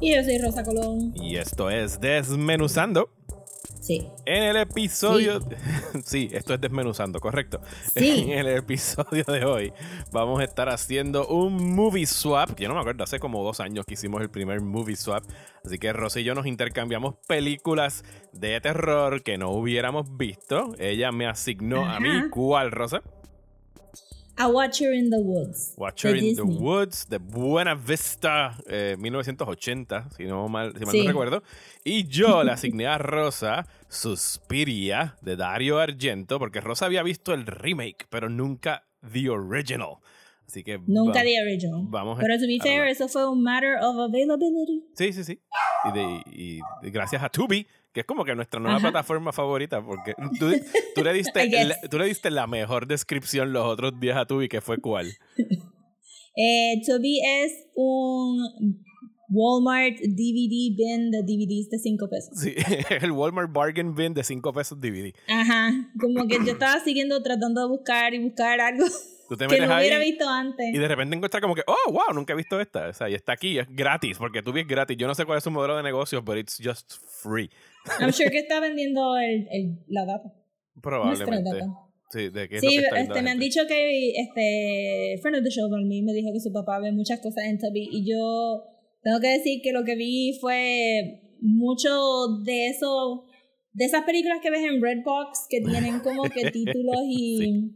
Y 0.00 0.14
yo 0.14 0.22
soy 0.22 0.38
Rosa 0.38 0.62
Colón. 0.64 1.12
y 1.14 1.36
esto 1.36 1.70
es 1.70 2.00
Desmenuzando. 2.00 3.10
Sí. 3.80 4.06
En 4.26 4.42
el 4.42 4.56
episodio... 4.56 5.40
Sí. 6.04 6.28
esto 6.32 6.54
es 6.54 6.60
Desmenuzando, 6.60 7.20
correcto. 7.20 7.60
Sí. 7.94 8.26
En 8.28 8.46
el 8.46 8.58
episodio 8.58 9.24
de 9.24 9.44
hoy 9.44 9.72
vamos 10.12 10.40
a 10.40 10.44
estar 10.44 10.68
haciendo 10.68 11.26
un 11.26 11.74
movie 11.74 12.06
swap. 12.06 12.58
Yo 12.58 12.68
no 12.68 12.74
me 12.74 12.80
acuerdo, 12.80 13.02
hace 13.04 13.18
como 13.18 13.42
dos 13.42 13.60
años 13.60 13.86
que 13.86 13.94
hicimos 13.94 14.20
el 14.22 14.30
primer 14.30 14.60
movie 14.60 14.96
swap. 14.96 15.24
Así 15.64 15.78
que 15.78 15.92
Rosa 15.92 16.20
y 16.20 16.24
yo 16.24 16.34
nos 16.34 16.46
intercambiamos 16.46 17.16
películas 17.26 18.04
de 18.32 18.60
terror 18.60 19.22
que 19.22 19.38
no 19.38 19.50
hubiéramos 19.50 20.16
visto. 20.16 20.74
Ella 20.78 21.10
me 21.10 21.26
asignó 21.26 21.88
a 21.88 21.98
mí. 21.98 22.28
¿cuál, 22.30 22.70
Rosa? 22.70 23.02
A 24.40 24.46
Watcher 24.48 24.92
in 24.94 25.10
the 25.10 25.18
Woods. 25.18 25.74
Watcher 25.76 26.10
in 26.16 26.36
the 26.36 26.42
Disney. 26.42 26.56
Woods 26.58 27.08
de 27.08 27.18
Buena 27.18 27.74
Vista, 27.74 28.56
eh, 28.68 28.94
1980, 28.98 30.08
si 30.16 30.24
no 30.24 30.48
mal, 30.48 30.72
si 30.78 30.84
mal 30.84 30.92
Sí. 30.92 31.02
no 31.02 31.08
recuerdo. 31.08 31.42
Y 31.84 32.06
yo 32.06 32.44
le 32.44 32.52
asigné 32.52 32.86
a 32.86 32.98
Rosa 32.98 33.66
Suspiria 33.88 35.16
de 35.22 35.36
Dario 35.36 35.78
Argento, 35.78 36.38
porque 36.38 36.60
Rosa 36.60 36.86
había 36.86 37.02
visto 37.02 37.34
el 37.34 37.46
remake, 37.46 38.06
pero 38.10 38.28
nunca 38.28 38.84
the 39.12 39.28
original. 39.28 39.96
Así 40.48 40.64
que 40.64 40.78
Nunca 40.86 41.18
va- 41.18 41.24
the 41.24 41.42
original. 41.42 41.82
vamos 41.90 42.18
a- 42.18 42.22
Pero 42.22 42.38
to 42.38 42.46
be 42.46 42.58
fair, 42.60 42.88
eso 42.88 43.06
fue 43.06 43.28
un 43.30 43.42
matter 43.42 43.74
of 43.82 43.98
availability. 43.98 44.82
Sí, 44.94 45.12
sí, 45.12 45.22
sí. 45.22 45.38
Y, 45.84 45.92
de- 45.92 46.22
y- 46.32 46.60
y 46.82 46.90
gracias 46.90 47.22
a 47.22 47.28
Tubi, 47.28 47.66
que 47.92 48.00
es 48.00 48.06
como 48.06 48.24
que 48.24 48.34
nuestra 48.34 48.58
nueva 48.58 48.78
Ajá. 48.78 48.90
plataforma 48.90 49.30
favorita, 49.32 49.84
porque 49.84 50.14
tú, 50.38 50.50
tú 50.94 51.04
le 51.04 51.12
diste, 51.44 51.64
la, 51.66 51.76
tú 51.90 51.98
le 51.98 52.06
diste 52.06 52.30
la 52.30 52.46
mejor 52.46 52.86
descripción 52.86 53.52
los 53.52 53.66
otros 53.66 54.00
días 54.00 54.16
a 54.16 54.24
Tubi, 54.26 54.48
que 54.48 54.60
fue 54.62 54.78
cuál. 54.78 55.12
Eh, 56.40 56.80
Toby 56.86 57.18
es 57.42 57.66
un 57.74 58.38
Walmart 59.28 59.96
DVD 59.98 60.72
bin 60.76 61.10
de 61.10 61.22
DVDs 61.24 61.68
de 61.68 61.78
5 61.80 62.08
pesos. 62.08 62.38
Sí, 62.40 62.54
el 63.02 63.10
Walmart 63.10 63.52
Bargain 63.52 63.92
Bin 63.94 64.14
de 64.14 64.22
5 64.22 64.52
pesos 64.52 64.80
DVD. 64.80 65.12
Ajá. 65.28 65.72
Como 66.00 66.28
que 66.28 66.36
yo 66.46 66.52
estaba 66.52 66.78
siguiendo 66.84 67.20
tratando 67.24 67.62
de 67.62 67.68
buscar 67.68 68.14
y 68.14 68.20
buscar 68.20 68.60
algo 68.60 68.86
Tú 69.28 69.36
te 69.36 69.46
que 69.46 69.52
metes 69.52 69.68
no 69.68 69.74
ahí 69.74 69.86
hubiera 69.86 69.98
visto 70.02 70.28
antes. 70.28 70.66
y 70.74 70.78
de 70.78 70.88
repente 70.88 71.14
encuentras 71.16 71.42
como 71.42 71.54
que, 71.54 71.62
oh, 71.66 71.92
wow, 71.92 72.14
nunca 72.14 72.32
he 72.32 72.36
visto 72.36 72.58
esta. 72.60 72.88
O 72.88 72.92
sea, 72.94 73.08
y 73.10 73.14
está 73.14 73.32
aquí, 73.32 73.58
es 73.58 73.66
gratis, 73.68 74.16
porque 74.18 74.42
Tubi 74.42 74.60
es 74.60 74.66
gratis. 74.66 74.96
Yo 74.96 75.06
no 75.06 75.14
sé 75.14 75.24
cuál 75.26 75.38
es 75.38 75.44
su 75.44 75.50
modelo 75.50 75.76
de 75.76 75.82
negocio, 75.82 76.24
pero 76.24 76.38
it's 76.40 76.58
just 76.62 76.92
free. 77.22 77.50
I'm 78.00 78.12
sure 78.12 78.30
que 78.30 78.38
está 78.46 78.58
vendiendo 78.60 79.16
el, 79.18 79.46
el- 79.50 79.78
la 79.88 80.04
data. 80.06 80.32
Probablemente. 80.80 81.50
data. 81.50 81.66
Sí, 82.10 82.30
de 82.30 82.48
qué 82.48 82.56
es 82.56 82.62
lo 82.64 82.70
Sí, 82.70 82.76
que 82.78 83.00
este, 83.00 83.22
me 83.22 83.30
han 83.30 83.38
dicho 83.38 83.60
que 83.68 84.12
este 84.16 85.20
friend 85.20 85.36
of 85.38 85.44
the 85.44 85.50
show 85.50 85.68
mí 85.86 86.02
me 86.02 86.14
dijo 86.14 86.32
que 86.32 86.40
su 86.40 86.50
papá 86.52 86.78
ve 86.78 86.90
muchas 86.90 87.20
cosas 87.20 87.44
en 87.44 87.58
Toby 87.58 87.86
y 87.92 88.10
yo 88.10 88.62
tengo 89.02 89.20
que 89.20 89.28
decir 89.28 89.60
que 89.62 89.72
lo 89.72 89.84
que 89.84 89.94
vi 89.94 90.38
fue 90.40 91.20
mucho 91.42 91.90
de 92.44 92.68
eso 92.68 93.26
de 93.74 93.84
esas 93.84 94.04
películas 94.04 94.38
que 94.42 94.50
ves 94.50 94.64
en 94.64 94.80
Redbox 94.82 95.46
que 95.50 95.60
tienen 95.60 96.00
como 96.00 96.22
que 96.30 96.50
títulos 96.50 97.02
y 97.06 97.38
Sí. 97.38 97.74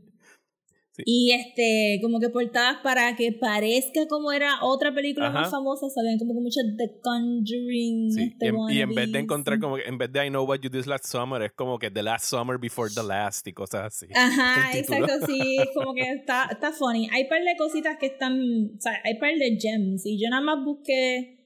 Y 1.04 1.32
este 1.32 1.98
como 2.03 2.20
que 2.20 2.28
portadas 2.28 2.78
para 2.82 3.16
que 3.16 3.32
parezca 3.32 4.06
como 4.08 4.30
era 4.32 4.62
otra 4.62 4.94
película 4.94 5.28
Ajá. 5.28 5.41
más 5.41 5.50
famosa 5.50 5.88
sabían 5.88 6.19
como 6.19 6.34
que 6.34 6.41
muchas 6.41 6.64
The 6.76 7.00
Conjuring 7.00 8.10
Sí, 8.10 8.20
y 8.20 8.25
este, 8.25 8.47
en, 8.48 8.56
y 8.70 8.80
en 8.80 8.94
vez 8.94 9.12
de 9.12 9.19
encontrar 9.19 9.58
como 9.58 9.76
que, 9.76 9.84
en 9.84 9.98
vez 9.98 10.12
de 10.12 10.26
I 10.26 10.28
Know 10.28 10.44
What 10.44 10.60
You 10.60 10.70
Did 10.70 10.86
Last 10.86 11.06
Summer, 11.06 11.42
es 11.42 11.52
como 11.52 11.78
que 11.78 11.91
The 11.91 12.02
Last 12.02 12.26
Summer 12.26 12.58
Before 12.58 12.91
the 12.94 13.02
Last 13.02 13.47
y 13.47 13.52
cosas 13.52 13.86
así. 13.86 14.06
Ajá, 14.14 14.76
exacto, 14.76 15.26
sí, 15.26 15.56
como 15.75 15.94
que 15.94 16.02
está, 16.02 16.48
está 16.50 16.72
funny. 16.72 17.08
Hay 17.12 17.28
par 17.28 17.42
de 17.42 17.56
cositas 17.56 17.97
que 17.98 18.06
están, 18.06 18.41
o 18.76 18.81
sea, 18.81 19.00
hay 19.04 19.19
par 19.19 19.34
de 19.34 19.58
gems 19.58 20.04
y 20.04 20.20
yo 20.20 20.28
nada 20.31 20.42
más 20.42 20.64
busqué 20.64 21.38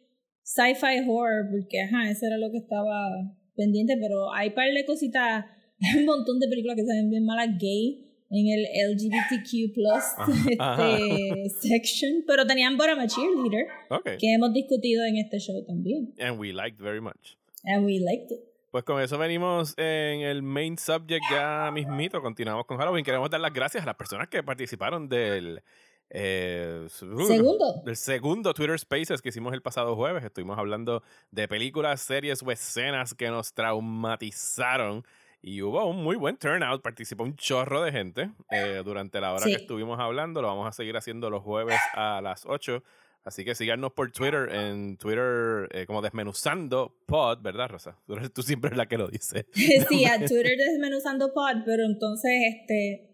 sci-fi 0.42 1.00
horror 1.06 1.50
porque, 1.50 1.80
ajá, 1.82 2.10
eso 2.10 2.26
era 2.26 2.38
lo 2.38 2.50
que 2.50 2.58
estaba 2.58 3.10
pendiente, 3.54 3.96
pero 4.00 4.32
hay 4.32 4.50
par 4.50 4.72
de 4.72 4.84
cositas, 4.84 5.44
hay 5.80 5.98
un 6.00 6.06
montón 6.06 6.38
de 6.38 6.48
películas 6.48 6.76
que 6.76 6.84
se 6.84 6.92
ven 6.92 7.10
bien 7.10 7.24
malas 7.24 7.48
gay 7.58 8.05
en 8.30 8.46
el 8.48 8.66
LGBTQ 8.92 9.74
plus 9.74 10.04
este, 10.50 11.48
section, 11.60 12.24
pero 12.26 12.46
tenían 12.46 12.76
But 12.76 12.86
I'm 12.88 12.98
a 13.00 13.06
Cheerleader, 13.06 13.66
Ok. 13.90 14.04
que 14.18 14.34
hemos 14.34 14.52
discutido 14.52 15.04
en 15.04 15.16
este 15.18 15.38
show 15.38 15.64
también, 15.64 16.12
And 16.20 16.38
we 16.38 16.52
liked 16.52 16.78
very 16.82 17.00
much. 17.00 17.36
and 17.64 17.84
we 17.84 17.98
liked 18.00 18.32
it. 18.32 18.40
Pues 18.70 18.84
con 18.84 19.00
eso 19.00 19.16
venimos 19.16 19.72
en 19.78 20.20
el 20.20 20.42
main 20.42 20.76
subject 20.76 21.22
ya 21.30 21.70
mismito. 21.72 22.20
Continuamos 22.20 22.66
con 22.66 22.76
Halloween. 22.76 23.04
Queremos 23.04 23.30
dar 23.30 23.40
las 23.40 23.52
gracias 23.52 23.82
a 23.84 23.86
las 23.86 23.94
personas 23.94 24.28
que 24.28 24.42
participaron 24.42 25.08
del... 25.08 25.62
eh, 26.10 26.84
su- 26.90 27.18
Segundo. 27.26 27.80
Del 27.86 27.96
segundo 27.96 28.52
Twitter 28.52 28.78
Spaces 28.78 29.22
que 29.22 29.30
hicimos 29.30 29.54
el 29.54 29.62
pasado 29.62 29.96
jueves. 29.96 30.22
Estuvimos 30.24 30.58
hablando 30.58 31.02
de 31.30 31.48
películas, 31.48 32.02
series 32.02 32.42
o 32.42 32.50
escenas 32.52 33.14
que 33.14 33.30
nos 33.30 33.54
traumatizaron. 33.54 35.04
Y 35.48 35.62
hubo 35.62 35.86
un 35.88 36.02
muy 36.02 36.16
buen 36.16 36.36
turnout. 36.38 36.82
Participó 36.82 37.22
un 37.22 37.36
chorro 37.36 37.80
de 37.82 37.92
gente 37.92 38.30
eh, 38.50 38.82
durante 38.84 39.20
la 39.20 39.32
hora 39.32 39.44
Sí. 39.44 39.50
que 39.50 39.56
estuvimos 39.62 40.00
hablando. 40.00 40.42
Lo 40.42 40.48
vamos 40.48 40.66
a 40.66 40.72
seguir 40.72 40.96
haciendo 40.96 41.30
los 41.30 41.42
jueves 41.44 41.78
a 41.94 42.20
las 42.20 42.44
8. 42.46 42.82
Así 43.24 43.44
que 43.44 43.54
síganos 43.54 43.92
por 43.92 44.10
Twitter, 44.10 44.48
en 44.52 44.96
Twitter 44.96 45.68
eh, 45.70 45.86
como 45.86 46.02
Desmenuzando 46.02 46.96
Pod, 47.06 47.42
¿verdad, 47.42 47.68
Rosa? 47.68 47.96
Tú, 48.08 48.14
eres- 48.14 48.32
tú 48.32 48.42
siempre 48.42 48.70
es 48.72 48.76
la 48.76 48.86
que 48.86 48.98
lo 48.98 49.06
dice. 49.06 49.46
sí, 49.52 50.04
a 50.04 50.16
Twitter 50.26 50.56
desmenuzando 50.58 51.32
pod, 51.32 51.62
pero 51.64 51.84
entonces 51.84 52.32
este 52.60 53.10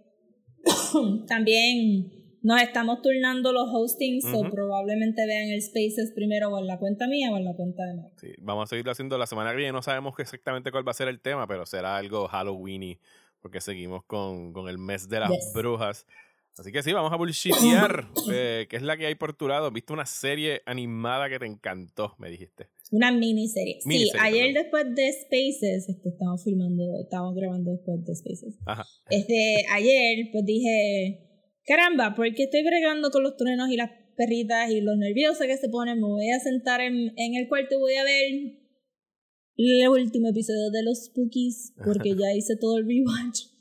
también 1.28 2.12
nos 2.42 2.60
estamos 2.60 3.02
turnando 3.02 3.52
los 3.52 3.68
hostings, 3.72 4.24
o 4.26 4.40
Ujú. 4.40 4.50
probablemente 4.50 5.24
vean 5.26 5.48
el 5.50 5.62
Spaces 5.62 6.12
primero 6.14 6.48
o 6.50 6.58
en 6.58 6.66
la 6.66 6.78
cuenta 6.78 7.06
mía 7.06 7.30
o 7.32 7.36
en 7.36 7.44
la 7.44 7.54
cuenta 7.54 7.84
de 7.86 7.94
Mark. 7.94 8.12
Sí, 8.20 8.28
vamos 8.38 8.64
a 8.64 8.66
seguirlo 8.68 8.92
haciendo 8.92 9.16
la 9.18 9.26
semana 9.26 9.50
que 9.50 9.56
viene. 9.58 9.72
No 9.72 9.82
sabemos 9.82 10.14
exactamente 10.18 10.70
cuál 10.70 10.86
va 10.86 10.90
a 10.90 10.94
ser 10.94 11.08
el 11.08 11.20
tema, 11.20 11.46
pero 11.46 11.64
será 11.66 11.96
algo 11.96 12.28
Halloweeny, 12.28 12.98
porque 13.40 13.60
seguimos 13.60 14.04
con, 14.04 14.52
con 14.52 14.68
el 14.68 14.78
mes 14.78 15.08
de 15.08 15.20
las 15.20 15.30
Yes. 15.30 15.52
brujas. 15.54 16.06
Así 16.58 16.70
que 16.70 16.82
sí, 16.82 16.92
vamos 16.92 17.10
a 17.12 17.16
bullshitear, 17.16 18.08
eh, 18.30 18.66
que 18.68 18.76
es 18.76 18.82
la 18.82 18.96
que 18.98 19.06
hay 19.06 19.14
por 19.14 19.32
tu 19.34 19.48
lado. 19.48 19.70
Viste 19.70 19.92
una 19.94 20.04
serie 20.04 20.60
animada 20.66 21.30
que 21.30 21.38
te 21.38 21.46
encantó, 21.46 22.14
me 22.18 22.28
dijiste. 22.28 22.68
Una 22.90 23.10
miniserie. 23.10 23.78
Sí, 23.80 23.88
Miniserie, 23.88 24.20
ayer 24.20 24.52
perdón. 24.52 24.62
después 24.62 24.94
de 24.94 25.12
Spaces, 25.12 25.88
este, 25.88 26.08
estamos 26.10 26.44
filmando, 26.44 26.82
estamos 27.02 27.34
grabando 27.34 27.70
después 27.70 28.04
de 28.04 28.14
Spaces. 28.14 28.58
Ajá. 28.66 28.84
Este, 29.08 29.64
ayer, 29.72 30.28
pues 30.30 30.44
dije, 30.44 31.31
caramba, 31.66 32.14
¿por 32.14 32.32
qué 32.34 32.44
estoy 32.44 32.62
bregando 32.62 33.10
con 33.10 33.22
los 33.22 33.36
truenos 33.36 33.70
y 33.70 33.76
las 33.76 33.90
perritas 34.16 34.70
y 34.70 34.80
los 34.80 34.96
nerviosos 34.96 35.46
que 35.46 35.56
se 35.56 35.68
ponen? 35.68 36.00
Me 36.00 36.08
voy 36.08 36.30
a 36.30 36.40
sentar 36.40 36.80
en, 36.80 37.12
en 37.16 37.34
el 37.34 37.48
cuarto 37.48 37.76
y 37.76 37.78
voy 37.78 37.94
a 37.94 38.04
ver 38.04 38.62
el 39.56 39.88
último 39.88 40.28
episodio 40.28 40.70
de 40.70 40.82
los 40.82 41.04
Spookies, 41.04 41.74
porque 41.84 42.10
ya 42.18 42.34
hice 42.34 42.56
todo 42.56 42.78
el 42.78 42.86
rewatch. 42.86 43.52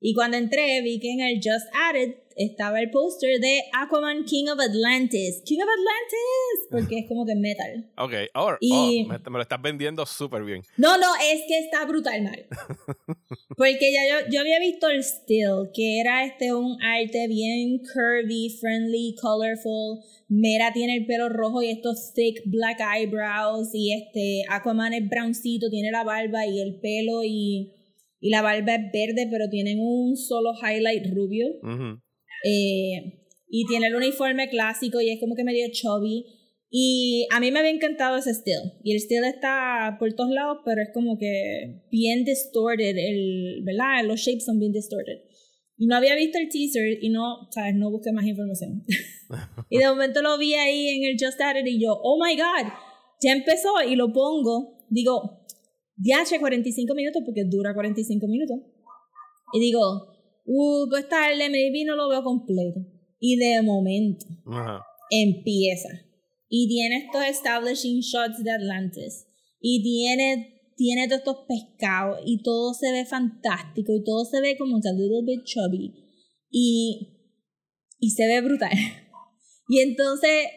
Y 0.00 0.14
cuando 0.14 0.36
entré, 0.36 0.82
vi 0.82 0.98
que 0.98 1.12
en 1.12 1.20
el 1.20 1.36
Just 1.36 1.66
Added 1.74 2.14
estaba 2.36 2.80
el 2.80 2.90
póster 2.90 3.38
de 3.40 3.60
Aquaman 3.72 4.24
King 4.24 4.46
of 4.48 4.58
Atlantis. 4.60 5.42
King 5.44 5.58
of 5.58 5.68
Atlantis, 5.68 6.68
porque 6.70 6.98
es 7.00 7.08
como 7.08 7.24
que 7.26 7.34
metal. 7.34 7.90
Ok, 7.98 8.12
ahora 8.34 8.56
Y- 8.60 9.04
oh, 9.04 9.08
me, 9.08 9.18
me 9.18 9.38
lo 9.38 9.42
estás 9.42 9.60
vendiendo 9.62 10.04
súper 10.06 10.42
bien. 10.44 10.62
No, 10.76 10.96
no, 10.98 11.06
es 11.16 11.42
que 11.48 11.58
está 11.58 11.84
brutal, 11.84 12.22
Mario. 12.22 12.46
Porque 13.56 13.92
ya 13.92 14.00
yo, 14.20 14.30
yo 14.32 14.40
había 14.40 14.58
visto 14.60 14.88
el 14.88 15.02
still, 15.04 15.70
que 15.74 16.00
era 16.00 16.24
este 16.24 16.54
un 16.54 16.82
arte 16.82 17.28
bien 17.28 17.78
curvy, 17.80 18.48
friendly, 18.60 19.14
colorful. 19.20 20.00
Mera 20.28 20.72
tiene 20.72 20.96
el 20.96 21.06
pelo 21.06 21.28
rojo 21.28 21.62
y 21.62 21.68
estos 21.70 22.12
thick 22.14 22.42
black 22.46 22.80
eyebrows. 22.80 23.68
Y 23.74 23.92
este 23.92 24.42
Aquaman 24.50 24.94
es 24.94 25.08
browncito, 25.08 25.68
tiene 25.70 25.90
la 25.90 26.02
barba 26.04 26.46
y 26.46 26.60
el 26.60 26.80
pelo 26.80 27.22
y, 27.24 27.72
y 28.20 28.30
la 28.30 28.40
barba 28.42 28.74
es 28.74 28.84
verde, 28.92 29.28
pero 29.30 29.48
tienen 29.50 29.78
un 29.80 30.16
solo 30.16 30.52
highlight 30.54 31.04
rubio. 31.14 31.48
Ujú. 31.62 32.00
Eh, 32.44 33.22
y 33.48 33.66
tiene 33.66 33.88
el 33.88 33.94
uniforme 33.94 34.48
clásico 34.48 35.00
y 35.00 35.10
es 35.10 35.20
como 35.20 35.34
que 35.34 35.44
medio 35.44 35.66
chubby. 35.70 36.24
Y 36.70 37.26
a 37.30 37.38
mí 37.38 37.50
me 37.50 37.58
había 37.58 37.70
encantado 37.70 38.16
ese 38.16 38.32
still. 38.32 38.80
Y 38.82 38.92
el 38.92 39.00
still 39.00 39.24
está 39.24 39.96
por 39.98 40.12
todos 40.14 40.30
lados, 40.30 40.58
pero 40.64 40.80
es 40.80 40.88
como 40.94 41.18
que 41.18 41.82
bien 41.90 42.24
distorted, 42.24 42.96
el, 42.96 43.62
¿verdad? 43.62 44.04
Los 44.06 44.20
shapes 44.20 44.46
son 44.46 44.58
bien 44.58 44.72
distorted. 44.72 45.20
Y 45.76 45.86
no 45.86 45.96
había 45.96 46.14
visto 46.14 46.38
el 46.38 46.48
teaser 46.48 47.02
y 47.02 47.10
no, 47.10 47.48
¿sabes? 47.50 47.74
No 47.74 47.90
busqué 47.90 48.12
más 48.12 48.24
información. 48.24 48.84
y 49.70 49.78
de 49.78 49.86
momento 49.86 50.22
lo 50.22 50.38
vi 50.38 50.54
ahí 50.54 50.88
en 50.88 51.04
el 51.04 51.16
Just 51.20 51.40
Added 51.40 51.66
y 51.66 51.78
yo, 51.78 51.98
oh 52.02 52.18
my 52.24 52.34
god, 52.36 52.72
ya 53.20 53.32
empezó 53.32 53.70
y 53.86 53.96
lo 53.96 54.12
pongo, 54.12 54.86
digo, 54.88 55.44
DH 55.96 56.38
45 56.40 56.94
minutos 56.94 57.22
porque 57.24 57.44
dura 57.44 57.74
45 57.74 58.26
minutos. 58.28 58.58
Y 59.52 59.60
digo, 59.60 60.11
uh, 60.44 60.88
pues 60.88 61.08
tarde, 61.08 61.50
maybe 61.50 61.84
no 61.84 61.96
lo 61.96 62.08
veo 62.08 62.22
completo. 62.22 62.80
Y 63.18 63.36
de 63.36 63.62
momento 63.62 64.26
Ajá. 64.46 64.84
empieza. 65.10 65.88
Y 66.48 66.68
tiene 66.68 67.04
estos 67.04 67.24
establishing 67.24 68.00
shots 68.00 68.42
de 68.42 68.50
Atlantis. 68.50 69.26
Y 69.60 69.82
tiene, 69.82 70.72
tiene 70.76 71.06
todos 71.06 71.20
estos 71.20 71.36
pescados. 71.48 72.20
Y 72.26 72.42
todo 72.42 72.74
se 72.74 72.90
ve 72.92 73.04
fantástico. 73.04 73.94
Y 73.94 74.04
todo 74.04 74.24
se 74.24 74.40
ve 74.40 74.56
como 74.58 74.80
que 74.80 74.88
a 74.88 74.92
little 74.92 75.22
bit 75.24 75.44
chubby. 75.44 75.94
Y, 76.50 77.18
y 77.98 78.10
se 78.10 78.26
ve 78.26 78.40
brutal. 78.40 78.70
Y 79.68 79.78
entonces, 79.78 80.48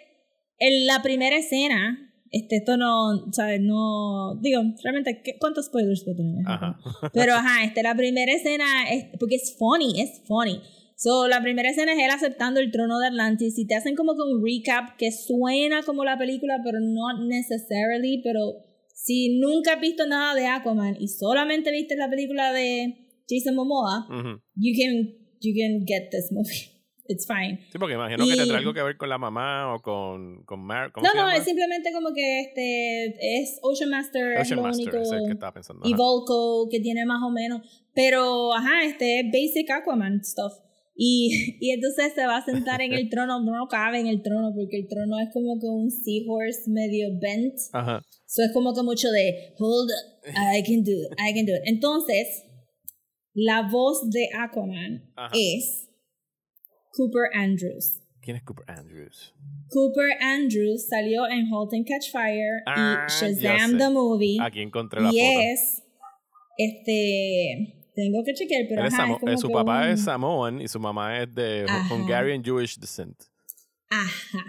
en 0.57 0.87
la 0.87 1.01
primera 1.01 1.37
escena, 1.37 2.11
este, 2.31 2.57
esto 2.57 2.77
no, 2.77 3.31
¿sabes? 3.31 3.61
No, 3.61 4.35
digo, 4.41 4.61
realmente, 4.83 5.21
¿qué- 5.23 5.37
¿cuántos 5.39 5.65
spoilers 5.67 6.03
puedo 6.03 6.17
tener? 6.17 6.43
Ajá. 6.45 6.77
Pero 7.13 7.33
ajá, 7.33 7.63
este, 7.63 7.83
la 7.83 7.95
primera 7.95 8.31
escena, 8.33 8.65
es, 8.91 9.05
porque 9.19 9.35
es 9.35 9.55
funny, 9.57 10.01
es 10.01 10.21
funny. 10.27 10.59
So, 10.97 11.27
la 11.27 11.41
primera 11.41 11.69
escena 11.69 11.91
es 11.93 11.99
él 11.99 12.09
aceptando 12.09 12.59
el 12.61 12.71
trono 12.71 12.99
de 12.99 13.07
Atlantis 13.07 13.57
y 13.59 13.67
te 13.67 13.75
hacen 13.75 13.95
como 13.95 14.13
un 14.13 14.41
recap 14.43 14.95
que 14.97 15.11
suena 15.11 15.83
como 15.83 16.05
la 16.05 16.17
película, 16.17 16.61
pero 16.63 16.79
no 16.79 17.25
necessarily, 17.27 18.21
pero 18.23 18.39
si 18.93 19.37
nunca 19.39 19.73
has 19.73 19.81
visto 19.81 20.07
nada 20.07 20.33
de 20.35 20.47
Aquaman 20.47 20.95
y 20.99 21.09
solamente 21.09 21.69
viste 21.71 21.95
la 21.97 22.09
película 22.09 22.53
de 22.53 22.95
Jason 23.29 23.55
Momoa, 23.55 24.07
Ujú. 24.09 24.41
you 24.55 24.73
can, 24.79 25.13
you 25.41 25.53
can 25.53 25.85
get 25.85 26.09
this 26.11 26.31
movie. 26.31 26.71
It's 27.07 27.27
fine. 27.27 27.59
Sí, 27.71 27.77
porque 27.77 27.93
imagino 27.93 28.25
que 28.25 28.33
Y- 28.33 28.37
tendrá 28.37 28.57
algo 28.57 28.73
que 28.73 28.81
ver 28.81 28.97
con 28.97 29.09
la 29.09 29.17
mamá 29.19 29.75
o 29.75 29.81
con, 29.81 30.43
con 30.45 30.59
Mar. 30.65 30.91
¿Cómo 30.91 31.05
No, 31.05 31.11
se 31.11 31.17
no, 31.17 31.23
llama? 31.23 31.37
es 31.37 31.43
simplemente 31.43 31.91
como 31.93 32.13
que 32.13 32.41
este 32.41 33.41
es 33.41 33.59
Ocean 33.61 33.91
Master, 33.91 34.33
es 34.33 34.41
Ocean 34.41 34.57
lo 34.57 34.63
Master, 34.63 34.87
único. 34.87 35.01
es 35.03 35.11
el 35.11 35.25
que 35.27 35.33
estaba 35.33 35.53
pensando. 35.53 35.81
y 35.87 35.93
ajá. 35.93 35.97
Volco, 36.01 36.67
que 36.69 36.79
tiene 36.79 37.05
más 37.05 37.21
o 37.23 37.29
menos. 37.29 37.61
Pero, 37.93 38.53
ajá, 38.55 38.83
este 38.85 39.19
es 39.19 39.25
basic 39.27 39.69
Aquaman 39.71 40.23
stuff. 40.23 40.53
Y, 40.97 41.57
y 41.59 41.71
entonces 41.71 42.13
se 42.15 42.25
va 42.25 42.37
a 42.37 42.43
sentar 42.45 42.81
en 42.81 42.93
el 42.93 43.07
trono, 43.11 43.39
no 43.43 43.67
cabe 43.69 43.99
en 43.99 44.07
el 44.07 44.23
trono, 44.23 44.51
porque 44.55 44.77
el 44.77 44.87
trono 44.87 45.19
es 45.19 45.29
como 45.31 45.59
que 45.59 45.67
un 45.67 45.91
seahorse 45.91 46.71
medio 46.71 47.09
bent. 47.21 47.53
Ajá. 47.73 48.01
So 48.25 48.41
es 48.41 48.51
como 48.51 48.73
que 48.73 48.81
mucho 48.81 49.09
de, 49.11 49.53
hold 49.59 49.91
up, 49.91 50.29
I 50.57 50.63
can 50.63 50.83
do 50.83 50.91
it, 50.91 51.13
I 51.19 51.33
can 51.35 51.45
do 51.45 51.53
it. 51.53 51.61
Entonces, 51.65 52.43
la 53.33 53.67
voz 53.69 54.09
de 54.09 54.29
Aquaman 54.39 55.11
Ajá. 55.15 55.31
es 55.33 55.84
Cooper 56.95 57.29
Andrews. 57.33 58.01
¿Quién 58.21 58.37
es 58.37 58.43
Cooper 58.43 58.65
Andrews? 58.67 59.33
Cooper 59.69 60.11
Andrews 60.21 60.87
salió 60.87 61.27
en 61.27 61.47
Halt 61.53 61.73
and 61.73 61.85
Catch 61.87 62.11
Fire 62.11 62.63
Ah, 62.65 63.05
y 63.07 63.35
ya 63.41 63.57
Shazam 63.57 63.77
the 63.77 63.89
Movie. 63.89 64.37
Aquí 64.41 64.61
encontré 64.61 65.01
la 65.01 65.09
y 65.13 65.17
foto. 65.19 65.39
es, 65.41 65.83
este, 66.57 67.89
tengo 67.95 68.23
que 68.25 68.33
chequear, 68.33 68.65
pero 68.67 68.83
ajá, 68.83 68.87
es 69.13 69.19
como 69.19 69.31
eh, 69.31 69.37
su 69.37 69.49
papá 69.51 69.81
un- 69.83 69.89
es 69.89 70.01
Samoan 70.03 70.61
y 70.61 70.67
su 70.67 70.79
mamá 70.79 71.21
es 71.21 71.33
de 71.33 71.65
Ajá. 71.67 71.93
Hungarian 71.93 72.43
Jewish 72.43 72.77
descent. 72.79 73.15
Ajá. 73.89 74.43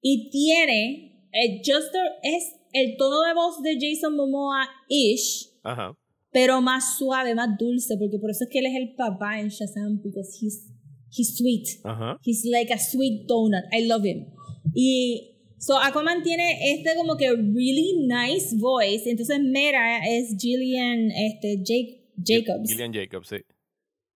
Y 0.00 0.30
tiene, 0.30 1.28
eh, 1.32 1.60
Justo 1.64 1.98
es 2.22 2.54
el 2.72 2.96
tono 2.96 3.22
de 3.22 3.34
voz 3.34 3.62
de 3.62 3.76
Jason 3.80 4.14
Momoa-ish, 4.16 5.50
Ajá. 5.64 5.96
pero 6.30 6.60
más 6.60 6.96
suave, 6.98 7.34
más 7.34 7.58
dulce, 7.58 7.96
porque 7.98 8.18
por 8.18 8.30
eso 8.30 8.44
es 8.44 8.50
que 8.50 8.60
él 8.60 8.66
es 8.66 8.74
el 8.76 8.94
papá 8.94 9.40
en 9.40 9.48
Shazam, 9.48 10.00
because 10.02 10.38
he's, 10.40 10.70
he's 11.10 11.36
sweet. 11.36 11.80
Ajá. 11.84 12.18
He's 12.22 12.44
like 12.44 12.72
a 12.72 12.78
sweet 12.78 13.26
donut. 13.28 13.64
I 13.72 13.86
love 13.86 14.04
him. 14.04 14.26
Y 14.74 15.36
so 15.58 15.78
Aquaman 15.78 16.22
tiene 16.22 16.74
este 16.74 16.94
como 16.96 17.16
que 17.16 17.30
really 17.30 18.06
nice 18.06 18.54
voice. 18.56 19.08
Entonces 19.08 19.40
Mera 19.40 20.06
es 20.06 20.36
Gillian 20.38 21.10
este, 21.10 21.58
Jake, 21.62 22.12
Jacobs, 22.16 22.68
Gillian 22.68 22.92
Jacobs, 22.92 23.28
sí. 23.28 23.36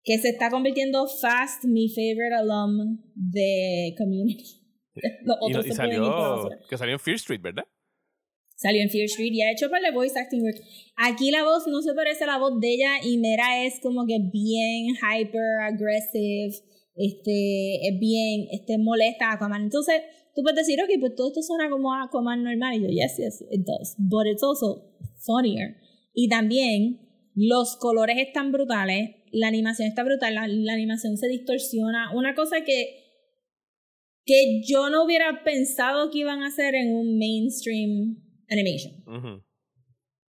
que 0.04 0.18
se 0.18 0.30
está 0.30 0.50
convirtiendo 0.50 1.06
fast 1.06 1.64
mi 1.64 1.88
favorite 1.88 2.34
alum 2.34 2.98
de 3.14 3.94
Community. 3.96 4.44
Los 5.24 5.36
Y, 5.40 5.44
otros 5.44 5.66
y 5.66 5.72
salió, 5.72 6.48
que 6.68 6.76
salió 6.76 6.94
en 6.94 7.00
Fear 7.00 7.16
Street, 7.16 7.40
¿verdad? 7.40 7.64
Salió 8.56 8.82
en 8.82 8.90
Fear 8.90 9.04
Street 9.04 9.32
y 9.32 9.42
ha 9.42 9.52
hecho 9.52 9.70
para 9.70 9.82
la 9.82 9.92
voice 9.92 10.18
acting 10.18 10.42
work. 10.42 10.56
Aquí 10.96 11.30
la 11.30 11.44
voz 11.44 11.68
no 11.68 11.80
se 11.80 11.94
parece 11.94 12.24
a 12.24 12.26
la 12.26 12.38
voz 12.38 12.58
de 12.58 12.74
ella 12.74 12.90
y 13.04 13.18
Mera 13.18 13.64
es 13.64 13.78
como 13.80 14.04
que 14.04 14.18
bien 14.32 14.96
hyper 14.96 15.60
aggressive, 15.62 16.56
este, 16.98 17.88
es 17.88 17.98
bien, 17.98 18.48
este, 18.50 18.78
molesta 18.78 19.30
a 19.30 19.34
Aquaman. 19.34 19.62
Entonces, 19.62 20.02
tú 20.34 20.42
puedes 20.42 20.66
decir, 20.66 20.82
ok, 20.82 20.90
pues 21.00 21.14
todo 21.14 21.28
esto 21.28 21.42
suena 21.42 21.70
como 21.70 21.92
a 21.94 22.04
Aquaman 22.04 22.42
normal. 22.42 22.76
Y 22.76 22.82
yo, 22.82 22.88
yes, 22.88 23.16
yes, 23.18 23.44
it 23.50 23.64
does. 23.64 23.94
But 23.98 24.26
it's 24.26 24.42
also 24.42 24.84
funnier. 25.24 25.76
Y 26.12 26.28
también, 26.28 27.00
los 27.34 27.76
colores 27.76 28.16
están 28.18 28.52
brutales, 28.52 29.10
la 29.30 29.48
animación 29.48 29.88
está 29.88 30.02
brutal, 30.02 30.34
la, 30.34 30.48
la 30.48 30.72
animación 30.72 31.16
se 31.16 31.28
distorsiona. 31.28 32.10
Una 32.14 32.34
cosa 32.34 32.64
que 32.64 33.08
que 34.28 34.60
yo 34.62 34.90
no 34.90 35.04
hubiera 35.04 35.42
pensado 35.42 36.10
que 36.10 36.18
iban 36.18 36.42
a 36.42 36.48
hacer 36.48 36.74
en 36.74 36.92
un 36.92 37.16
mainstream 37.16 38.22
animation. 38.50 39.02
Ujú. 39.06 39.42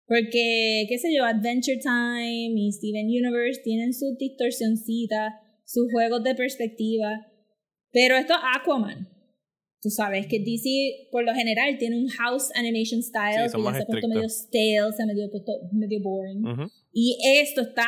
Porque, 0.06 0.84
qué 0.88 0.98
sé 0.98 1.14
yo, 1.14 1.24
Adventure 1.24 1.78
Time 1.78 2.52
y 2.56 2.72
Steven 2.72 3.06
Universe 3.06 3.62
tienen 3.62 3.94
sus 3.94 4.18
distorsioncitas, 4.18 5.34
sus 5.64 5.90
juegos 5.90 6.22
de 6.22 6.34
perspectiva. 6.34 7.26
Pero 7.92 8.16
esto 8.16 8.34
es 8.34 8.40
Aquaman. 8.56 9.08
Tú 9.80 9.90
sabes 9.90 10.26
que 10.26 10.38
DC, 10.38 11.08
por 11.12 11.24
lo 11.24 11.34
general, 11.34 11.76
tiene 11.78 11.98
un 11.98 12.08
house 12.08 12.50
animation 12.54 13.02
style 13.02 13.50
Sí, 13.50 13.56
que 13.56 13.62
ya 13.62 13.74
se 13.74 13.82
ha 13.82 13.86
puesto 13.86 14.08
medio 14.08 14.28
stale, 14.28 14.92
se 14.96 15.02
ha 15.02 15.06
medio, 15.06 15.28
medio 15.72 16.00
boring. 16.00 16.42
Ujú. 16.42 16.70
Y 16.90 17.18
esto 17.42 17.60
está, 17.60 17.86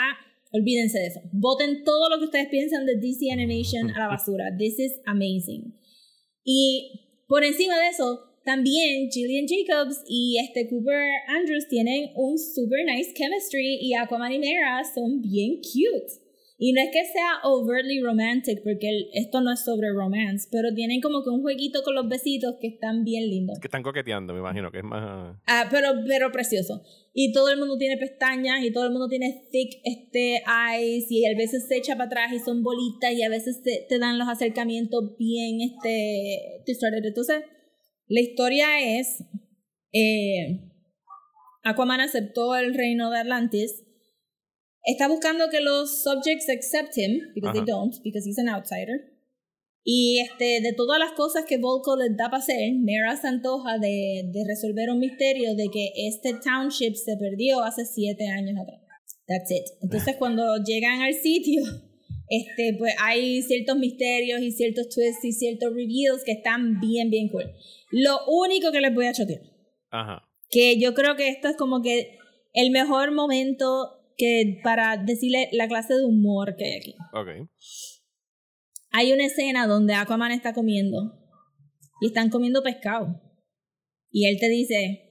olvídense 0.52 0.98
de 0.98 1.06
eso. 1.06 1.20
Voten 1.32 1.84
todo 1.84 2.10
lo 2.10 2.18
que 2.18 2.26
ustedes 2.26 2.48
piensan 2.48 2.84
de 2.84 2.96
DC 2.96 3.32
Animation 3.32 3.88
a 3.90 3.98
la 3.98 4.08
basura. 4.08 4.44
This 4.58 4.78
is 4.78 5.00
amazing. 5.06 5.74
Y 6.44 7.22
por 7.26 7.44
encima 7.44 7.78
de 7.78 7.88
eso, 7.88 8.26
también 8.44 9.10
Gillian 9.10 9.46
Jacobs 9.48 10.04
y 10.06 10.38
este 10.38 10.68
Cooper 10.68 11.08
Andrews 11.28 11.66
tienen 11.68 12.10
un 12.14 12.38
super 12.38 12.84
nice 12.84 13.12
chemistry 13.14 13.78
y 13.80 13.94
Aquaman 13.94 14.32
y 14.32 14.38
Mera 14.38 14.82
son 14.84 15.22
bien 15.22 15.56
cute. 15.56 16.25
Y 16.58 16.72
no 16.72 16.80
es 16.80 16.88
que 16.90 17.04
sea 17.04 17.40
overtly 17.44 18.00
romantic, 18.00 18.62
porque 18.64 18.88
el- 18.88 19.08
esto 19.12 19.42
no 19.42 19.52
es 19.52 19.60
sobre 19.62 19.92
romance, 19.92 20.48
pero 20.50 20.72
tienen 20.74 21.02
como 21.02 21.22
que 21.22 21.28
un 21.28 21.42
jueguito 21.42 21.82
con 21.82 21.94
los 21.94 22.08
besitos 22.08 22.54
que 22.60 22.68
están 22.68 23.04
bien 23.04 23.28
lindos. 23.28 23.58
Que 23.60 23.66
están 23.66 23.82
coqueteando, 23.82 24.32
me 24.32 24.40
imagino, 24.40 24.70
que 24.72 24.78
es 24.78 24.84
más... 24.84 25.36
Ah, 25.46 25.68
pero, 25.70 25.88
pero 26.08 26.32
precioso. 26.32 26.82
Y 27.12 27.32
todo 27.32 27.50
el 27.50 27.58
mundo 27.58 27.76
tiene 27.76 27.98
pestañas 27.98 28.64
y 28.64 28.72
todo 28.72 28.84
el 28.86 28.90
mundo 28.90 29.06
tiene 29.08 29.46
thick 29.50 29.80
este, 29.84 30.42
eyes 30.46 31.06
y 31.10 31.26
a 31.26 31.36
veces 31.36 31.66
se 31.68 31.76
echa 31.76 31.92
para 31.94 32.06
atrás 32.06 32.32
y 32.32 32.38
son 32.38 32.62
bolitas 32.62 33.12
y 33.12 33.22
a 33.22 33.28
veces 33.28 33.62
te, 33.62 33.84
te 33.86 33.98
dan 33.98 34.18
los 34.18 34.28
acercamientos 34.28 35.14
bien 35.18 35.60
este, 35.60 36.62
distorted. 36.66 37.04
Entonces, 37.04 37.42
la 38.08 38.20
historia 38.20 38.98
es, 38.98 39.22
eh, 39.92 40.70
Aquaman 41.64 42.00
aceptó 42.00 42.56
el 42.56 42.72
reino 42.74 43.10
de 43.10 43.18
Atlantis. 43.18 43.82
Está 44.86 45.08
buscando 45.08 45.48
que 45.50 45.60
los 45.60 46.02
subjects 46.02 46.48
accept 46.48 46.96
him, 46.96 47.32
because 47.34 47.52
they 47.52 47.62
Ajá. 47.62 47.66
don't, 47.66 47.94
because 48.04 48.24
he's 48.26 48.38
an 48.38 48.48
outsider. 48.48 49.12
Y 49.88 50.20
este, 50.20 50.60
de 50.60 50.72
todas 50.76 50.98
las 50.98 51.12
cosas 51.12 51.44
que 51.44 51.58
Volko 51.58 51.96
les 51.96 52.16
da 52.16 52.24
para 52.30 52.38
hacer, 52.38 52.72
Mera 52.74 53.16
se 53.16 53.28
antoja 53.28 53.78
de, 53.78 54.22
de 54.32 54.44
resolver 54.46 54.90
un 54.90 54.98
misterio 54.98 55.54
de 55.54 55.68
que 55.72 55.90
este 56.08 56.34
township 56.34 56.94
se 56.94 57.16
perdió 57.16 57.62
hace 57.62 57.84
siete 57.84 58.26
años 58.26 58.58
atrás. 58.60 58.80
That's 59.26 59.50
it. 59.50 59.64
Entonces 59.82 60.16
cuando 60.18 60.42
llegan 60.64 61.02
al 61.02 61.14
sitio, 61.14 61.62
este, 62.28 62.74
pues 62.78 62.94
hay 63.00 63.42
ciertos 63.42 63.76
misterios 63.76 64.40
y 64.40 64.50
ciertos 64.52 64.88
twists 64.88 65.24
y 65.24 65.32
ciertos 65.32 65.72
reveals 65.72 66.24
que 66.24 66.32
están 66.32 66.80
bien, 66.80 67.10
bien 67.10 67.28
cool. 67.28 67.44
Lo 67.92 68.18
único 68.26 68.72
que 68.72 68.80
les 68.80 68.92
voy 68.94 69.06
a 69.06 69.12
chotear, 69.12 69.42
Ajá. 69.90 70.28
que 70.50 70.78
yo 70.78 70.94
creo 70.94 71.14
que 71.14 71.28
esto 71.28 71.48
es 71.48 71.56
como 71.56 71.82
que 71.82 72.18
el 72.54 72.70
mejor 72.70 73.12
momento 73.12 73.95
que 74.16 74.60
para 74.62 74.96
decirle 74.96 75.48
la 75.52 75.68
clase 75.68 75.94
de 75.94 76.04
humor 76.04 76.56
que 76.56 76.64
hay 76.64 76.76
aquí. 76.78 76.94
Ok. 77.12 77.48
Hay 78.92 79.12
una 79.12 79.26
escena 79.26 79.66
donde 79.66 79.94
Aquaman 79.94 80.32
está 80.32 80.52
comiendo 80.54 81.12
y 82.00 82.06
están 82.06 82.30
comiendo 82.30 82.62
pescado. 82.62 83.20
Y 84.10 84.26
él 84.26 84.38
te 84.40 84.48
dice, 84.48 85.10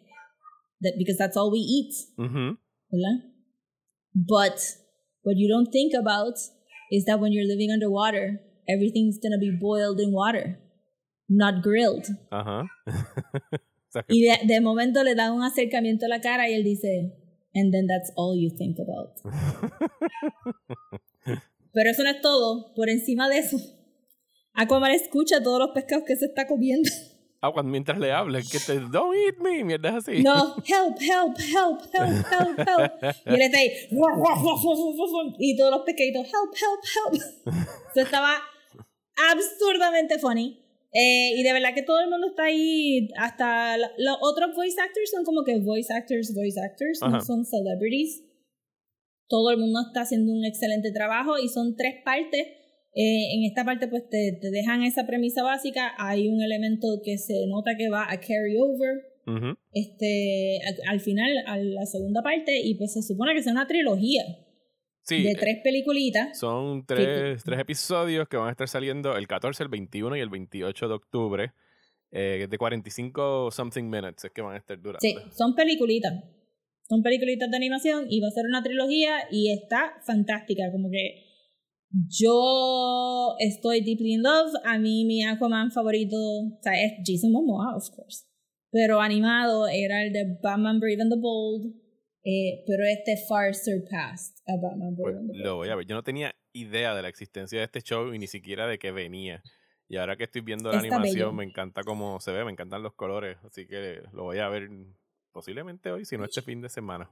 that 0.81 0.93
because 0.97 1.17
that's 1.17 1.38
all 1.38 1.51
we 1.51 1.59
eat, 1.59 1.91
Ujú. 2.17 2.57
¿verdad? 2.89 3.31
But 4.13 4.59
what 5.24 5.35
you 5.38 5.47
don't 5.47 5.69
think 5.71 5.93
about 5.93 6.35
is 6.91 7.05
that 7.05 7.19
when 7.19 7.31
you're 7.31 7.45
living 7.47 7.69
underwater, 7.71 8.41
everything's 8.67 9.19
gonna 9.21 9.38
be 9.39 9.51
boiled 9.51 10.00
in 10.00 10.12
water, 10.12 10.57
not 11.29 11.62
grilled. 11.62 12.05
Ajá. 12.31 12.63
Sea, 13.89 14.01
que- 14.07 14.15
Y 14.15 14.21
de, 14.24 14.47
de 14.47 14.62
momento 14.62 15.03
le 15.03 15.13
da 15.13 15.31
un 15.31 15.43
acercamiento 15.43 16.05
a 16.05 16.09
la 16.09 16.21
cara 16.21 16.50
y 16.50 16.53
él 16.53 16.63
dice, 16.63 17.13
and 17.55 17.74
then 17.74 17.88
that's 17.88 18.12
all 18.15 18.35
you 18.35 18.51
think 18.51 18.77
about. 18.79 19.19
Pero 21.74 21.89
eso 21.89 22.03
no 22.03 22.09
es 22.09 22.21
todo. 22.21 22.74
Por 22.75 22.89
encima 22.89 23.27
de 23.27 23.39
eso, 23.39 23.57
Aquaman 24.53 24.91
escucha 24.91 25.41
todos 25.41 25.57
los 25.59 25.71
pescados 25.71 26.05
que 26.05 26.15
se 26.15 26.25
está 26.25 26.45
comiendo. 26.47 26.89
Ah, 27.41 27.51
cuando 27.53 27.71
mientras 27.71 27.97
le 28.00 28.12
hablan, 28.12 28.43
que 28.43 28.59
te 28.59 28.79
don't 28.79 29.15
eat 29.15 29.38
me, 29.38 29.63
mierda 29.63 29.97
así. 29.97 30.24
No, 30.24 30.55
help, 30.65 31.00
help, 31.00 31.38
help, 31.38 31.81
help, 31.93 32.25
help, 32.31 32.59
help. 32.59 32.91
Y 33.25 33.35
él 33.35 33.41
está 33.41 33.59
ahí. 33.59 33.71
Y 35.39 35.55
todos 35.57 35.71
los 35.71 35.81
pescaditos, 35.81 36.27
help, 36.27 36.55
help, 36.55 36.81
help. 36.95 37.13
Eso 37.91 38.01
estaba 38.01 38.41
absurdamente 39.31 40.17
funny. 40.17 40.64
Eh, 40.98 41.32
y 41.38 41.44
de 41.44 41.52
verdad 41.52 41.74
que 41.75 41.84
todo 41.84 42.00
el 42.00 42.10
mundo 42.10 42.28
está 42.30 42.46
ahí. 42.46 43.10
Hasta 43.18 43.78
la- 43.78 43.92
los 43.98 44.18
otros 44.22 44.56
voice 44.56 44.80
actors 44.80 45.12
son 45.12 45.25
como 45.25 45.44
que 45.44 45.60
voice 45.60 45.92
actors, 45.94 46.34
voice 46.34 46.60
actors, 46.60 47.00
no 47.02 47.20
son 47.25 47.44
celebrities. 47.46 48.24
Todo 49.28 49.52
el 49.52 49.58
mundo 49.58 49.82
está 49.88 50.02
haciendo 50.02 50.32
un 50.32 50.46
excelente 50.46 50.92
trabajo 50.94 51.38
y 51.38 51.50
son 51.50 51.75
tres 51.75 51.96
partes. 52.06 52.48
Eh, 52.98 53.36
en 53.36 53.44
esta 53.44 53.66
parte 53.66 53.90
pues 53.90 54.08
te, 54.10 54.38
te 54.40 54.52
dejan 54.52 54.84
esa 54.84 55.06
premisa 55.06 55.44
básica. 55.44 55.92
Hay 55.98 56.30
un 56.30 56.42
elemento 56.42 56.88
que 57.04 57.18
se 57.18 57.46
nota 57.48 57.72
que 57.78 57.90
va 57.90 58.04
a 58.10 58.20
carry 58.22 58.56
over 58.58 59.04
este, 59.74 60.60
a- 60.66 60.92
al 60.92 61.00
final, 61.02 61.30
a 61.48 61.58
la 61.58 61.86
segunda 61.88 62.22
parte, 62.22 62.62
y 62.64 62.75
pues 62.75 62.94
se 62.94 63.02
supone 63.02 63.34
que 63.34 63.42
sea 63.44 63.52
una 63.52 63.68
trilogía 63.68 64.24
Sí, 65.05 65.21
de 65.21 65.31
eh, 65.31 65.35
tres 65.39 65.57
peliculitas. 65.63 66.38
son 66.38 66.83
tres, 66.85 67.43
tres 67.43 67.59
episodios 67.59 68.27
que 68.27 68.38
van 68.38 68.47
a 68.47 68.51
estar 68.51 68.67
saliendo 68.67 69.15
el 69.15 69.27
14, 69.27 69.63
el 69.63 69.69
21 69.69 70.17
y 70.17 70.19
el 70.19 70.29
28 70.29 70.88
de 70.88 70.93
octubre. 70.93 71.51
eh, 72.12 72.47
de 72.50 72.57
45 72.57 73.51
something 73.51 73.83
minutes 73.83 74.25
es 74.25 74.31
que 74.31 74.41
van 74.41 74.55
a 74.55 74.57
estar 74.57 74.77
durando. 74.81 75.00
Sí, 75.00 75.15
son 75.38 75.53
peliculitas. 75.53 76.13
Son 76.88 77.01
peliculitas 77.01 77.50
de 77.50 77.57
animación 77.57 78.05
y 78.09 78.19
va 78.19 78.27
a 78.27 78.31
ser 78.31 78.45
una 78.45 78.63
trilogía 78.63 79.27
y 79.31 79.51
está 79.51 79.93
fantástica. 80.05 80.71
Como 80.71 80.89
que 80.89 81.24
yo 82.07 83.35
estoy 83.39 83.81
deeply 83.81 84.13
in 84.13 84.24
love. 84.24 84.53
A 84.63 84.77
mí 84.77 85.05
mi 85.05 85.24
Aquaman 85.24 85.71
favorito, 85.71 86.15
o 86.17 86.59
sea, 86.62 86.74
es 86.74 86.93
Jason 87.03 87.31
Momoa, 87.31 87.75
of 87.75 87.89
course. 87.95 88.25
Pero 88.71 89.01
animado 89.01 89.67
era 89.67 90.03
el 90.03 90.13
de 90.13 90.38
Batman 90.41 90.79
Brave 90.79 91.01
and 91.01 91.12
the 91.12 91.19
Bold. 91.19 91.85
Eh, 92.25 92.63
pero 92.65 92.84
este 92.86 93.17
far 93.29 93.53
surpassed 93.53 94.41
a 94.48 94.53
Batman 94.60 94.96
Pues 94.96 95.15
lo 95.32 95.58
voy 95.58 95.70
a 95.70 95.75
ver. 95.75 95.86
Yo 95.86 95.96
no 95.96 96.03
tenía 96.03 96.36
idea 96.53 96.96
de 96.96 97.03
la 97.03 97.08
existencia 97.08 97.60
de 97.60 97.65
este 97.65 97.82
show 97.82 98.13
y 98.13 98.17
ni 98.17 98.25
siquiera 98.25 98.67
de 98.67 98.79
que 98.79 98.91
venía. 98.91 99.44
Y 99.88 99.98
ahora 99.98 100.17
que 100.17 100.24
estoy 100.24 100.41
viendo 100.41 100.72
la 100.72 100.77
Está 100.77 100.96
animación, 100.96 101.17
bello. 101.17 101.34
me 101.34 101.44
encanta 101.44 101.84
cómo 101.84 102.20
se 102.20 102.32
ve, 102.32 102.44
me 102.44 102.51
encantan 102.51 102.82
los 102.82 102.94
colores. 102.94 103.38
Así 103.44 103.67
que 103.67 104.01
lo 104.12 104.24
voy 104.24 104.39
a 104.39 104.50
ver 104.50 104.67
posiblemente 105.32 105.91
hoy, 105.91 106.03
si 106.05 106.17
no 106.17 106.25
este 106.25 106.41
fin 106.41 106.62
de 106.62 106.70
semana. 106.70 107.12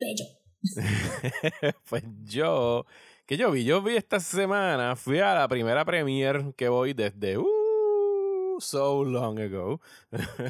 Bello. 0.00 0.24
pues 1.90 2.02
yo, 2.24 2.86
que 3.26 3.36
yo 3.36 3.50
vi, 3.50 3.64
yo 3.64 3.82
vi 3.82 3.96
esta 3.96 4.18
semana, 4.20 4.96
fui 4.96 5.18
a 5.18 5.34
la 5.34 5.48
primera 5.48 5.84
premiere 5.84 6.54
que 6.56 6.68
voy 6.68 6.94
desde 6.94 7.36
uh, 7.36 7.44
so 8.60 9.04
long 9.04 9.38
ago. 9.38 9.80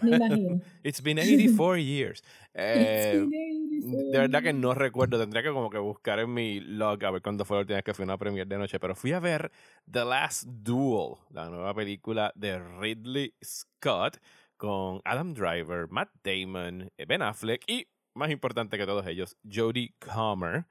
Me 0.02 0.16
imagino. 0.16 0.60
It's 0.84 1.00
been 1.00 1.18
84 1.18 1.78
years. 1.78 2.22
Eh, 2.54 3.12
It's 3.16 3.30
been 3.30 3.53
de 3.84 4.18
verdad 4.18 4.42
que 4.42 4.52
no 4.52 4.72
recuerdo, 4.72 5.18
tendría 5.18 5.42
que 5.42 5.50
como 5.50 5.68
que 5.68 5.78
buscar 5.78 6.18
en 6.18 6.32
mi 6.32 6.60
log 6.60 7.04
a 7.04 7.10
ver 7.10 7.20
cuándo 7.20 7.44
fue 7.44 7.58
la 7.58 7.60
última 7.60 7.76
vez 7.76 7.84
que 7.84 7.92
fui 7.92 8.04
a 8.04 8.06
una 8.06 8.16
premiere 8.16 8.48
de 8.48 8.56
noche, 8.56 8.80
pero 8.80 8.94
fui 8.94 9.12
a 9.12 9.20
ver 9.20 9.52
The 9.90 10.04
Last 10.04 10.44
Duel, 10.46 11.16
la 11.30 11.50
nueva 11.50 11.74
película 11.74 12.32
de 12.34 12.58
Ridley 12.58 13.34
Scott 13.44 14.18
con 14.56 15.02
Adam 15.04 15.34
Driver, 15.34 15.88
Matt 15.90 16.10
Damon, 16.22 16.90
Ben 17.06 17.20
Affleck 17.20 17.62
y, 17.66 17.86
más 18.14 18.30
importante 18.30 18.78
que 18.78 18.86
todos 18.86 19.06
ellos, 19.06 19.36
Jodie 19.44 19.94
Comer, 19.98 20.64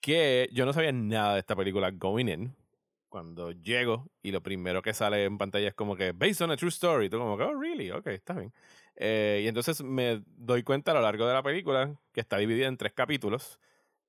que 0.00 0.48
yo 0.52 0.66
no 0.66 0.72
sabía 0.72 0.92
nada 0.92 1.34
de 1.34 1.40
esta 1.40 1.54
película 1.54 1.92
going 1.92 2.26
in. 2.26 2.56
Cuando 3.10 3.50
llego 3.52 4.08
y 4.22 4.30
lo 4.32 4.40
primero 4.42 4.80
que 4.80 4.94
sale 4.94 5.24
en 5.24 5.36
pantalla 5.36 5.68
es 5.68 5.74
como 5.74 5.94
que 5.96 6.12
based 6.12 6.42
on 6.42 6.50
a 6.52 6.56
true 6.56 6.70
story, 6.70 7.06
y 7.06 7.10
tú 7.10 7.18
como 7.18 7.36
que, 7.36 7.42
oh, 7.44 7.54
really, 7.60 7.90
ok, 7.90 8.06
está 8.06 8.32
bien. 8.34 8.52
Eh, 8.96 9.42
y 9.44 9.48
entonces 9.48 9.82
me 9.82 10.22
doy 10.26 10.62
cuenta 10.62 10.92
a 10.92 10.94
lo 10.94 11.02
largo 11.02 11.26
de 11.26 11.34
la 11.34 11.42
película 11.42 11.94
que 12.12 12.20
está 12.20 12.38
dividida 12.38 12.68
en 12.68 12.76
tres 12.78 12.92
capítulos, 12.94 13.58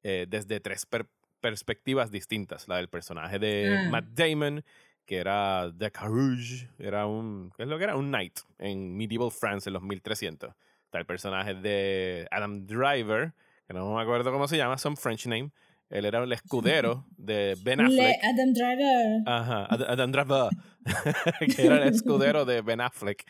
eh, 0.03 0.25
desde 0.29 0.59
tres 0.59 0.85
per- 0.85 1.07
perspectivas 1.39 2.11
distintas. 2.11 2.67
La 2.67 2.77
del 2.77 2.87
personaje 2.89 3.39
de 3.39 3.75
Ah. 3.85 3.89
Matt 3.89 4.05
Damon, 4.13 4.63
que 5.05 5.17
era 5.17 5.69
de 5.69 5.91
Carouge, 5.91 6.69
era 6.77 7.05
un, 7.07 7.51
¿qué 7.57 7.63
es 7.63 7.69
lo 7.69 7.77
que 7.77 7.83
era? 7.85 7.95
Un 7.97 8.09
knight 8.09 8.39
en 8.59 8.95
medieval 8.95 9.31
France 9.31 9.67
en 9.69 9.73
los 9.73 9.81
1300. 9.81 10.53
Está 10.85 10.99
el 10.99 11.05
personaje 11.05 11.55
de 11.55 12.27
Adam 12.31 12.65
Driver, 12.67 13.33
que 13.65 13.73
no 13.73 13.95
me 13.95 14.01
acuerdo 14.01 14.31
cómo 14.31 14.47
se 14.47 14.57
llama, 14.57 14.77
some 14.77 14.95
French 14.95 15.25
name. 15.25 15.51
Él 15.91 16.05
era 16.05 16.23
el 16.23 16.31
escudero 16.31 17.05
de 17.17 17.55
Ben 17.63 17.77
Le 17.79 17.85
Affleck. 17.85 18.23
Adam 18.23 18.53
Driver. 18.53 19.21
Ajá, 19.27 19.65
Ad- 19.65 19.89
Adam 19.89 20.11
Driver, 20.11 20.49
que 21.55 21.65
era 21.65 21.77
el 21.83 21.93
escudero 21.93 22.45
de 22.45 22.61
Ben 22.61 22.81
Affleck. 22.81 23.23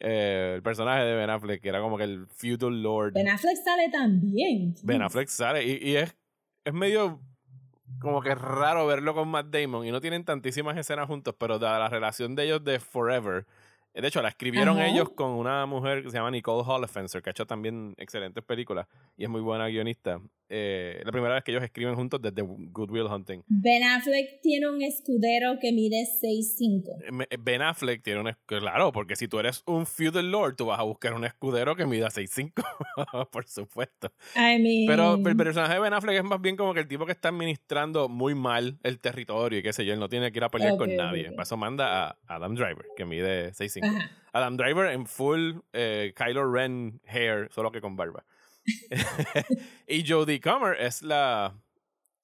Eh, 0.00 0.52
el 0.56 0.62
personaje 0.62 1.04
de 1.04 1.14
Ben 1.14 1.30
Affleck, 1.30 1.62
que 1.62 1.68
era 1.68 1.80
como 1.80 1.96
que 1.96 2.04
el 2.04 2.26
feudal 2.28 2.82
lord. 2.82 3.12
Ben 3.14 3.28
Affleck 3.28 3.56
sale 3.56 3.88
también. 3.90 4.74
Ben 4.82 5.00
Affleck 5.02 5.28
sale 5.28 5.64
y, 5.64 5.78
y 5.90 5.96
es, 5.96 6.14
es 6.64 6.74
medio 6.74 7.20
como 8.00 8.20
que 8.20 8.34
raro 8.34 8.86
verlo 8.86 9.14
con 9.14 9.28
Matt 9.28 9.46
Damon 9.46 9.86
y 9.86 9.90
no 9.90 10.00
tienen 10.00 10.24
tantísimas 10.24 10.76
escenas 10.76 11.06
juntos, 11.06 11.34
pero 11.38 11.58
la 11.58 11.88
relación 11.88 12.34
de 12.34 12.44
ellos 12.44 12.62
de 12.64 12.78
Forever, 12.80 13.46
de 13.94 14.06
hecho 14.06 14.20
la 14.20 14.28
escribieron 14.28 14.76
Ajá. 14.76 14.88
ellos 14.88 15.10
con 15.10 15.30
una 15.30 15.64
mujer 15.64 16.02
que 16.02 16.10
se 16.10 16.16
llama 16.18 16.30
Nicole 16.30 16.62
Holofenser, 16.66 17.22
que 17.22 17.30
ha 17.30 17.32
hecho 17.32 17.46
también 17.46 17.94
excelentes 17.96 18.44
películas 18.44 18.86
y 19.16 19.24
es 19.24 19.30
muy 19.30 19.40
buena 19.40 19.68
guionista. 19.68 20.20
Eh, 20.48 21.02
la 21.04 21.10
primera 21.12 21.34
vez 21.34 21.42
que 21.44 21.50
ellos 21.50 21.64
escriben 21.64 21.94
juntos 21.96 22.20
desde 22.22 22.42
Good 22.42 22.90
Will 22.90 23.06
Hunting. 23.06 23.42
Ben 23.48 23.82
Affleck 23.82 24.40
tiene 24.42 24.68
un 24.68 24.80
escudero 24.82 25.58
que 25.60 25.72
mide 25.72 26.04
6'5". 26.22 26.90
Eh, 27.04 27.10
me- 27.12 27.26
Ben 27.40 27.62
Affleck 27.62 28.02
tiene 28.02 28.20
un... 28.20 28.28
es- 28.28 28.36
Claro, 28.46 28.92
porque 28.92 29.16
si 29.16 29.26
tú 29.28 29.38
eres 29.40 29.62
un 29.66 29.86
feudal 29.86 30.30
lord, 30.30 30.54
tú 30.56 30.66
vas 30.66 30.78
a 30.78 30.84
buscar 30.84 31.14
un 31.14 31.24
escudero 31.24 31.74
que 31.74 31.84
mida 31.86 32.08
6'5", 32.10 32.52
por 33.32 33.46
supuesto. 33.48 34.12
I 34.36 34.58
mean, 34.60 34.86
Pero 34.86 35.14
el 35.16 35.36
personaje 35.36 35.74
de 35.74 35.80
Ben 35.80 35.92
Affleck 35.94 36.16
es 36.18 36.24
más 36.24 36.40
bien 36.40 36.56
como 36.56 36.74
que 36.74 36.80
el 36.80 36.88
tipo 36.88 37.06
que 37.06 37.12
está 37.12 37.28
administrando 37.30 38.08
muy 38.08 38.34
mal 38.34 38.78
el 38.84 39.00
territorio 39.00 39.58
y 39.58 39.62
qué 39.62 39.72
sé 39.72 39.84
yo, 39.84 39.92
él 39.94 39.98
no 40.00 40.08
tiene 40.08 40.30
que 40.30 40.38
ir 40.38 40.44
a 40.44 40.48
pelear 40.48 40.76
con 40.76 40.94
nadie. 40.94 41.28
ok. 41.28 41.34
Para 41.34 41.42
eso 41.42 41.56
manda 41.56 42.08
a 42.10 42.16
Adam 42.28 42.54
Driver, 42.54 42.86
que 42.96 43.04
mide 43.04 43.52
6'5". 43.52 43.84
Ajá. 43.84 44.10
Adam 44.32 44.56
Driver 44.56 44.92
en 44.92 45.06
full 45.06 45.54
eh, 45.72 46.12
Kylo 46.16 46.52
Ren 46.52 47.00
hair, 47.06 47.48
solo 47.52 47.72
que 47.72 47.80
con 47.80 47.96
barba. 47.96 48.24
y 49.86 50.06
Jodie 50.06 50.40
Comer 50.40 50.76
es 50.80 51.02
la... 51.02 51.54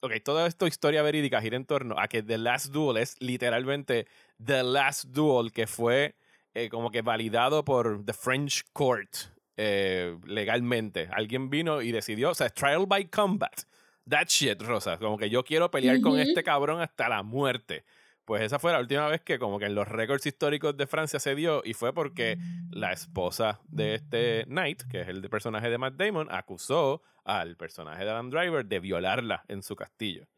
Ok, 0.01 0.15
toda 0.25 0.49
esta 0.49 0.67
historia 0.67 1.03
verídica 1.03 1.41
gira 1.41 1.57
en 1.57 1.65
torno 1.65 1.95
a 1.99 2.09
que 2.09 2.23
The 2.23 2.37
Last 2.39 2.73
Duel 2.73 2.97
es 2.97 3.17
literalmente 3.21 4.09
The 4.45 4.65
Last 4.65 5.05
Duel 5.07 5.53
que 5.53 5.69
fue 5.69 6.17
eh, 6.55 6.69
como 6.69 6.91
que 6.91 7.03
validado 7.03 7.65
por 7.65 8.05
The 8.05 8.13
French 8.13 8.65
Court 8.73 9.15
eh, 9.57 10.19
legalmente. 10.27 11.09
Alguien 11.13 11.51
vino 11.51 11.83
y 11.83 11.93
decidió, 11.93 12.31
o 12.31 12.35
sea, 12.35 12.51
trial 12.51 12.87
by 12.87 13.07
combat. 13.07 13.63
That 14.09 14.27
shit, 14.27 14.61
Rosa. 14.61 14.99
Como 14.99 15.17
que 15.17 15.31
yo 15.31 15.45
quiero 15.45 15.71
pelear 15.71 16.01
con 16.01 16.13
Ujú. 16.13 16.23
este 16.23 16.43
cabrón 16.43 16.81
hasta 16.81 17.09
la 17.09 17.23
muerte. 17.23 17.85
Pues 18.33 18.45
esa 18.45 18.59
fue 18.59 18.73
la 18.73 18.81
última 18.81 19.09
vez 19.09 19.21
que 19.21 19.39
como 19.39 19.59
que 19.59 19.67
en 19.67 19.75
los 19.75 19.87
récords 19.87 20.25
históricos 20.25 20.75
de 20.75 20.87
Francia 20.87 21.21
se 21.21 21.35
dio 21.35 21.61
y 21.67 21.75
fue 21.75 21.93
porque 21.93 22.39
la 22.71 22.91
esposa 22.91 23.61
de 23.69 23.97
este 23.97 24.47
Knight, 24.47 24.85
que 24.91 25.03
es 25.03 25.09
el 25.09 25.29
personaje 25.29 25.69
de 25.69 25.77
Matt 25.77 25.97
Damon, 25.97 26.29
acusó 26.31 27.03
al 27.27 27.59
personaje 27.59 28.05
de 28.07 28.11
Adam 28.11 28.31
Driver 28.31 28.65
de 28.65 28.81
violarla 28.81 29.45
en 29.49 29.63
su 29.63 29.77
castillo. 29.77 30.29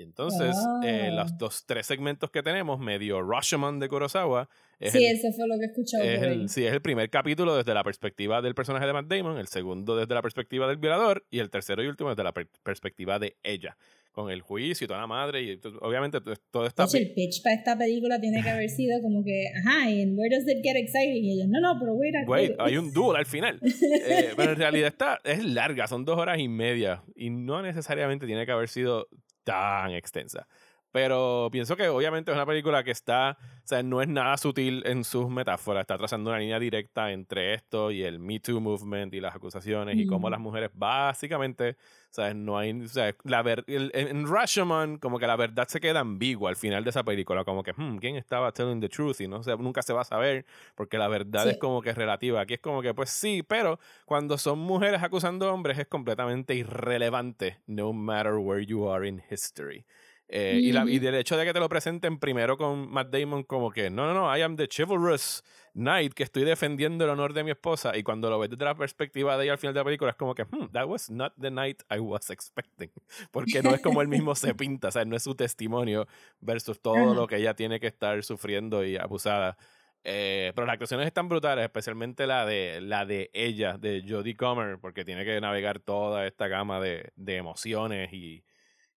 Y 0.00 0.02
entonces, 0.02 0.56
eh, 0.82 1.10
los, 1.12 1.30
Ah. 1.32 1.36
los 1.38 1.66
tres 1.66 1.84
segmentos 1.86 2.30
que 2.30 2.42
tenemos, 2.42 2.78
medio 2.80 3.20
Rashomon 3.22 3.78
de 3.78 3.88
Kurosawa, 3.88 4.48
es 4.78 4.92
Sí, 4.92 5.04
el, 5.04 5.16
eso 5.18 5.28
fue 5.36 5.46
lo 5.46 5.58
que 5.58 5.66
escuchado 5.66 6.02
es 6.04 6.22
el- 6.22 6.48
sí, 6.48 6.64
es 6.64 6.72
el 6.72 6.80
primer 6.80 7.10
capítulo 7.10 7.54
desde 7.54 7.74
la 7.74 7.84
perspectiva 7.84 8.40
del 8.40 8.54
personaje 8.54 8.86
de 8.86 8.94
Matt 8.94 9.08
Damon, 9.08 9.36
el 9.36 9.48
segundo 9.48 9.94
desde 9.96 10.14
la 10.14 10.22
perspectiva 10.22 10.66
del 10.66 10.78
violador 10.78 11.26
y 11.30 11.40
el 11.40 11.50
tercero 11.50 11.82
y 11.82 11.86
último 11.86 12.08
desde 12.08 12.24
la 12.24 12.32
per- 12.32 12.48
perspectiva 12.62 13.18
de 13.18 13.36
ella, 13.42 13.76
con 14.12 14.30
el 14.30 14.40
juicio 14.40 14.86
y 14.86 14.88
toda 14.88 15.00
la 15.00 15.06
madre 15.06 15.42
y 15.42 15.60
obviamente 15.82 16.20
to- 16.22 16.34
todo 16.50 16.66
está... 16.66 16.84
Oye, 16.86 16.98
el 16.98 17.12
pitch 17.12 17.42
para 17.42 17.54
esta 17.56 17.76
película 17.76 18.18
tiene 18.20 18.42
que 18.42 18.48
haber 18.48 18.70
sido 18.70 19.02
como 19.02 19.22
que, 19.22 19.44
ajá, 19.58 19.90
¿y 19.90 20.06
where 20.14 20.34
does 20.34 20.48
it 20.48 20.62
get 20.64 20.76
exciting? 20.76 21.24
Y 21.24 21.34
ellos, 21.34 21.48
no, 21.48 21.60
no, 21.60 21.78
pero 21.78 21.92
wait 21.92 22.14
a 22.16 22.24
Wait, 22.26 22.52
hay 22.58 22.78
un 22.78 22.90
duel 22.90 23.16
al 23.18 23.26
final. 23.26 23.60
Eh, 23.82 24.30
pero 24.34 24.52
en 24.52 24.56
realidad 24.58 24.88
está, 24.88 25.20
es 25.24 25.44
larga, 25.44 25.86
son 25.86 26.04
dos 26.06 26.18
horas 26.18 26.38
y 26.38 26.48
media. 26.48 27.02
Y 27.14 27.28
no 27.30 27.60
necesariamente 27.60 28.24
tiene 28.26 28.46
que 28.46 28.52
haber 28.52 28.68
sido 28.68 29.06
tan 29.44 29.92
extensa. 29.94 30.46
Pero 30.92 31.48
pienso 31.52 31.76
que 31.76 31.88
obviamente 31.88 32.30
es 32.32 32.36
una 32.36 32.46
película 32.46 32.82
que 32.82 32.90
está, 32.90 33.38
o 33.40 33.66
sea, 33.66 33.82
no 33.82 34.02
es 34.02 34.08
nada 34.08 34.36
sutil 34.36 34.82
en 34.86 35.04
sus 35.04 35.28
metáforas, 35.30 35.82
está 35.82 35.96
trazando 35.96 36.30
una 36.30 36.40
línea 36.40 36.58
directa 36.58 37.12
entre 37.12 37.54
esto 37.54 37.90
y 37.92 38.02
el 38.02 38.18
Me 38.18 38.40
Too 38.40 38.60
movement 38.60 39.14
y 39.14 39.20
las 39.20 39.34
acusaciones 39.36 39.96
y 39.98 40.06
cómo 40.06 40.28
Mm. 40.28 40.30
las 40.32 40.40
mujeres 40.40 40.70
básicamente, 40.74 41.76
o 42.10 42.12
sea, 42.12 42.34
no 42.34 42.58
hay, 42.58 42.72
o 42.72 42.88
sea, 42.88 43.14
la 43.24 43.42
ver, 43.42 43.64
el- 43.68 43.92
en, 43.94 44.26
Rashomon 44.26 44.98
como 44.98 45.18
que 45.20 45.26
la 45.28 45.36
verdad 45.36 45.68
se 45.68 45.80
queda 45.80 46.00
ambigua 46.00 46.50
al 46.50 46.56
final 46.56 46.82
de 46.82 46.90
esa 46.90 47.04
película, 47.04 47.44
como 47.44 47.62
que, 47.62 47.72
hmm, 47.72 47.98
¿quién 47.98 48.16
estaba 48.16 48.50
telling 48.52 48.80
the 48.80 48.88
truth? 48.88 49.20
Y 49.20 49.28
no 49.28 49.42
sé, 49.44 49.56
nunca 49.56 49.82
se 49.82 49.92
va 49.92 50.00
a 50.00 50.04
saber 50.04 50.44
porque 50.74 50.98
la 50.98 51.06
verdad 51.06 51.44
Sí. 51.44 51.50
es 51.50 51.58
como 51.58 51.82
que 51.82 51.92
relativa. 51.94 52.40
Aquí 52.40 52.54
es 52.54 52.60
como 52.60 52.82
que, 52.82 52.94
pues 52.94 53.10
sí, 53.10 53.44
pero 53.46 53.78
cuando 54.06 54.38
son 54.38 54.58
mujeres 54.58 55.02
acusando 55.04 55.52
hombres 55.54 55.78
es 55.78 55.86
completamente 55.86 56.54
irrelevante, 56.56 57.58
no 57.66 57.92
matter 57.92 58.34
where 58.34 58.64
you 58.66 58.90
are 58.90 59.06
in 59.06 59.22
history. 59.30 59.84
Eh, 60.32 60.60
y, 60.62 60.70
la, 60.70 60.84
y 60.88 61.00
del 61.00 61.16
hecho 61.16 61.36
de 61.36 61.44
que 61.44 61.52
te 61.52 61.58
lo 61.58 61.68
presenten 61.68 62.20
primero 62.20 62.56
con 62.56 62.88
Matt 62.88 63.10
Damon 63.10 63.42
como 63.42 63.72
que, 63.72 63.90
no, 63.90 64.06
no, 64.06 64.14
no, 64.14 64.36
I 64.36 64.42
am 64.42 64.54
the 64.56 64.68
chivalrous 64.68 65.42
knight 65.74 66.14
que 66.14 66.22
estoy 66.22 66.44
defendiendo 66.44 67.04
el 67.04 67.10
honor 67.10 67.32
de 67.32 67.42
mi 67.42 67.50
esposa. 67.50 67.96
Y 67.96 68.04
cuando 68.04 68.30
lo 68.30 68.38
ves 68.38 68.48
desde 68.50 68.64
la 68.64 68.76
perspectiva 68.76 69.36
de 69.36 69.44
ella 69.44 69.52
al 69.54 69.58
final 69.58 69.74
de 69.74 69.80
la 69.80 69.84
película 69.84 70.12
es 70.12 70.16
como 70.16 70.36
que, 70.36 70.44
hmm, 70.44 70.68
that 70.70 70.86
was 70.86 71.10
not 71.10 71.32
the 71.40 71.50
knight 71.50 71.82
I 71.90 71.98
was 71.98 72.30
expecting. 72.30 72.92
Porque 73.32 73.60
no 73.60 73.74
es 73.74 73.80
como 73.80 74.02
él 74.02 74.08
mismo 74.08 74.36
se 74.36 74.54
pinta, 74.54 74.88
o 74.88 74.90
sea, 74.92 75.04
no 75.04 75.16
es 75.16 75.24
su 75.24 75.34
testimonio 75.34 76.06
versus 76.40 76.80
todo 76.80 76.94
Ajá. 76.94 77.14
lo 77.14 77.26
que 77.26 77.36
ella 77.36 77.54
tiene 77.54 77.80
que 77.80 77.88
estar 77.88 78.22
sufriendo 78.22 78.84
y 78.84 78.96
abusada. 78.96 79.56
Eh, 80.04 80.52
pero 80.54 80.64
las 80.64 80.74
actuaciones 80.74 81.08
están 81.08 81.28
brutales, 81.28 81.64
especialmente 81.64 82.28
la 82.28 82.46
de, 82.46 82.80
la 82.80 83.04
de 83.04 83.30
ella, 83.34 83.78
de 83.78 84.04
Jodie 84.08 84.36
Comer, 84.36 84.78
porque 84.78 85.04
tiene 85.04 85.24
que 85.24 85.40
navegar 85.40 85.80
toda 85.80 86.24
esta 86.28 86.46
gama 86.46 86.80
de, 86.80 87.10
de 87.16 87.36
emociones 87.36 88.12
y, 88.12 88.44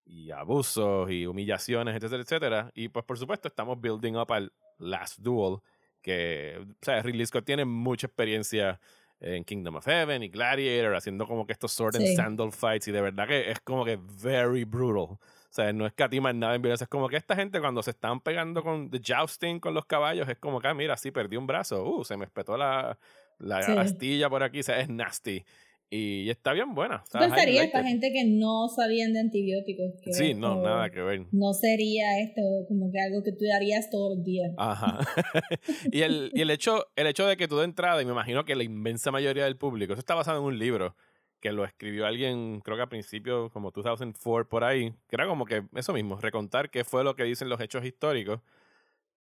y 0.06 0.30
abusos 0.30 1.10
y 1.10 1.26
humillaciones, 1.26 1.94
etcétera, 1.96 2.22
etcétera. 2.22 2.70
Y 2.74 2.88
pues 2.88 3.04
por 3.04 3.18
supuesto 3.18 3.48
estamos 3.48 3.80
building 3.80 4.14
up 4.16 4.32
al 4.32 4.52
Last 4.78 5.18
Duel, 5.20 5.58
que, 6.02 6.58
o 6.60 6.84
sea, 6.84 7.00
Ridley 7.02 7.26
Scott 7.26 7.44
tiene 7.44 7.64
mucha 7.64 8.06
experiencia 8.06 8.80
en 9.20 9.44
Kingdom 9.44 9.76
of 9.76 9.86
Heaven 9.86 10.22
y 10.22 10.28
Gladiator, 10.28 10.94
haciendo 10.96 11.26
como 11.26 11.46
que 11.46 11.52
estos 11.54 11.72
sword 11.72 11.96
and 11.96 12.06
Sí. 12.06 12.16
sandal 12.16 12.52
fights, 12.52 12.88
y 12.88 12.92
de 12.92 13.00
verdad 13.00 13.26
que 13.26 13.50
es 13.50 13.60
como 13.60 13.84
que 13.84 13.98
very 14.22 14.64
brutal. 14.64 15.16
O 15.16 15.56
sea, 15.56 15.72
no 15.72 15.86
escatima 15.86 16.30
en 16.30 16.40
nada 16.40 16.56
en 16.56 16.62
violencia. 16.62 16.84
Es 16.84 16.88
como 16.90 17.08
que 17.08 17.16
esta 17.16 17.36
gente 17.36 17.60
cuando 17.60 17.80
se 17.82 17.92
están 17.92 18.20
pegando 18.20 18.62
con 18.62 18.90
the 18.90 19.00
jousting 19.00 19.60
con 19.60 19.72
los 19.72 19.86
caballos, 19.86 20.28
es 20.28 20.36
como 20.38 20.60
que, 20.60 20.66
ah, 20.68 20.74
mira, 20.74 20.96
sí, 20.96 21.10
perdí 21.12 21.36
un 21.36 21.46
brazo. 21.46 21.84
Uh, 21.84 22.04
se 22.04 22.16
me 22.16 22.24
espetó 22.24 22.56
la, 22.58 22.98
la 23.38 23.62
Sí. 23.62 23.72
astilla 23.78 24.28
por 24.28 24.42
aquí. 24.42 24.60
O 24.60 24.62
sea, 24.64 24.80
es 24.80 24.88
nasty. 24.88 25.44
Y 25.90 26.28
está 26.28 26.52
bien 26.52 26.74
buena. 26.74 27.04
I 27.14 27.18
pensaría 27.18 27.64
it. 27.64 27.72
gente 27.72 28.10
que 28.12 28.24
no 28.24 28.68
sabían 28.68 29.12
de 29.12 29.20
antibióticos. 29.20 29.92
Que 30.02 30.12
Sí, 30.12 30.34
no, 30.34 30.60
nada 30.60 30.90
que 30.90 31.00
ver. 31.00 31.26
No 31.30 31.52
sería 31.52 32.20
esto 32.20 32.40
como 32.66 32.90
que 32.90 33.00
algo 33.00 33.22
que 33.22 33.32
tú 33.32 33.44
harías 33.54 33.90
todos 33.90 34.16
los 34.16 34.24
días. 34.24 34.52
Ajá. 34.56 34.98
y 35.92 36.02
el, 36.02 36.30
y 36.34 36.40
el, 36.40 36.50
hecho, 36.50 36.86
el 36.96 37.06
hecho 37.06 37.26
de 37.26 37.36
que 37.36 37.46
tú 37.46 37.58
de 37.58 37.64
entrada, 37.64 38.02
y 38.02 38.04
me 38.04 38.12
imagino 38.12 38.44
que 38.44 38.56
la 38.56 38.64
inmensa 38.64 39.12
mayoría 39.12 39.44
del 39.44 39.56
público, 39.56 39.92
eso 39.92 40.00
está 40.00 40.14
basado 40.14 40.38
en 40.40 40.44
un 40.44 40.58
libro 40.58 40.96
que 41.44 41.52
lo 41.52 41.66
escribió 41.66 42.06
alguien, 42.06 42.60
creo 42.60 42.78
que 42.78 42.84
a 42.84 42.88
principios, 42.88 43.52
como 43.52 43.70
2004, 43.70 44.48
por 44.48 44.64
ahí, 44.64 44.92
que 45.08 45.16
era 45.16 45.26
como 45.26 45.44
que 45.44 45.62
eso 45.76 45.92
mismo, 45.92 46.16
recontar 46.16 46.70
qué 46.70 46.84
fue 46.84 47.04
lo 47.04 47.14
que 47.14 47.24
dicen 47.24 47.50
los 47.50 47.60
hechos 47.60 47.84
históricos. 47.84 48.40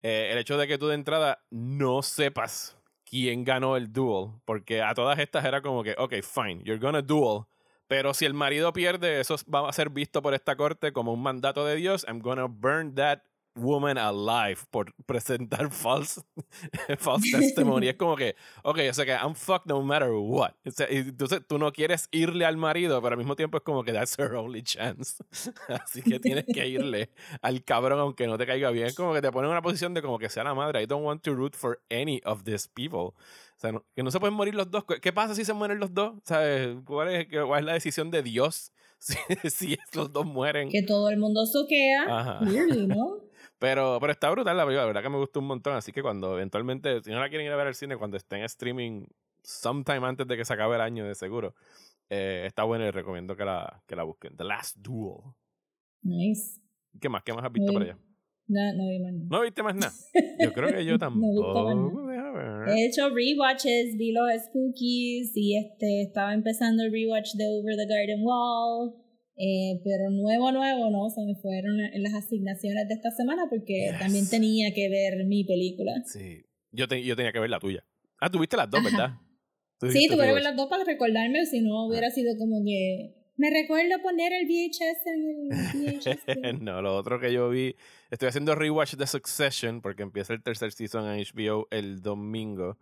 Eh, 0.02 0.30
el 0.30 0.38
hecho 0.38 0.56
de 0.56 0.68
que 0.68 0.78
tú 0.78 0.86
de 0.86 0.94
entrada 0.94 1.44
no 1.50 2.00
sepas 2.02 2.78
quién 3.12 3.44
ganó 3.44 3.76
el 3.76 3.92
duel, 3.92 4.30
porque 4.46 4.80
a 4.80 4.94
todas 4.94 5.18
estas 5.18 5.44
era 5.44 5.60
como 5.60 5.82
que, 5.84 5.94
ok, 5.98 6.14
fine, 6.22 6.62
you're 6.64 6.78
gonna 6.80 7.02
duel, 7.02 7.44
pero 7.86 8.14
si 8.14 8.24
el 8.24 8.32
marido 8.32 8.72
pierde, 8.72 9.20
eso 9.20 9.36
va 9.54 9.68
a 9.68 9.72
ser 9.74 9.90
visto 9.90 10.22
por 10.22 10.32
esta 10.32 10.56
corte 10.56 10.94
como 10.94 11.12
un 11.12 11.22
mandato 11.22 11.66
de 11.66 11.76
Dios. 11.76 12.06
I'm 12.08 12.20
gonna 12.20 12.46
burn 12.46 12.94
that 12.94 13.18
woman 13.54 13.98
alive 13.98 14.58
por 14.70 14.94
presentar 15.04 15.70
false, 15.72 16.22
false 16.98 17.30
testimony. 17.38 17.88
es 17.88 17.96
como 17.98 18.16
que, 18.16 18.34
ok, 18.62 18.78
o 18.90 18.94
sea 18.94 19.04
que 19.04 19.12
I'm 19.12 19.34
fucked 19.34 19.66
no 19.66 19.82
matter 19.82 20.10
what. 20.10 20.52
O 20.66 20.70
sea, 20.70 20.86
entonces 20.88 21.40
tú 21.46 21.58
no 21.58 21.72
quieres 21.72 22.08
irle 22.12 22.44
al 22.46 22.56
marido, 22.56 23.00
pero 23.02 23.12
al 23.14 23.18
mismo 23.18 23.36
tiempo 23.36 23.58
es 23.58 23.62
como 23.62 23.84
que 23.84 23.92
that's 23.92 24.18
her 24.18 24.32
only 24.34 24.62
chance. 24.62 25.22
Así 25.68 26.02
que 26.02 26.18
tienes 26.20 26.44
que 26.46 26.66
irle 26.66 27.10
al 27.42 27.62
cabrón 27.64 27.98
aunque 28.00 28.26
no 28.26 28.38
te 28.38 28.46
caiga 28.46 28.70
bien. 28.70 28.86
Es 28.86 28.94
como 28.94 29.12
que 29.12 29.20
te 29.22 29.30
pone 29.30 29.46
en 29.46 29.52
una 29.52 29.62
posición 29.62 29.94
de 29.94 30.02
como 30.02 30.18
que 30.18 30.28
sea 30.28 30.44
la 30.44 30.54
madre. 30.54 30.82
I 30.82 30.86
don't 30.86 31.04
want 31.04 31.22
to 31.22 31.34
root 31.34 31.54
for 31.54 31.80
any 31.90 32.20
of 32.24 32.44
these 32.44 32.68
people. 32.72 32.98
O 33.00 33.14
sea, 33.62 33.72
no- 33.72 33.84
que 33.94 34.02
no 34.02 34.10
se 34.10 34.18
pueden 34.18 34.34
morir 34.34 34.54
los 34.54 34.70
dos. 34.70 34.84
¿Qué 35.00 35.12
pasa 35.12 35.34
si 35.34 35.44
se 35.44 35.52
mueren 35.52 35.78
los 35.78 35.92
dos? 35.94 36.14
¿Sabes? 36.24 36.76
¿Cuál 36.84 37.08
es, 37.14 37.26
cuál 37.46 37.60
es 37.60 37.66
la 37.66 37.72
decisión 37.74 38.10
de 38.10 38.22
Dios 38.22 38.72
si, 38.98 39.14
si 39.50 39.78
los 39.94 40.12
dos 40.12 40.26
mueren? 40.26 40.68
Que 40.68 40.82
todo 40.82 41.10
el 41.10 41.18
mundo 41.18 41.44
soquea. 41.46 42.04
Ajá. 42.08 42.38
Clearly, 42.40 42.86
¿no? 42.86 43.18
Pero, 43.62 43.98
pero 44.00 44.10
está 44.12 44.28
brutal 44.28 44.56
la 44.56 44.64
película, 44.64 44.82
la 44.82 44.86
verdad 44.88 45.02
que 45.04 45.08
me 45.08 45.18
gustó 45.18 45.38
un 45.38 45.46
montón. 45.46 45.74
Así 45.76 45.92
que 45.92 46.02
cuando 46.02 46.34
eventualmente, 46.34 47.00
si 47.04 47.10
no 47.12 47.20
la 47.20 47.28
quieren 47.28 47.46
ir 47.46 47.52
a 47.52 47.56
ver 47.56 47.68
al 47.68 47.76
cine, 47.76 47.96
cuando 47.96 48.16
esté 48.16 48.36
en 48.38 48.42
streaming, 48.42 49.04
sometime 49.44 50.04
antes 50.04 50.26
de 50.26 50.36
que 50.36 50.44
se 50.44 50.52
acabe 50.52 50.74
el 50.74 50.80
año, 50.80 51.06
de 51.06 51.14
seguro, 51.14 51.54
eh, 52.10 52.42
está 52.44 52.64
buena 52.64 52.88
y 52.88 52.90
recomiendo 52.90 53.36
que 53.36 53.44
la, 53.44 53.80
que 53.86 53.94
la 53.94 54.02
busquen. 54.02 54.36
The 54.36 54.42
Last 54.42 54.78
Duel. 54.78 55.20
Nice. 56.02 56.60
¿Qué 57.00 57.08
más? 57.08 57.22
¿Qué 57.22 57.32
más 57.32 57.44
has 57.44 57.52
visto 57.52 57.70
Muy- 57.72 57.82
por 57.82 57.82
allá? 57.90 57.98
No, 58.48 58.60
no 58.74 58.88
vi 58.90 58.98
más 58.98 59.12
nada. 59.14 59.26
¿No 59.30 59.40
viste 59.42 59.62
más 59.62 59.74
nada? 59.76 59.92
Yo 60.40 60.52
creo 60.52 60.68
que 60.74 60.84
yo 60.84 60.92
No 60.94 60.98
tampoco. 60.98 62.04
ver. 62.06 62.68
He 62.68 62.86
hecho 62.86 63.08
rewatches, 63.10 63.96
vi 63.96 64.10
los 64.12 64.26
Spookies 64.46 65.32
y 65.36 65.56
este 65.56 66.02
estaba 66.02 66.34
empezando 66.34 66.82
el 66.82 66.90
rewatch 66.92 67.34
de 67.36 67.44
Over 67.48 67.76
the 67.76 67.86
Garden 67.86 68.20
Wall. 68.24 68.94
Eh, 69.36 69.80
pero 69.84 70.10
nuevo, 70.10 70.52
nuevo, 70.52 70.90
no, 70.90 71.08
se 71.10 71.22
me 71.24 71.34
fueron 71.40 71.76
las 71.78 72.14
asignaciones 72.14 72.88
de 72.88 72.94
esta 72.94 73.10
semana 73.10 73.44
porque 73.48 73.88
Yes. 73.90 73.98
también 73.98 74.28
tenía 74.28 74.72
que 74.74 74.88
ver 74.88 75.24
mi 75.26 75.44
película. 75.44 75.92
Sí. 76.04 76.44
Yo, 76.70 76.88
te- 76.88 77.02
yo 77.02 77.16
tenía 77.16 77.32
que 77.32 77.40
ver 77.40 77.50
la 77.50 77.60
tuya. 77.60 77.84
Ah, 78.20 78.30
tuviste 78.30 78.56
las 78.56 78.70
dos, 78.70 78.80
Ajá. 78.80 78.90
¿verdad? 78.90 79.14
Tú 79.78 79.90
Sí, 79.90 80.06
tuve 80.08 80.26
que 80.26 80.32
ver 80.34 80.42
las 80.42 80.56
dos 80.56 80.68
para 80.68 80.84
recordarme, 80.84 81.44
si 81.46 81.60
no 81.60 81.86
hubiera 81.86 82.10
sido 82.10 82.36
como 82.38 82.62
que. 82.64 83.14
Me 83.36 83.50
recuerdo 83.50 84.00
poner 84.02 84.32
el 84.34 84.46
VHS 84.46 85.06
en 85.06 85.22
el 85.24 85.96
VHS. 85.98 86.24
no, 86.62 86.82
lo 86.82 86.94
otro 86.94 87.18
que 87.18 87.32
yo 87.32 87.48
vi, 87.48 87.74
estoy 88.10 88.28
haciendo 88.28 88.54
rewatch 88.54 88.94
de 88.94 89.06
Succession 89.06 89.80
porque 89.80 90.02
empieza 90.02 90.34
el 90.34 90.42
tercer 90.42 90.70
season 90.72 91.06
en 91.10 91.18
HBO 91.24 91.66
el 91.70 92.02
domingo 92.02 92.76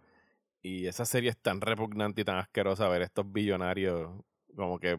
y 0.60 0.86
esa 0.86 1.04
serie 1.06 1.30
es 1.30 1.38
tan 1.38 1.60
repugnante 1.60 2.20
y 2.22 2.24
tan 2.24 2.36
asquerosa 2.36 2.88
ver 2.88 3.02
estos 3.02 3.30
billonarios 3.32 4.10
como 4.56 4.78
que 4.80 4.98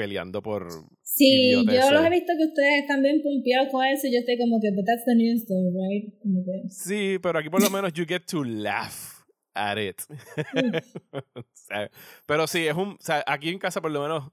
peleando 0.00 0.40
por 0.42 0.66
Sí, 1.02 1.52
yo 1.52 1.90
los 1.90 2.04
he 2.06 2.10
visto 2.10 2.32
que 2.38 2.44
ustedes 2.46 2.80
están 2.82 3.02
bien 3.02 3.20
pompeados 3.22 3.68
con 3.70 3.84
eso 3.84 4.06
y 4.06 4.12
yo 4.12 4.20
estoy 4.20 4.38
como 4.38 4.58
que, 4.60 4.70
but 4.70 4.86
that's 4.86 5.04
the 5.04 5.14
news 5.14 5.44
though, 5.46 5.70
right? 5.76 6.14
Que, 6.22 6.70
Sí, 6.70 7.18
pero 7.22 7.38
aquí 7.38 7.50
por 7.50 7.60
lo 7.62 7.68
menos 7.68 7.92
you 7.92 8.06
get 8.06 8.22
to 8.30 8.42
laugh 8.44 9.24
at 9.54 9.76
it. 9.76 10.00
O 11.12 11.42
sea, 11.52 11.90
pero 12.24 12.46
sí, 12.46 12.66
es 12.66 12.74
un. 12.74 12.90
O 12.90 12.96
sea, 13.00 13.22
aquí 13.26 13.50
en 13.50 13.58
casa 13.58 13.80
por 13.82 13.90
lo 13.90 14.00
menos 14.02 14.30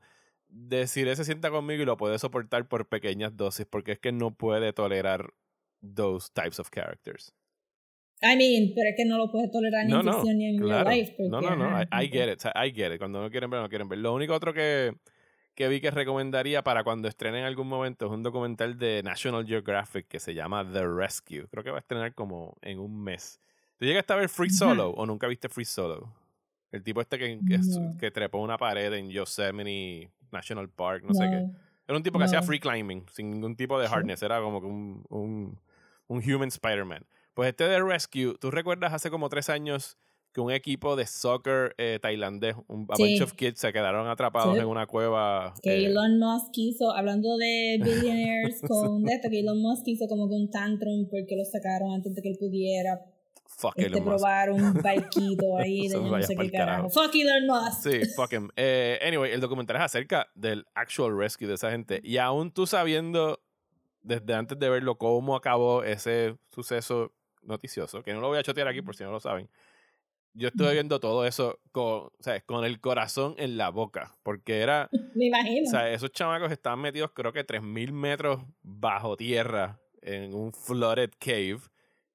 decir 0.48 1.14
se 1.16 1.26
sienta 1.26 1.50
conmigo 1.50 1.84
y 1.84 1.86
lo 1.86 1.98
puede 1.98 2.18
soportar 2.20 2.68
por 2.70 2.88
pequeñas 2.88 3.36
dosis, 3.36 3.66
porque 3.66 3.92
es 3.94 4.00
que 4.00 4.12
no 4.14 4.34
puede 4.36 4.72
tolerar 4.72 5.34
those 5.82 6.30
types 6.34 6.60
of 6.60 6.70
characters. 6.72 7.34
I 8.22 8.36
mean, 8.36 8.74
pero 8.74 8.90
es 8.90 8.96
que 8.96 9.06
no 9.06 9.18
lo 9.18 9.30
puedes 9.32 9.52
tolerar 9.52 9.86
ni 9.86 9.92
No, 9.92 10.00
en 10.00 10.06
no, 10.06 10.14
ficción 10.14 10.38
ni 10.38 10.46
en 10.48 10.58
claro. 10.60 10.90
real 10.90 11.00
life. 11.02 11.16
No, 11.20 11.40
porque, 11.42 11.46
no, 11.50 11.56
no. 11.58 11.66
ajá, 11.66 11.84
I, 12.02 12.06
I 12.06 12.10
get 12.10 12.34
it. 12.34 12.42
I 12.56 12.72
get 12.74 12.94
it. 12.94 12.98
Cuando 13.00 13.22
no 13.22 13.30
quieren 13.30 13.50
ver, 13.50 13.62
no 13.62 13.70
quieren 13.70 13.90
ver. 13.90 14.00
Lo 14.00 14.14
único 14.14 14.34
otro 14.34 14.54
que, 14.54 14.94
que 15.58 15.68
vi 15.68 15.82
que 15.82 15.90
recomendaría 15.90 16.64
para 16.64 16.84
cuando 16.84 17.08
estrenen 17.08 17.42
en 17.42 17.48
algún 17.48 17.68
momento 17.68 18.06
es 18.06 18.12
un 18.12 18.22
documental 18.22 18.78
de 18.78 19.02
National 19.02 19.44
Geographic 19.44 20.08
que 20.08 20.20
se 20.20 20.36
llama 20.36 20.64
The 20.64 20.86
Rescue. 20.88 21.48
Creo 21.48 21.64
que 21.64 21.72
va 21.72 21.78
a 21.78 21.80
estrenar 21.80 22.14
como 22.14 22.56
en 22.62 22.78
un 22.78 23.04
mes. 23.04 23.42
¿Tú 23.78 23.86
llegaste 23.86 24.14
a 24.14 24.18
ver 24.18 24.30
Free. 24.30 24.52
Solo 24.52 24.92
o 24.92 25.08
nunca 25.08 25.26
viste 25.26 25.50
Free 25.50 25.66
Solo? 25.66 26.14
El 26.72 26.84
tipo 26.84 27.02
este 27.02 27.18
que, 27.18 27.40
que, 27.48 27.58
No. 27.58 27.98
que 27.98 28.12
trepó 28.12 28.38
una 28.38 28.60
pared 28.60 28.94
en 28.94 29.10
Yosemite 29.10 30.12
National 30.32 30.70
Park, 30.70 31.04
no, 31.04 31.16
sé 31.16 31.28
qué. 31.28 31.48
Era 31.88 31.98
un 31.98 32.04
tipo 32.04 32.20
que 32.20 32.26
hacía 32.26 32.44
free 32.44 32.60
climbing, 32.60 33.08
sin 33.12 33.32
ningún 33.32 33.56
tipo 33.56 33.80
de 33.80 33.88
harness. 33.88 34.22
Era 34.22 34.40
como 34.40 34.62
que 34.62 34.68
un, 34.68 35.04
un, 35.10 35.60
un 36.06 36.18
human 36.20 36.50
Spider-Man. 36.50 37.04
Pues 37.34 37.50
este 37.50 37.64
de 37.64 37.82
Rescue, 37.82 38.36
¿tú 38.40 38.52
recuerdas 38.52 38.94
hace 38.94 39.10
como 39.10 39.28
tres 39.28 39.50
años 39.50 39.98
que 40.38 40.42
un 40.42 40.52
equipo 40.52 40.96
de 40.96 41.08
soccer 41.08 41.74
eh, 41.80 41.98
tailandés, 42.00 42.56
un, 42.68 42.86
a 42.92 42.96
Sí. 42.96 43.04
bunch 43.18 43.22
of 43.24 43.34
kids, 43.34 43.60
se 43.60 43.74
quedaron 43.74 44.08
atrapados 44.08 44.54
Sí. 44.54 44.60
en 44.62 44.68
una 44.68 44.86
cueva? 44.86 45.56
Que 45.64 45.72
eh, 45.78 45.86
Elon 45.88 46.20
Musk 46.20 46.52
hizo, 46.58 46.92
hablando 46.92 47.36
de 47.38 47.80
billionaires 47.84 48.62
con 48.68 49.04
de 49.04 49.14
esto, 49.16 49.30
que 49.32 49.40
Elon 49.40 49.60
Musk 49.60 49.88
hizo 49.88 50.08
como 50.08 50.30
que 50.30 50.36
un 50.36 50.52
tantrum 50.52 51.08
porque 51.10 51.36
lo 51.36 51.44
sacaron 51.44 51.92
antes 51.96 52.14
de 52.14 52.22
que 52.22 52.30
él 52.30 52.38
pudiera 52.40 53.00
fuck 53.48 53.74
este, 53.78 53.88
Elon 53.90 54.04
Musk. 54.04 54.16
probar 54.18 54.52
un 54.52 54.74
barquito 54.84 55.58
ahí 55.58 55.88
de 55.88 55.98
no 56.00 56.22
sé 56.22 56.36
qué 56.36 56.52
carajo. 56.52 56.88
carajo. 56.88 56.90
Fuck 56.92 57.16
Elon 57.16 57.48
Musk. 57.48 57.82
Sí, 57.90 58.06
fuck 58.16 58.32
him. 58.34 58.50
Eh, 58.56 59.00
anyway, 59.02 59.32
el 59.32 59.42
documental 59.42 59.78
es 59.78 59.82
acerca 59.82 60.28
del 60.36 60.66
actual 60.76 61.18
rescue 61.18 61.48
de 61.48 61.56
esa 61.56 61.72
gente. 61.72 62.00
Y 62.04 62.18
aún 62.18 62.52
tú 62.52 62.68
sabiendo, 62.68 63.40
desde 64.04 64.36
antes 64.36 64.60
de 64.60 64.70
verlo, 64.70 65.00
cómo 65.00 65.36
acabó 65.36 65.82
ese 65.84 66.38
suceso 66.54 67.12
noticioso, 67.42 68.04
que 68.04 68.14
no 68.14 68.20
lo 68.20 68.28
voy 68.28 68.38
a 68.38 68.44
chotear 68.44 68.68
aquí 68.68 68.82
por 68.82 68.96
si 68.96 69.04
no 69.04 69.12
lo 69.12 69.20
saben. 69.22 69.50
Yo 70.38 70.50
estuve 70.50 70.74
viendo 70.74 71.00
todo 71.00 71.26
eso 71.26 71.60
con, 71.72 72.10
¿sabes? 72.20 72.44
con 72.44 72.64
el 72.64 72.80
corazón 72.80 73.34
en 73.38 73.58
la 73.58 73.70
boca, 73.70 74.16
porque 74.22 74.60
era, 74.60 74.88
Me 75.16 75.26
imagino. 75.26 75.68
o 75.68 75.72
sea, 75.72 75.92
esos 75.92 76.12
chamacos 76.12 76.52
estaban 76.52 76.80
metidos 76.80 77.12
creo 77.14 77.34
que 77.34 77.46
3.000 77.46 77.92
metros 77.92 78.44
bajo 78.62 79.18
tierra 79.18 79.80
en 80.02 80.36
un 80.36 80.54
flooded 80.54 81.10
cave, 81.20 81.60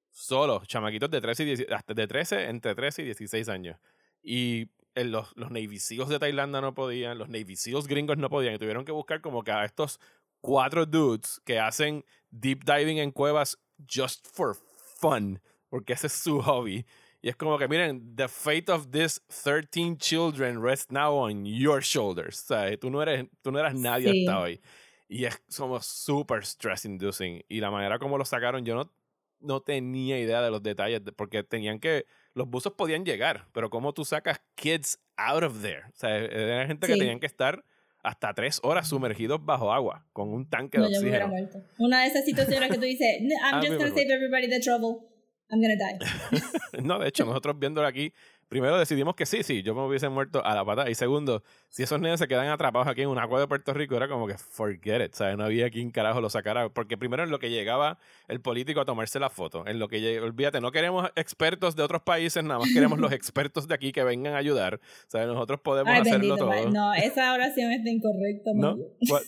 solos, 0.09 0.65
chamaquitos 0.67 1.11
de 1.11 1.19
13, 1.19 1.43
y 1.43 1.45
10 1.47 1.71
hasta 1.71 1.93
de 1.93 2.07
13, 2.07 2.49
entre 2.49 2.75
13 2.75 3.01
y 3.01 3.05
16 3.05 3.49
años. 3.49 3.77
Y 4.21 4.69
en 4.95 5.11
los, 5.11 5.35
los 5.35 5.51
Navy 5.51 5.79
Seals 5.79 6.07
de 6.07 6.17
Tailandia 6.17 6.61
no 6.61 6.73
podían, 6.73 7.17
los 7.17 7.27
Navy 7.27 7.57
Seals 7.57 7.87
gringos 7.87 8.17
no 8.17 8.29
podían, 8.29 8.55
y 8.55 8.57
tuvieron 8.57 8.85
que 8.85 8.93
buscar 8.93 9.19
como 9.19 9.43
que 9.43 9.51
a 9.51 9.65
estos 9.65 9.99
cuatro 10.39 10.85
dudes 10.85 11.41
que 11.45 11.59
hacen 11.59 12.05
deep 12.31 12.63
diving 12.63 12.99
en 12.99 13.11
cuevas 13.11 13.59
just 13.85 14.25
for 14.27 14.55
fun, 14.97 15.41
porque 15.69 15.93
ese 15.93 16.07
es 16.07 16.13
su 16.13 16.41
hobby. 16.41 16.85
Y 17.25 17.29
es 17.29 17.37
como 17.37 17.57
que, 17.57 17.69
miren, 17.69 18.15
the 18.17 18.27
fate 18.27 18.69
of 18.69 18.91
these 18.91 19.21
13 19.29 19.97
children 19.97 20.61
rests 20.61 20.91
now 20.91 21.13
on 21.15 21.45
your 21.45 21.81
shoulders. 21.81 22.43
O 22.43 22.47
sea, 22.47 22.77
tú 22.77 22.89
no 22.91 23.01
eres, 23.01 23.25
tú 23.41 23.49
no 23.51 23.59
eras 23.59 23.73
nadie 23.73 24.11
Sí. 24.11 24.25
hasta 24.27 24.39
hoy. 24.41 24.61
Y 25.07 25.23
es 25.25 25.41
como 25.57 25.79
super 25.81 26.43
stress 26.43 26.83
inducing. 26.85 27.41
Y 27.47 27.61
la 27.61 27.71
manera 27.71 27.97
como 27.97 28.17
lo 28.17 28.25
sacaron, 28.25 28.65
yo 28.65 28.75
no, 28.75 28.91
no 29.39 29.61
tenía 29.61 30.19
idea 30.19 30.41
de 30.41 30.51
los 30.51 30.61
detalles, 30.61 31.03
de- 31.05 31.13
porque 31.13 31.43
tenían 31.43 31.79
que, 31.79 32.05
los 32.33 32.47
buzos 32.49 32.73
podían 32.73 33.05
llegar, 33.05 33.47
pero 33.53 33.69
cómo 33.69 33.93
tú 33.93 34.03
sacas 34.03 34.41
kids 34.55 34.99
out 35.15 35.43
of 35.43 35.61
there. 35.61 35.83
O 35.93 35.95
sea, 35.95 36.17
era 36.17 36.67
gente 36.67 36.87
que 36.87 36.93
Sí. 36.93 36.99
tenían 36.99 37.21
que 37.21 37.27
estar 37.27 37.63
hasta 38.03 38.33
tres 38.33 38.59
horas 38.63 38.89
sumergidos 38.89 39.39
bajo 39.45 39.71
agua, 39.71 40.05
con 40.11 40.27
un 40.27 40.49
tanque 40.49 40.77
de 40.77 40.89
No, 40.89 40.99
hubiera 40.99 41.25
oxígeno. 41.27 41.63
Una 41.79 42.01
de 42.01 42.07
esas 42.07 42.25
situaciones 42.25 42.69
que 42.69 42.75
tú 42.75 42.81
dices, 42.83 43.21
"No, 43.21 43.29
I'm 43.49 43.61
just 43.65 43.77
gonna 43.77 43.89
save 43.95 44.11
everybody 44.13 44.49
the 44.49 44.59
trouble. 44.59 45.07
I'm 45.53 45.61
gonna 45.61 45.75
die. 45.77 46.81
No, 46.83 46.97
de 46.99 47.07
hecho, 47.07 47.25
nosotros 47.25 47.57
viéndolo 47.59 47.87
aquí, 47.87 48.11
primero 48.53 48.77
decidimos 48.77 49.15
que 49.15 49.25
sí, 49.25 49.41
sí, 49.41 49.63
yo 49.63 49.73
me 49.73 49.81
hubiese 49.81 50.07
muerto 50.09 50.45
a 50.45 50.53
la 50.53 50.63
pata. 50.63 50.87
Y 50.89 50.93
segundo, 50.95 51.41
si 51.69 51.81
esos 51.81 51.99
nenes 51.99 52.19
se 52.19 52.27
quedan 52.27 52.47
atrapados 52.49 52.87
aquí 52.87 53.01
en 53.01 53.09
un 53.09 53.17
agua 53.17 53.39
de 53.39 53.47
Puerto 53.47 53.73
Rico, 53.73 53.95
era 53.97 54.07
como 54.07 54.27
que 54.27 54.37
forget 54.37 55.01
it, 55.05 55.13
¿sabes? 55.15 55.35
No 55.37 55.45
había 55.45 55.71
quien 55.71 55.89
carajo 55.89 56.21
lo 56.21 56.29
sacara. 56.29 56.69
Porque 56.69 56.97
primero 56.97 57.23
en 57.23 57.31
lo 57.31 57.39
que 57.39 57.49
llegaba 57.49 57.97
el 58.27 58.41
político 58.41 58.79
a 58.81 58.85
tomarse 58.85 59.19
la 59.19 59.31
foto, 59.31 59.65
en 59.65 59.79
lo 59.79 59.87
que 59.87 59.99
lleg- 59.99 60.21
olvídate, 60.21 60.61
no 60.61 60.71
queremos 60.71 61.09
expertos 61.15 61.75
de 61.75 61.81
otros 61.83 62.03
países, 62.03 62.43
nada 62.43 62.59
más 62.59 62.69
queremos 62.71 62.99
los 62.99 63.11
expertos 63.13 63.67
de 63.67 63.73
aquí 63.73 63.91
que 63.91 64.03
vengan 64.03 64.35
a 64.35 64.37
ayudar. 64.37 64.79
¿Sabes? 65.07 65.27
Nosotros 65.27 65.59
podemos 65.61 65.91
Ay, 65.91 66.01
hacerlo 66.01 66.35
bendito. 66.35 66.49
todo. 66.49 66.69
No, 66.71 66.93
esa 66.93 67.33
oración 67.33 67.71
está 67.71 67.89
incorrecta. 67.89 68.51
¿No? 68.53 68.77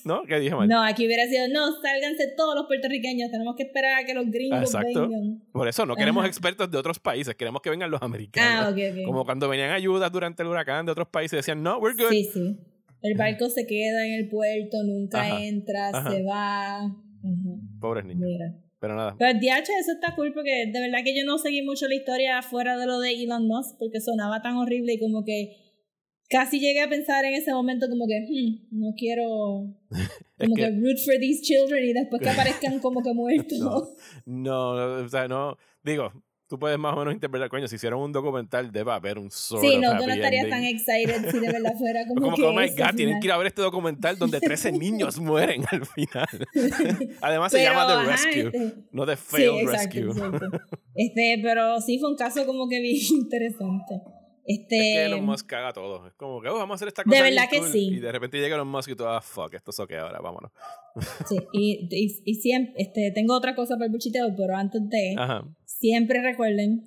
¿No? 0.03 0.23
¿Qué 0.23 0.39
dije 0.39 0.53
mal? 0.55 0.67
No, 0.67 0.83
aquí 0.83 1.05
hubiera 1.07 1.25
sido, 1.27 1.47
no, 1.49 1.71
sálganse 1.81 2.27
todos 2.38 2.53
los 2.55 2.67
puertorriqueños, 2.67 3.31
tenemos 3.31 3.55
que 3.55 3.63
esperar 3.63 4.03
a 4.03 4.05
que 4.05 4.13
los 4.13 4.25
gringos 4.29 4.59
Exacto. 4.61 5.07
vengan. 5.09 5.41
Por 5.51 5.67
eso 5.67 5.85
no 5.85 5.95
queremos 5.95 6.21
Ajá. 6.21 6.27
expertos 6.27 6.69
de 6.69 6.77
otros 6.77 6.99
países, 6.99 7.33
queremos 7.35 7.61
que 7.61 7.69
vengan 7.69 7.89
los 7.89 8.01
americanos. 8.01 8.65
Ah, 8.67 8.69
ok, 8.69 8.77
ok. 8.91 9.07
Como 9.15 9.25
cuando 9.25 9.49
venían 9.49 9.71
ayudas 9.71 10.12
durante 10.12 10.43
el 10.43 10.49
huracán 10.49 10.86
de 10.86 10.91
otros 10.91 11.08
países, 11.08 11.38
decían, 11.38 11.63
no, 11.63 11.78
we're 11.80 11.95
good. 12.01 12.12
Sí, 12.12 12.30
sí. 12.34 12.58
El 13.01 13.15
barco 13.17 13.49
se 13.49 13.65
queda 13.67 14.06
en 14.06 14.13
el 14.13 14.30
puerto, 14.30 14.78
nunca 14.84 15.21
Ajá, 15.21 15.43
entra, 15.43 15.89
ajá. 15.89 16.12
se 16.12 16.23
va. 16.23 16.75
Ajá, 16.78 16.93
Pobres 17.80 18.06
niños. 18.06 18.23
Mira. 18.28 18.54
Pero 18.80 18.95
nada. 18.95 19.15
Pero 19.17 19.39
DH, 19.39 19.69
eso 19.80 19.91
está 19.93 20.15
cool 20.15 20.32
porque 20.34 20.69
de 20.71 20.80
verdad 20.80 20.99
que 21.04 21.17
yo 21.17 21.23
no 21.25 21.38
seguí 21.38 21.62
mucho 21.63 21.88
la 21.88 21.95
historia 21.95 22.41
fuera 22.41 22.78
de 22.78 22.86
lo 22.86 22.99
de 22.99 23.12
Elon 23.23 23.47
Musk 23.47 23.78
porque 23.80 23.99
sonaba 24.01 24.41
tan 24.41 24.58
horrible 24.58 24.93
y 24.93 24.99
como 24.99 25.23
que 25.23 25.56
casi 26.30 26.60
llegué 26.60 26.82
a 26.82 26.89
pensar 26.89 27.23
en 27.25 27.34
ese 27.36 27.51
momento 27.54 27.88
como 27.89 28.06
que 28.08 28.19
"Hmm, 28.28 28.67
no 28.80 28.93
quiero 28.97 29.23
como 30.39 30.56
que, 30.56 30.62
que- 30.63 30.71
root 30.71 30.97
for 31.06 31.15
these 31.19 31.41
children 31.41 31.86
y 31.86 31.93
después 31.93 32.21
que 32.21 32.30
aparezcan 32.69 32.80
como 32.80 33.01
que 33.01 33.13
muertos. 33.13 33.60
No. 33.60 33.88
No, 34.25 34.71
o 35.04 35.10
sea, 35.10 35.28
no. 35.28 35.58
Digo, 35.84 36.12
tú 36.47 36.60
puedes 36.60 36.77
más 36.77 36.93
o 36.93 36.99
menos 36.99 37.13
interpretar, 37.13 37.49
coño, 37.49 37.67
si 37.67 37.75
hicieron 37.75 37.99
un 38.01 38.12
documental, 38.12 38.71
debe 38.71 38.91
haber 38.91 39.17
un 39.17 39.31
sort 39.31 39.62
Sí, 39.63 39.77
no, 39.77 39.97
tú 39.97 40.05
no 40.08 40.13
estarías 40.13 40.47
tan 40.49 40.63
excited 40.63 41.29
si 41.31 41.39
de 41.39 41.51
verdad 41.51 41.73
fuera 41.77 42.05
como, 42.08 42.21
Como 42.21 42.36
que 42.36 42.41
que, 42.41 42.47
oh 42.47 42.53
my 42.53 42.67
god, 42.69 42.75
tienen 42.75 42.95
final. 42.95 43.19
que 43.21 43.27
ir 43.27 43.31
a 43.31 43.38
ver 43.38 43.47
este 43.47 43.62
documental 43.62 44.17
donde 44.17 44.39
13 44.39 44.71
niños 44.79 45.19
mueren 45.19 45.63
al 45.71 45.86
final. 45.86 46.27
Además 47.21 47.51
se 47.51 47.58
Pero, 47.60 47.69
llama 47.71 47.88
The 47.88 47.93
ajá, 47.93 48.12
Rescue, 48.12 48.41
este- 48.47 48.73
no 48.91 49.05
The 49.05 49.15
Sí, 49.15 49.23
Failed 49.25 49.62
exacto, 49.62 49.99
Rescue. 50.01 50.10
exacto. 50.25 50.47
Este, 50.95 51.39
pero 51.43 51.81
sí 51.81 51.99
fue 51.99 52.10
un 52.10 52.15
caso 52.17 52.45
como 52.45 52.67
que 52.69 52.79
bien 52.79 52.95
interesante. 53.12 54.01
Este, 54.47 54.77
Es 54.77 54.84
que 54.97 55.05
Elon 55.05 55.25
Musk 55.25 55.47
caga 55.47 55.73
todo. 55.73 56.05
Es 56.05 56.13
como 56.13 56.39
que, 56.39 56.47
oh, 56.49 56.53
vamos 56.53 56.73
a 56.73 56.75
hacer 56.75 56.88
esta 56.89 57.01
De 57.01 57.10
cosa. 57.10 57.23
verdad 57.23 57.47
bien 57.49 57.49
que 57.49 57.58
cool. 57.62 57.71
sí. 57.71 57.88
Y 57.95 57.99
de 57.99 58.12
repente 58.12 58.38
llega 58.38 58.53
Elon 58.55 58.67
Musk 58.67 58.89
y 58.91 58.95
tú, 58.95 59.03
ah, 59.08 59.19
fuck, 59.19 59.51
esto 59.55 59.71
es 59.71 59.79
ok 59.79 59.91
ahora, 59.93 60.19
vámonos. 60.21 60.51
sí, 61.27 61.36
y, 61.51 61.88
y, 61.89 62.21
y 62.25 62.36
siempre, 62.36 62.73
este, 62.77 63.12
tengo 63.15 63.36
otra 63.36 63.55
cosa 63.55 63.73
para 63.73 63.88
el 63.88 63.91
buchiteo, 63.91 64.27
pero 64.38 64.55
antes 64.55 64.81
de, 64.88 65.15
Ajá. 65.17 65.43
Siempre 65.86 66.19
recuerden 66.24 66.82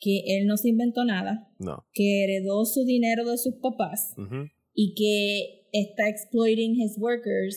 que 0.00 0.24
él 0.26 0.46
no 0.46 0.56
se 0.56 0.68
inventó 0.68 1.04
nada, 1.04 1.48
No. 1.60 1.84
que 1.92 2.24
heredó 2.24 2.64
su 2.64 2.84
dinero 2.84 3.24
de 3.24 3.38
sus 3.38 3.54
papás 3.62 4.14
y 4.74 4.94
que 4.94 5.68
está 5.72 6.08
exploiting 6.08 6.74
his 6.74 6.98
workers 6.98 7.56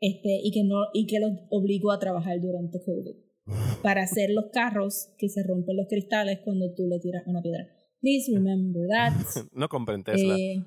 este, 0.00 0.40
y, 0.42 0.50
que 0.52 0.64
no, 0.64 0.78
y 0.94 1.06
que 1.06 1.20
los 1.20 1.32
obligó 1.50 1.92
a 1.92 1.98
trabajar 1.98 2.40
durante 2.40 2.80
COVID 2.82 3.14
para 3.82 4.02
hacer 4.04 4.30
los 4.30 4.46
carros 4.52 5.10
que 5.18 5.28
se 5.28 5.42
rompen 5.42 5.76
los 5.76 5.86
cristales 5.86 6.38
cuando 6.44 6.72
tú 6.74 6.88
le 6.88 6.98
tiras 6.98 7.24
una 7.26 7.42
piedra. 7.42 7.68
Please 8.00 8.32
remember 8.34 8.82
that. 8.88 9.12
No 9.52 9.68
compren 9.68 10.02
Tesla. 10.02 10.34
Eh, 10.36 10.64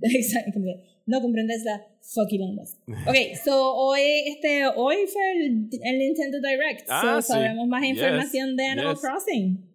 exacto. 0.02 0.58
Que, 1.04 1.10
No 1.10 1.20
comprendes 1.20 1.62
la 1.64 1.86
fucking 2.00 2.42
ondas. 2.42 2.78
Ok, 3.06 3.16
so 3.44 3.74
hoy, 3.74 4.00
este, 4.26 4.66
hoy 4.76 4.96
fue 5.12 5.32
el, 5.32 5.68
el 5.82 5.98
Nintendo 5.98 6.38
Direct. 6.40 6.86
Ah, 6.88 7.20
so 7.20 7.22
sí. 7.22 7.32
sabemos 7.32 7.66
más 7.68 7.82
Yes, 7.82 7.90
información 7.90 8.56
de 8.56 8.66
Animal 8.66 8.94
yes. 8.94 9.00
Crossing. 9.00 9.74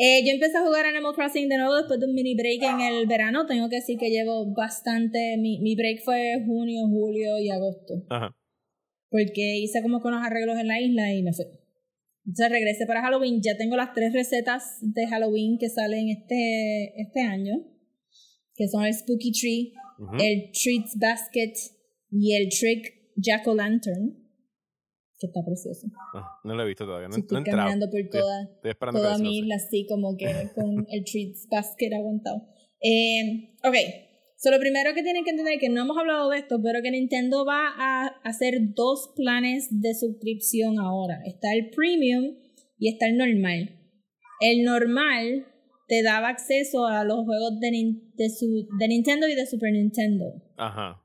Eh, 0.00 0.22
yo 0.24 0.32
empecé 0.32 0.56
a 0.58 0.64
jugar 0.64 0.86
Animal 0.86 1.12
Crossing 1.14 1.48
de 1.48 1.56
nuevo 1.56 1.74
después 1.76 1.98
de 1.98 2.06
un 2.06 2.14
mini 2.14 2.36
break 2.36 2.62
en 2.62 2.80
el 2.80 3.06
verano. 3.06 3.46
Tengo 3.46 3.68
que 3.68 3.76
decir 3.76 3.98
que 3.98 4.10
llevo 4.10 4.46
bastante. 4.54 5.36
Mi, 5.38 5.58
mi 5.60 5.74
break 5.74 6.04
fue 6.04 6.34
junio, 6.46 6.86
julio 6.86 7.38
y 7.40 7.50
agosto. 7.50 8.04
Ajá. 8.08 8.34
Porque 9.10 9.58
hice 9.58 9.82
como 9.82 10.00
con 10.00 10.14
los 10.14 10.24
arreglos 10.24 10.56
en 10.58 10.68
la 10.68 10.80
isla 10.80 11.12
y 11.12 11.22
me 11.22 11.32
fui. 11.32 11.46
Entonces 12.24 12.50
regresé 12.50 12.86
para 12.86 13.02
Halloween. 13.02 13.40
Ya 13.42 13.56
tengo 13.56 13.74
las 13.76 13.92
tres 13.92 14.12
recetas 14.12 14.78
de 14.82 15.06
Halloween 15.08 15.58
que 15.58 15.68
salen 15.68 16.10
este, 16.10 16.92
este 17.00 17.20
año. 17.22 17.54
Que 18.58 18.68
son 18.68 18.84
el 18.84 18.92
Spooky 18.92 19.32
Tree, 19.32 19.72
el 20.18 20.50
Treats 20.52 20.98
Basket 20.98 21.54
y 22.10 22.34
el 22.34 22.48
Trick 22.50 22.92
Jack 23.16 23.46
O' 23.46 23.54
Lantern. 23.54 24.16
Que 25.20 25.26
está 25.28 25.40
precioso. 25.44 25.88
Ah, 26.14 26.26
no 26.44 26.54
lo 26.54 26.62
he 26.64 26.66
visto 26.66 26.84
todavía. 26.84 27.08
No, 27.08 27.14
Sí, 27.14 27.20
no 27.20 27.24
estoy 27.24 27.38
entrado. 27.38 27.58
caminando 27.58 27.90
por 27.90 28.00
toda, 28.10 28.42
Estoy 28.56 28.70
esperando 28.70 29.00
toda 29.00 29.18
mi 29.18 29.38
isla 29.38 29.54
así 29.56 29.86
como 29.88 30.16
que 30.16 30.26
con 30.54 30.86
el 30.90 31.04
Treats 31.04 31.46
Basket 31.50 31.92
aguantado. 31.96 32.42
Eh, 32.80 33.56
ok, 33.64 33.74
so 34.36 34.50
lo 34.52 34.60
primero 34.60 34.94
que 34.94 35.02
tienen 35.02 35.24
que 35.24 35.30
entender 35.30 35.54
es 35.54 35.60
que 35.60 35.68
no 35.68 35.82
hemos 35.82 35.96
hablado 35.98 36.30
de 36.30 36.38
esto, 36.38 36.60
pero 36.62 36.82
que 36.82 36.90
Nintendo 36.92 37.44
va 37.44 37.66
a 37.76 38.06
hacer 38.22 38.74
dos 38.74 39.12
planes 39.16 39.66
de 39.70 39.94
suscripción 39.94 40.78
ahora. 40.78 41.20
Está 41.24 41.52
el 41.52 41.70
Premium 41.70 42.36
y 42.78 42.88
está 42.88 43.06
el 43.06 43.16
normal. 43.16 43.74
El 44.40 44.62
normal 44.62 45.46
te 45.88 46.02
daba 46.02 46.28
acceso 46.28 46.86
a 46.86 47.02
los 47.04 47.24
juegos 47.24 47.58
de, 47.60 47.68
Nin- 47.70 48.12
de, 48.14 48.28
su- 48.30 48.68
de 48.78 48.88
Nintendo 48.88 49.26
y 49.26 49.34
de 49.34 49.46
Super 49.46 49.72
Nintendo. 49.72 50.26
Ajá. 50.56 51.02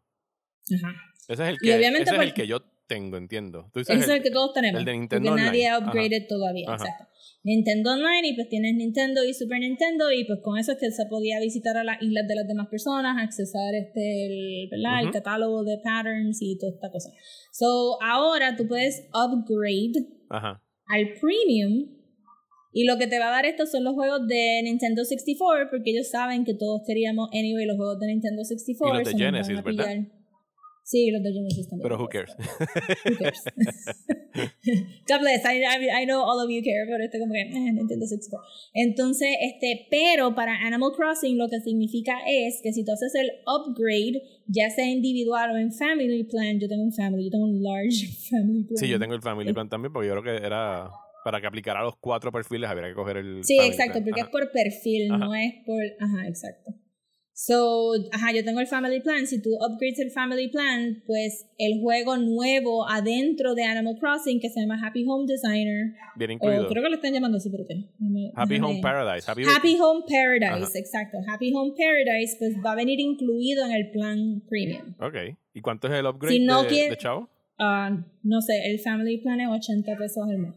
Ajá. 0.76 0.94
Ese 1.28 1.44
es 1.44 1.50
el 1.50 1.58
que, 1.58 1.76
obviamente 1.76 2.04
ese 2.04 2.12
es 2.12 2.16
por- 2.18 2.26
el 2.26 2.34
que 2.34 2.48
yo 2.48 2.60
tengo, 2.88 3.18
entiendo. 3.18 3.70
Tú 3.74 3.80
Ese 3.80 3.94
es 3.94 4.08
el- 4.10 4.18
el 4.18 4.24
que 4.24 4.30
todos 4.30 4.54
tenemos. 4.54 4.80
el 4.80 4.86
de 4.86 4.92
Nintendo 4.94 5.30
porque 5.30 5.42
nadie 5.44 5.68
ha 5.70 5.78
Online. 5.78 5.90
upgraded 5.90 6.28
todavía. 6.28 6.66
Ajá. 6.68 6.84
Exacto. 6.84 7.06
Nintendo 7.46 7.92
Online 7.94 8.28
y 8.30 8.36
pues 8.36 8.48
tienes 8.50 8.76
Nintendo 8.76 9.24
y 9.26 9.34
Super 9.34 9.60
Nintendo 9.60 10.12
y 10.12 10.24
pues 10.26 10.40
con 10.44 10.58
eso 10.58 10.74
es 10.74 10.78
que 10.80 10.92
se 10.92 11.06
podía 11.08 11.40
visitar 11.42 11.76
a 11.78 11.84
las 11.84 12.02
islas 12.02 12.26
de 12.28 12.36
las 12.36 12.48
demás 12.48 12.68
personas, 12.70 13.22
accesar 13.22 13.74
este 13.76 14.26
el, 14.28 14.70
¿verdad? 14.72 15.00
el 15.00 15.06
Ujú. 15.08 15.14
catálogo 15.14 15.64
de 15.64 15.78
patterns 15.84 16.38
y 16.42 16.58
toda 16.58 16.72
esta 16.74 16.90
cosa. 16.90 17.10
So 17.52 18.02
ahora 18.02 18.56
tú 18.56 18.66
puedes 18.68 19.08
upgrade 19.14 20.08
Ajá. 20.30 20.62
al 20.88 21.06
premium 21.20 21.90
y 22.74 22.86
lo 22.86 22.98
que 22.98 23.08
te 23.08 23.20
va 23.20 23.28
a 23.28 23.32
dar 23.32 23.46
esto 23.46 23.66
son 23.66 23.84
los 23.84 23.94
juegos 23.94 24.28
de 24.28 24.62
Nintendo 24.64 25.06
64 25.06 25.70
porque 25.70 25.92
ellos 25.92 26.10
saben 26.10 26.44
que 26.44 26.54
todos 26.54 26.82
queríamos 26.86 27.30
anyway 27.32 27.66
los 27.66 27.78
juegos 27.78 28.00
de 28.00 28.08
Nintendo 28.08 28.44
64 28.44 28.96
Y 28.96 29.04
los 29.04 29.14
de 29.14 29.24
Genesis, 29.24 29.64
¿verdad? 29.64 29.98
Sí, 30.84 31.12
los 31.12 31.24
de 31.24 31.32
Genesis 31.32 31.70
también. 31.70 31.84
Pero 31.84 31.98
who 31.98 32.10
cares? 32.10 32.36
Who 32.36 33.16
cares? 33.18 33.44
God 35.08 35.20
bless, 35.20 35.46
I, 35.46 35.64
I, 35.64 36.02
I 36.02 36.06
know 36.06 36.22
all 36.22 36.40
of 36.40 36.50
you 36.50 36.62
care, 36.62 36.86
pero 36.90 37.04
este 37.04 37.20
como 37.20 37.32
que 37.34 37.42
eh, 37.42 37.72
Nintendo 37.72 38.06
64. 38.06 38.46
Entonces, 38.74 39.30
este, 39.42 39.88
pero 39.90 40.36
para 40.36 40.56
Animal 40.66 40.92
Crossing 40.96 41.38
lo 41.38 41.48
que 41.48 41.62
significa 41.62 42.18
es 42.28 42.60
que 42.62 42.74
si 42.74 42.84
tú 42.84 42.92
haces 42.92 43.14
el 43.16 43.32
upgrade, 43.46 44.22
ya 44.48 44.70
sea 44.70 44.90
individual 44.90 45.52
o 45.52 45.58
en 45.58 45.72
Family 45.72 46.24
Plan, 46.24 46.60
yo 46.60 46.68
tengo 46.68 46.84
un 46.84 46.94
Family, 46.94 47.26
yo 47.26 47.32
tengo 47.32 47.46
un 47.46 47.64
large 47.64 48.08
Family 48.30 48.64
Plan. 48.64 48.78
Sí, 48.78 48.88
yo 48.88 49.00
tengo 49.00 49.14
el 49.14 49.22
Family 49.22 49.54
Plan 49.54 49.70
también 49.70 49.94
porque 49.94 50.10
yo 50.10 50.20
creo 50.20 50.24
que 50.24 50.46
era 50.46 50.90
para 51.24 51.40
que 51.42 51.48
aplicara 51.48 51.82
los 51.84 51.96
cuatro 51.98 52.32
perfiles 52.32 52.70
habría 52.70 52.90
que 52.90 52.96
coger 52.96 53.18
el 53.18 53.44
Sí, 53.44 53.58
exacto, 53.60 53.94
Plan. 53.94 54.04
porque 54.06 54.22
Ajá. 54.22 54.30
es 54.30 54.32
por 54.32 54.52
perfil, 54.52 55.12
Ajá. 55.12 55.26
no 55.26 55.34
es 55.36 55.54
por. 55.66 55.82
Ajá, 56.00 56.28
exacto. 56.28 56.74
So, 57.36 57.94
ajá, 58.12 58.32
yo 58.32 58.44
tengo 58.46 58.60
el 58.60 58.68
Family 58.68 59.02
Plan. 59.02 59.26
Si 59.26 59.42
tú 59.42 59.50
upgrades 59.56 59.98
el 60.00 60.12
Family 60.12 60.50
Plan, 60.50 61.02
pues 61.08 61.48
el 61.58 61.82
juego 61.82 62.16
nuevo 62.18 62.88
adentro 62.88 63.56
de 63.56 63.64
Animal 63.64 63.98
Crossing 64.00 64.40
que 64.40 64.50
se 64.52 64.62
llama 64.62 64.80
Happy 64.86 65.04
Home 65.08 65.26
Designer. 65.28 65.96
Bien 66.16 66.30
O 66.30 66.34
incluido. 66.36 66.68
creo 66.68 66.84
que 66.84 66.90
lo 66.90 66.96
están 66.96 67.12
llamando 67.12 67.38
así, 67.40 67.50
pero 67.50 67.66
¿qué? 67.68 67.90
Happy 68.36 68.60
Home 68.60 68.82
Paradise. 68.84 69.30
Happy, 69.30 69.42
Happy 69.46 69.78
Home 69.82 70.04
Paradise, 70.08 70.64
Ajá. 70.68 70.78
exacto. 70.80 71.18
Happy 71.28 71.52
Home 71.56 71.74
Paradise, 71.76 72.36
pues 72.38 72.54
va 72.64 72.74
a 72.74 72.76
venir 72.76 73.00
incluido 73.00 73.66
en 73.66 73.72
el 73.72 73.90
plan 73.90 74.44
premium. 74.48 74.94
Ok. 75.00 75.36
¿Y 75.56 75.62
cuánto 75.62 75.88
es 75.88 75.94
el 75.94 76.06
upgrade 76.06 76.36
Si 76.38 76.46
no 76.46 76.62
de, 76.62 76.68
quiere- 76.70 76.90
de 76.92 76.98
Chavo? 76.98 77.30
Ah, 77.58 77.98
no 78.22 78.42
sé, 78.42 78.54
el 78.70 78.80
Family 78.80 79.18
Plan 79.18 79.40
es 79.42 79.48
80 79.50 79.96
pesos 79.98 80.24
al 80.30 80.38
mes. 80.38 80.54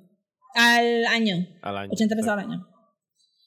Al 0.56 1.04
año. 1.06 1.46
Al 1.62 1.76
año. 1.76 1.90
80 1.92 2.16
pesos 2.16 2.30
al 2.30 2.38
año. 2.40 2.66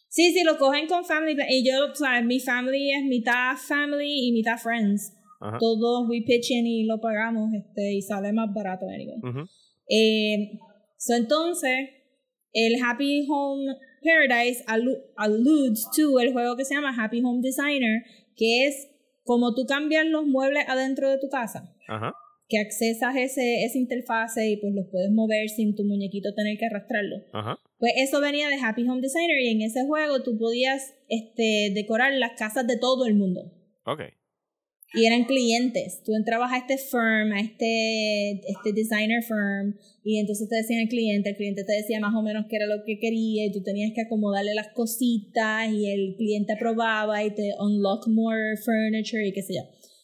Sí, 0.09 0.31
sí, 0.31 0.43
lo 0.43 0.57
cogen 0.57 0.87
con 0.87 1.03
Family 1.03 1.35
Plan. 1.35 1.47
Y 1.49 1.67
yo, 1.67 1.91
o 1.91 1.95
sea, 1.95 2.21
mi 2.21 2.39
family 2.39 2.91
es 2.91 3.03
mitad 3.03 3.55
family 3.57 4.27
y 4.27 4.31
mitad 4.31 4.57
friends. 4.57 5.13
Ajá. 5.41 5.57
Todos 5.59 6.07
we 6.09 6.21
pitch 6.25 6.51
in 6.51 6.67
y 6.67 6.85
lo 6.85 6.99
pagamos 6.99 7.53
este, 7.53 7.93
y 7.93 8.01
sale 8.01 8.31
más 8.33 8.53
barato 8.53 8.85
anyway. 8.87 9.17
Eh, 9.89 10.59
so 10.97 11.15
entonces, 11.15 11.89
el 12.53 12.75
Happy 12.83 13.25
Home 13.29 13.75
Paradise 14.03 14.63
alludes 15.15 15.87
to 15.95 16.19
el 16.19 16.31
juego 16.33 16.55
que 16.55 16.65
se 16.65 16.75
llama 16.75 16.95
Happy 16.97 17.21
Home 17.23 17.41
Designer, 17.41 18.03
que 18.35 18.67
es 18.67 18.87
como 19.23 19.53
tú 19.53 19.65
cambias 19.65 20.05
los 20.05 20.25
muebles 20.25 20.65
adentro 20.67 21.09
de 21.09 21.19
tu 21.19 21.29
casa. 21.29 21.75
Ajá. 21.87 22.13
Que 22.49 22.57
accesas 22.57 23.15
ese, 23.15 23.63
esa 23.63 23.77
interfase 23.77 24.49
y 24.49 24.57
pues 24.57 24.73
los 24.73 24.87
puedes 24.91 25.11
mover 25.11 25.47
sin 25.49 25.75
tu 25.75 25.83
muñequito 25.85 26.33
tener 26.33 26.57
que 26.57 26.65
arrastrarlo. 26.65 27.17
Ajá. 27.31 27.59
Pues 27.77 27.93
eso 27.95 28.19
venía 28.19 28.49
de 28.49 28.57
Happy 28.61 28.81
Home 28.89 29.01
Designer 29.01 29.39
y 29.39 29.49
en 29.49 29.61
ese 29.61 29.85
juego 29.85 30.23
tú 30.23 30.37
podías 30.37 30.95
este, 31.07 31.71
decorar 31.73 32.11
las 32.15 32.31
casas 32.37 32.65
de 32.65 32.77
todo 32.77 33.05
el 33.05 33.13
mundo. 33.13 33.53
Ok. 33.85 34.01
Y 34.95 35.05
eran 35.05 35.25
clientes. 35.25 36.01
Tú 36.03 36.15
entrabas 36.15 36.51
a 36.51 36.57
este 36.57 36.77
firm, 36.79 37.31
a 37.33 37.39
este, 37.39 38.41
este 38.49 38.73
designer 38.73 39.21
firm, 39.21 39.77
y 40.03 40.17
entonces 40.17 40.49
te 40.49 40.55
decían 40.55 40.81
el 40.81 40.89
cliente, 40.89 41.29
el 41.29 41.35
cliente 41.35 41.63
te 41.63 41.73
decía 41.73 41.99
más 41.99 42.15
o 42.15 42.23
menos 42.23 42.47
qué 42.49 42.55
era 42.55 42.65
lo 42.65 42.83
que 42.83 42.97
quería, 42.97 43.45
y 43.45 43.51
tú 43.51 43.61
tenías 43.61 43.91
que 43.93 44.01
acomodarle 44.01 44.55
las 44.55 44.69
cositas, 44.69 45.71
y 45.71 45.91
el 45.91 46.15
cliente 46.17 46.53
aprobaba 46.53 47.23
y 47.23 47.29
te 47.35 47.51
unlock 47.59 48.07
more 48.07 48.57
furniture 48.65 49.27
y 49.27 49.31
qué 49.31 49.43
sé 49.43 49.53
yo. 49.53 49.61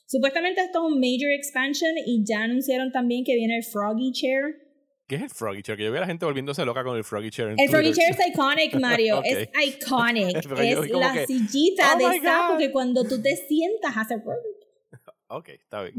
Supuestamente 0.08 0.62
esto 0.62 0.86
es 0.86 0.94
un 0.94 1.00
major 1.00 1.32
expansion 1.32 1.92
y 2.06 2.24
ya 2.26 2.44
anunciaron 2.44 2.92
también 2.92 3.24
que 3.24 3.36
viene 3.36 3.58
el 3.58 3.64
Froggy 3.64 4.12
Chair. 4.12 4.62
¿Qué 5.08 5.16
es 5.16 5.22
el 5.24 5.30
Froggy 5.30 5.62
Chair? 5.62 5.78
Que 5.78 5.84
yo 5.86 5.92
veo 5.92 6.00
a 6.00 6.02
la 6.02 6.08
gente 6.08 6.26
volviéndose 6.26 6.66
loca 6.66 6.84
con 6.84 6.98
el 6.98 7.04
Froggy 7.04 7.30
Chair. 7.30 7.50
En 7.50 7.60
El 7.60 7.70
Froggy 7.70 7.92
Twitter. 7.92 8.16
Chair 8.16 8.28
es 8.28 8.34
iconic, 8.34 8.74
Mario. 8.80 9.20
Ok. 9.20 9.26
Es 9.26 9.50
iconic. 9.68 10.38
Es 10.38 10.92
la 10.92 11.14
que, 11.14 11.28
sillita 11.28 11.94
"Oh 11.96 11.98
de 11.98 12.20
sapo 12.22 12.54
God". 12.54 12.60
que 12.60 12.72
cuando 12.72 13.04
tú 13.04 13.22
te 13.22 13.36
sientas 13.36 13.96
hace... 13.96 14.16
Ok, 15.28 15.50
está 15.50 15.82
bien. 15.82 15.96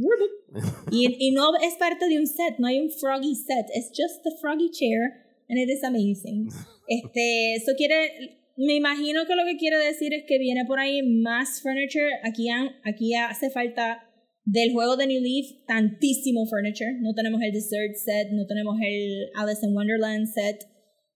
Y, 0.92 1.28
y 1.28 1.30
no 1.32 1.50
es 1.56 1.74
parte 1.74 2.08
de 2.08 2.16
un 2.18 2.26
set, 2.28 2.58
no 2.58 2.68
hay 2.68 2.78
un 2.78 2.90
Froggy 2.90 3.34
set, 3.34 3.66
es 3.74 3.88
just 3.88 4.22
the 4.22 4.30
Froggy 4.40 4.70
chair 4.70 5.26
and 5.48 5.58
it 5.58 5.68
is 5.68 5.82
amazing. 5.82 6.48
Este, 6.86 7.56
eso 7.56 7.72
quiere, 7.76 8.38
me 8.56 8.74
imagino 8.74 9.26
que 9.26 9.36
lo 9.36 9.44
que 9.44 9.56
quiere 9.56 9.76
decir 9.78 10.14
es 10.14 10.24
que 10.26 10.38
viene 10.38 10.64
por 10.64 10.78
ahí 10.78 11.02
más 11.02 11.60
furniture. 11.60 12.08
Aquí, 12.22 12.48
aquí 12.84 13.14
hace 13.14 13.50
falta 13.50 14.02
del 14.44 14.72
juego 14.72 14.96
de 14.96 15.06
New 15.06 15.20
Leaf 15.20 15.66
tantísimo 15.66 16.46
furniture. 16.46 16.98
No 17.00 17.14
tenemos 17.14 17.42
el 17.42 17.52
dessert 17.52 17.94
set, 17.96 18.30
no 18.32 18.46
tenemos 18.46 18.76
el 18.80 19.30
Alice 19.34 19.66
in 19.66 19.74
Wonderland 19.74 20.26
set, 20.26 20.64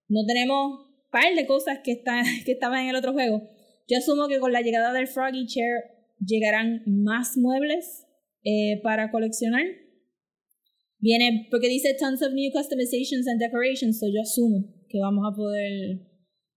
no 0.08 0.26
tenemos 0.26 0.86
par 1.10 1.34
de 1.34 1.46
cosas 1.46 1.78
que, 1.82 1.92
está, 1.92 2.22
que 2.44 2.52
estaban 2.52 2.82
en 2.82 2.90
el 2.90 2.96
otro 2.96 3.12
juego. 3.12 3.48
Yo 3.88 3.98
asumo 3.98 4.28
que 4.28 4.38
con 4.38 4.52
la 4.52 4.60
llegada 4.60 4.92
del 4.92 5.06
Froggy 5.06 5.46
Chair 5.46 5.84
llegarán 6.24 6.82
más 6.86 7.36
muebles 7.36 8.06
eh, 8.44 8.80
para 8.82 9.10
coleccionar. 9.10 9.64
Viene, 10.98 11.48
porque 11.50 11.68
dice 11.68 11.96
tons 11.98 12.20
of 12.22 12.34
new 12.34 12.52
customizations 12.52 13.26
and 13.26 13.40
decorations, 13.40 13.98
so 13.98 14.06
yo 14.06 14.20
asumo 14.20 14.66
que 14.88 14.98
vamos 15.00 15.24
a 15.26 15.34
poder 15.34 16.09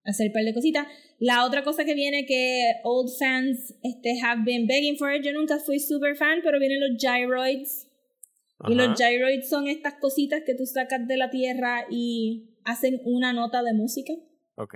hacer 0.03 0.27
un 0.27 0.33
par 0.33 0.43
de 0.43 0.53
cositas. 0.53 0.87
La 1.19 1.45
otra 1.45 1.63
cosa 1.63 1.85
que 1.85 1.93
viene 1.93 2.25
que 2.25 2.63
old 2.83 3.09
fans 3.17 3.75
este, 3.83 4.19
have 4.21 4.43
been 4.45 4.67
begging 4.67 4.97
for 4.97 5.13
it, 5.13 5.23
yo 5.23 5.31
nunca 5.33 5.59
fui 5.59 5.79
super 5.79 6.15
fan, 6.15 6.39
pero 6.43 6.59
vienen 6.59 6.79
los 6.79 7.01
gyroids. 7.01 7.89
Y 8.67 8.75
los 8.75 8.97
gyroids 8.97 9.49
son 9.49 9.67
estas 9.67 9.95
cositas 9.95 10.43
que 10.45 10.55
tú 10.55 10.65
sacas 10.65 11.05
de 11.07 11.17
la 11.17 11.29
tierra 11.29 11.85
y 11.89 12.55
hacen 12.63 13.01
una 13.03 13.33
nota 13.33 13.61
de 13.61 13.73
música. 13.73 14.13
Ok. 14.55 14.75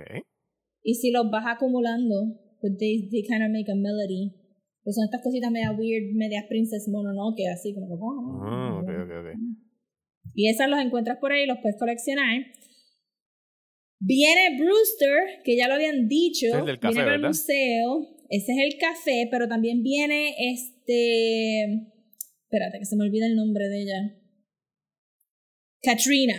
Y 0.82 0.94
si 0.94 1.10
los 1.10 1.30
vas 1.30 1.44
acumulando, 1.46 2.38
pues 2.60 2.76
they, 2.78 3.08
they 3.08 3.22
kind 3.22 3.42
of 3.42 3.50
make 3.50 3.70
a 3.70 3.74
melody. 3.74 4.34
Pues 4.84 4.96
son 4.96 5.04
estas 5.04 5.22
cositas 5.22 5.50
media 5.50 5.72
weird, 5.72 6.14
medias 6.14 6.44
Princess 6.48 6.88
Mononoke, 6.88 7.46
así 7.52 7.74
como 7.74 7.88
que... 7.88 7.94
Ah, 8.42 8.80
ok, 8.82 8.88
ok, 9.04 9.10
ok. 9.20 9.58
Y 10.34 10.48
esas 10.48 10.68
los 10.68 10.80
encuentras 10.80 11.18
por 11.18 11.32
ahí, 11.32 11.46
los 11.46 11.58
puedes 11.62 11.78
coleccionar. 11.78 12.42
Viene 14.00 14.56
Brewster, 14.58 15.42
que 15.44 15.56
ya 15.56 15.68
lo 15.68 15.74
habían 15.74 16.06
dicho. 16.08 16.46
Ese 16.46 16.54
es 16.54 16.60
el 16.60 16.66
del 16.66 16.78
café, 16.78 16.94
viene 16.94 17.06
para 17.18 17.28
museo. 17.28 18.06
Ese 18.30 18.52
es 18.52 18.58
el 18.58 18.78
café, 18.78 19.28
pero 19.30 19.48
también 19.48 19.82
viene 19.82 20.34
este. 20.38 21.64
Espérate, 22.44 22.78
que 22.78 22.84
se 22.84 22.96
me 22.96 23.04
olvida 23.04 23.26
el 23.26 23.34
nombre 23.36 23.68
de 23.68 23.82
ella. 23.82 24.14
Katrina, 25.82 26.34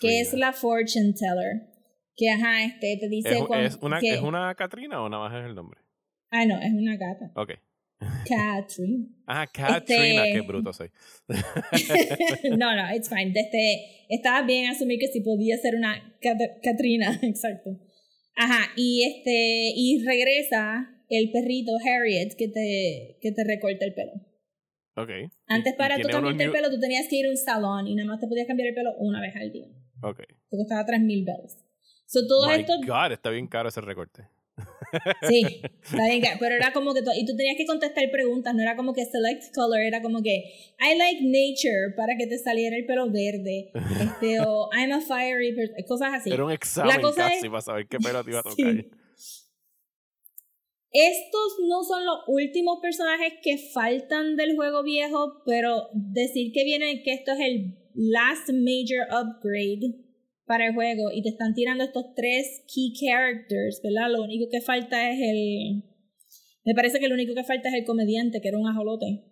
que 0.00 0.20
es 0.20 0.28
Katrina. 0.30 0.46
la 0.46 0.52
fortune 0.52 1.12
teller. 1.14 1.72
Que 2.16 2.30
ajá, 2.30 2.64
este 2.64 2.96
te 2.98 3.08
dice 3.08 3.28
¿Es, 3.28 3.36
es 3.74 3.78
una, 3.82 4.00
que- 4.00 4.14
¿Es 4.14 4.22
una 4.22 4.54
Katrina 4.54 5.02
o 5.02 5.08
nada 5.08 5.28
más 5.28 5.38
es 5.38 5.46
el 5.48 5.54
nombre? 5.54 5.80
Ah, 6.30 6.46
no, 6.46 6.58
es 6.60 6.72
una 6.72 6.96
gata. 6.96 7.30
Ok. 7.36 7.50
Katrina. 7.98 9.06
Ah, 9.26 9.46
Katrina, 9.46 10.26
Este- 10.26 10.32
qué 10.32 10.40
bruto 10.46 10.72
soy. 10.72 10.90
no, 12.50 12.74
no, 12.76 12.94
it's 12.94 13.08
fine. 13.08 13.32
Desde, 13.32 14.06
estaba 14.08 14.46
bien 14.46 14.70
asumir 14.70 14.98
que 14.98 15.08
sí 15.08 15.20
podía 15.20 15.56
ser 15.58 15.74
una 15.76 16.16
Cat- 16.20 16.60
Katrina, 16.62 17.18
exacto. 17.22 17.70
Ajá, 18.36 18.70
y 18.76 19.02
este, 19.04 19.72
y 19.74 20.04
regresa 20.04 20.90
el 21.08 21.30
perrito 21.30 21.72
Harriet 21.84 22.34
que 22.36 22.48
te, 22.48 23.18
que 23.20 23.32
te 23.32 23.44
recorta 23.44 23.84
el 23.84 23.94
pelo. 23.94 24.12
Ok. 24.96 25.10
Antes 25.46 25.74
para 25.74 25.96
tú 25.98 26.08
cambiarte 26.08 26.44
el 26.44 26.52
pelo 26.52 26.70
tú 26.70 26.80
tenías 26.80 27.06
que 27.08 27.16
ir 27.16 27.26
a 27.26 27.30
un 27.30 27.36
salón 27.36 27.86
y 27.86 27.94
nada 27.94 28.08
más 28.08 28.20
te 28.20 28.26
podías 28.26 28.46
cambiar 28.46 28.68
el 28.68 28.74
pelo 28.74 28.92
una 28.98 29.20
vez 29.20 29.34
al 29.36 29.52
día. 29.52 29.68
Ok. 30.02 30.18
Te 30.50 30.56
costaba 30.56 30.84
3000 30.84 31.24
bells. 31.24 31.56
So, 32.06 32.26
todos 32.26 32.48
My 32.48 32.60
estos 32.60 32.80
God, 32.86 33.12
está 33.12 33.30
bien 33.30 33.46
caro 33.46 33.68
ese 33.68 33.80
recorte. 33.80 34.28
Sí, 35.28 35.60
está 35.84 36.06
bien, 36.08 36.22
pero 36.38 36.54
era 36.54 36.72
como 36.72 36.94
que 36.94 37.02
tú, 37.02 37.10
y 37.16 37.24
tú 37.26 37.36
tenías 37.36 37.56
que 37.56 37.66
contestar 37.66 38.10
preguntas, 38.10 38.54
no 38.54 38.62
era 38.62 38.76
como 38.76 38.92
que 38.92 39.04
select 39.04 39.54
color, 39.54 39.80
era 39.80 40.02
como 40.02 40.22
que 40.22 40.44
I 40.80 40.96
like 40.98 41.20
nature 41.22 41.94
para 41.96 42.16
que 42.18 42.26
te 42.26 42.38
saliera 42.38 42.76
el 42.76 42.86
pelo 42.86 43.06
verde, 43.10 43.70
este, 44.00 44.40
o 44.40 44.68
I'm 44.76 44.92
a 44.92 45.00
fiery 45.00 45.54
person, 45.54 45.76
cosas 45.86 46.14
así. 46.14 46.30
Era 46.32 46.44
un 46.44 46.52
examen 46.52 47.00
cosa 47.00 47.22
casi 47.28 47.46
es- 47.46 47.50
para 47.50 47.60
saber 47.62 47.86
qué 47.88 47.98
pelo 47.98 48.22
te 48.24 48.30
iba 48.30 48.40
a 48.40 48.42
Sí. 48.42 48.56
tocar. 48.62 48.84
Estos 50.92 51.56
no 51.68 51.82
son 51.84 52.06
los 52.06 52.20
últimos 52.26 52.78
personajes 52.80 53.34
que 53.42 53.58
faltan 53.74 54.36
del 54.36 54.56
juego 54.56 54.82
viejo, 54.82 55.42
pero 55.44 55.88
decir 55.92 56.52
que 56.54 56.64
viene 56.64 57.02
que 57.02 57.12
esto 57.12 57.32
es 57.32 57.40
el 57.40 57.76
last 57.94 58.48
major 58.50 59.06
upgrade 59.10 59.94
para 60.46 60.68
el 60.68 60.74
juego 60.74 61.10
y 61.12 61.22
te 61.22 61.30
están 61.30 61.54
tirando 61.54 61.84
estos 61.84 62.14
tres 62.14 62.62
key 62.72 62.92
characters, 62.94 63.80
¿verdad? 63.82 64.10
Lo 64.10 64.22
único 64.22 64.48
que 64.50 64.60
falta 64.60 65.10
es 65.10 65.18
el... 65.20 65.82
Me 66.64 66.74
parece 66.74 66.98
que 66.98 67.08
lo 67.08 67.14
único 67.14 67.34
que 67.34 67.44
falta 67.44 67.68
es 67.68 67.74
el 67.74 67.84
comediante, 67.84 68.40
que 68.40 68.48
era 68.48 68.58
un 68.58 68.66
ajolote, 68.66 69.24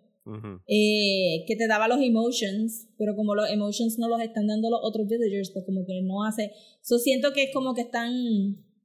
eh, 0.67 1.43
que 1.47 1.55
te 1.55 1.67
daba 1.67 1.87
los 1.87 2.01
emotions, 2.01 2.87
pero 2.97 3.15
como 3.15 3.35
los 3.35 3.49
emotions 3.49 3.99
no 3.99 4.07
los 4.07 4.21
están 4.21 4.47
dando 4.47 4.69
los 4.69 4.79
otros 4.83 5.07
villagers, 5.07 5.51
pues 5.51 5.65
como 5.65 5.85
que 5.85 6.01
no 6.03 6.23
hace... 6.23 6.51
Yo 6.89 6.97
siento 6.97 7.33
que 7.33 7.43
es 7.43 7.53
como 7.53 7.73
que 7.73 7.81
están, 7.81 8.11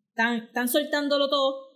están, 0.08 0.44
están 0.46 0.68
soltándolo 0.68 1.28
todo 1.28 1.70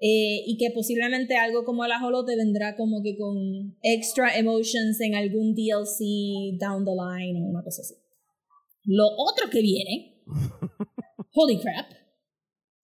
eh, 0.00 0.44
y 0.46 0.56
que 0.58 0.70
posiblemente 0.70 1.36
algo 1.36 1.64
como 1.64 1.84
el 1.84 1.92
ajolote 1.92 2.36
vendrá 2.36 2.76
como 2.76 3.02
que 3.02 3.16
con 3.16 3.76
extra 3.82 4.38
emotions 4.38 5.00
en 5.00 5.14
algún 5.14 5.54
DLC 5.54 6.58
down 6.58 6.84
the 6.84 6.92
line 6.92 7.42
o 7.42 7.46
una 7.48 7.62
cosa 7.64 7.82
así. 7.82 7.94
Lo 8.84 9.06
otro 9.16 9.50
que 9.50 9.60
viene, 9.60 10.22
holy 11.34 11.58
crap, 11.58 11.90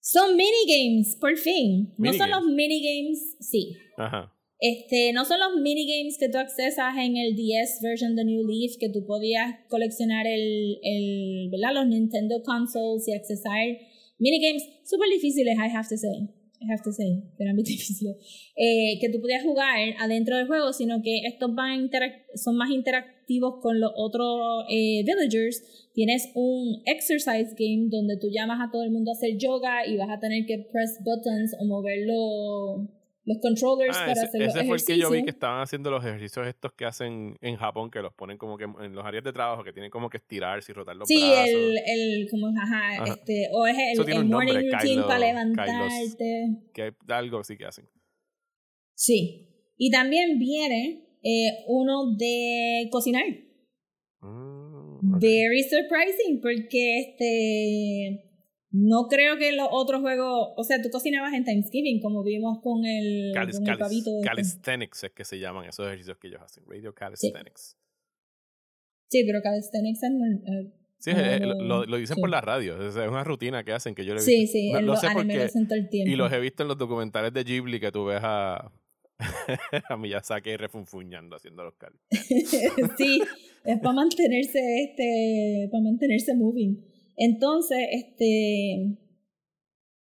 son 0.01 0.35
minigames, 0.35 1.15
por 1.19 1.35
fin. 1.37 1.93
No 1.97 2.13
son 2.13 2.29
Minigames. 2.29 2.29
los 2.29 2.45
minigames, 2.53 3.37
sí. 3.39 3.75
Ajá. 3.97 4.31
Este, 4.59 5.11
no 5.13 5.25
son 5.25 5.39
los 5.39 5.61
minigames 5.61 6.17
que 6.17 6.29
tú 6.29 6.37
accesas 6.37 6.95
en 6.97 7.17
el 7.17 7.35
10 7.35 7.79
version 7.81 8.15
de 8.15 8.23
New 8.23 8.47
Leaf, 8.47 8.77
que 8.79 8.89
tú 8.89 9.05
podías 9.05 9.53
coleccionar 9.69 10.25
el, 10.27 10.77
el 10.81 11.49
¿verdad? 11.51 11.73
los 11.75 11.87
Nintendo 11.87 12.41
consoles 12.43 13.07
y 13.07 13.13
accesar 13.13 13.77
minigames 14.17 14.63
súper 14.85 15.09
difíciles, 15.09 15.55
I 15.57 15.75
have 15.75 15.87
to 15.89 15.97
say. 15.97 16.29
I 16.65 16.71
have 16.71 16.83
to 16.83 16.91
say, 16.91 17.23
eran 17.37 17.55
difíciles. 17.63 18.17
Eh, 18.55 18.97
que 18.99 19.09
tú 19.09 19.21
podías 19.21 19.43
jugar 19.43 19.77
adentro 19.99 20.37
del 20.37 20.47
juego, 20.47 20.73
sino 20.73 21.01
que 21.01 21.21
estos 21.25 21.53
van 21.53 21.89
son 22.35 22.57
más 22.57 22.71
interactivos 22.71 23.61
con 23.61 23.79
los 23.79 23.91
otros 23.95 24.65
eh, 24.69 25.03
villagers. 25.03 25.89
Tienes 25.93 26.29
un 26.33 26.81
exercise 26.85 27.55
game 27.57 27.87
donde 27.89 28.17
tú 28.17 28.27
llamas 28.31 28.59
a 28.61 28.71
todo 28.71 28.83
el 28.83 28.91
mundo 28.91 29.11
a 29.11 29.13
hacer 29.13 29.37
yoga 29.37 29.85
y 29.87 29.97
vas 29.97 30.09
a 30.09 30.19
tener 30.19 30.45
que 30.45 30.59
press 30.59 30.99
buttons 31.03 31.55
o 31.59 31.65
mover 31.65 31.99
los, 32.05 32.89
los 33.27 33.37
controllers 33.41 33.97
Ah, 33.97 34.01
para 34.01 34.11
ese, 34.13 34.21
hacer 34.27 34.41
los 34.41 34.55
ese 34.55 34.65
fue 34.67 34.77
el 34.77 34.85
que 34.85 34.97
yo 34.97 35.09
vi 35.09 35.17
que 35.17 35.17
ejercicios. 35.17 35.35
estaban 35.35 35.61
haciendo 35.61 35.89
los 35.91 36.05
ejercicios 36.05 36.45
estos 36.47 36.73
que 36.73 36.85
hacen 36.85 37.35
en 37.41 37.55
Japón, 37.57 37.89
que 37.89 37.99
los 38.01 38.13
ponen 38.13 38.37
como 38.37 38.55
que 38.57 38.65
en 38.65 38.93
los 38.93 39.03
áreas 39.05 39.23
de 39.23 39.33
trabajo, 39.33 39.63
que 39.63 39.73
tienen 39.73 39.89
como 39.89 40.09
que 40.09 40.17
estirarse 40.17 40.71
y 40.71 40.75
rotar 40.75 40.95
los 40.95 41.07
Sí, 41.07 41.17
brazos. 41.19 41.47
el, 41.49 41.77
el, 41.87 42.27
como, 42.29 42.47
ajá, 42.49 43.01
Ajá. 43.03 43.13
este, 43.13 43.47
o 43.51 43.65
es 43.65 43.75
el, 43.77 44.09
el 44.09 44.25
morning 44.25 44.53
nombre, 44.53 44.71
routine 44.71 45.01
Kylo- 45.01 45.07
para 45.07 45.19
Kylos. 45.19 45.27
levantarte. 45.33 46.45
Que 46.73 46.81
hay 46.83 46.91
algo 47.07 47.39
así 47.39 47.57
que 47.57 47.65
hacen. 47.65 47.89
Sí. 48.95 49.49
Y 49.77 49.89
también 49.91 50.37
viene 50.39 51.17
eh, 51.23 51.63
uno 51.67 52.15
de 52.17 52.87
cocinar. 52.91 53.25
Mm. 54.21 55.19
Very 55.19 55.63
surprising, 55.63 56.41
porque 56.41 56.99
este. 56.99 58.24
No 58.77 59.07
creo 59.07 59.37
que 59.37 59.53
los 59.53 59.67
otros 59.71 60.01
juegos. 60.01 60.49
O 60.57 60.63
sea, 60.65 60.81
tú 60.81 60.89
cocinabas 60.89 61.33
en 61.33 61.45
Thanksgiving, 61.45 62.01
como 62.01 62.23
vimos 62.23 62.59
con 62.61 62.83
el, 62.85 63.31
Calis- 63.33 63.59
con 63.59 63.69
el 63.69 63.77
pavito. 63.77 64.09
este. 64.17 64.27
calisthenics 64.27 65.03
es 65.05 65.11
que 65.11 65.23
se 65.23 65.39
llaman 65.39 65.65
esos 65.69 65.85
ejercicios 65.87 66.17
que 66.17 66.27
ellos 66.27 66.41
hacen. 66.43 66.63
Radio 66.67 66.93
calisthenics. 66.93 67.77
Sí, 69.09 69.23
pero 69.25 69.39
calisthenics 69.41 69.99
es. 70.03 70.11
eh, 70.11 70.73
Sí, 70.97 71.11
lo, 71.11 71.85
dicen 71.97 72.15
sí. 72.15 72.21
por 72.21 72.29
la 72.29 72.41
radio. 72.41 72.81
Es 72.87 72.95
una 72.95 73.23
rutina 73.23 73.63
que 73.63 73.71
hacen 73.73 73.93
que 73.95 74.03
yo 74.05 74.13
le 74.13 74.19
he 74.19 74.23
Sí, 74.23 74.39
visto. 74.41 74.53
sí, 74.57 74.71
No- 74.71 74.79
en 74.79 74.85
lo 74.87 74.91
los 74.93 75.01
sé 75.01 75.07
porque- 75.13 75.37
lo 75.37 75.43
hacen 75.43 75.67
todo 75.67 75.77
el 75.77 75.89
tiempo. 75.89 76.11
Y 76.11 76.15
los 76.15 76.31
he 76.33 76.39
visto 76.39 76.63
en 76.63 76.69
los 76.69 76.77
documentales 76.77 77.31
de 77.33 77.43
Ghibli 77.43 77.79
que 77.79 77.91
tú 77.91 78.05
ves 78.05 78.19
a, 78.23 78.71
a 79.89 80.23
saqué 80.23 80.57
refunfuñando 80.57 81.35
haciendo 81.35 81.63
los 81.63 81.75
calls. 81.75 81.99
sí, 82.97 83.21
es 83.63 83.79
para 83.79 83.93
mantenerse 83.95 84.59
este, 84.83 85.69
para 85.71 85.83
mantenerse 85.83 86.33
moving. 86.35 86.94
Entonces, 87.17 87.77
este, 87.91 88.97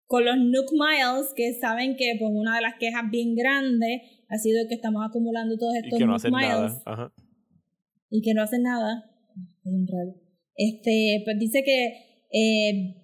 con 0.06 0.26
los 0.26 0.38
Nook 0.38 0.72
Miles, 0.72 1.34
que 1.36 1.54
saben 1.54 1.96
que 1.96 2.16
pues, 2.18 2.32
una 2.34 2.56
de 2.56 2.62
las 2.62 2.76
quejas 2.80 3.04
bien 3.12 3.36
grandes 3.36 4.02
ha 4.30 4.38
sido 4.38 4.68
que 4.68 4.76
estamos 4.76 5.04
acumulando 5.08 5.58
todos 5.58 5.74
Y 5.76 5.78
estos 5.78 6.00
que 6.00 6.06
no 6.06 6.12
Nook 6.12 6.16
hacen 6.18 6.34
Miles 6.34 6.50
nada. 6.50 6.84
Ajá. 6.86 7.14
y 8.10 8.22
que 8.22 8.34
no 8.34 8.44
hacen 8.44 8.64
nada. 8.64 9.04
Este, 10.56 11.22
pues 11.26 11.38
dice 11.40 11.64
que 11.64 11.88
eh, 12.32 12.96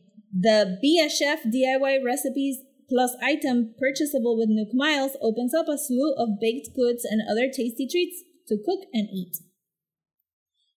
the 0.42 1.10
Chef 1.10 1.44
DIY 1.46 2.04
recipes 2.04 2.64
plus 2.88 3.12
item 3.22 3.74
purchasable 3.80 4.36
with 4.38 4.50
Nook 4.50 4.74
Miles 4.74 5.18
opens 5.22 5.54
up 5.54 5.68
a 5.68 5.78
slew 5.78 6.14
of 6.18 6.40
baked 6.40 6.74
goods 6.76 7.06
and 7.06 7.22
other 7.30 7.48
tasty 7.50 7.88
treats 7.88 8.24
to 8.48 8.56
cook 8.64 8.86
and 8.94 9.08
eat. 9.12 9.36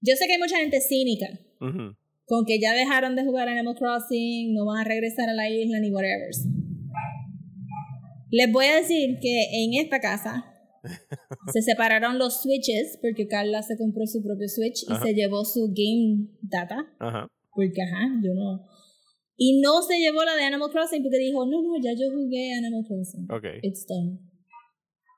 Yo 0.01 0.15
sé 0.17 0.27
que 0.27 0.35
hay 0.35 0.39
mucha 0.39 0.57
gente 0.59 0.81
cínica 0.81 1.27
Ujú. 1.61 1.97
Con 2.27 2.45
que 2.47 2.59
ya 2.61 2.73
dejaron 2.75 3.17
de 3.17 3.25
jugar 3.25 3.49
Animal 3.49 3.75
Crossing, 3.77 4.55
no 4.55 4.65
van 4.67 4.81
a 4.81 4.85
regresar 4.85 5.29
a 5.29 5.35
la 5.35 5.49
isla 5.51 5.79
ni 5.81 5.91
whatever. 5.91 6.31
Les 8.31 8.51
voy 8.53 8.67
a 8.67 8.77
decir 8.77 9.19
que 9.21 9.45
en 9.65 9.75
esta 9.85 10.01
casa 10.01 10.45
se 11.53 11.63
separaron 11.63 12.19
los 12.19 12.43
switches 12.43 12.99
porque 13.01 13.27
Carla 13.29 13.63
se 13.63 13.77
compró 13.77 14.07
su 14.07 14.23
propio 14.23 14.49
switch 14.49 14.83
y 14.89 14.93
Ajá. 14.93 15.05
se 15.05 15.15
llevó 15.15 15.45
su 15.45 15.69
game 15.69 16.29
data 16.43 16.87
Ajá. 16.99 17.29
porque 17.55 17.83
ajá, 17.83 18.09
yo 18.23 18.35
no. 18.35 18.65
Y 19.37 19.61
no 19.61 19.83
se 19.83 19.99
llevó 19.99 20.25
la 20.25 20.35
de 20.37 20.45
Animal 20.45 20.71
Crossing 20.71 21.03
porque 21.03 21.19
dijo, 21.19 21.45
no, 21.45 21.61
no, 21.63 21.77
ya 21.83 21.91
yo 21.93 22.11
jugué 22.11 22.55
Animal 22.55 22.85
Crossing. 22.87 23.27
Ok. 23.31 23.45
It's 23.63 23.85
done. 23.87 24.19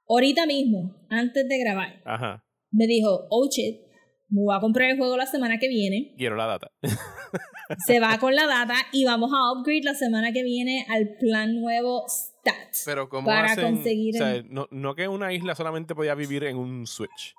Ahorita 0.08 0.46
mismo, 0.46 0.94
antes 1.10 1.46
de 1.48 1.58
grabar, 1.58 2.00
Ajá. 2.04 2.42
me 2.70 2.86
dijo, 2.86 3.26
oh 3.30 3.48
shit, 3.50 3.80
me 4.28 4.42
voy 4.42 4.56
a 4.56 4.60
comprar 4.60 4.90
el 4.90 4.96
juego 4.98 5.16
la 5.16 5.26
semana 5.26 5.58
que 5.58 5.68
viene. 5.68 6.14
Quiero 6.16 6.36
la 6.36 6.46
data. 6.46 6.72
se 7.86 8.00
va 8.00 8.18
con 8.18 8.34
la 8.34 8.46
data 8.46 8.74
y 8.92 9.04
vamos 9.04 9.30
a 9.32 9.52
upgrade 9.58 9.82
la 9.82 9.94
semana 9.94 10.32
que 10.32 10.42
viene 10.42 10.84
al 10.88 11.16
plan 11.18 11.60
nuevo 11.60 12.04
Stats. 12.08 12.82
Pero 12.84 13.08
como 13.08 13.26
Para 13.26 13.52
hacen, 13.52 13.74
conseguir 13.76 14.14
o 14.16 14.18
sea, 14.18 14.34
el- 14.36 14.52
no, 14.52 14.66
no 14.70 14.94
que 14.94 15.08
una 15.08 15.32
isla 15.32 15.54
solamente 15.54 15.94
podía 15.94 16.14
vivir 16.14 16.44
en 16.44 16.56
un 16.56 16.86
Switch. 16.86 17.34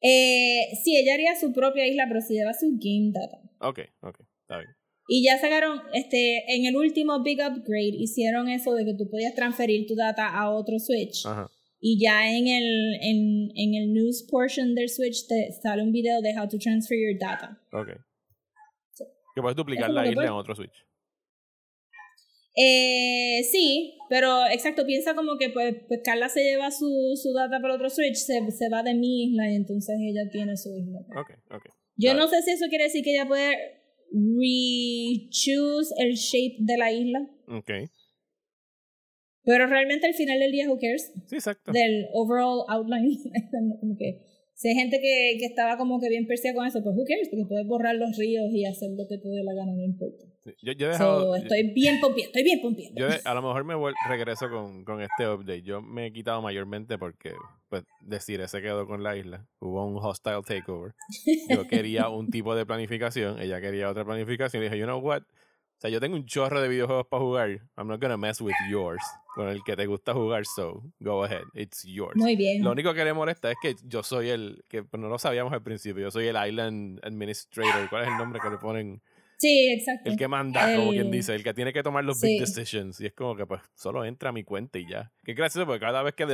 Eh, 0.00 0.62
sí, 0.82 0.96
ella 0.96 1.14
haría 1.14 1.38
su 1.38 1.52
propia 1.52 1.86
isla, 1.86 2.04
pero 2.08 2.20
se 2.20 2.34
lleva 2.34 2.52
su 2.54 2.66
game 2.72 3.12
data. 3.12 3.38
Ok, 3.60 3.80
ok. 4.00 4.20
Está 4.42 4.58
bien. 4.58 4.70
Y 5.08 5.24
ya 5.24 5.38
sacaron, 5.38 5.80
este, 5.94 6.42
en 6.56 6.64
el 6.66 6.76
último 6.76 7.22
Big 7.22 7.38
Upgrade, 7.40 7.96
hicieron 7.98 8.48
eso 8.48 8.72
de 8.74 8.84
que 8.84 8.94
tú 8.94 9.08
podías 9.10 9.34
transferir 9.34 9.86
tu 9.86 9.94
data 9.94 10.28
a 10.28 10.50
otro 10.50 10.78
Switch. 10.78 11.24
Ajá. 11.26 11.48
Y 11.84 11.98
ya 12.00 12.30
en 12.30 12.46
el, 12.46 12.94
en, 13.02 13.50
en 13.56 13.74
el 13.74 13.92
news 13.92 14.22
portion 14.30 14.76
del 14.76 14.88
Switch 14.88 15.26
te 15.26 15.50
sale 15.60 15.82
un 15.82 15.90
video 15.90 16.22
de 16.22 16.32
how 16.38 16.48
to 16.48 16.56
transfer 16.56 16.96
your 16.96 17.18
data. 17.18 17.60
Ok. 17.72 17.88
Que 19.34 19.42
puedes 19.42 19.56
duplicar 19.56 19.90
la 19.90 20.06
isla 20.06 20.26
en 20.26 20.30
otro 20.30 20.54
Switch. 20.54 20.86
Eh, 22.54 23.42
sí, 23.50 23.98
pero 24.08 24.46
exacto, 24.46 24.84
piensa 24.86 25.14
como 25.14 25.38
que 25.38 25.50
pues, 25.50 25.74
pues 25.88 26.00
Carla 26.04 26.28
se 26.28 26.44
lleva 26.44 26.70
su, 26.70 26.86
su 27.20 27.32
data 27.32 27.58
para 27.60 27.74
otro 27.74 27.90
Switch, 27.90 28.14
se, 28.14 28.48
se 28.50 28.68
va 28.68 28.82
de 28.82 28.94
mi 28.94 29.24
isla 29.24 29.50
y 29.50 29.56
entonces 29.56 29.96
ella 30.00 30.30
tiene 30.30 30.56
su 30.56 30.68
isla. 30.76 31.00
Ok, 31.18 31.30
ok. 31.50 31.66
Yo 31.96 32.14
no 32.14 32.28
sé 32.28 32.42
si 32.42 32.52
eso 32.52 32.66
quiere 32.68 32.84
decir 32.84 33.02
que 33.02 33.14
ella 33.14 33.26
puede 33.26 33.56
re-choose 34.12 35.94
el 35.98 36.14
shape 36.14 36.56
de 36.60 36.76
la 36.76 36.92
isla, 36.92 37.28
Ok. 37.48 37.70
Pero 39.44 39.66
realmente 39.66 40.06
al 40.06 40.14
final 40.14 40.38
del 40.38 40.52
día, 40.52 40.68
who 40.68 40.78
cares? 40.78 41.12
Sí, 41.26 41.36
exacto. 41.36 41.72
Del 41.72 42.06
overall 42.12 42.64
outline, 42.68 43.18
como 43.80 43.96
que 43.96 44.20
si 44.54 44.68
hay 44.68 44.74
gente 44.74 45.00
que, 45.00 45.36
que 45.40 45.46
estaba 45.46 45.76
como 45.76 45.98
que 46.00 46.08
bien 46.08 46.26
persia 46.26 46.54
con 46.54 46.66
eso, 46.66 46.82
pues 46.82 46.94
who 46.96 47.04
cares, 47.04 47.28
porque 47.30 47.46
puedes 47.48 47.66
borrar 47.66 47.96
los 47.96 48.16
ríos 48.16 48.44
y 48.52 48.64
hacer 48.64 48.90
lo 48.96 49.08
que 49.08 49.18
te 49.18 49.28
dé 49.28 49.42
la 49.42 49.54
gana, 49.54 49.72
no 49.74 49.82
importa. 49.82 50.24
Sí, 50.44 50.50
Yo, 50.62 50.72
yo 50.72 50.88
he 50.90 50.94
So, 50.94 50.98
dejado. 50.98 51.36
estoy 51.36 51.72
bien 51.72 52.00
pompiendo, 52.00 52.28
estoy 52.28 52.42
bien 52.44 52.60
pompiendo. 52.60 53.00
Yo 53.00 53.06
a 53.24 53.34
lo 53.34 53.42
mejor 53.42 53.64
me 53.64 53.74
vuel- 53.74 53.94
regreso 54.08 54.48
con, 54.50 54.84
con 54.84 55.00
este 55.02 55.26
update. 55.28 55.62
Yo 55.62 55.80
me 55.82 56.06
he 56.06 56.12
quitado 56.12 56.42
mayormente 56.42 56.98
porque, 56.98 57.32
pues, 57.68 57.84
decir 58.00 58.46
se 58.48 58.60
quedó 58.62 58.86
con 58.86 59.02
la 59.02 59.16
isla. 59.16 59.46
Hubo 59.60 59.84
un 59.86 59.96
hostile 60.04 60.42
takeover. 60.46 60.92
Yo 61.48 61.66
quería 61.68 62.08
un 62.08 62.28
tipo 62.30 62.54
de 62.54 62.66
planificación, 62.66 63.40
ella 63.40 63.60
quería 63.60 63.88
otra 63.88 64.04
planificación. 64.04 64.62
Y 64.62 64.66
dije, 64.66 64.78
you 64.78 64.84
know 64.84 64.98
what? 65.00 65.22
O 65.22 65.80
sea, 65.82 65.90
yo 65.90 65.98
tengo 66.00 66.14
un 66.16 66.26
chorro 66.26 66.60
de 66.60 66.68
videojuegos 66.68 67.06
para 67.08 67.22
jugar. 67.22 67.50
I'm 67.76 67.88
not 67.88 68.00
gonna 68.00 68.16
mess 68.16 68.40
with 68.40 68.54
yours. 68.70 69.02
Con 69.34 69.48
el 69.48 69.62
que 69.64 69.76
te 69.76 69.86
gusta 69.86 70.12
jugar, 70.12 70.44
so 70.44 70.82
go 71.00 71.24
ahead. 71.24 71.44
It's 71.54 71.84
yours. 71.84 72.16
Muy 72.16 72.36
bien. 72.36 72.62
Lo 72.62 72.72
único 72.72 72.92
que 72.92 73.04
le 73.04 73.14
molesta 73.14 73.50
es 73.50 73.56
que 73.62 73.76
yo 73.84 74.02
soy 74.02 74.28
el, 74.28 74.64
que 74.68 74.82
pues, 74.82 75.00
no 75.00 75.08
lo 75.08 75.18
sabíamos 75.18 75.52
al 75.52 75.62
principio, 75.62 76.02
yo 76.02 76.10
soy 76.10 76.26
el 76.26 76.36
Island 76.36 77.00
Administrator. 77.02 77.88
¿Cuál 77.88 78.02
es 78.02 78.08
el 78.08 78.18
nombre 78.18 78.40
que 78.40 78.50
le 78.50 78.58
ponen? 78.58 79.00
Sí, 79.42 79.72
exacto. 79.72 80.08
El 80.08 80.16
que 80.16 80.28
manda, 80.28 80.76
como 80.76 80.92
quien 80.92 81.10
dice, 81.10 81.34
el 81.34 81.42
que 81.42 81.52
tiene 81.52 81.72
que 81.72 81.82
tomar 81.82 82.04
los 82.04 82.20
big 82.20 82.38
decisions. 82.38 83.00
Y 83.00 83.06
es 83.06 83.12
como 83.12 83.34
que 83.34 83.44
pues 83.44 83.60
solo 83.74 84.04
entra 84.04 84.28
a 84.28 84.32
mi 84.32 84.44
cuenta 84.44 84.78
y 84.78 84.88
ya. 84.88 85.10
Que 85.24 85.34
gracioso 85.34 85.66
porque 85.66 85.80
cada 85.80 86.00
vez 86.04 86.14
que 86.14 86.26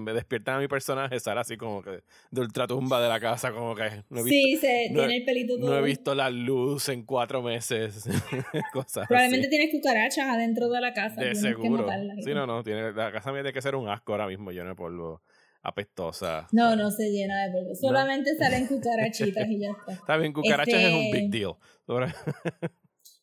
me 0.00 0.12
despiertan 0.14 0.56
a 0.56 0.58
mi 0.60 0.66
personaje 0.68 1.20
sale 1.20 1.40
así 1.40 1.58
como 1.58 1.82
que 1.82 2.02
de 2.30 2.40
ultratumba 2.40 3.02
de 3.02 3.08
la 3.10 3.20
casa, 3.20 3.52
como 3.52 3.74
que 3.74 3.82
no 4.08 4.20
he 4.20 4.22
visto, 4.22 4.28
sí, 4.30 4.56
se, 4.56 4.88
no 4.90 5.02
he- 5.02 5.06
tiene 5.06 5.16
el 5.18 5.24
pelito 5.26 5.58
todo. 5.58 5.68
no 5.70 5.76
he 5.78 5.82
visto 5.82 6.14
la 6.14 6.30
luz 6.30 6.88
en 6.88 7.04
cuatro 7.04 7.42
meses. 7.42 8.04
Cosas 8.72 9.06
Probablemente 9.08 9.46
así. 9.48 9.56
tienes 9.56 9.70
cucarachas 9.74 10.26
adentro 10.26 10.70
de 10.70 10.80
la 10.80 10.94
casa. 10.94 11.20
De 11.20 11.34
seguro. 11.34 11.86
Sí, 12.24 12.32
no, 12.32 12.46
no. 12.46 12.62
Tiene, 12.64 12.92
la 12.92 13.12
casa 13.12 13.30
mía 13.30 13.42
tiene 13.42 13.52
que 13.52 13.60
ser 13.62 13.74
un 13.76 13.88
asco 13.90 14.12
ahora 14.12 14.26
mismo, 14.26 14.50
lleno 14.52 14.70
de 14.70 14.74
polvo, 14.74 15.20
apestosa. 15.64 16.46
No, 16.52 16.76
no 16.76 16.90
se 16.90 17.10
llena 17.10 17.46
de 17.46 17.52
polvo. 17.52 17.74
Solamente 17.74 18.30
salen 18.38 18.66
cucarachitas 18.66 19.48
y 19.48 19.58
ya 19.60 19.70
está. 19.70 19.92
Está 19.92 20.16
bien, 20.18 20.32
cucarachas 20.32 20.74
es 20.80 20.92
un 20.94 21.00
Este- 21.00 21.18
big 21.20 21.30
deal. 21.30 21.54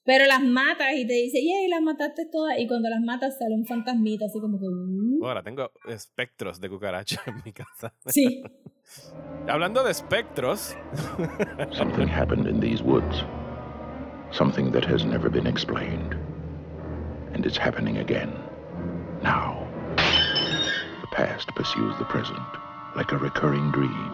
Pero 0.03 0.25
las 0.25 0.41
matas 0.41 0.93
y 0.95 1.05
te 1.05 1.13
dice, 1.13 1.37
yay, 1.43 1.67
las 1.67 1.81
mataste 1.81 2.25
todas. 2.31 2.57
Y 2.57 2.67
cuando 2.67 2.89
las 2.89 3.01
matas 3.01 3.37
sale 3.37 3.53
un 3.53 3.65
fantasmita, 3.67 4.25
así 4.25 4.39
como 4.39 4.59
que. 4.59 4.65
"Uh". 4.65 5.23
Ahora 5.23 5.43
tengo 5.43 5.71
espectros 5.87 6.59
de 6.59 6.69
cucarachas 6.69 7.19
en 7.27 7.35
mi 7.45 7.53
casa. 7.53 7.93
Sí. 8.07 8.41
Hablando 9.47 9.83
de 9.83 9.91
espectros, 9.91 10.75
Something 11.71 12.07
happened 12.09 12.47
in 12.47 12.59
these 12.59 12.83
woods. 12.83 13.23
Something 14.31 14.71
that 14.71 14.83
has 14.85 15.05
never 15.05 15.29
been 15.29 15.45
explained. 15.47 16.15
And 17.33 17.45
it's 17.45 17.57
happening 17.59 17.97
again. 17.99 18.33
Now. 19.21 19.60
The 21.11 21.17
past 21.17 21.53
pursues 21.55 21.97
the 21.97 22.05
present 22.05 22.39
like 22.95 23.11
a 23.11 23.17
recurring 23.17 23.69
dream. 23.71 24.11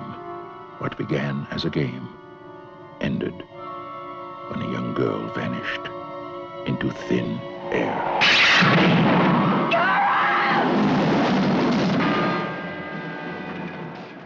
What 0.80 0.98
began 0.98 1.48
as 1.52 1.64
a 1.64 1.70
game 1.70 2.10
ended 3.02 3.34
when 4.50 4.62
a 4.64 4.72
young 4.72 4.94
girl 4.96 5.28
vanished 5.34 5.88
into 6.68 6.92
thin 7.08 7.40
air. 7.72 9.08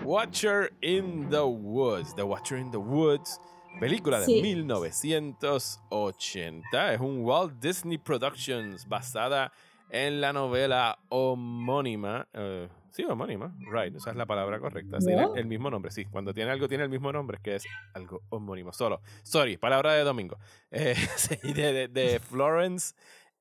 Watcher 0.03 0.69
in 0.81 1.29
the 1.29 1.47
Woods. 1.47 2.13
The 2.13 2.25
Watcher 2.25 2.57
in 2.57 2.71
the 2.71 2.79
Woods. 2.79 3.39
Película 3.79 4.19
de 4.19 4.25
Sí. 4.25 4.41
1980. 4.41 6.93
Es 6.93 6.99
un 6.99 7.23
Walt 7.23 7.53
Disney 7.59 7.97
Productions 7.97 8.85
basada 8.87 9.45
en 9.45 9.51
la 9.91 10.33
novela 10.33 10.99
homónima. 11.09 12.27
eh, 12.33 12.69
sí, 12.91 13.03
homónima. 13.03 13.53
Right, 13.71 13.95
esa 13.95 14.11
es 14.11 14.15
la 14.15 14.25
palabra 14.25 14.59
correcta. 14.59 14.99
Tiene 14.99 15.27
el 15.35 15.45
mismo 15.45 15.69
nombre, 15.69 15.91
sí. 15.91 16.05
Cuando 16.05 16.33
tiene 16.33 16.51
algo, 16.51 16.67
tiene 16.67 16.83
el 16.85 16.89
mismo 16.89 17.11
nombre, 17.11 17.37
es 17.37 17.43
que 17.43 17.55
es 17.55 17.63
algo 17.93 18.21
homónimo. 18.29 18.71
Solo. 18.73 19.01
Sorry, 19.23 19.57
palabra 19.57 19.93
de 19.93 20.03
domingo. 20.03 20.37
Eh, 20.71 20.95
sí, 21.17 21.35
de, 21.53 21.73
de- 21.73 21.87
de 21.89 22.19
Florence 22.21 22.95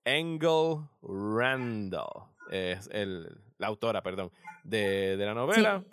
Engel 0.05 0.79
Randall. 1.03 2.25
Es 2.51 2.89
el, 2.93 3.29
la 3.59 3.69
autora, 3.69 4.03
perdón, 4.03 4.33
de, 4.65 5.17
de 5.17 5.27
la 5.27 5.35
novela. 5.35 5.85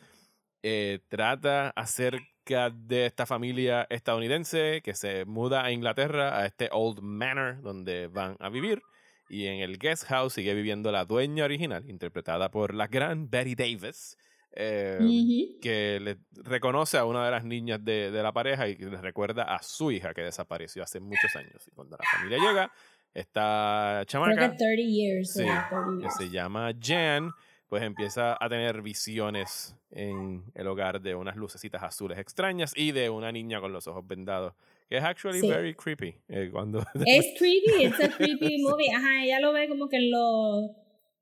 Eh, 0.63 0.99
trata 1.07 1.69
acerca 1.75 2.71
de 2.71 3.05
esta 3.05 3.25
familia 3.27 3.85
estadounidense 3.91 4.81
que 4.83 4.95
se 4.95 5.25
muda 5.25 5.63
a 5.63 5.71
Inglaterra, 5.71 6.39
a 6.39 6.45
este 6.47 6.69
Old 6.71 7.01
Manor, 7.01 7.61
donde 7.61 8.07
van 8.07 8.35
a 8.39 8.49
vivir. 8.49 8.81
Y 9.29 9.45
en 9.47 9.59
el 9.59 9.77
guest 9.77 10.05
house 10.05 10.33
sigue 10.33 10.53
viviendo 10.53 10.91
la 10.91 11.05
dueña 11.05 11.45
original, 11.45 11.89
interpretada 11.89 12.49
por 12.51 12.73
la 12.73 12.87
gran 12.87 13.29
Betty 13.29 13.55
Davis, 13.55 14.17
eh, 14.53 14.97
Ujú. 15.01 15.59
que 15.61 15.99
le 16.01 16.17
reconoce 16.43 16.97
a 16.97 17.05
una 17.05 17.23
de 17.25 17.31
las 17.31 17.43
niñas 17.43 17.83
de, 17.83 18.09
de 18.11 18.23
la 18.23 18.31
pareja 18.31 18.67
y 18.67 18.75
que 18.75 18.85
le 18.85 18.97
recuerda 19.01 19.43
a 19.43 19.61
su 19.61 19.91
hija 19.91 20.13
que 20.13 20.21
desapareció 20.21 20.81
hace 20.83 20.99
muchos 20.99 21.35
años. 21.35 21.67
Y 21.67 21.71
cuando 21.71 21.97
la 21.97 22.05
familia 22.09 22.37
llega, 22.39 22.71
esta 23.13 24.03
chamaca 24.05 24.55
30 24.55 24.63
years. 24.87 25.33
Sí, 25.33 25.41
o 25.43 25.45
30 25.69 26.07
que 26.07 26.11
se 26.11 26.29
llama 26.29 26.71
Jan, 26.81 27.31
pues 27.69 27.83
empieza 27.83 28.37
a 28.39 28.49
tener 28.49 28.81
visiones 28.81 29.75
en 29.91 30.43
el 30.55 30.67
hogar 30.67 31.01
de 31.01 31.15
unas 31.15 31.35
lucecitas 31.35 31.83
azules 31.83 32.17
extrañas 32.17 32.71
y 32.75 32.91
de 32.91 33.09
una 33.09 33.31
niña 33.31 33.59
con 33.59 33.73
los 33.73 33.87
ojos 33.87 34.07
vendados, 34.07 34.53
que 34.89 34.97
es 34.97 35.03
actually 35.03 35.41
Sí. 35.41 35.47
very 35.49 35.73
creepy. 35.75 36.15
eh, 36.29 36.49
cuando 36.51 36.79
Es 37.05 37.35
creepy, 37.37 37.85
it's 37.85 37.99
a 37.99 38.09
creepy 38.09 38.61
movie. 38.61 38.89
Ajá, 38.95 39.23
ella 39.23 39.39
lo 39.39 39.51
ve 39.53 39.67
como 39.67 39.89
que 39.89 39.97
en 39.97 40.11
los, 40.11 40.71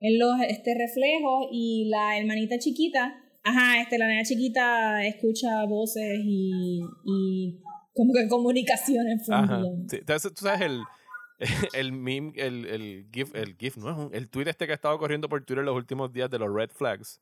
en 0.02 0.20
los 0.20 0.40
este, 0.48 0.76
reflejos 0.78 1.48
y 1.52 1.86
la 1.90 2.18
hermanita 2.18 2.60
chiquita, 2.60 3.22
ajá, 3.44 3.82
este, 3.82 3.98
la 3.98 4.08
nena 4.08 4.24
chiquita 4.24 5.06
escucha 5.06 5.66
voces 5.66 6.20
y, 6.24 6.82
y 7.06 7.60
como 7.94 8.14
que 8.14 8.28
comunicaciones. 8.28 9.28
Ajá. 9.30 9.62
Sí, 9.90 9.98
entonces, 9.98 10.34
tú 10.34 10.46
sabes 10.46 10.62
el, 10.62 10.82
el 11.74 11.92
meme, 11.92 12.34
el, 12.36 12.66
el 12.66 13.06
GIF, 13.12 13.36
el 13.36 13.56
GIF, 13.58 13.78
no 13.78 13.90
es 13.92 13.98
un- 13.98 14.10
el 14.14 14.30
tweet 14.30 14.48
este 14.50 14.66
que 14.66 14.72
ha 14.74 14.76
estado 14.76 14.98
corriendo 14.98 15.28
por 15.30 15.44
Twitter 15.44 15.64
los 15.66 15.76
últimos 15.76 16.12
días 16.14 16.30
de 16.30 16.40
los 16.40 16.54
red 16.54 16.70
flags. 16.70 17.20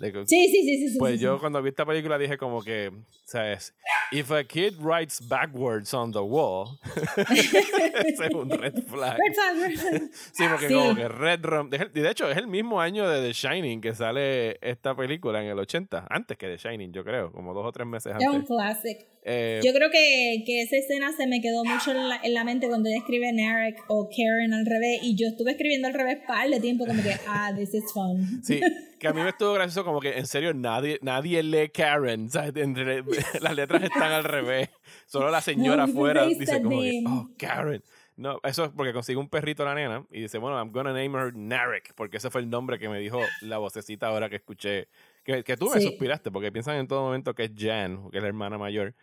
De 0.00 0.12
que- 0.12 0.26
Sí, 0.26 0.48
sí, 0.50 0.62
sí, 0.64 0.88
sí. 0.88 0.98
Pues 0.98 1.14
sí, 1.14 1.24
yo 1.24 1.34
sí. 1.36 1.40
cuando 1.40 1.62
vi 1.62 1.68
esta 1.68 1.86
película 1.86 2.18
dije 2.18 2.36
como 2.36 2.60
que, 2.60 2.90
¿sabes? 3.24 3.72
If 4.10 4.30
a 4.32 4.42
kid 4.42 4.74
writes 4.80 5.20
backwards 5.28 5.94
on 5.94 6.10
the 6.12 6.18
wall, 6.18 6.76
ese 7.16 8.26
es 8.26 8.34
un 8.34 8.50
red 8.50 8.74
flag. 8.86 9.16
Red 9.16 9.34
flag, 9.34 9.56
red 9.60 9.78
flag. 9.78 10.10
Sí, 10.12 10.44
porque 10.50 10.68
Sí. 10.68 10.74
como 10.74 10.94
que 10.94 11.08
Red 11.08 11.44
Rum, 11.44 11.70
de 11.70 11.78
de 11.86 12.10
hecho 12.10 12.28
es 12.30 12.36
el 12.36 12.46
mismo 12.48 12.80
año 12.80 13.08
de 13.08 13.20
The 13.26 13.32
Shining 13.32 13.80
que 13.80 13.94
sale 13.94 14.58
esta 14.60 14.94
película 14.96 15.40
en 15.42 15.48
el 15.50 15.58
80, 15.58 16.06
antes 16.10 16.36
que 16.36 16.48
The 16.48 16.56
Shining, 16.56 16.92
yo 16.92 17.04
creo, 17.04 17.30
como 17.32 17.54
dos 17.54 17.64
o 17.66 17.72
tres 17.72 17.86
meses 17.86 18.12
Es 18.18 18.26
un 18.28 18.34
antes. 18.36 18.48
classic. 18.48 19.06
Eh, 19.28 19.60
Yo 19.64 19.72
creo 19.72 19.90
que, 19.90 20.44
que 20.46 20.62
esa 20.62 20.76
escena 20.76 21.10
se 21.12 21.26
me 21.26 21.40
quedó 21.40 21.64
mucho 21.64 21.90
en 21.90 22.08
la, 22.08 22.20
en 22.22 22.32
la 22.32 22.44
mente 22.44 22.68
cuando 22.68 22.88
ella 22.88 22.98
escribe 22.98 23.32
Narek 23.32 23.76
o 23.88 24.08
Karen 24.08 24.54
al 24.54 24.64
revés. 24.64 25.00
Y 25.02 25.16
yo 25.16 25.26
estuve 25.26 25.50
escribiendo 25.50 25.88
al 25.88 25.94
revés 25.94 26.18
par 26.28 26.48
de 26.48 26.60
tiempo, 26.60 26.86
como 26.86 27.02
que, 27.02 27.12
ah, 27.28 27.52
this 27.56 27.74
is 27.74 27.92
fun. 27.92 28.40
Sí, 28.44 28.60
que 29.00 29.08
a 29.08 29.12
mí 29.12 29.20
me 29.22 29.30
estuvo 29.30 29.52
gracioso 29.52 29.84
como 29.84 29.98
que 30.00 30.16
en 30.16 30.26
serio 30.26 30.54
nadie, 30.54 31.00
nadie 31.02 31.42
lee 31.42 31.70
Karen, 31.70 32.30
¿sabes? 32.30 32.52
Las 33.40 33.56
letras 33.56 33.82
están 33.82 34.12
al 34.12 34.22
revés. 34.22 34.68
Solo 35.06 35.28
la 35.30 35.40
señora 35.40 35.86
No, 35.86 35.92
afuera 35.92 36.20
erase 36.22 36.38
dice 36.38 36.62
como 36.62 36.80
que, 36.80 37.02
oh, 37.06 37.28
Karen. 37.36 37.82
No, 38.18 38.40
eso 38.44 38.64
es 38.64 38.70
porque 38.74 38.94
consigue 38.94 39.18
un 39.18 39.28
perrito 39.28 39.62
la 39.64 39.74
nena 39.74 40.06
y 40.10 40.22
dice, 40.22 40.38
bueno, 40.38 40.56
I'm 40.56 40.70
gonna 40.72 40.90
name 40.92 41.18
her 41.18 41.34
Narek, 41.36 41.92
porque 41.94 42.16
ese 42.16 42.30
fue 42.30 42.40
el 42.40 42.48
nombre 42.48 42.78
que 42.78 42.88
me 42.88 42.98
dijo 42.98 43.20
la 43.42 43.58
vocecita 43.58 44.06
ahora 44.06 44.30
que 44.30 44.36
escuché. 44.36 44.88
Que, 45.22 45.42
que 45.44 45.56
tú 45.58 45.68
me 45.68 45.80
Sí. 45.80 45.86
suspiraste, 45.88 46.30
porque 46.30 46.50
piensan 46.50 46.76
en 46.76 46.86
todo 46.86 47.02
momento 47.02 47.34
que 47.34 47.44
es 47.44 47.50
Jan, 47.54 48.08
que 48.10 48.16
es 48.18 48.22
la 48.22 48.28
hermana 48.28 48.56
mayor, 48.56 48.94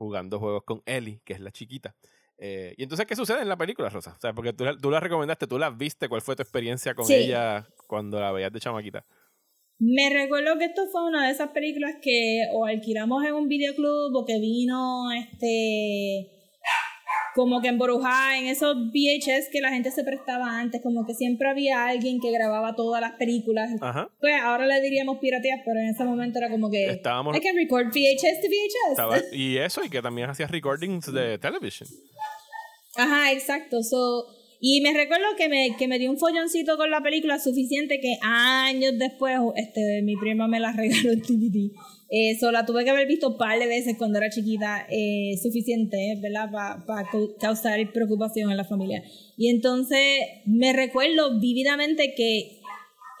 jugando 0.00 0.38
juegos 0.40 0.64
con 0.64 0.82
Ellie, 0.86 1.20
que 1.24 1.34
es 1.34 1.40
la 1.40 1.50
chiquita. 1.52 1.94
Eh, 2.38 2.74
y 2.78 2.82
entonces, 2.84 3.06
¿qué 3.06 3.14
sucede 3.14 3.42
en 3.42 3.48
la 3.50 3.56
película, 3.58 3.90
Rosa? 3.90 4.14
O 4.16 4.20
sea, 4.20 4.32
porque 4.32 4.54
tú, 4.54 4.64
la- 4.64 4.74
tú 4.76 4.90
la 4.90 4.98
recomendaste, 4.98 5.46
tú 5.46 5.58
la 5.58 5.68
viste, 5.68 6.08
¿cuál 6.08 6.22
fue 6.22 6.34
tu 6.36 6.42
experiencia 6.42 6.94
con 6.94 7.04
Sí. 7.04 7.12
ella 7.14 7.68
cuando 7.86 8.18
la 8.18 8.32
veías 8.32 8.50
de 8.50 8.60
chamaquita? 8.60 9.04
Me 9.78 10.08
recuerdo 10.10 10.58
que 10.58 10.64
esto 10.64 10.86
fue 10.90 11.04
una 11.06 11.26
de 11.26 11.32
esas 11.32 11.50
películas 11.50 11.96
que 12.02 12.40
o 12.54 12.64
alquilamos 12.64 13.24
en 13.24 13.34
un 13.34 13.46
videoclub 13.48 14.14
o 14.16 14.24
que 14.24 14.38
vino 14.40 15.10
este 15.12 16.39
como 17.34 17.60
que 17.60 17.68
embrujada 17.68 18.38
en 18.38 18.46
esos 18.46 18.74
VHS 18.92 19.48
que 19.52 19.60
la 19.60 19.70
gente 19.70 19.90
se 19.90 20.02
prestaba 20.04 20.58
antes, 20.58 20.80
como 20.82 21.06
que 21.06 21.14
siempre 21.14 21.48
había 21.48 21.86
alguien 21.86 22.20
que 22.20 22.30
grababa 22.30 22.74
todas 22.74 23.00
las 23.00 23.12
películas. 23.12 23.70
Ajá. 23.80 24.08
Pues 24.20 24.34
ahora 24.42 24.66
le 24.66 24.80
diríamos 24.80 25.18
pirateas, 25.18 25.60
pero 25.64 25.78
en 25.80 25.88
ese 25.90 26.04
momento 26.04 26.38
era 26.38 26.50
como 26.50 26.70
que 26.70 26.90
Estábamos- 26.90 27.36
I 27.36 27.40
can 27.40 27.54
record 27.56 27.86
VHS 27.88 28.40
to 28.42 28.48
VHS. 28.48 28.90
Estaba- 28.92 29.18
y 29.32 29.56
eso, 29.58 29.84
y 29.84 29.90
que 29.90 30.02
también 30.02 30.28
hacías 30.30 30.50
recordings 30.50 31.12
de 31.12 31.38
television. 31.38 31.88
Ajá, 32.96 33.32
exacto. 33.32 33.82
So, 33.82 34.26
y 34.60 34.80
me 34.82 34.92
recuerdo 34.92 35.24
que 35.38 35.48
me, 35.48 35.76
que 35.78 35.88
me 35.88 35.98
dio 35.98 36.10
un 36.10 36.18
folloncito 36.18 36.76
con 36.76 36.90
la 36.90 37.00
película 37.00 37.38
suficiente 37.38 38.00
que 38.00 38.16
años 38.22 38.92
después 38.98 39.38
este, 39.56 40.02
mi 40.02 40.16
prima 40.16 40.48
me 40.48 40.60
la 40.60 40.72
regaló 40.72 41.12
en 41.12 41.20
DVD. 41.20 41.70
Eh, 42.12 42.36
so, 42.40 42.50
la 42.50 42.66
tuve 42.66 42.82
que 42.82 42.90
haber 42.90 43.06
visto 43.06 43.28
un 43.28 43.38
par 43.38 43.56
de 43.58 43.68
veces 43.68 43.96
cuando 43.96 44.18
era 44.18 44.30
chiquita, 44.30 44.84
eh, 44.90 45.36
suficiente, 45.40 46.18
¿verdad? 46.20 46.50
Para 46.84 47.08
causar 47.38 47.92
preocupación 47.92 48.50
en 48.50 48.56
la 48.56 48.64
familia. 48.64 49.04
Y 49.36 49.48
entonces 49.48 50.18
me 50.44 50.72
recuerdo 50.72 51.38
vívidamente 51.38 52.14
que 52.16 52.60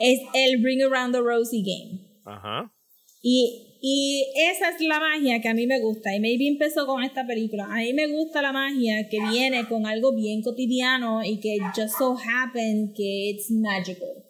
es 0.00 0.20
el 0.34 0.60
Bring 0.60 0.82
Around 0.82 1.14
the 1.14 1.20
Rosie 1.20 1.62
Game. 1.62 2.00
Ajá. 2.24 2.72
Y, 3.22 3.78
y 3.80 4.24
esa 4.50 4.70
es 4.70 4.80
la 4.80 4.98
magia 4.98 5.40
que 5.40 5.48
a 5.48 5.54
mí 5.54 5.68
me 5.68 5.78
gusta. 5.80 6.12
Y 6.16 6.18
maybe 6.18 6.48
empezó 6.48 6.84
con 6.86 7.04
esta 7.04 7.24
película. 7.24 7.66
A 7.70 7.76
mí 7.76 7.92
me 7.92 8.08
gusta 8.08 8.42
la 8.42 8.52
magia 8.52 9.08
que 9.08 9.20
viene 9.30 9.68
con 9.68 9.86
algo 9.86 10.16
bien 10.16 10.42
cotidiano 10.42 11.22
y 11.24 11.38
que 11.38 11.58
just 11.76 11.96
so 11.96 12.16
happen 12.16 12.92
que 12.96 13.30
it's 13.30 13.52
magical. 13.52 14.24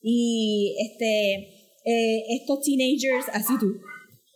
Y 0.00 0.74
este, 0.78 1.56
eh, 1.84 2.24
estos 2.40 2.62
teenagers, 2.62 3.26
así 3.32 3.58
tú, 3.58 3.76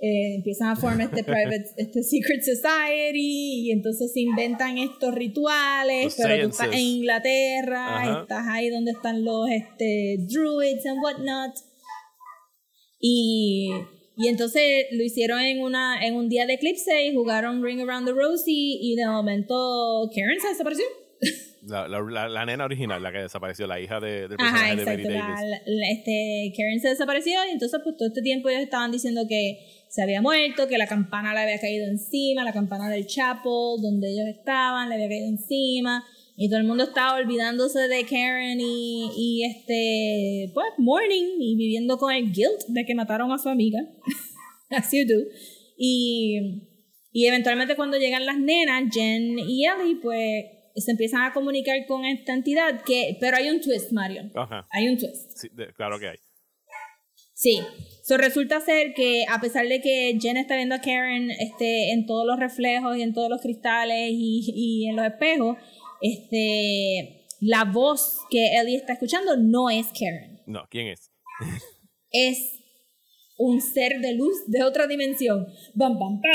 eh, 0.03 0.37
empiezan 0.37 0.69
a 0.69 0.77
formar 0.77 1.03
este 1.03 1.23
private, 1.25 1.65
este 1.77 2.03
secret 2.03 2.43
society 2.43 3.67
y 3.67 3.71
entonces 3.71 4.13
se 4.13 4.21
inventan 4.21 4.79
estos 4.79 5.15
rituales, 5.15 6.05
Los 6.05 6.15
pero 6.17 6.45
tú 6.45 6.51
estás 6.51 6.73
en. 6.73 6.79
Inglaterra, 6.79 8.01
Ajá. 8.01 8.21
estás 8.23 8.47
ahí 8.49 8.71
donde 8.71 8.93
están 8.93 9.25
los 9.25 9.49
este, 9.51 10.17
druids 10.27 10.87
and 10.87 11.03
whatnot. 11.03 11.53
Y, 12.99 13.71
y 14.17 14.29
entonces 14.29 14.87
lo 14.93 15.03
hicieron 15.03 15.41
en 15.41 15.61
una 15.63 16.05
en 16.07 16.15
un 16.15 16.29
día 16.29 16.47
de 16.47 16.55
eclipse 16.55 17.07
y 17.07 17.15
jugaron 17.15 17.63
Ring 17.65 17.81
Around 17.81 18.07
the 18.07 18.13
Rosie 18.13 18.79
y 18.81 18.95
de 18.97 19.07
momento 19.07 20.11
Karen 20.15 20.41
se 20.41 20.49
desapareció. 20.49 20.85
La, 21.67 21.87
la, 21.89 22.01
la- 22.01 22.29
la 22.29 22.47
nena 22.47 22.65
original, 22.65 23.03
la 23.03 23.13
que 23.13 23.19
desapareció, 23.19 23.67
la 23.67 23.79
hija 23.79 24.01
de, 24.01 24.29
del 24.29 24.37
Ajá, 24.39 24.67
personaje 24.75 24.77
de 24.77 24.83
exacto. 24.83 25.09
La, 25.11 25.19
Davis. 25.21 25.41
la- 25.43 25.63
la- 25.67 25.91
este, 25.93 26.53
Karen 26.57 26.81
se 26.81 26.89
desapareció 26.89 27.39
y 27.47 27.51
entonces 27.51 27.81
pues 27.85 27.97
todo 27.99 28.09
este 28.09 28.23
tiempo 28.23 28.49
ellos 28.49 28.63
estaban 28.63 28.91
diciendo 28.91 29.23
que 29.29 29.59
se 29.91 30.03
había 30.03 30.23
muerto, 30.23 30.69
que 30.69 30.79
la 30.79 30.87
campana 30.87 31.35
le 31.35 31.41
había 31.41 31.59
caído 31.61 31.87
encima, 31.89 32.45
la 32.45 32.53
campana 32.53 32.89
del 32.89 33.07
chapel 33.07 33.83
donde 33.83 34.09
ellos 34.13 34.27
estaban 34.39 34.89
le 34.89 34.95
había 34.95 35.09
caído 35.09 35.29
encima 35.29 36.05
y 36.37 36.49
todo 36.49 36.59
el 36.61 36.67
mundo 36.67 36.85
estaba 36.85 37.17
olvidándose 37.19 37.81
de 37.89 38.05
Karen 38.07 38.61
y, 38.61 39.11
y 39.17 39.45
este 39.45 40.53
pues 40.55 40.67
mourning 40.79 41.37
y 41.41 41.57
viviendo 41.57 41.99
con 41.99 42.15
el 42.15 42.33
guilt 42.33 42.63
de 42.69 42.85
que 42.87 42.95
mataron 42.95 43.31
a 43.33 43.39
su 43.39 43.49
amiga. 43.51 43.81
As 44.71 44.91
you 44.93 45.05
do. 45.07 45.21
Y, 45.77 46.39
y 47.13 47.27
eventualmente 47.27 47.75
cuando 47.77 47.99
llegan 47.99 48.25
las 48.25 48.39
nenas, 48.39 48.85
Jen 48.93 49.39
y 49.39 49.67
Ellie, 49.67 49.97
pues 50.01 50.45
se 50.77 50.93
empiezan 50.93 51.23
a 51.23 51.33
comunicar 51.33 51.77
con 51.89 52.05
esta 52.05 52.33
entidad 52.33 52.83
que 52.87 53.17
pero 53.21 53.37
hay 53.37 53.51
un 53.51 53.61
twist 53.61 53.91
Mario 53.93 54.31
Ajá. 54.37 54.67
hay 54.71 54.89
un 54.89 54.97
twist 54.97 55.33
Sí, 55.37 55.49
de- 55.53 55.75
claro 55.75 55.99
que 55.99 56.09
hay. 56.11 56.17
sí 57.35 57.59
so 58.11 58.17
resulta 58.17 58.61
ser 58.61 58.93
que 58.93 59.25
a 59.29 59.41
pesar 59.41 59.69
de 59.69 59.81
que 59.81 60.19
Jen 60.21 60.37
está 60.37 60.57
viendo 60.57 60.75
a 60.75 60.81
Karen 60.81 61.31
este 61.31 61.93
en 61.93 62.07
todos 62.07 62.27
los 62.27 62.41
reflejos 62.41 62.97
y 62.97 63.03
en 63.03 63.15
todos 63.15 63.31
los 63.31 63.41
cristales 63.41 64.11
y, 64.11 64.43
y 64.53 64.89
en 64.89 64.97
los 64.97 65.07
espejos 65.07 65.57
este 66.01 67.29
la 67.41 67.65
voz 67.65 68.19
que 68.29 68.59
Ellie 68.59 68.75
está 68.75 68.95
escuchando 68.95 69.37
no 69.37 69.71
es 69.71 69.87
Karen. 69.99 70.43
No, 70.47 70.67
¿quién 70.69 70.89
es? 70.89 71.13
es 72.11 72.59
un 73.39 73.61
ser 73.61 74.01
de 74.01 74.13
luz 74.15 74.35
de 74.49 74.65
otra 74.65 74.89
dimensión. 74.89 75.47
Bam 75.75 75.97
bam 75.97 76.21
bam 76.21 76.31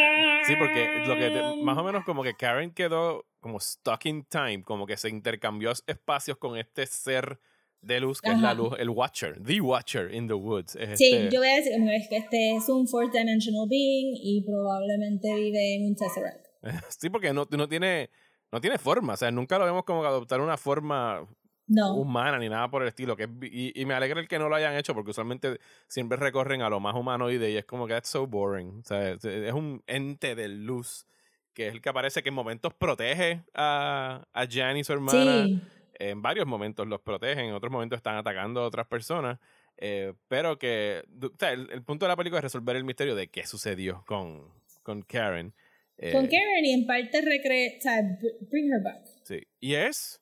Sí, 0.48 0.54
porque 0.58 1.04
lo 1.06 1.16
que 1.16 1.30
te- 1.30 1.62
más 1.62 1.78
o 1.78 1.84
menos 1.84 2.06
como 2.06 2.24
que 2.24 2.36
Karen 2.36 2.74
quedó 2.74 3.26
como 3.42 3.60
stuck 3.60 4.06
in 4.06 4.24
time, 4.24 4.64
como 4.64 4.88
que 4.88 4.96
se 4.96 5.10
intercambió 5.10 5.74
espacios 5.88 6.38
con 6.38 6.58
este 6.58 6.88
ser 6.88 7.38
de 7.86 8.00
luz 8.00 8.22
que 8.22 8.32
es 8.32 8.40
la 8.40 8.54
luz, 8.54 8.74
el 8.80 8.90
Watcher, 8.90 9.42
The 9.44 9.62
Watcher 9.62 10.14
in 10.14 10.28
the 10.28 10.34
Woods. 10.34 10.76
Es 10.76 10.98
Sí, 10.98 11.12
este- 11.14 11.30
yo 11.34 11.40
voy 11.40 11.50
a 11.50 11.56
decir 11.56 11.74
es 11.74 12.08
que 12.10 12.18
este 12.18 12.56
es 12.56 12.68
un 12.70 12.88
fourth 12.88 13.12
dimensional 13.14 13.68
being 13.70 14.14
y 14.16 14.44
probablemente 14.46 15.34
vive 15.36 15.76
en 15.76 15.86
un 15.88 15.96
Tesseract. 15.96 16.46
sí, 17.00 17.10
porque 17.10 17.34
no, 17.34 17.48
no 17.52 17.68
tiene 17.68 18.10
no 18.52 18.62
tiene 18.62 18.78
forma, 18.78 19.14
o 19.14 19.18
sea, 19.18 19.32
nunca 19.32 19.60
lo 19.60 19.66
vemos 19.66 19.84
como 19.84 20.02
que 20.02 20.08
adoptar 20.08 20.40
una 20.40 20.56
forma 20.58 21.28
No. 21.68 21.96
humana 21.96 22.38
ni 22.40 22.48
nada 22.48 22.70
por 22.70 22.82
el 22.84 22.88
estilo. 22.88 23.16
Que 23.18 23.28
y, 23.42 23.80
y 23.80 23.86
me 23.86 23.94
alegra 23.96 24.20
el 24.22 24.28
que 24.28 24.40
no 24.40 24.48
lo 24.50 24.56
hayan 24.56 24.76
hecho 24.76 24.94
porque 24.94 25.12
usualmente 25.12 25.60
siempre 25.88 26.18
recorren 26.18 26.62
a 26.62 26.70
lo 26.70 26.80
más 26.80 26.96
humanoide 26.96 27.52
y 27.52 27.58
es 27.58 27.66
como 27.66 27.86
que 27.88 27.94
that's 27.94 28.08
so 28.10 28.26
boring. 28.28 28.80
O 28.80 28.84
sea, 28.86 29.12
es, 29.12 29.26
es 29.26 29.54
un 29.54 29.84
ente 29.88 30.36
de 30.36 30.48
luz 30.48 31.06
que 31.54 31.68
es 31.68 31.74
el 31.74 31.82
que 31.82 31.90
aparece 31.90 32.22
que 32.22 32.30
en 32.30 32.36
momentos 32.36 32.74
protege 32.74 33.44
a, 33.54 34.26
a 34.34 34.46
Jan 34.50 34.78
y 34.78 34.84
su 34.84 34.94
hermana. 34.94 35.46
Sí. 35.46 35.62
En 36.00 36.22
varios 36.22 36.46
momentos 36.46 36.88
los 36.88 37.02
protegen, 37.02 37.46
en 37.46 37.54
otros 37.54 37.72
momentos 37.72 37.98
están 37.98 38.16
atacando 38.18 38.62
a 38.62 38.68
otras 38.68 38.88
personas. 38.88 39.40
eh, 39.78 40.14
pero 40.28 40.58
que 40.58 41.04
o 41.22 41.30
sea, 41.38 41.52
el, 41.52 41.70
el 41.72 41.84
punto 41.84 42.06
de 42.06 42.10
la 42.10 42.16
película 42.16 42.40
es 42.40 42.44
resolver 42.44 42.76
el 42.76 42.84
misterio 42.86 43.16
de 43.16 43.28
qué 43.28 43.46
sucedió 43.46 44.04
con, 44.08 44.48
con 44.84 45.02
Karen. 45.02 45.54
Eh, 45.98 46.12
Con 46.12 46.26
Karen 46.26 46.66
y 46.66 46.74
en 46.74 46.86
parte 46.86 47.22
recre 47.22 47.76
o 47.78 47.82
sea, 47.82 48.02
br- 48.02 48.50
bring 48.50 48.72
her 48.74 48.82
back. 48.84 49.06
Sí. 49.24 49.42
Y 49.60 49.76
es. 49.76 50.22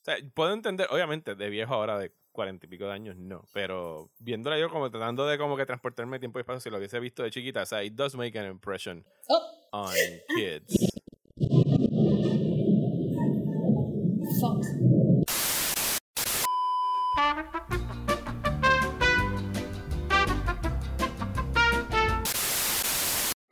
O 0.00 0.04
sea, 0.04 0.16
puedo 0.34 0.52
entender, 0.54 0.86
obviamente, 0.90 1.34
de 1.34 1.48
viejo 1.50 1.74
ahora 1.74 1.98
de 1.98 2.12
cuarenta 2.32 2.66
y 2.66 2.68
pico 2.68 2.86
de 2.86 2.92
años, 2.92 3.16
no. 3.16 3.44
Pero 3.52 4.10
viéndola 4.18 4.58
yo 4.58 4.70
como 4.70 4.90
tratando 4.90 5.26
de 5.26 5.36
como 5.38 5.56
que 5.56 5.66
transportarme 5.66 6.18
tiempo 6.18 6.38
y 6.38 6.40
espacio, 6.42 6.60
si 6.60 6.70
lo 6.70 6.78
hubiese 6.78 7.00
visto 7.00 7.22
de 7.22 7.30
chiquita, 7.30 7.62
o 7.62 7.66
sea, 7.66 7.82
it 7.82 7.92
does 7.94 8.14
make 8.14 8.38
an 8.38 8.46
impression 8.50 9.04
Oh, 9.28 9.42
on 9.72 9.94
kids. 10.36 10.74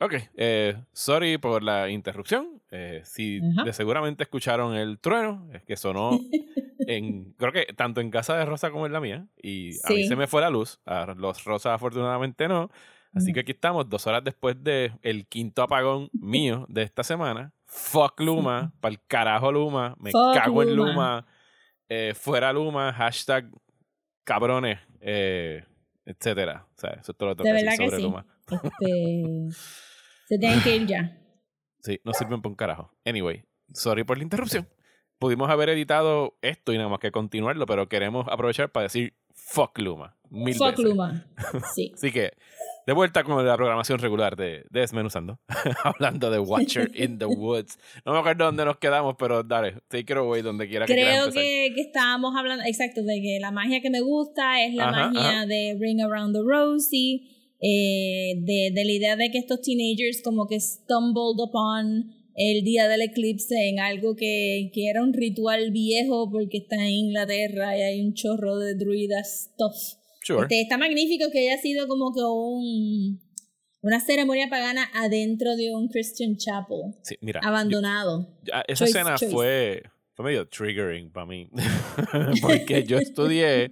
Ok, 0.01 0.13
eh, 0.35 0.75
sorry 0.93 1.37
por 1.37 1.61
la 1.61 1.89
interrupción. 1.89 2.61
Eh, 2.71 3.01
si 3.03 3.41
Ajá. 3.53 3.63
de 3.65 3.73
seguramente 3.73 4.23
escucharon 4.23 4.75
el 4.75 4.99
trueno, 4.99 5.49
es 5.53 5.63
que 5.63 5.75
sonó 5.75 6.11
en, 6.87 7.33
creo 7.33 7.51
que 7.51 7.65
tanto 7.73 7.99
en 7.99 8.09
casa 8.09 8.37
de 8.37 8.45
Rosa 8.45 8.71
como 8.71 8.85
en 8.85 8.93
la 8.93 9.01
mía. 9.01 9.27
Y 9.41 9.71
a 9.85 9.89
mí 9.89 10.03
Sí. 10.03 10.07
se 10.07 10.15
me 10.15 10.27
fue 10.27 10.41
la 10.41 10.49
luz. 10.49 10.79
A 10.85 11.13
los 11.17 11.43
Rosas 11.43 11.73
afortunadamente 11.73 12.47
no. 12.47 12.69
Así 13.13 13.29
No. 13.29 13.33
que 13.33 13.39
aquí 13.41 13.51
estamos, 13.51 13.89
dos 13.89 14.05
horas 14.07 14.23
después 14.23 14.55
de 14.63 14.93
el 15.01 15.25
quinto 15.27 15.63
apagón 15.63 16.09
mío 16.13 16.65
de 16.69 16.83
esta 16.83 17.03
semana. 17.03 17.51
Fuck 17.65 18.19
Luma, 18.21 18.71
para 18.79 18.93
el 18.93 19.01
carajo 19.05 19.51
Luma, 19.51 19.95
me 19.99 20.11
Fuck 20.11 20.33
cago 20.35 20.63
en 20.63 20.75
Luma. 20.75 20.91
Luma, 20.91 21.25
eh, 21.89 22.13
fuera 22.15 22.53
Luma, 22.53 22.93
hashtag 22.93 23.49
cabrones, 24.23 24.79
eh, 25.01 25.65
etcétera. 26.05 26.67
O 26.75 26.79
sea, 26.79 26.91
eso 26.91 27.11
es 27.11 27.17
todo 27.17 27.29
lo 27.29 27.35
que 27.35 27.43
De 27.43 27.49
tengo 27.49 27.59
que 27.59 27.65
verdad 27.65 27.71
decir 27.71 27.85
que 27.85 27.89
sobre 27.89 27.97
sí. 27.97 28.03
Luma. 28.03 28.25
Este, 28.51 29.59
se 30.29 30.37
tienen 30.37 30.61
que 30.61 30.75
ir 30.75 30.85
ya. 30.87 31.15
Sí, 31.81 31.97
no 32.03 32.11
sirven 32.13 32.41
para 32.41 32.49
un 32.49 32.55
carajo. 32.57 32.91
Anyway, 33.05 33.45
sorry 33.73 34.03
por 34.03 34.17
la 34.17 34.23
interrupción. 34.23 34.67
Pudimos 35.17 35.49
haber 35.49 35.69
editado 35.69 36.37
esto 36.41 36.73
y 36.73 36.77
nada 36.77 36.89
más 36.89 36.99
que 36.99 37.09
continuarlo, 37.09 37.65
pero 37.65 37.87
queremos 37.87 38.25
aprovechar 38.29 38.69
para 38.69 38.83
decir 38.83 39.13
fuck 39.33 39.77
Luma. 39.79 40.17
Mil 40.29 40.55
Fuck 40.55 40.71
veces. 40.71 40.85
Luma. 40.85 41.25
Sí. 41.73 41.91
Así 41.95 42.11
que, 42.11 42.33
de 42.85 42.93
vuelta 42.93 43.23
con 43.23 43.45
la 43.45 43.55
programación 43.55 43.97
regular 43.99 44.35
de, 44.35 44.65
de 44.69 44.81
Desmenuzando. 44.81 45.39
Hablando 45.83 46.29
de 46.29 46.39
Watcher 46.39 46.91
in 46.93 47.17
the 47.17 47.25
Woods. 47.25 47.79
No 48.05 48.11
me 48.11 48.19
acuerdo 48.19 48.43
dónde 48.45 48.65
nos 48.65 48.77
quedamos, 48.77 49.15
pero 49.17 49.43
dale, 49.43 49.77
take 49.87 50.01
it 50.01 50.17
away 50.17 50.41
donde 50.41 50.67
quiera 50.67 50.85
que 50.85 50.93
Creo 50.93 51.31
que, 51.31 51.71
que 51.73 51.81
estábamos 51.81 52.35
hablando, 52.35 52.65
exacto, 52.65 53.03
de 53.03 53.21
que 53.21 53.39
la 53.39 53.51
magia 53.51 53.81
que 53.81 53.89
me 53.89 54.01
gusta 54.01 54.61
es 54.63 54.73
la 54.75 54.89
Ajá, 54.89 55.07
magia 55.07 55.29
ajá. 55.29 55.45
de 55.45 55.77
Ring 55.79 56.01
Around 56.01 56.35
the 56.35 56.41
Rosie, 56.45 57.38
eh, 57.61 58.35
de, 58.37 58.71
de 58.73 58.85
la 58.85 58.91
idea 58.91 59.15
de 59.15 59.29
que 59.31 59.37
estos 59.39 59.61
teenagers 59.61 60.21
como 60.23 60.47
que 60.47 60.59
stumbled 60.59 61.39
upon 61.43 62.13
el 62.35 62.63
día 62.63 62.87
del 62.87 63.01
eclipse 63.01 63.67
en 63.67 63.79
algo 63.79 64.15
que, 64.15 64.71
que 64.73 64.87
era 64.89 65.03
un 65.03 65.13
ritual 65.13 65.71
viejo 65.71 66.29
porque 66.31 66.59
está 66.59 66.75
en 66.77 66.91
Inglaterra 66.91 67.77
y 67.77 67.81
hay 67.81 68.01
un 68.01 68.13
chorro 68.13 68.57
de 68.57 68.75
druidas 68.75 69.49
stuff. 69.53 69.75
Sure. 70.23 70.43
Este, 70.43 70.61
está 70.61 70.77
magnífico 70.77 71.25
que 71.31 71.39
haya 71.49 71.61
sido 71.61 71.87
como 71.87 72.13
que 72.13 72.21
un, 72.21 73.19
una 73.81 73.99
ceremonia 73.99 74.47
pagana 74.49 74.89
adentro 74.93 75.55
de 75.57 75.73
un 75.73 75.89
Christian 75.89 76.37
chapel, 76.37 76.93
Sí, 77.03 77.15
mira, 77.21 77.41
abandonado. 77.43 78.37
yo- 78.43 78.53
esa 78.69 78.85
Choice, 78.85 78.99
escena 78.99 79.15
choice. 79.17 79.33
fue, 79.33 79.83
fue 80.13 80.25
medio 80.25 80.47
triggering 80.47 81.11
para 81.11 81.25
mí. 81.25 81.49
Porque 82.41 82.83
yo 82.85 82.99
estudié 82.99 83.63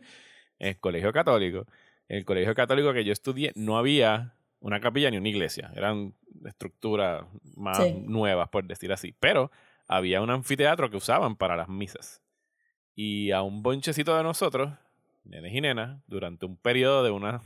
en 0.59 0.67
el 0.69 0.79
colegio 0.79 1.13
católico. 1.13 1.65
En 2.09 2.17
el 2.17 2.25
colegio 2.25 2.55
católico 2.55 2.93
que 2.93 3.03
yo 3.03 3.11
estudié 3.13 3.51
no 3.55 3.77
había 3.77 4.33
una 4.59 4.79
capilla 4.79 5.11
ni 5.11 5.17
una 5.17 5.29
iglesia. 5.29 5.71
Eran 5.75 6.13
estructuras 6.45 7.25
más 7.55 7.77
Sí. 7.83 7.93
nuevas, 8.05 8.49
por 8.49 8.63
decir 8.65 8.91
así. 8.93 9.13
Pero 9.19 9.51
había 9.87 10.21
un 10.21 10.29
anfiteatro 10.29 10.89
que 10.89 10.97
usaban 10.97 11.35
para 11.35 11.55
las 11.55 11.69
misas. 11.69 12.21
Y 12.95 13.31
a 13.31 13.41
un 13.43 13.61
bonchecito 13.61 14.15
de 14.17 14.23
nosotros, 14.23 14.71
nenes 15.23 15.53
y 15.53 15.61
nenas, 15.61 16.01
durante 16.07 16.45
un 16.45 16.57
periodo 16.57 17.03
de 17.03 17.11
unas 17.11 17.41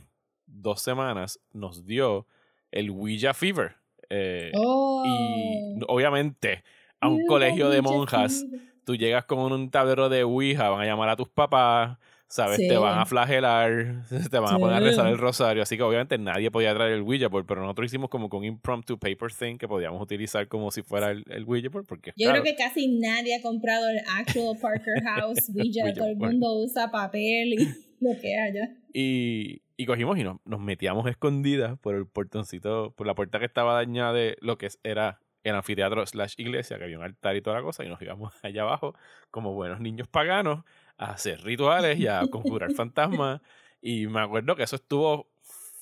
dos 0.46 0.80
semanas, 0.80 1.40
nos 1.52 1.84
dio 1.86 2.26
el 2.70 2.90
Ouija 2.90 3.34
Fever. 3.34 3.76
Eh, 4.08 4.50
Oh. 4.54 5.02
y 5.06 5.80
obviamente 5.88 6.62
a 7.00 7.08
un 7.08 7.26
colegio 7.26 7.68
de 7.70 7.80
monjas, 7.82 8.44
tú 8.84 8.94
llegas 8.96 9.24
con 9.24 9.38
un 9.52 9.70
tablero 9.70 10.08
de 10.08 10.22
Ouija, 10.24 10.68
van 10.70 10.82
a 10.82 10.86
llamar 10.86 11.08
a 11.08 11.16
tus 11.16 11.28
papás, 11.28 11.98
¿sabes? 12.32 12.56
Sí. 12.56 12.66
Te 12.66 12.76
van 12.78 12.98
a 12.98 13.04
flagelar, 13.04 14.04
te 14.30 14.38
van 14.38 14.54
a 14.54 14.58
poner 14.58 14.76
a 14.76 14.78
Sí. 14.78 14.84
rezar 14.86 15.06
el 15.08 15.18
rosario. 15.18 15.62
Así 15.62 15.76
que 15.76 15.82
obviamente 15.82 16.16
nadie 16.16 16.50
podía 16.50 16.74
traer 16.74 16.92
el 16.92 17.02
Ouija 17.02 17.28
board, 17.28 17.44
pero 17.46 17.60
nosotros 17.60 17.86
hicimos 17.86 18.08
como 18.08 18.28
con 18.30 18.38
un 18.40 18.44
impromptu 18.46 18.98
paper 18.98 19.30
thing 19.32 19.58
que 19.58 19.68
podíamos 19.68 20.00
utilizar 20.00 20.48
como 20.48 20.70
si 20.70 20.82
fuera 20.82 21.10
el, 21.10 21.24
el 21.28 21.44
Ouija 21.44 21.68
board. 21.68 21.84
Porque, 21.86 22.12
Yo 22.16 22.28
claro, 22.28 22.42
creo 22.42 22.54
que 22.56 22.62
casi 22.62 22.88
nadie 22.88 23.36
ha 23.36 23.42
comprado 23.42 23.88
el 23.90 23.98
actual 24.18 24.56
Parker 24.62 25.02
House 25.04 25.50
Ouija. 25.54 25.84
Ouija 25.84 25.94
Todo 25.94 26.08
el 26.08 26.16
board. 26.16 26.30
mundo 26.32 26.54
usa 26.64 26.90
papel 26.90 27.52
y 27.52 27.56
lo 28.00 28.18
que 28.20 28.34
haya. 28.38 28.70
Y, 28.94 29.62
y 29.76 29.84
cogimos 29.86 30.18
y 30.18 30.24
nos, 30.24 30.38
nos 30.46 30.60
metíamos 30.60 31.06
escondidas 31.08 31.78
por 31.80 31.94
el 31.94 32.06
portoncito, 32.06 32.92
por 32.96 33.06
la 33.06 33.14
puerta 33.14 33.38
que 33.38 33.44
estaba 33.44 33.74
dañada 33.74 34.12
de 34.14 34.36
lo 34.40 34.56
que 34.58 34.68
era 34.84 35.20
el 35.44 35.54
anfiteatro 35.56 36.06
slash 36.06 36.34
iglesia, 36.38 36.78
que 36.78 36.84
había 36.84 36.96
un 36.98 37.04
altar 37.04 37.34
y 37.36 37.42
toda 37.42 37.56
la 37.56 37.62
cosa, 37.62 37.84
y 37.84 37.88
nos 37.88 38.00
íbamos 38.00 38.32
allá 38.44 38.62
abajo 38.62 38.94
como 39.32 39.52
buenos 39.54 39.80
niños 39.80 40.06
paganos 40.08 40.62
a 40.98 41.12
hacer 41.12 41.42
rituales 41.42 41.98
y 41.98 42.06
a 42.06 42.26
conjurar 42.28 42.72
fantasmas. 42.74 43.40
Y 43.80 44.06
me 44.06 44.20
acuerdo 44.20 44.54
que 44.56 44.62
eso 44.62 44.76
estuvo 44.76 45.28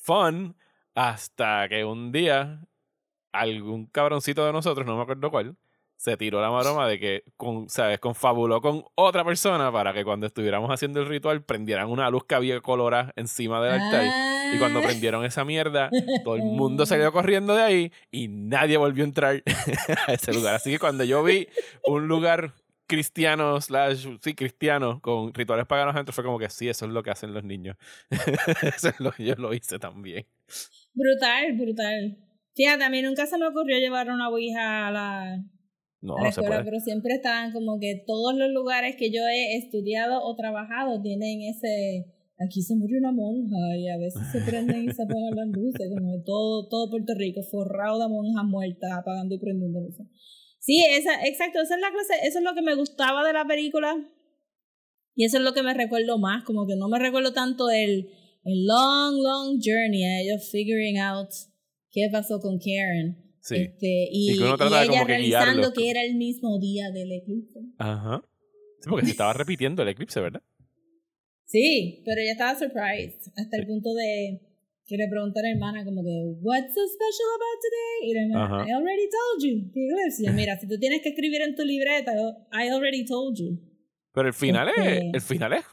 fun 0.03 0.57
hasta 0.95 1.69
que 1.69 1.85
un 1.85 2.13
día 2.13 2.61
algún 3.33 3.87
cabroncito 3.87 4.45
de 4.45 4.53
nosotros, 4.53 4.87
no 4.87 4.97
me 4.97 5.03
acuerdo 5.03 5.31
cuál, 5.31 5.57
se 5.97 6.17
tiró 6.17 6.41
la 6.41 6.51
maroma 6.51 6.89
de 6.89 6.99
que, 6.99 7.25
con, 7.37 7.69
¿sabes? 7.69 7.99
Confabuló 8.01 8.61
con 8.63 8.85
otra 8.95 9.23
persona 9.23 9.71
para 9.71 9.93
que 9.93 10.03
cuando 10.03 10.27
estuviéramos 10.27 10.71
haciendo 10.71 11.01
el 11.01 11.07
ritual 11.07 11.43
prendieran 11.45 11.91
una 11.91 12.09
luz 12.11 12.25
que 12.25 12.35
había 12.35 12.61
colorada 12.63 13.13
encima 13.17 13.63
del 13.63 13.75
altar. 13.81 14.07
Y 14.55 14.59
cuando 14.59 14.81
Ah. 14.81 14.83
prendieron 14.83 15.25
esa 15.27 15.45
mierda, 15.45 15.91
todo 16.25 16.37
el 16.37 16.43
mundo 16.43 16.87
salió 16.87 17.13
corriendo 17.13 17.55
de 17.55 17.63
ahí 17.63 17.93
y 18.11 18.29
nadie 18.29 18.79
volvió 18.79 19.05
a 19.05 19.09
entrar 19.09 19.43
a 20.09 20.13
ese 20.15 20.33
lugar. 20.33 20.55
Así 20.55 20.71
que 20.73 20.79
cuando 20.79 21.05
yo 21.05 21.23
vi 21.23 21.47
un 21.85 22.09
lugar 22.09 22.55
cristiano, 22.91 23.61
slash, 23.61 24.09
sí, 24.21 24.35
cristiano, 24.35 25.01
con 25.01 25.33
rituales 25.33 25.65
paganos 25.67 25.95
adentro, 25.95 26.13
fue 26.13 26.25
como 26.25 26.41
que 26.41 26.51
sí, 26.51 26.69
eso 26.69 26.87
es 26.87 26.91
lo 26.91 27.05
que 27.05 27.11
hacen 27.11 27.33
los 27.33 27.45
niños. 27.45 27.77
eso 28.77 28.89
es 28.89 28.99
lo 28.99 29.13
que 29.13 29.25
yo 29.25 29.37
lo 29.37 29.55
hice 29.55 29.79
también. 29.79 30.27
Brutal, 30.93 31.57
brutal. 31.57 32.19
Fíjate, 32.57 32.83
a 32.83 32.91
mí 32.91 33.01
nunca 33.01 33.27
se 33.27 33.39
me 33.39 33.47
ocurrió 33.47 33.79
llevar 33.79 34.11
una 34.11 34.29
ouija 34.29 34.89
a 34.89 34.91
la, 34.91 35.37
No, 36.03 36.17
a 36.17 36.21
la 36.21 36.27
no 36.27 36.33
se 36.33 36.41
escuela, 36.41 36.65
pero 36.65 36.81
siempre 36.81 37.15
estaban 37.15 37.53
como 37.53 37.79
que 37.79 38.03
todos 38.05 38.35
los 38.35 38.51
lugares 38.51 38.97
que 38.97 39.13
yo 39.13 39.23
he 39.23 39.57
estudiado 39.57 40.21
o 40.23 40.35
trabajado 40.35 41.01
tienen 41.01 41.43
ese... 41.43 42.07
Aquí 42.45 42.63
se 42.63 42.75
murió 42.75 42.99
una 42.99 43.13
monja 43.13 43.77
y 43.77 43.89
a 43.89 43.99
veces 43.99 44.23
se 44.33 44.41
prenden 44.41 44.89
y 44.89 44.93
se 44.93 45.03
apagan 45.03 45.37
las 45.37 45.49
luces, 45.49 45.89
como 45.95 46.23
todo, 46.25 46.69
todo 46.69 46.91
Puerto 46.91 47.13
Rico 47.15 47.43
forrado 47.43 48.01
de 48.01 48.09
monjas 48.09 48.45
muertas 48.47 48.91
apagando 48.93 49.35
y 49.35 49.39
prendiendo 49.39 49.79
luces. 49.79 50.07
Sí, 50.61 50.85
esa, 50.91 51.27
exacto, 51.27 51.61
esa 51.61 51.75
es 51.75 51.81
la 51.81 51.91
clase, 51.91 52.15
eso 52.23 52.39
es 52.39 52.45
lo 52.45 52.55
que 52.55 52.63
me 52.63 52.75
gustaba 52.75 53.27
de 53.27 53.33
la 53.33 53.47
película 53.47 53.97
y 55.15 55.25
eso 55.25 55.39
es 55.39 55.43
lo 55.43 55.53
que 55.53 55.63
me 55.63 55.75
recuerdo 55.75 56.19
más, 56.19 56.45
como 56.45 56.67
que 56.67 56.77
no 56.77 56.89
me 56.89 56.99
recuerdo 56.99 57.33
tanto 57.33 57.71
el, 57.71 58.09
el 58.45 58.67
long, 58.67 59.17
long 59.23 59.59
journey 59.63 60.05
a 60.05 60.21
ellos 60.21 60.49
figuring 60.51 60.99
out 60.99 61.31
qué 61.91 62.09
pasó 62.13 62.41
con 62.41 62.59
Karen. 62.59 63.35
Sí. 63.41 63.57
Este, 63.57 64.09
y, 64.13 64.33
Y 64.33 64.39
que 64.39 64.45
uno 64.45 64.57
y 64.59 64.67
ella 64.67 64.87
como 64.87 65.07
que 65.07 65.13
realizando 65.13 65.73
que 65.73 65.91
era 65.91 66.03
el 66.03 66.15
mismo 66.15 66.59
día 66.61 66.91
del 66.91 67.11
eclipse. 67.13 67.61
Ajá. 67.79 68.23
Sí, 68.81 68.89
porque 68.89 69.07
se 69.07 69.13
estaba 69.13 69.33
repitiendo 69.33 69.83
el 69.83 69.89
eclipse, 69.89 70.21
¿verdad? 70.21 70.43
Sí, 71.47 72.03
pero 72.05 72.21
ella 72.21 72.33
estaba 72.33 72.59
surprised 72.59 73.33
hasta 73.37 73.57
el 73.57 73.67
punto 73.67 73.93
de 73.95 74.41
que 74.87 74.97
le 74.97 75.07
pregunté 75.09 75.39
a 75.41 75.43
la 75.43 75.51
hermana 75.51 75.85
como 75.85 76.03
que 76.03 76.35
What's 76.43 76.75
so 76.75 76.81
special 76.87 77.29
about 77.37 77.59
today? 77.63 78.11
Y 78.11 78.15
la 78.15 78.21
hermana, 78.23 78.45
Ajá. 78.45 78.69
I 78.69 78.73
already 78.73 79.09
told 79.09 79.43
you. 79.45 79.71
the 79.73 79.87
eclipse". 79.87 80.23
Y 80.23 80.27
yo, 80.27 80.33
mira, 80.33 80.59
si 80.59 80.67
tú 80.67 80.79
tienes 80.79 81.01
que 81.03 81.11
escribir 81.11 81.43
en 81.43 81.55
tu 81.55 81.65
libreta, 81.65 82.13
I 82.53 82.69
already 82.69 83.05
told 83.05 83.37
you. 83.39 83.59
Pero 84.13 84.29
el 84.29 84.35
final 84.35 84.69
es. 84.69 84.75
Este- 84.79 85.11
El 85.15 85.21
final 85.21 85.53
es. 85.53 85.65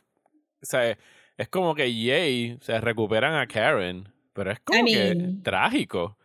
O 0.61 0.65
sea, 0.65 0.89
es, 0.91 0.97
es 1.37 1.47
como 1.49 1.73
que 1.75 1.91
Yay 1.91 2.57
se 2.61 2.79
recuperan 2.79 3.33
a 3.35 3.47
Karen. 3.47 4.07
Pero 4.33 4.51
es 4.51 4.59
como 4.59 4.87
I 4.87 4.91
que 4.93 5.15
mean, 5.15 5.41
trágico. 5.43 6.15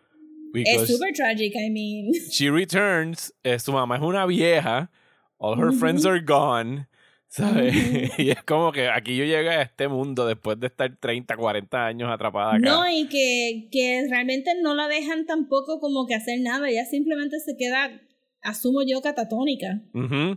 Es 0.54 0.86
super 0.86 1.14
tragic, 1.14 1.54
I 1.54 1.70
mean. 1.70 2.12
she 2.30 2.50
returns, 2.50 3.32
eh, 3.42 3.58
su 3.58 3.72
mamá 3.72 3.96
es 3.96 4.02
una 4.02 4.26
vieja, 4.26 4.90
all 5.38 5.58
her 5.58 5.68
Ujú. 5.68 5.78
friends 5.78 6.04
are 6.04 6.20
gone, 6.20 6.86
¿sabes? 7.32 7.72
Y 8.18 8.30
es 8.30 8.42
como 8.44 8.72
que 8.72 8.88
aquí 8.88 9.16
yo 9.16 9.24
llegué 9.24 9.48
a 9.48 9.62
este 9.62 9.88
mundo 9.88 10.26
después 10.26 10.60
de 10.60 10.66
estar 10.66 10.94
30, 11.00 11.36
40 11.36 11.86
años 11.86 12.10
atrapada 12.10 12.56
acá. 12.56 12.58
No, 12.58 12.88
y 12.88 13.08
que, 13.08 13.68
que 13.72 14.06
realmente 14.10 14.52
no 14.60 14.74
la 14.74 14.86
dejan 14.86 15.24
tampoco 15.24 15.80
como 15.80 16.06
que 16.06 16.14
hacer 16.14 16.40
nada. 16.40 16.68
Ella 16.68 16.84
simplemente 16.84 17.40
se 17.40 17.56
queda, 17.56 17.90
asumo 18.42 18.82
yo, 18.86 19.00
catatónica. 19.00 19.80
Ujú. 19.94 20.36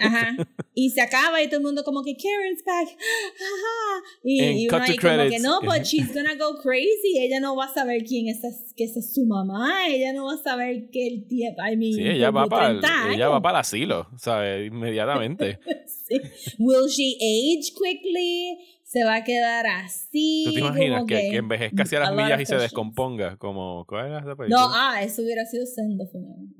Ajá. 0.00 0.36
Y 0.78 0.90
se 0.90 1.00
acaba 1.00 1.42
y 1.42 1.46
todo 1.46 1.56
el 1.60 1.64
mundo 1.64 1.82
como 1.84 2.02
que 2.04 2.14
Karen's 2.14 2.62
back. 2.62 2.86
Ajá. 2.86 4.04
Y, 4.22 4.42
y 4.42 4.68
uno 4.68 4.76
ahí 4.76 4.94
como 4.98 5.30
que 5.30 5.38
no, 5.38 5.60
but 5.62 5.84
she's 5.84 6.12
gonna 6.12 6.34
go 6.34 6.58
crazy. 6.62 7.16
Ella 7.18 7.40
no 7.40 7.56
va 7.56 7.64
a 7.64 7.72
saber 7.72 8.04
quién 8.04 8.28
es, 8.28 8.42
que 8.76 8.84
esa 8.84 8.98
es 8.98 9.14
su 9.14 9.24
mamá. 9.24 9.88
Ella 9.88 10.12
no 10.12 10.26
va 10.26 10.34
a 10.34 10.36
saber 10.36 10.90
que 10.90 11.06
el 11.06 11.26
tiempo. 11.26 11.62
I 11.62 11.78
mean, 11.78 11.94
Sí, 11.94 12.02
ella 12.06 12.30
va, 12.30 12.46
para 12.46 12.78
30 12.78 13.14
ella 13.14 13.28
va 13.30 13.40
para 13.40 13.56
el 13.56 13.60
asilo, 13.62 14.06
¿sabes? 14.18 14.66
Inmediatamente. 14.66 15.58
Sí. 16.06 16.20
Will 16.58 16.88
she 16.88 17.16
age 17.16 17.72
quickly? 17.72 18.58
Se 18.84 19.02
va 19.02 19.16
a 19.16 19.24
quedar 19.24 19.66
así. 19.66 20.44
¿Tú 20.46 20.52
te 20.52 20.60
imaginas 20.60 20.98
como 20.98 21.06
que, 21.06 21.30
que 21.30 21.36
envejezca 21.38 21.82
hacia 21.82 21.98
las 22.00 22.14
millas 22.14 22.40
y 22.40 22.46
se 22.46 22.56
descomponga? 22.56 23.36
Como, 23.38 23.84
¿cuál 23.88 24.08
era 24.08 24.18
esa 24.18 24.28
No, 24.28 24.36
película? 24.36 24.68
ah, 24.72 25.02
eso 25.02 25.22
hubiera 25.22 25.44
sido 25.46 25.64
sendo. 25.66 26.04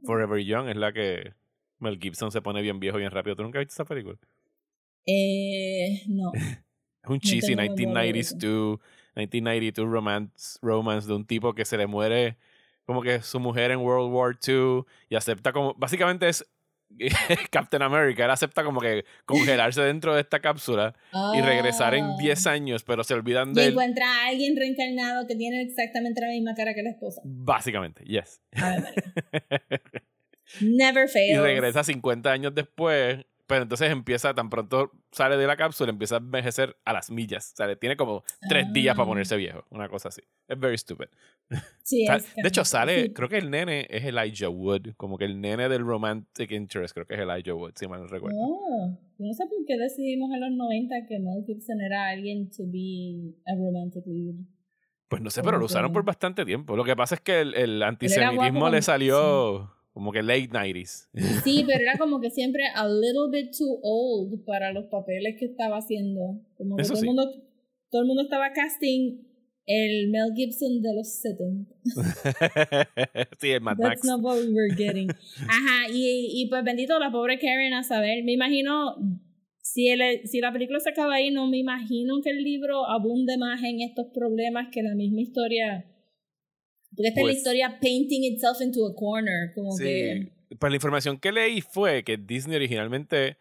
Forever 0.05 0.43
Young 0.43 0.69
es 0.71 0.77
la 0.77 0.93
que 0.93 1.35
Mel 1.79 1.99
Gibson 2.01 2.31
se 2.33 2.41
pone 2.43 2.63
bien 2.63 2.81
viejo 2.81 2.99
bien 2.99 3.11
rápido. 3.11 3.37
¿Tú 3.37 3.43
nunca 3.43 3.59
viste 3.59 3.73
esa 3.73 3.85
película? 3.85 4.17
Eh, 5.07 6.03
no. 6.09 6.33
Es 6.35 6.59
un 7.11 7.21
cheesy 7.21 7.55
de 7.55 7.69
1992, 7.69 8.81
1992 9.17 9.89
romance, 9.91 10.59
romance 10.63 11.07
de 11.09 11.15
un 11.15 11.27
tipo 11.27 11.55
que 11.55 11.65
se 11.65 11.77
le 11.77 11.87
muere 11.87 12.37
como 12.85 13.03
que 13.03 13.21
su 13.21 13.41
mujer 13.41 13.71
en 13.73 13.81
World 13.81 14.13
War 14.13 14.37
II 14.47 14.83
y 15.09 15.17
acepta 15.17 15.53
como... 15.53 15.75
Básicamente 15.75 16.29
es 16.29 16.45
Captain 17.51 17.83
America. 17.83 18.25
Él 18.25 18.31
acepta 18.31 18.63
como 18.63 18.81
que 18.81 19.05
congelarse 19.25 19.81
dentro 19.83 20.15
de 20.15 20.21
esta 20.21 20.39
cápsula 20.41 20.95
y 21.37 21.41
regresar 21.41 21.95
en 21.95 22.05
Ah. 22.05 22.17
10 22.21 22.47
años, 22.47 22.85
pero 22.85 23.03
se 23.03 23.15
olvidan 23.15 23.51
Y 23.51 23.55
de 23.55 23.65
él. 23.67 23.71
encuentra 23.73 24.07
a 24.07 24.29
alguien 24.29 24.57
reencarnado 24.57 25.27
que 25.27 25.35
tiene 25.35 25.63
exactamente 25.63 26.21
la 26.21 26.29
misma 26.29 26.55
cara 26.55 26.75
que 26.75 26.83
la 26.85 26.91
esposa. 26.91 27.21
Básicamente, 27.25 28.05
yes. 28.05 28.41
A 28.57 28.71
ver, 28.71 28.83
María. 28.83 30.03
Never 30.61 31.07
Y 31.07 31.09
fails. 31.09 31.41
regresa 31.43 31.83
50 31.85 32.31
años 32.31 32.55
después, 32.55 33.25
pero 33.47 33.63
entonces 33.63 33.91
empieza, 33.91 34.35
tan 34.35 34.51
pronto 34.51 34.91
sale 35.13 35.37
de 35.37 35.47
la 35.47 35.57
cápsula, 35.57 35.91
empieza 35.91 36.17
a 36.17 36.19
envejecer 36.19 36.77
a 36.85 36.93
las 36.93 37.11
millas. 37.11 37.53
O 37.53 37.57
sea, 37.57 37.77
tiene 37.77 37.97
como 37.97 38.25
tres 38.49 38.73
días 38.73 38.97
para 38.97 39.05
Ah. 39.05 39.09
ponerse 39.09 39.37
viejo, 39.37 39.65
una 39.71 39.89
cosa 39.89 40.09
así. 40.09 40.23
Es 40.49 40.59
very 40.59 40.77
stupid. 40.79 41.07
Sí, 41.85 42.07
es 42.09 42.35
De 42.35 42.49
hecho, 42.49 42.65
sale, 42.65 43.05
sí. 43.05 43.13
creo 43.13 43.29
que 43.29 43.39
el 43.39 43.51
nene 43.51 43.87
es 43.89 44.05
Elijah 44.05 44.49
Wood, 44.49 44.95
como 44.97 45.17
que 45.17 45.25
el 45.27 45.41
nene 45.41 45.69
del 45.69 45.83
romantic 45.87 46.51
interest, 46.51 46.93
creo 46.95 47.07
que 47.07 47.15
es 47.15 47.21
Elijah 47.21 47.55
Wood, 47.55 47.73
si 47.77 47.87
mal 47.87 48.01
no 48.01 48.09
recuerdo. 48.09 48.37
Oh, 48.41 48.99
yo 49.19 49.27
no 49.27 49.33
sé 49.33 49.45
por 49.47 49.65
qué 49.65 49.77
decidimos 49.79 50.29
en 50.35 50.41
los 50.41 50.51
90 50.51 50.95
que 51.09 51.19
Mel 51.21 51.45
Gibson 51.47 51.81
era 51.81 52.09
alguien 52.09 52.51
to 52.51 52.65
be 52.67 53.33
a 53.47 53.55
romantic 53.55 54.05
lead. 54.07 54.35
Pues 55.09 55.23
no 55.23 55.31
sé, 55.31 55.45
pero 55.45 55.59
lo 55.59 55.67
usaron 55.67 55.93
por 55.93 56.05
bastante 56.05 56.45
tiempo. 56.45 56.75
Lo 56.77 56.83
que 56.83 56.97
pasa 56.97 57.15
es 57.15 57.21
que 57.21 57.41
el, 57.43 57.55
el 57.55 57.81
antisemitismo 57.85 58.69
le 58.69 58.83
salió 58.83 59.73
como 59.97 60.13
que 60.13 60.23
late 60.23 60.51
90s. 60.51 61.09
Sí, 61.43 61.65
pero 61.67 61.81
era 61.81 61.97
como 61.97 62.21
que 62.21 62.29
siempre 62.29 62.65
a 62.75 62.87
little 62.87 63.31
bit 63.33 63.51
too 63.57 63.81
old 63.83 64.45
para 64.45 64.71
los 64.71 64.85
papeles 64.91 65.37
que 65.39 65.47
estaba 65.47 65.79
haciendo. 65.79 66.39
Como 66.59 66.77
que 66.77 66.83
Eso 66.83 66.93
todo, 66.93 67.01
sí. 67.01 67.07
el 67.09 67.15
mundo, 67.15 67.33
todo 67.91 68.03
el 68.03 68.07
mundo 68.07 68.23
estaba 68.25 68.53
casting 68.53 69.23
el 69.65 70.11
Mel 70.11 70.35
Gibson 70.37 70.83
de 70.83 70.95
los 70.95 71.19
70. 71.23 71.75
sí, 73.41 73.49
el 73.49 73.63
Mad 73.63 73.79
That's 73.79 74.05
Max. 74.05 74.05
not 74.05 74.21
what 74.21 74.37
we 74.37 74.53
were 74.53 74.75
getting. 74.77 75.09
Ajá, 75.49 75.91
y, 75.91 76.43
y 76.43 76.47
pues 76.51 76.63
bendito 76.63 76.99
la 76.99 77.11
pobre 77.11 77.39
Karen 77.39 77.73
a 77.73 77.83
saber. 77.83 78.23
Me 78.23 78.33
imagino, 78.33 78.97
si, 79.63 79.89
el, 79.89 80.29
si 80.29 80.41
la 80.41 80.53
película 80.53 80.79
se 80.79 80.91
acaba 80.91 81.15
ahí, 81.15 81.31
no 81.31 81.49
me 81.49 81.57
imagino 81.57 82.21
que 82.23 82.33
el 82.33 82.45
libro 82.45 82.87
abunde 82.87 83.39
más 83.39 83.63
en 83.63 83.81
estos 83.81 84.09
problemas 84.13 84.69
que 84.71 84.83
la 84.83 84.95
misma 84.95 85.23
historia. 85.23 85.87
Porque 86.97 87.09
esta 87.09 87.21
es 87.21 87.27
la 87.27 87.31
Pues- 87.31 87.37
historia 87.37 87.79
painting 87.81 88.25
itself 88.25 88.61
into 88.61 88.87
a 88.87 88.95
corner. 88.95 89.53
Como 89.55 89.77
que. 89.77 90.29
Sí. 90.49 90.57
Pues 90.59 90.71
la 90.71 90.77
información 90.77 91.19
que 91.19 91.33
leí 91.33 91.61
fue 91.61 92.03
que 92.05 92.17
Disney 92.17 92.57
originalmente 92.57 93.37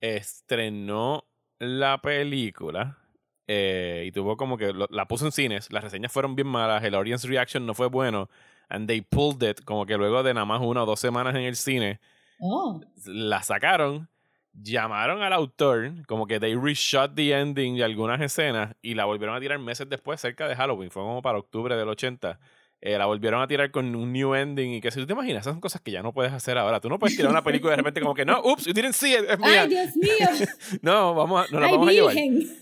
estrenó 0.00 1.24
la 1.58 2.00
película 2.00 2.98
eh, 3.46 4.04
y 4.06 4.12
tuvo 4.12 4.36
como 4.36 4.56
que 4.56 4.72
lo- 4.72 4.88
la 4.90 5.06
puso 5.06 5.26
en 5.26 5.32
cines, 5.32 5.70
las 5.72 5.84
reseñas 5.84 6.12
fueron 6.12 6.34
bien 6.34 6.48
malas, 6.48 6.82
el 6.84 6.94
audience 6.94 7.26
reaction 7.28 7.66
no 7.66 7.74
fue 7.74 7.88
bueno, 7.88 8.28
and 8.68 8.86
they 8.88 9.00
pulled 9.02 9.42
it, 9.48 9.60
como 9.64 9.84
que 9.84 9.96
luego 9.98 10.22
de 10.22 10.32
nada 10.32 10.46
más 10.46 10.60
una 10.62 10.82
o 10.82 10.86
dos 10.86 11.00
semanas 11.00 11.34
en 11.34 11.42
el 11.42 11.56
cine, 11.56 12.00
Oh, 12.40 12.80
la 13.06 13.42
sacaron, 13.42 14.08
llamaron 14.54 15.22
al 15.22 15.32
autor, 15.32 15.92
como 16.06 16.26
que 16.26 16.40
they 16.40 16.54
reshot 16.54 17.14
the 17.14 17.32
ending 17.38 17.76
de 17.76 17.84
algunas 17.84 18.20
escenas 18.20 18.74
y 18.82 18.94
la 18.94 19.04
volvieron 19.04 19.36
a 19.36 19.40
tirar 19.40 19.58
meses 19.58 19.88
después, 19.88 20.20
cerca 20.20 20.48
de 20.48 20.56
Halloween, 20.56 20.90
fue 20.90 21.02
como 21.02 21.20
para 21.22 21.38
octubre 21.38 21.76
del 21.76 21.88
80. 21.88 22.38
Eh, 22.86 22.98
la 22.98 23.06
volvieron 23.06 23.40
a 23.40 23.48
tirar 23.48 23.70
con 23.70 23.96
un 23.96 24.12
new 24.12 24.34
ending 24.34 24.74
y 24.74 24.80
que 24.82 24.90
si 24.90 25.00
tú 25.00 25.06
te 25.06 25.14
imaginas, 25.14 25.40
esas 25.40 25.54
son 25.54 25.60
cosas 25.62 25.80
que 25.80 25.90
ya 25.90 26.02
no 26.02 26.12
puedes 26.12 26.34
hacer 26.34 26.58
ahora. 26.58 26.80
Tú 26.80 26.90
no 26.90 26.98
puedes 26.98 27.16
tirar 27.16 27.30
una 27.30 27.42
película 27.42 27.72
y 27.72 27.72
de 27.72 27.76
repente 27.78 28.02
como 28.02 28.14
que 28.14 28.26
no, 28.26 28.42
ups, 28.44 28.66
you 28.66 28.74
didn't 28.74 28.92
see 28.92 29.14
it, 29.14 29.24
es 29.26 29.38
mía. 29.38 29.62
¡Ay, 29.62 29.68
Dios 29.70 29.96
mío! 29.96 30.46
No, 30.82 31.14
vamos 31.14 31.46
a, 31.48 31.50
no 31.50 31.60
la 31.60 31.66
¡Ay, 31.68 31.72
vamos 31.72 31.88
a 31.88 31.92
llevar. 31.92 32.14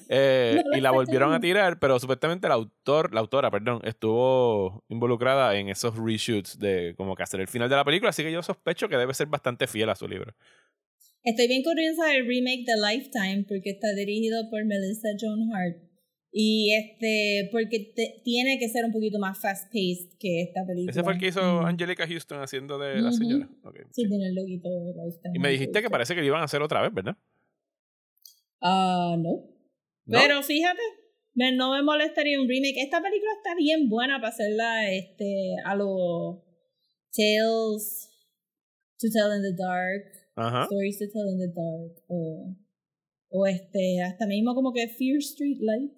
Eh, 0.08 0.62
No 0.64 0.78
y 0.78 0.80
la 0.80 0.92
volvieron 0.92 1.32
a 1.32 1.40
tirar, 1.40 1.80
pero 1.80 1.98
supuestamente 1.98 2.46
el 2.46 2.52
autor, 2.52 3.12
la 3.12 3.18
autora, 3.18 3.50
perdón, 3.50 3.80
estuvo 3.82 4.84
involucrada 4.88 5.56
en 5.56 5.68
esos 5.68 5.96
reshoots 5.98 6.56
de 6.56 6.94
como 6.96 7.16
que 7.16 7.24
hacer 7.24 7.40
el 7.40 7.48
final 7.48 7.68
de 7.68 7.74
la 7.74 7.84
película, 7.84 8.10
así 8.10 8.22
que 8.22 8.30
yo 8.30 8.44
sospecho 8.44 8.88
que 8.88 8.96
debe 8.96 9.14
ser 9.14 9.26
bastante 9.26 9.66
fiel 9.66 9.90
a 9.90 9.96
su 9.96 10.06
libro. 10.06 10.32
Estoy 11.24 11.48
bien 11.48 11.64
curiosa 11.64 12.06
del 12.06 12.28
remake 12.28 12.64
de 12.64 12.74
Lifetime 12.76 13.44
porque 13.48 13.70
está 13.70 13.92
dirigido 13.96 14.48
por 14.50 14.64
Melissa 14.64 15.08
Joan 15.20 15.50
Hart. 15.52 15.91
Y 16.34 16.72
este, 16.74 17.50
porque 17.52 17.92
te- 17.94 18.22
tiene 18.24 18.58
que 18.58 18.66
ser 18.68 18.86
un 18.86 18.92
poquito 18.92 19.18
más 19.18 19.38
fast-paced 19.38 20.16
que 20.18 20.40
esta 20.42 20.64
película. 20.66 20.90
Ese 20.90 21.02
fue 21.04 21.12
el 21.12 21.18
que 21.18 21.28
hizo 21.28 21.42
Mm. 21.60 21.66
Angelica 21.66 22.06
Houston 22.06 22.40
haciendo 22.40 22.78
de 22.78 23.02
la 23.02 23.12
señora. 23.12 23.46
Sí, 23.50 24.02
sí. 24.02 24.08
tiene 24.08 24.28
el 24.28 24.34
loguito 24.34 24.68
de 24.70 24.94
Lifetime. 24.94 25.32
Y 25.34 25.38
me 25.38 25.50
dijiste 25.50 25.82
que 25.82 25.90
parece 25.90 26.14
que 26.14 26.22
lo 26.22 26.26
iban 26.28 26.40
a 26.40 26.44
hacer 26.44 26.62
otra 26.62 26.80
vez, 26.80 26.92
¿verdad? 26.94 27.16
Ah, 28.62 29.14
no. 29.18 29.44
¿No? 30.06 30.18
Pero 30.20 30.42
fíjate, 30.42 30.80
me- 31.34 31.54
no 31.54 31.72
me 31.72 31.82
molestaría 31.82 32.40
un 32.40 32.48
remake. 32.48 32.78
Esta 32.82 33.02
película 33.02 33.30
está 33.36 33.54
bien 33.56 33.88
buena 33.90 34.16
para 34.16 34.28
hacerla 34.28 34.90
este, 34.90 35.54
a 35.66 35.74
los 35.76 36.38
Tales 37.14 38.08
to 38.98 39.06
Tell 39.12 39.36
in 39.36 39.42
the 39.42 39.54
Dark, 39.62 40.04
Ajá. 40.36 40.64
Stories 40.64 40.98
to 40.98 41.04
Tell 41.12 41.28
in 41.28 41.38
the 41.38 41.48
Dark, 41.54 42.04
o, 42.08 42.56
o 43.30 43.46
este, 43.46 44.00
hasta 44.02 44.26
mismo 44.26 44.54
como 44.54 44.72
que 44.72 44.88
Fear 44.88 45.18
Street 45.18 45.58
Light. 45.60 45.92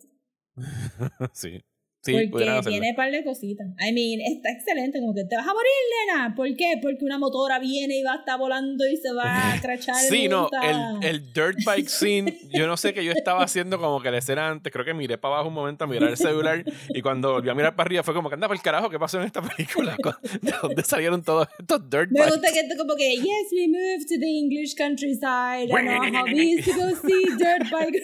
sí. 1.32 1.64
Sí, 2.04 2.12
porque 2.30 2.44
tiene 2.66 2.90
un 2.90 2.96
par 2.96 3.10
de 3.10 3.24
cositas. 3.24 3.66
I 3.80 3.90
mean, 3.90 4.20
está 4.20 4.50
excelente, 4.50 5.00
como 5.00 5.14
que 5.14 5.24
te 5.24 5.36
vas 5.36 5.46
a 5.46 5.54
morir, 5.54 5.70
nena. 6.06 6.34
¿Por 6.34 6.54
qué? 6.54 6.74
Porque 6.82 7.02
una 7.02 7.16
motora 7.16 7.58
viene 7.58 7.96
y 7.96 8.02
va 8.02 8.12
a 8.12 8.16
estar 8.16 8.38
volando 8.38 8.86
y 8.86 8.98
se 8.98 9.10
va 9.14 9.54
a 9.54 9.58
crachar. 9.62 9.94
Sí, 9.96 10.28
no, 10.28 10.50
el, 10.62 11.02
el 11.02 11.32
dirt 11.32 11.64
bike 11.64 11.88
scene, 11.88 12.38
yo 12.52 12.66
no 12.66 12.76
sé 12.76 12.92
qué 12.92 13.02
yo 13.02 13.12
estaba 13.12 13.42
haciendo 13.42 13.80
como 13.80 14.02
que 14.02 14.10
la 14.10 14.18
escena 14.18 14.50
antes, 14.50 14.70
creo 14.70 14.84
que 14.84 14.92
miré 14.92 15.16
para 15.16 15.36
abajo 15.36 15.48
un 15.48 15.54
momento 15.54 15.84
a 15.84 15.86
mirar 15.86 16.10
el 16.10 16.18
celular 16.18 16.62
y 16.90 17.00
cuando 17.00 17.32
volví 17.32 17.48
a 17.48 17.54
mirar 17.54 17.74
para 17.74 17.86
arriba 17.86 18.02
fue 18.02 18.12
como 18.12 18.28
que 18.28 18.34
anda 18.34 18.48
por 18.48 18.56
el 18.58 18.62
carajo, 18.62 18.90
¿qué 18.90 18.98
pasó 18.98 19.18
en 19.18 19.24
esta 19.24 19.40
película? 19.40 19.96
¿De 20.42 20.52
dónde 20.60 20.82
salieron 20.82 21.22
todos 21.22 21.48
estos 21.58 21.88
dirt 21.88 22.10
Me 22.10 22.20
bikes? 22.20 22.36
gusta 22.36 22.52
que 22.52 22.60
esto 22.60 22.74
como 22.76 22.96
que, 22.96 23.16
yes, 23.16 23.50
we 23.50 23.66
moved 23.66 24.06
to 24.06 24.20
the 24.20 24.28
English 24.28 24.74
countryside 24.76 25.72
and 25.72 25.88
our 25.88 26.12
hobbies 26.20 26.66
to 26.66 26.72
go 26.74 26.90
see 26.96 27.34
dirt 27.38 27.70
bike. 27.70 28.02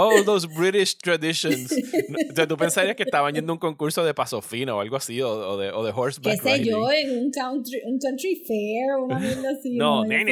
Oh, 0.00 0.22
those 0.24 0.46
British 0.46 0.96
traditions. 0.96 1.72
No, 2.08 2.16
O 2.30 2.34
sea, 2.34 2.46
tú 2.46 2.56
pensarías 2.56 2.96
que 2.96 3.02
estaban 3.02 3.34
yendo 3.34 3.52
a 3.52 3.54
un 3.56 3.58
concurso 3.58 4.04
de 4.04 4.14
paso 4.14 4.40
fino 4.40 4.76
o 4.76 4.80
algo 4.80 4.96
así, 4.96 5.20
o, 5.20 5.28
o 5.30 5.56
de, 5.58 5.70
o 5.70 5.84
de 5.84 5.92
Qué 5.92 6.00
horseback 6.00 6.42
sé 6.42 6.52
riding. 6.56 6.70
yo, 6.70 6.90
en 6.90 7.18
un 7.18 7.30
country, 7.30 7.80
un 7.84 7.98
country 7.98 8.36
fair, 8.46 8.96
una 9.04 9.18
mierda 9.20 9.50
así. 9.50 9.76
No, 9.76 10.04
bikes. 10.04 10.28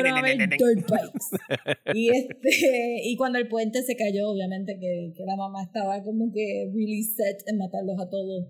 Y, 1.95 2.11
este, 2.11 3.01
y 3.05 3.17
cuando 3.17 3.39
el 3.39 3.49
puente 3.49 3.83
se 3.83 3.97
cayó, 3.97 4.29
obviamente 4.31 4.75
que, 4.81 5.13
que 5.17 5.25
la 5.25 5.37
mamá 5.37 5.63
estaba 5.63 6.03
como 6.03 6.33
que 6.33 6.71
really 6.75 7.03
set 7.03 7.43
en 7.47 7.59
matarlos 7.59 7.97
a 8.01 8.09
todos, 8.09 8.47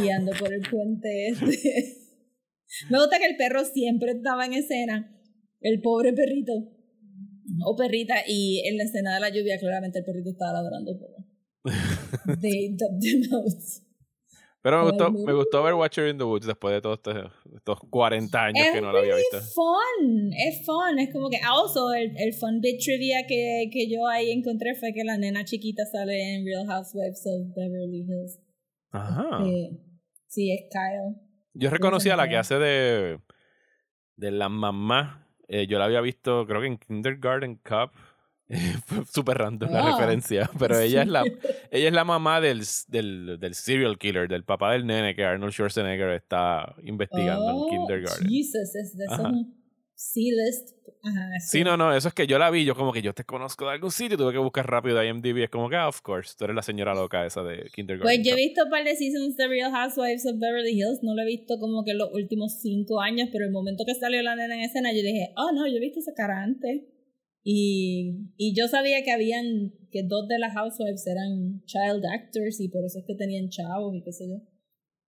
guiando 0.00 0.32
por 0.38 0.52
el 0.52 0.62
puente. 0.68 1.28
Este. 1.28 1.96
Me 2.90 2.98
gusta 2.98 3.18
que 3.18 3.26
el 3.26 3.36
perro 3.36 3.64
siempre 3.64 4.12
estaba 4.12 4.44
en 4.46 4.54
escena, 4.54 5.16
el 5.60 5.80
pobre 5.80 6.12
perrito. 6.12 6.52
O 7.64 7.76
perrita, 7.76 8.14
y 8.26 8.62
en 8.66 8.76
la 8.76 8.84
escena 8.84 9.14
de 9.14 9.20
la 9.20 9.28
lluvia, 9.28 9.58
claramente 9.58 10.00
el 10.00 10.04
perrito 10.04 10.30
estaba 10.30 10.60
ladrando. 10.60 10.92
Pero 10.98 12.40
they 12.40 12.66
him 12.66 13.22
out. 13.32 13.86
Pero 14.66 14.82
me 14.82 14.90
gustó, 14.90 15.12
me 15.12 15.32
gustó 15.32 15.62
ver 15.62 15.74
Watcher 15.74 16.08
in 16.08 16.18
the 16.18 16.24
Woods 16.24 16.44
después 16.44 16.74
de 16.74 16.80
todos 16.80 16.98
estos, 16.98 17.32
estos 17.54 17.78
40 17.88 18.42
años 18.42 18.66
es 18.66 18.72
que 18.72 18.80
no 18.80 18.90
lo 18.90 18.98
había 18.98 19.14
visto. 19.14 19.38
fun, 19.54 20.32
es 20.32 20.66
fun, 20.66 20.98
es 20.98 21.12
como 21.12 21.30
que 21.30 21.36
also 21.36 21.94
el, 21.94 22.12
el 22.16 22.34
fun 22.34 22.60
bit 22.60 22.80
trivia 22.82 23.18
que, 23.28 23.70
que 23.72 23.88
yo 23.88 24.08
ahí 24.08 24.32
encontré 24.32 24.74
fue 24.74 24.92
que 24.92 25.04
la 25.04 25.18
nena 25.18 25.44
chiquita 25.44 25.84
sale 25.86 26.34
en 26.34 26.44
Real 26.44 26.66
Housewives 26.66 27.24
of 27.26 27.54
Beverly 27.54 28.06
Hills. 28.08 28.40
Ajá. 28.90 29.46
Eh, 29.46 29.70
sí, 30.26 30.50
es 30.52 30.62
Kyle. 30.68 31.14
Yo 31.54 31.70
reconocí 31.70 32.10
a 32.10 32.16
la 32.16 32.28
que 32.28 32.36
hace 32.36 32.56
de, 32.56 33.20
de 34.16 34.30
la 34.32 34.48
mamá. 34.48 35.25
Eh, 35.48 35.66
yo 35.66 35.78
la 35.78 35.84
había 35.86 36.00
visto, 36.00 36.46
creo 36.46 36.60
que 36.60 36.66
en 36.66 36.78
Kindergarten 36.78 37.56
Cup. 37.56 37.90
Fue 38.86 39.04
Súper 39.06 39.38
random 39.38 39.72
la 39.72 39.90
referencia. 39.92 40.48
Pero 40.58 40.78
ella 40.78 41.02
es 41.02 41.08
la, 41.08 41.24
ella 41.70 41.88
es 41.88 41.92
la 41.92 42.04
mamá 42.04 42.40
del, 42.40 42.62
del, 42.88 43.38
del 43.40 43.54
serial 43.54 43.98
killer, 43.98 44.28
del 44.28 44.44
papá 44.44 44.72
del 44.72 44.86
nene 44.86 45.16
que 45.16 45.24
Arnold 45.24 45.52
Schwarzenegger 45.52 46.10
está 46.10 46.74
investigando 46.84 47.44
Oh, 47.44 47.64
en 47.64 47.70
Kindergarten. 47.78 48.28
Jesus, 48.28 48.74
es 48.76 48.96
de 48.96 49.04
esos 49.04 49.32
C-list. 49.96 50.76
Sí, 51.40 51.64
no, 51.64 51.76
no, 51.76 51.94
eso 51.94 52.08
es 52.08 52.14
que 52.14 52.26
yo 52.26 52.38
la 52.38 52.50
vi, 52.50 52.64
yo 52.64 52.74
como 52.74 52.92
que 52.92 53.00
yo 53.00 53.14
te 53.14 53.24
conozco 53.24 53.64
de 53.64 53.72
algún 53.72 53.90
sitio, 53.90 54.18
tuve 54.18 54.32
que 54.32 54.38
buscar 54.38 54.68
rápido 54.68 55.02
IMDb, 55.02 55.44
es 55.44 55.50
como 55.50 55.70
que, 55.70 55.76
ah, 55.76 55.88
of 55.88 56.02
course, 56.02 56.34
tú 56.36 56.44
eres 56.44 56.54
la 56.54 56.62
señora 56.62 56.94
loca 56.94 57.24
esa 57.24 57.42
de 57.42 57.70
Kindergarten. 57.74 58.22
Pues 58.22 58.26
yo 58.26 58.34
he 58.34 58.46
visto 58.46 58.64
un 58.64 58.70
par 58.70 58.84
de 58.84 58.94
seasons 58.94 59.36
de 59.36 59.48
Real 59.48 59.72
Housewives 59.72 60.26
of 60.26 60.38
Beverly 60.38 60.72
Hills, 60.72 61.00
no 61.02 61.14
lo 61.14 61.22
he 61.22 61.26
visto 61.26 61.58
como 61.58 61.82
que 61.84 61.92
en 61.92 61.98
los 61.98 62.12
últimos 62.12 62.60
cinco 62.60 63.00
años, 63.00 63.28
pero 63.32 63.46
el 63.46 63.52
momento 63.52 63.84
que 63.86 63.94
salió 63.94 64.22
la 64.22 64.36
nena 64.36 64.56
en 64.56 64.62
escena, 64.62 64.92
yo 64.92 64.98
dije, 64.98 65.32
oh 65.36 65.52
no, 65.52 65.66
yo 65.66 65.76
he 65.76 65.80
visto 65.80 66.00
esa 66.00 66.12
cara 66.14 66.42
antes. 66.42 66.82
Y, 67.48 68.32
y 68.36 68.56
yo 68.56 68.66
sabía 68.66 69.04
que 69.04 69.12
habían, 69.12 69.72
que 69.92 70.02
dos 70.02 70.26
de 70.26 70.40
las 70.40 70.52
housewives 70.54 71.06
eran 71.06 71.62
child 71.64 72.04
actors 72.12 72.60
y 72.60 72.68
por 72.68 72.84
eso 72.84 72.98
es 72.98 73.04
que 73.06 73.14
tenían 73.14 73.48
chavos 73.48 73.94
y 73.94 74.02
qué 74.02 74.12
sé 74.12 74.24
yo. 74.28 74.42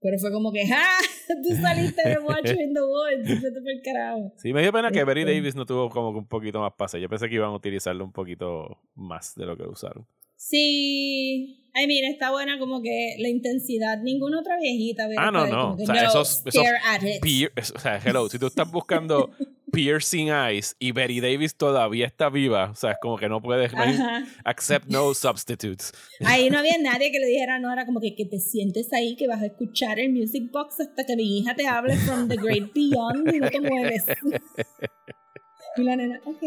Pero 0.01 0.19
fue 0.19 0.31
como 0.31 0.53
que, 0.53 0.63
¡ah! 0.73 0.99
Tú 1.43 1.55
saliste 1.61 2.09
de 2.09 2.19
Watcher 2.19 2.57
in 2.61 2.73
the 2.73 2.81
Woods, 2.81 3.41
por 3.41 3.71
el 3.71 3.83
carajo. 3.83 4.33
Sí, 4.37 4.53
me 4.53 4.63
dio 4.63 4.73
pena 4.73 4.91
que 4.91 5.05
Betty 5.05 5.21
Este. 5.21 5.35
Davis 5.35 5.55
no 5.57 5.67
tuvo 5.67 5.91
como 5.91 6.13
que 6.13 6.19
un 6.19 6.27
poquito 6.29 6.61
más 6.61 6.73
pase. 6.77 7.01
Yo 7.01 7.09
pensé 7.09 7.29
que 7.29 7.35
iban 7.35 7.51
a 7.51 7.55
utilizarlo 7.55 8.05
un 8.05 8.13
poquito 8.13 8.79
más 8.95 9.35
de 9.35 9.47
lo 9.47 9.57
que 9.57 9.65
usaron. 9.65 10.07
Sí, 10.37 11.68
I 11.81 11.87
mean, 11.87 12.05
está 12.05 12.31
buena 12.31 12.59
como 12.59 12.83
que 12.83 13.15
la 13.19 13.29
intensidad. 13.29 13.99
Ninguna 14.03 14.41
otra 14.41 14.57
viejita. 14.59 15.09
Ah, 15.17 15.31
no, 15.31 15.47
no. 15.47 15.75
O 15.75 15.79
sea, 15.79 15.95
no, 15.95 16.01
esos- 16.09 16.43
esos 16.47 16.63
stare 16.63 16.79
at 16.87 17.03
it". 17.03 17.23
Pier- 17.23 17.53
o 17.75 17.79
sea, 17.79 18.01
hello, 18.05 18.29
si 18.29 18.39
tú 18.39 18.47
estás 18.47 18.71
buscando 18.71 19.31
Piercing 19.73 20.29
Eyes 20.29 20.77
y 20.79 20.93
Betty 20.93 21.21
Davis 21.21 21.55
todavía 21.55 22.07
está 22.07 22.31
viva, 22.31 22.71
o 22.71 22.75
sea, 22.75 22.93
es 22.93 22.97
como 23.03 23.19
que 23.19 23.29
no 23.29 23.43
puedes 23.43 23.73
no 23.75 23.83
hay- 23.83 23.95
Ajá. 23.95 24.25
accept 24.45 24.87
no 24.89 25.13
substitutes. 25.15 25.93
Ahí 26.25 26.49
no 26.51 26.59
había 26.61 26.79
nadie 26.79 27.13
que 27.13 27.19
le 27.21 27.27
dijera, 27.27 27.59
no, 27.59 27.71
era 27.73 27.85
como 27.85 28.01
que, 28.01 28.15
que 28.15 28.25
te 28.25 28.39
sientes 28.39 28.91
ahí, 28.95 29.15
que 29.17 29.27
vas 29.29 29.43
a 29.43 29.47
escuchar 29.47 29.99
el 30.01 30.11
music 30.13 30.51
box 30.51 30.81
hasta 30.81 31.05
que 31.05 31.17
mi 31.17 31.39
hija 31.39 31.55
te 31.55 31.67
hable 31.67 31.97
from 31.99 32.29
the 32.29 32.37
great 32.37 32.73
beyond 32.73 33.35
y 33.35 33.39
no 33.41 33.51
te 33.51 33.61
mueves. 33.61 34.05
y 35.77 35.83
la 35.83 35.97
nena, 35.97 36.21
ok. 36.25 36.43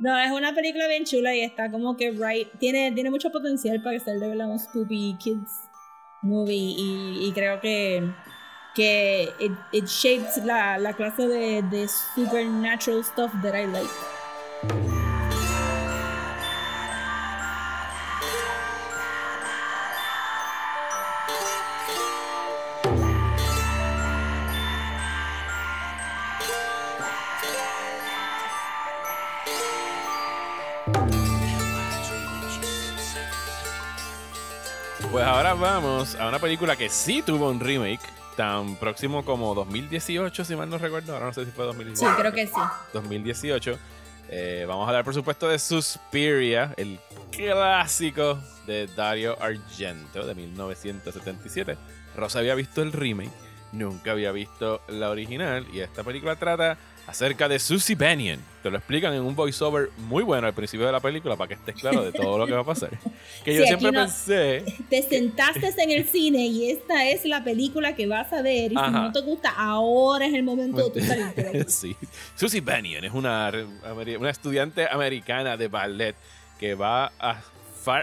No, 0.00 0.18
es 0.18 0.30
una 0.32 0.54
película 0.54 0.88
bien 0.88 1.04
chula 1.04 1.34
y 1.36 1.42
está 1.42 1.70
como 1.70 1.96
que 1.96 2.10
right, 2.10 2.48
tiene, 2.58 2.90
tiene 2.92 3.10
mucho 3.10 3.30
potencial 3.30 3.82
para 3.82 3.98
ser 4.00 4.18
de 4.18 4.28
verdad 4.28 4.50
un 4.50 4.58
Spoopy 4.58 5.16
Kids 5.18 5.68
movie 6.22 6.74
y, 6.76 7.28
y 7.28 7.32
creo 7.32 7.60
que 7.60 8.02
que 8.74 9.28
it, 9.40 9.52
it 9.72 9.86
shapes 9.86 10.36
la, 10.44 10.78
la 10.78 10.92
clase 10.92 11.26
de, 11.26 11.62
de 11.62 11.88
supernatural 11.88 13.02
stuff 13.04 13.32
that 13.42 13.54
I 13.54 13.66
like. 13.66 14.99
Vamos 35.60 36.14
a 36.14 36.26
una 36.28 36.38
película 36.38 36.74
que 36.76 36.88
sí 36.88 37.22
tuvo 37.22 37.50
un 37.50 37.60
remake, 37.60 38.00
tan 38.36 38.76
próximo 38.76 39.24
como 39.24 39.54
2018, 39.54 40.44
si 40.44 40.56
mal 40.56 40.68
no 40.70 40.78
recuerdo. 40.78 41.12
Ahora 41.12 41.26
no 41.26 41.32
sé 41.34 41.44
si 41.44 41.50
fue 41.50 41.64
Sí, 41.64 41.76
2018. 41.76 42.16
creo 42.18 42.32
que 42.32 42.46
sí. 42.46 42.60
2018. 42.94 43.78
Eh, 44.30 44.64
vamos 44.66 44.84
a 44.86 44.88
hablar, 44.88 45.04
por 45.04 45.12
supuesto, 45.12 45.48
de 45.48 45.58
Suspiria, 45.58 46.72
el 46.76 46.98
clásico 47.30 48.38
de 48.66 48.86
Dario 48.86 49.36
Argento 49.42 50.26
de 50.26 50.34
1977. 50.34 51.76
Rosa 52.16 52.38
había 52.38 52.54
visto 52.54 52.80
el 52.82 52.92
remake, 52.92 53.30
nunca 53.72 54.12
había 54.12 54.32
visto 54.32 54.80
la 54.88 55.10
original, 55.10 55.66
y 55.72 55.80
esta 55.80 56.02
película 56.04 56.36
trata 56.36 56.78
acerca 57.06 57.48
de 57.48 57.58
Susie 57.58 57.94
Bannion. 57.96 58.38
Te 58.62 58.70
lo 58.70 58.76
explican 58.76 59.12
en 59.14 59.22
un 59.22 59.34
voiceover 59.34 59.88
muy 59.98 60.22
bueno 60.22 60.46
al 60.46 60.52
principio 60.54 60.86
de 60.86 60.92
la 60.92 61.00
película 61.00 61.34
para 61.36 61.48
que 61.48 61.54
estés 61.54 61.74
claro 61.74 62.04
de 62.04 62.12
todo 62.12 62.36
lo 62.38 62.46
que 62.46 62.52
va 62.52 62.60
a 62.60 62.64
pasar. 62.64 62.90
Que 63.44 63.54
yo 63.56 63.64
siempre 63.64 63.90
no- 63.90 64.00
pensé. 64.00 64.62
te 64.90 65.02
sentaste 65.02 65.72
en 65.82 65.90
el 65.90 66.06
cine 66.06 66.46
y 66.46 66.70
esta 66.70 67.08
es 67.08 67.24
la 67.24 67.42
película 67.42 67.94
que 67.96 68.06
vas 68.06 68.30
a 68.34 68.42
ver 68.42 68.70
y 68.72 68.76
Ajá. 68.76 68.86
si 68.88 68.92
no 68.92 69.12
te 69.12 69.20
gusta 69.22 69.48
ahora 69.56 70.26
es 70.26 70.34
el 70.34 70.42
momento 70.42 70.90
de 70.90 71.00
tu 71.00 71.12
aquí. 71.48 71.64
sí. 71.68 71.96
Susie 72.36 72.60
Bannion 72.60 73.02
es 73.04 73.12
una, 73.14 73.50
una 74.18 74.28
estudiante 74.30 74.86
americana 74.90 75.56
de 75.56 75.68
ballet 75.68 76.14
que 76.58 76.74
va 76.74 77.10
a 77.18 77.40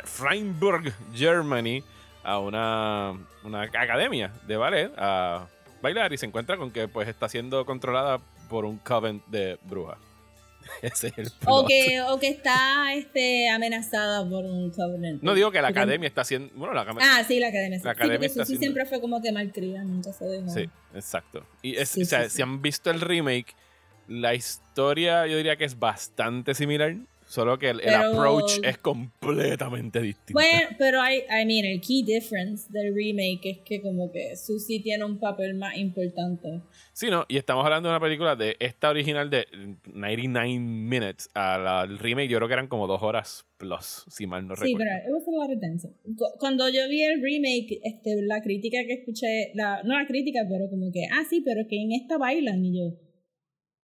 Freiburg, 0.06 0.91
Germany, 1.14 1.84
a 2.24 2.39
una, 2.39 3.14
una 3.43 3.62
academia 3.62 4.32
de 4.48 4.58
ballet 4.58 4.91
a 4.98 5.45
bailar 5.82 6.12
y 6.14 6.18
se 6.18 6.26
encuentra 6.26 6.58
con 6.58 6.72
que 6.72 6.88
pues 6.88 7.08
está 7.08 7.30
siendo 7.30 7.64
controlada 7.66 8.20
por 8.48 8.66
un 8.66 8.78
coven 8.78 9.22
de 9.28 9.58
brujas. 9.64 9.98
Ese 10.82 11.08
es 11.08 11.18
el 11.18 11.32
o 11.45 11.66
que, 11.66 12.02
o 12.02 12.20
que 12.20 12.28
está 12.28 12.93
este, 12.93 13.50
amenazada 13.50 14.28
por 14.30 14.43
un 14.43 14.70
covenant. 14.72 15.22
No 15.24 15.34
digo 15.34 15.50
que 15.50 15.62
la 15.62 15.70
academia 15.70 16.08
está 16.08 16.22
haciendo... 16.22 16.50
Bueno, 16.56 16.74
la. 16.74 16.86
Ah, 17.00 17.24
sí, 17.26 17.39
la 17.39 17.48
academia. 17.48 17.80
La 17.84 17.91
academia 17.91 18.28
está 18.28 18.43
haciendo- 18.43 18.60
siempre 18.60 18.86
fue 18.86 19.00
como 19.00 19.22
que 19.22 19.32
malcriada, 19.32 19.86
nunca 19.86 20.12
se 20.12 20.26
dejó. 20.26 20.50
Sí, 20.50 20.70
exacto. 20.93 21.45
Y 21.62 21.78
es, 21.78 21.88
Sí, 21.89 22.02
o 22.02 22.06
sea, 22.06 22.24
sí. 22.30 22.36
si 22.38 22.41
han 22.41 22.62
visto 22.62 22.89
el 22.91 23.00
remake, 23.00 23.56
la 24.10 24.34
historia 24.36 25.26
yo 25.28 25.38
diría 25.38 25.56
que 25.56 25.64
es 25.66 25.80
bastante 25.80 26.54
similar, 26.54 26.95
solo 27.28 27.59
que 27.59 27.69
el, 27.69 27.80
el 27.82 27.86
Pero- 27.86 28.11
approach 28.13 28.59
es 28.63 28.78
completamente 28.80 30.01
distinto. 30.01 30.34
Bueno, 30.34 30.67
pero 30.78 31.01
hay, 31.01 31.19
I 31.19 31.45
mean, 31.45 31.65
el 31.65 31.82
key 31.82 32.03
difference 32.03 32.67
del 32.71 32.93
remake 32.95 33.41
es 33.43 33.57
que 33.65 33.82
como 33.82 34.11
que 34.11 34.36
Susie 34.36 34.82
tiene 34.82 35.03
un 35.05 35.19
papel 35.19 35.53
más 35.55 35.78
importante. 35.78 36.61
Sí, 36.93 37.07
no, 37.11 37.25
y 37.28 37.38
estamos 37.38 37.63
hablando 37.63 37.89
de 37.89 37.95
una 37.95 37.99
película 38.03 38.36
de 38.36 38.55
esta 38.59 38.89
original 38.89 39.30
de 39.30 39.45
99 39.93 40.59
minutes 40.59 41.30
a 41.34 41.57
la 41.57 41.84
el 41.84 41.99
remake, 41.99 42.30
yo 42.30 42.38
creo 42.38 42.47
que 42.47 42.53
eran 42.53 42.67
como 42.67 42.88
dos 42.88 43.01
horas 43.03 43.45
plus, 43.57 44.05
si 44.09 44.25
mal 44.28 44.47
no 44.47 44.55
Sí, 44.55 44.73
recuerdo. 44.73 44.86
pero 45.05 45.07
it 45.07 45.13
was 45.13 45.28
a 45.28 45.32
lot 45.32 45.55
of 45.55 45.61
dancing. 45.61 45.91
Cuando 46.39 46.69
yo 46.69 46.88
vi 46.89 47.03
el 47.03 47.21
remake, 47.21 47.80
este, 47.84 48.21
la 48.23 48.41
crítica 48.41 48.80
que 48.86 48.93
escuché, 48.93 49.51
la, 49.55 49.82
no 49.84 49.99
la 49.99 50.05
crítica, 50.07 50.41
pero 50.49 50.69
como 50.69 50.91
que, 50.91 51.05
ah, 51.11 51.23
sí, 51.30 51.41
pero 51.41 51.67
que 51.67 51.82
en 51.82 51.91
esta 51.91 52.17
bailan 52.17 52.63
y 52.65 52.78
yo. 52.80 52.93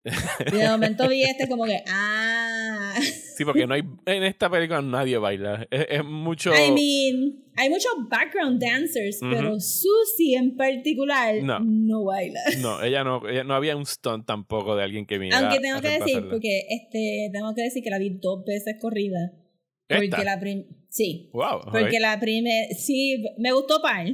Y 0.06 0.56
de 0.58 0.68
momento 0.70 1.08
vi 1.08 1.24
este 1.24 1.48
como 1.48 1.66
que, 1.66 1.82
ah. 1.88 2.94
Sí, 3.36 3.46
porque 3.46 3.66
no 3.66 3.74
hay 3.74 3.82
en 4.06 4.24
esta 4.24 4.50
película 4.50 4.82
nadie 4.82 5.18
baila, 5.18 5.66
es, 5.72 5.86
es 5.90 6.04
mucho... 6.04 6.52
I 6.54 6.72
mean, 6.72 7.44
hay 7.56 7.70
muchos 7.70 7.92
background 8.10 8.62
dancers, 8.62 9.20
pero 9.22 9.60
Susie 9.60 10.36
en 10.38 10.56
particular 10.58 11.36
No. 11.42 11.60
no, 11.64 12.04
baila. 12.06 12.40
No, 12.60 12.84
ella 12.84 13.04
no, 13.04 13.28
ella- 13.28 13.44
no 13.44 13.56
había 13.56 13.76
un 13.78 13.86
stunt 13.86 14.26
tampoco 14.26 14.76
de 14.76 14.84
alguien 14.84 15.06
que 15.06 15.18
viniera 15.18 15.40
Aunque 15.40 15.58
a 15.58 15.62
tengo 15.62 15.82
que 15.82 15.90
decir, 16.00 16.28
porque 16.30 16.64
este, 16.70 17.30
tengo 17.32 17.54
que 17.56 17.64
decir 17.64 17.84
que 17.84 17.90
la 17.90 17.98
vi 17.98 18.10
dos 18.22 18.44
veces 18.46 18.76
corrida. 18.80 19.32
Porque 19.88 20.06
¿Esta? 20.06 20.24
la 20.24 20.40
prim 20.40 20.66
sí, 20.90 21.30
Wow, 21.34 21.62
porque 21.72 21.98
ok. 21.98 22.02
la 22.02 22.20
primera, 22.20 22.68
sí, 22.78 23.24
me 23.38 23.52
gustó 23.52 23.82
par, 23.82 24.06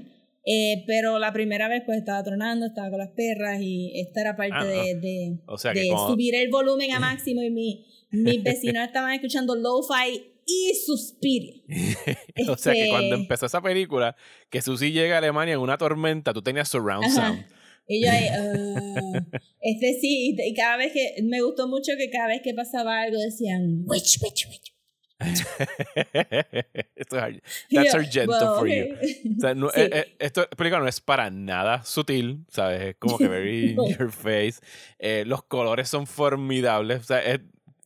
eh, 0.46 0.84
pero 0.88 1.20
la 1.20 1.32
primera 1.34 1.68
vez 1.68 1.84
pues 1.86 1.98
estaba 2.00 2.24
tronando, 2.24 2.66
estaba 2.68 2.90
con 2.90 3.00
las 3.00 3.10
perras 3.10 3.60
y 3.62 3.92
esta 4.00 4.22
era 4.22 4.36
parte 4.36 4.56
Ah, 4.60 4.64
de, 4.66 4.96
de, 4.96 5.40
O 5.48 5.58
sea 5.58 5.74
de 5.74 5.88
cuando- 5.88 6.14
subir 6.14 6.36
el 6.36 6.50
volumen 6.50 6.92
a 6.92 7.00
máximo 7.00 7.42
y 7.44 7.50
mi, 7.50 7.86
mis 8.12 8.42
vecinos 8.44 8.86
estaban 8.88 9.14
escuchando 9.14 9.56
lo-fi 9.56 10.24
y 10.46 10.74
Suspiria. 10.86 11.62
O 12.50 12.58
sea 12.58 12.74
que 12.74 12.80
Este- 12.80 12.90
cuando 12.92 13.16
empezó 13.16 13.46
esa 13.46 13.62
película, 13.62 14.16
que 14.50 14.62
Susie 14.62 14.92
llega 14.92 15.16
a 15.16 15.18
Alemania 15.20 15.54
en 15.56 15.60
una 15.60 15.78
tormenta, 15.78 16.34
tú 16.34 16.42
tenías 16.42 16.70
surround 16.70 17.06
Ajá. 17.06 17.28
sound. 17.28 17.46
Y 17.92 18.04
yo 18.04 18.12
ahí, 18.12 18.26
ah. 18.32 19.22
este 19.62 20.00
sí, 20.00 20.36
y 20.38 20.54
cada 20.54 20.78
vez 20.78 20.92
que, 20.94 21.22
me 21.24 21.42
gustó 21.42 21.68
mucho 21.68 21.92
que 21.98 22.10
cada 22.12 22.28
vez 22.28 22.42
que 22.44 22.54
pasaba 22.54 23.02
algo 23.02 23.18
decían, 23.20 23.84
witch, 23.88 24.22
witch, 24.24 24.48
witch. 24.48 24.74
Esto 26.95 27.17
es 27.20 27.41
That's 27.72 27.93
Argento 27.95 28.30
well, 28.32 28.59
for 28.59 28.67
you. 28.67 28.95
okay. 28.95 29.36
O 29.38 29.39
sea, 29.39 29.53
no- 29.55 29.70
Sí. 29.74 29.82
eh, 29.82 29.89
eh, 29.93 30.15
esto 30.20 30.47
película 30.57 30.80
no 30.82 30.88
es 30.88 31.01
para 31.01 31.30
nada 31.30 31.84
sutil, 31.84 32.45
¿sabes? 32.49 32.82
Es 32.82 32.95
como 32.97 33.17
que 33.17 33.28
very 33.30 33.72
in 33.72 33.97
your 33.97 34.11
face. 34.11 34.59
Eh, 34.97 35.24
los 35.26 35.43
colores 35.43 35.89
son 35.89 36.07
formidables. 36.07 37.01
O 37.01 37.03
sea, 37.03 37.20
es- 37.24 37.41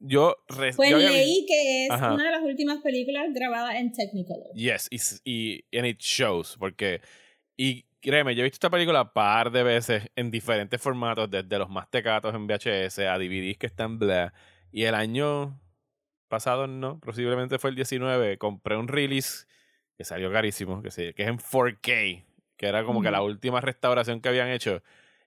yo, 0.05 0.35
Pues 0.75 0.89
yo 0.89 0.97
leí 0.97 1.45
que 1.47 1.85
es 1.85 1.91
Ajá. 1.91 2.13
una 2.13 2.25
de 2.25 2.31
las 2.31 2.41
últimas 2.41 2.81
películas 2.81 3.25
grabadas 3.33 3.75
en 3.75 3.93
Technicolor. 3.93 4.51
Yes, 4.53 4.89
y, 4.91 4.99
y 5.23 5.77
and 5.77 5.87
it 5.87 5.99
shows, 6.01 6.57
porque, 6.59 6.99
y 7.55 7.85
créeme, 8.01 8.35
yo 8.35 8.41
he 8.41 8.43
visto 8.43 8.57
esta 8.57 8.69
película 8.69 9.13
par 9.13 9.49
de 9.49 9.63
veces 9.63 10.03
en 10.17 10.29
diferentes 10.29 10.81
formatos, 10.81 11.31
desde 11.31 11.57
los 11.57 11.69
más 11.69 11.89
tecatos 11.89 12.35
en 12.35 12.45
VHS 12.47 12.99
a 12.99 13.17
DVDs 13.17 13.57
que 13.57 13.67
están 13.67 13.97
bla. 13.97 14.33
Y 14.73 14.83
el 14.83 14.93
año 14.95 15.57
pasado, 16.33 16.67
no, 16.67 16.99
posiblemente 16.99 17.59
fue 17.59 17.69
el 17.69 17.75
19, 17.75 18.37
compré 18.37 18.75
un 18.77 18.87
release 18.87 19.45
que 19.97 20.03
salió 20.03 20.31
carísimo, 20.31 20.81
que, 20.81 20.91
se- 20.91 21.13
que 21.13 21.23
es 21.23 21.29
en 21.29 21.37
4K, 21.37 22.25
que 22.57 22.65
era 22.67 22.83
como 22.83 23.01
que 23.01 23.11
la 23.11 23.21
última 23.21 23.61
restauración 23.61 24.19
que 24.21 24.29
habían 24.29 24.49
hecho. 24.49 24.81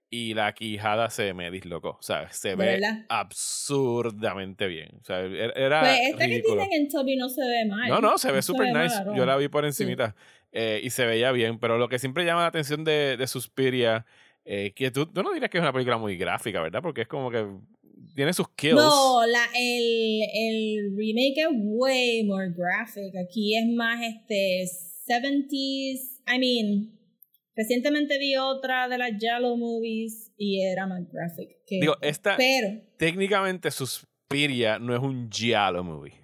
Y 0.08 0.34
la 0.34 0.52
quijada 0.54 1.10
se 1.10 1.34
me 1.34 1.50
dislocó. 1.50 1.90
O 1.98 2.02
sea, 2.02 2.30
se 2.30 2.50
¿De 2.50 2.54
ve 2.56 2.66
verdad? 2.80 3.04
absurdamente 3.08 4.66
bien. 4.66 4.88
O 5.00 5.04
sea, 5.04 5.20
era 5.20 5.52
era 5.56 5.80
Pues 5.80 6.00
esta 6.10 6.18
que 6.18 6.26
ridículo. 6.26 6.62
tienen 6.62 6.82
en 6.82 6.88
Toby 6.88 7.16
no 7.16 7.28
se 7.28 7.40
ve 7.42 7.66
mal. 7.68 7.88
No, 7.88 8.00
no, 8.00 8.18
se 8.18 8.30
ve 8.32 8.42
super 8.42 8.72
mal 8.72 8.84
nice. 8.84 8.96
Yo 9.14 9.26
la 9.26 9.36
vi 9.36 9.48
por 9.48 9.64
encimita 9.64 10.14
eh, 10.52 10.80
y 10.82 10.90
se 10.90 11.06
veía 11.06 11.32
bien, 11.32 11.58
pero 11.58 11.78
lo 11.78 11.88
que 11.88 11.98
siempre 11.98 12.24
llama 12.24 12.42
la 12.42 12.46
atención 12.48 12.84
de, 12.84 13.16
de 13.16 13.26
Suspiria, 13.26 14.06
eh, 14.44 14.72
que 14.74 14.90
tú, 14.90 15.06
tú 15.06 15.22
no 15.22 15.32
dirías 15.32 15.50
que 15.50 15.58
es 15.58 15.62
una 15.62 15.72
película 15.72 15.98
muy 15.98 16.16
gráfica, 16.16 16.60
¿verdad? 16.62 16.82
Porque 16.82 17.02
es 17.02 17.08
como 17.08 17.30
que 17.30 17.44
tiene 18.14 18.32
sus 18.32 18.48
kills. 18.50 18.76
No, 18.76 19.26
la, 19.26 19.44
el, 19.54 20.22
el 20.34 20.96
remake 20.96 21.38
es 21.38 21.48
way 21.52 22.24
more 22.24 22.50
graphic. 22.50 23.14
Aquí 23.16 23.56
es 23.56 23.66
más 23.74 24.00
este 24.02 24.64
70s. 25.08 26.22
I 26.26 26.38
mean, 26.38 26.98
recientemente 27.54 28.18
vi 28.18 28.36
otra 28.36 28.88
de 28.88 28.98
las 28.98 29.12
Yellow 29.18 29.56
movies 29.56 30.32
y 30.36 30.62
era 30.62 30.86
más 30.86 31.02
graphic. 31.10 31.56
Que 31.66 31.80
Digo, 31.80 31.96
esta. 32.00 32.36
Pero, 32.36 32.80
técnicamente 32.98 33.70
Suspiria 33.70 34.78
no 34.78 34.94
es 34.94 35.00
un 35.00 35.30
giallo 35.30 35.84
movie. 35.84 36.14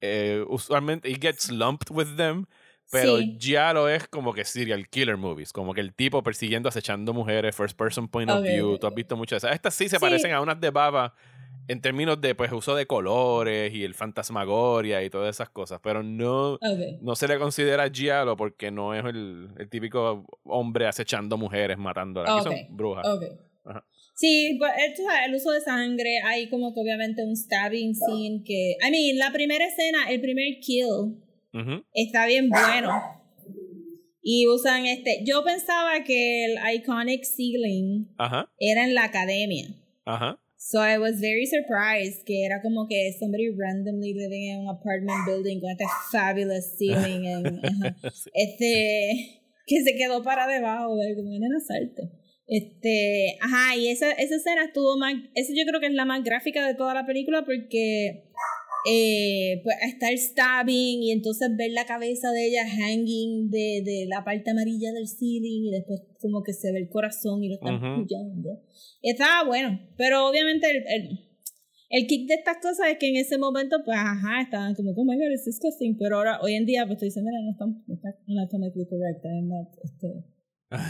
Eh, 0.00 0.44
usualmente 0.48 1.08
it 1.08 1.20
gets 1.20 1.50
lumped 1.50 1.90
with 1.90 2.16
them, 2.16 2.46
pero 2.92 3.16
Sí. 3.18 3.36
giallo 3.40 3.88
es 3.88 4.06
como 4.06 4.32
que 4.34 4.44
serial 4.44 4.86
killer 4.88 5.16
movies, 5.16 5.52
como 5.52 5.72
que 5.74 5.80
el 5.80 5.94
tipo 5.94 6.22
persiguiendo, 6.22 6.68
acechando 6.68 7.12
mujeres, 7.14 7.56
first 7.56 7.76
person 7.76 8.06
point 8.06 8.30
of 8.30 8.42
view. 8.42 8.78
Tú 8.78 8.86
has 8.86 8.94
visto 8.94 9.16
muchas 9.16 9.40
de 9.42 9.48
esas. 9.48 9.54
Estas 9.56 9.74
sí 9.74 9.88
se 9.88 9.96
Sí. 9.96 10.00
parecen 10.00 10.32
a 10.32 10.40
unas 10.42 10.60
de 10.60 10.70
baba 10.70 11.14
en 11.68 11.80
términos 11.80 12.20
de 12.20 12.34
pues 12.34 12.52
uso 12.52 12.74
de 12.74 12.86
colores 12.86 13.72
y 13.72 13.82
el 13.84 13.94
fantasmagoria 13.94 15.02
y 15.02 15.10
todas 15.10 15.34
esas 15.34 15.48
cosas, 15.48 15.80
pero 15.82 16.02
no, 16.02 16.54
Ok. 16.54 16.60
no 17.00 17.14
se 17.16 17.28
le 17.28 17.38
considera 17.38 17.88
giallo 17.90 18.36
porque 18.36 18.70
no 18.70 18.94
es 18.94 19.04
el, 19.04 19.48
el 19.58 19.68
típico 19.70 20.26
hombre 20.44 20.86
acechando 20.86 21.36
mujeres, 21.38 21.78
matándolas. 21.78 22.30
Aquí 22.30 22.40
Ok, 22.48 22.54
son 22.68 22.76
brujas. 22.76 23.06
Ajá. 23.64 23.84
Sí, 24.14 24.56
pues, 24.58 24.72
tú 24.96 25.02
sabes, 25.04 25.28
el 25.28 25.34
uso 25.36 25.50
de 25.52 25.60
sangre, 25.62 26.20
hay 26.26 26.48
como 26.50 26.74
que 26.74 26.80
obviamente 26.80 27.24
un 27.24 27.34
stabbing 27.36 27.94
scene 27.94 28.42
que... 28.44 28.76
I 28.86 28.90
mean, 28.90 29.18
la 29.18 29.32
primera 29.32 29.64
escena, 29.64 30.10
el 30.10 30.20
primer 30.20 30.58
kill, 30.60 31.16
Ujú. 31.52 31.84
está 31.92 32.26
bien 32.26 32.48
bueno. 32.48 32.90
Y 34.22 34.46
usan 34.46 34.86
este... 34.86 35.22
Yo 35.24 35.42
pensaba 35.44 36.04
que 36.04 36.44
el 36.44 36.56
iconic 36.76 37.24
ceiling 37.24 38.08
era 38.58 38.84
en 38.84 38.94
la 38.94 39.04
academia. 39.04 39.66
ajá. 40.04 40.38
So 40.64 40.78
I 40.78 40.96
was 40.96 41.20
very 41.20 41.44
surprised 41.44 42.24
que 42.24 42.46
era 42.46 42.62
como 42.62 42.86
que 42.86 43.12
somebody 43.18 43.50
randomly 43.50 44.14
living 44.14 44.44
in 44.46 44.60
un 44.60 44.68
apartment 44.68 45.26
building 45.26 45.60
con 45.60 45.70
este 45.70 45.84
fabulous 46.12 46.78
ceiling 46.78 47.26
en, 47.26 47.60
este 48.32 49.42
que 49.66 49.82
se 49.82 49.96
quedó 49.96 50.22
para 50.22 50.46
debajo 50.46 50.94
de 50.94 51.16
como 51.16 51.30
vienen 51.30 51.52
a 51.52 51.60
salte. 51.60 52.12
Este, 52.46 53.38
ajá, 53.40 53.76
y 53.76 53.88
esa, 53.88 54.12
esa 54.12 54.36
escena 54.36 54.64
estuvo 54.66 54.96
más, 54.98 55.14
esa 55.34 55.52
yo 55.52 55.64
creo 55.66 55.80
que 55.80 55.86
es 55.86 55.94
la 55.94 56.04
más 56.04 56.22
gráfica 56.22 56.64
de 56.64 56.74
toda 56.74 56.94
la 56.94 57.06
película 57.06 57.44
porque 57.44 58.30
eh, 58.84 59.60
pues 59.62 59.76
está 59.86 60.10
el 60.10 60.18
stabbing 60.18 61.02
y 61.02 61.12
entonces 61.12 61.48
ver 61.56 61.70
la 61.70 61.86
cabeza 61.86 62.32
de 62.32 62.46
ella 62.48 62.66
hanging 62.66 63.48
de, 63.48 63.82
de 63.84 64.06
la 64.08 64.24
parte 64.24 64.50
amarilla 64.50 64.92
del 64.92 65.06
ceiling 65.06 65.66
y 65.66 65.70
después 65.70 66.00
como 66.20 66.42
que 66.42 66.52
se 66.52 66.72
ve 66.72 66.80
el 66.80 66.88
corazón 66.88 67.44
y 67.44 67.48
lo 67.48 67.54
están 67.54 67.76
Ujú. 67.76 68.02
puyando. 68.02 68.60
Estaba 69.02 69.46
bueno, 69.46 69.78
pero 69.96 70.28
obviamente 70.28 70.66
el, 70.68 70.76
el, 70.88 71.18
el 71.90 72.06
kick 72.08 72.26
de 72.26 72.34
estas 72.34 72.56
cosas 72.56 72.88
es 72.90 72.98
que 72.98 73.08
en 73.08 73.16
ese 73.16 73.38
momento 73.38 73.76
pues 73.84 73.96
ajá, 73.96 74.42
estaban 74.42 74.74
como, 74.74 74.90
oh 74.96 75.04
my 75.04 75.16
god, 75.16 75.30
it's 75.30 75.44
disgusting, 75.44 75.96
pero 75.96 76.16
ahora 76.16 76.40
hoy 76.40 76.54
en 76.54 76.66
día 76.66 76.84
pues 76.84 76.98
tú 76.98 77.04
dices, 77.04 77.22
mira, 77.22 77.38
no 77.40 77.52
está, 77.52 77.66
no 77.66 77.94
está 77.94 78.08
anatomically 78.26 78.86
correct, 78.88 79.24
I'm 79.24 79.48
not, 79.48 79.68
este, 79.84 80.24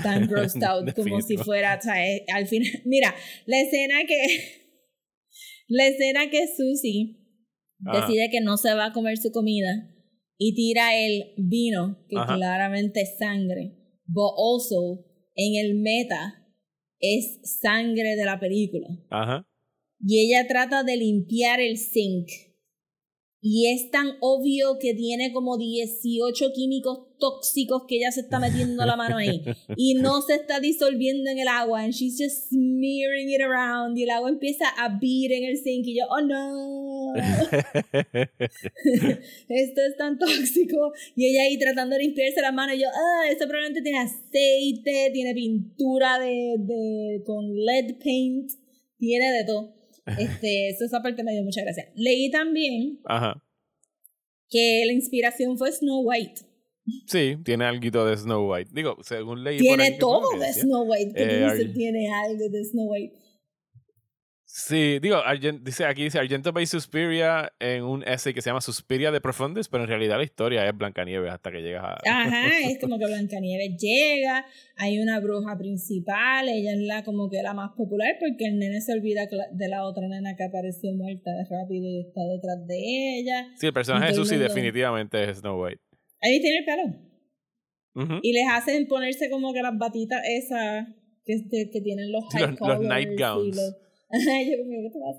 tan 0.03 0.27
grossed 0.29 0.63
out 0.63 0.95
como 0.95 1.21
si 1.21 1.37
fuera, 1.37 1.77
o 1.79 1.83
sea, 1.83 1.95
al 2.35 2.47
final, 2.47 2.71
mira, 2.87 3.15
la 3.45 3.61
escena 3.61 3.97
que, 4.07 4.17
la 5.69 5.89
escena 5.89 6.31
que 6.31 6.47
Susie 6.47 7.22
Ajá. 7.87 8.07
decide 8.07 8.29
que 8.31 8.41
no 8.41 8.57
se 8.57 8.75
va 8.75 8.87
a 8.87 8.93
comer 8.93 9.19
su 9.19 9.31
comida 9.33 9.89
y 10.39 10.55
tira 10.55 10.97
el 10.97 11.35
vino, 11.37 11.99
que 12.09 12.17
Ajá. 12.17 12.35
claramente 12.35 13.03
es 13.03 13.17
sangre, 13.19 13.77
but 14.07 14.33
also 14.37 15.05
en 15.35 15.65
el 15.65 15.77
meta 15.77 16.43
es 17.01 17.41
sangre 17.61 18.17
de 18.17 18.25
la 18.25 18.39
película. 18.39 18.89
Ajá. 19.11 19.47
Y 20.05 20.21
ella 20.21 20.47
trata 20.49 20.83
de 20.83 20.97
limpiar 20.97 21.61
el 21.61 21.79
zinc. 21.79 22.29
Y 23.45 23.73
es 23.73 23.91
tan 23.91 24.07
obvio 24.21 24.79
que 24.79 24.95
tiene 24.95 25.33
como 25.33 25.59
18 25.59 26.53
químicos 26.55 27.09
tóxicos 27.19 27.83
que 27.89 27.97
ella 27.97 28.13
se 28.13 28.21
está 28.21 28.39
metiendo 28.39 28.87
la 28.87 28.95
mano 28.95 29.17
ahí. 29.17 29.43
Y 29.77 29.95
no 29.95 30.23
se 30.27 30.35
está 30.35 30.61
disolviendo 30.61 31.29
en 31.29 31.41
el 31.41 31.49
agua. 31.49 31.83
And 31.83 31.93
she's 31.93 32.17
just 32.19 32.51
smearing 32.51 33.31
it 33.31 33.41
around. 33.41 33.99
Y 33.99 34.05
el 34.05 34.11
agua 34.11 34.29
empieza 34.29 34.67
a 34.69 34.89
beat 34.91 35.33
en 35.33 35.45
el 35.45 35.59
zinc. 35.59 35.87
Y 35.87 35.99
yo, 35.99 36.05
oh 36.09 36.21
no. 36.21 36.92
Esto 39.49 39.81
es 39.89 39.97
tan 39.97 40.19
tóxico. 40.19 40.93
Y 41.17 41.27
ella 41.27 41.43
ahí 41.43 41.59
tratando 41.59 41.97
de 41.97 42.03
limpiarse 42.03 42.41
la 42.41 42.53
mano. 42.53 42.75
Y 42.75 42.81
yo, 42.81 42.87
ah, 42.89 43.29
esto 43.31 43.47
probablemente 43.47 43.83
tiene 43.83 43.99
aceite, 43.99 45.11
tiene 45.13 45.35
pintura 45.35 46.19
de, 46.19 46.57
de 46.59 47.23
con 47.25 47.45
lead 47.55 47.97
paint, 48.03 48.51
tiene 48.99 49.31
de 49.33 49.45
todo. 49.47 49.75
Este, 50.19 50.69
eso 50.71 50.85
esa 50.85 51.01
parte 51.01 51.23
me 51.23 51.31
dio 51.33 51.45
mucha 51.45 51.63
gracia. 51.63 51.89
Leí 51.95 52.29
también 52.29 52.99
Ajá. 53.05 53.41
que 54.51 54.83
la 54.85 54.93
inspiración 54.93 55.57
fue 55.57 55.71
Snow 55.71 56.01
White. 56.03 56.41
Sí, 57.07 57.37
tiene 57.45 57.65
algo 57.67 58.05
de 58.05 58.17
Snow 58.17 58.51
White. 58.53 58.71
Digo, 58.75 58.97
según 59.05 59.45
leí 59.45 59.59
Tiene 59.59 59.93
todo 59.93 60.37
de. 60.41 60.53
Snow 60.53 60.83
White. 60.91 61.15
Que 61.15 61.23
Eh, 61.23 61.69
tiene 61.73 62.09
algo 62.13 62.49
de 62.49 62.65
Snow 62.65 62.87
White. 62.91 63.15
Sí, 64.55 64.99
digo, 64.99 65.17
Argent- 65.17 65.63
dice, 65.63 65.87
aquí 65.87 66.05
dice 66.05 66.19
Argento 66.19 66.53
Bay 66.53 66.67
Suspiria 66.67 67.51
en 67.59 67.85
un 67.85 68.03
essay 68.07 68.35
que 68.35 68.43
se 68.43 68.51
llama 68.51 68.61
Suspiria 68.61 69.11
de 69.11 69.19
Profundis, 69.19 69.67
pero 69.69 69.85
en 69.85 69.89
realidad 69.89 70.19
la 70.19 70.25
historia 70.25 70.69
es 70.69 70.77
Blancanieves 70.77 71.33
hasta 71.33 71.51
que 71.51 71.63
llegas 71.63 71.83
a... 71.85 71.97
Ajá, 72.07 72.49
es 72.71 72.79
como 72.79 72.99
que 72.99 73.07
Blancanieves 73.07 73.81
llega, 73.81 74.45
hay 74.77 74.99
una 74.99 75.21
bruja 75.21 75.57
principal, 75.57 76.51
ella 76.51 76.73
es 76.75 76.81
la 76.81 77.03
como 77.03 77.31
que 77.31 77.43
la 77.43 77.55
más 77.55 77.71
popular 77.75 78.15
porque 78.21 78.45
el 78.45 78.59
nene 78.59 78.83
se 78.83 78.93
olvida 78.93 79.23
de 79.53 79.69
la 79.69 79.85
otra 79.85 80.07
nena 80.07 80.37
que 80.37 80.45
apareció 80.45 80.93
muerta 80.93 81.31
rápido 81.49 81.87
y 81.89 82.01
está 82.01 82.21
detrás 82.21 82.67
de 82.67 83.21
ella. 83.21 83.47
Sí, 83.57 83.69
el 83.69 83.73
personaje 83.73 84.09
de 84.09 84.15
Susie 84.15 84.37
definitivamente 84.37 85.31
es 85.31 85.39
Snow 85.39 85.65
White. 85.65 85.81
Ahí 86.21 86.43
tiene 86.43 86.59
el 86.59 86.65
pelo. 86.67 88.19
Y 88.23 88.33
les 88.35 88.45
hacen 88.53 88.87
ponerse 88.87 89.31
como 89.31 89.55
que 89.55 89.63
las 89.63 89.79
batitas 89.79 90.21
esas 90.29 90.89
que, 91.25 91.33
este- 91.33 91.71
que 91.73 91.81
tienen 91.81 92.13
los 92.13 92.25
high 92.33 92.49
los- 92.51 92.59
los 92.69 92.81
night 92.81 93.19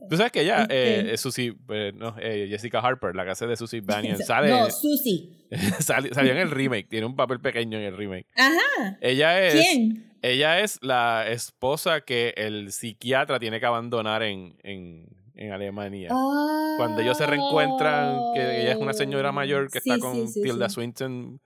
Tú 0.10 0.18
sabes 0.18 0.32
que 0.32 0.42
ella, 0.42 0.62
Este- 0.64 1.14
eh, 1.14 1.18
Susie, 1.18 1.56
eh, 1.70 1.92
no, 1.96 2.16
eh, 2.20 2.48
Jessica 2.50 2.80
Harper, 2.80 3.16
la 3.16 3.26
que 3.26 3.32
hace 3.32 3.48
de 3.48 3.56
Susie 3.56 3.82
Bannion, 3.82 4.18
sale, 4.26 4.50
No, 4.50 4.70
Susie. 4.70 5.30
sali- 5.80 6.10
salió 6.14 6.32
en 6.32 6.38
el 6.40 6.52
remake, 6.52 6.88
tiene 6.90 7.06
un 7.06 7.16
papel 7.16 7.40
pequeño 7.40 7.78
en 7.78 7.86
el 7.86 7.98
remake. 7.98 8.28
Ajá. 8.36 8.98
Ella 9.02 9.42
es, 9.46 9.54
¿Quién? 9.56 10.12
ella 10.22 10.60
es 10.60 10.80
la 10.82 11.26
esposa 11.30 12.02
que 12.02 12.34
el 12.38 12.72
psiquiatra 12.72 13.40
tiene 13.40 13.60
que 13.60 13.66
abandonar 13.66 14.24
en, 14.24 14.56
en, 14.64 15.08
en 15.36 15.52
Alemania. 15.52 16.10
Cuando 16.78 17.02
ellos 17.02 17.18
se 17.18 17.26
reencuentran, 17.26 18.18
que 18.36 18.62
ella 18.62 18.72
es 18.72 18.78
una 18.78 18.94
señora 18.94 19.32
mayor 19.32 19.70
que 19.72 19.80
Sí, 19.82 19.90
está 19.90 20.00
con 20.00 20.28
sí, 20.28 20.34
sí, 20.36 20.42
Tilda. 20.44 20.70
Swinton, 20.70 21.40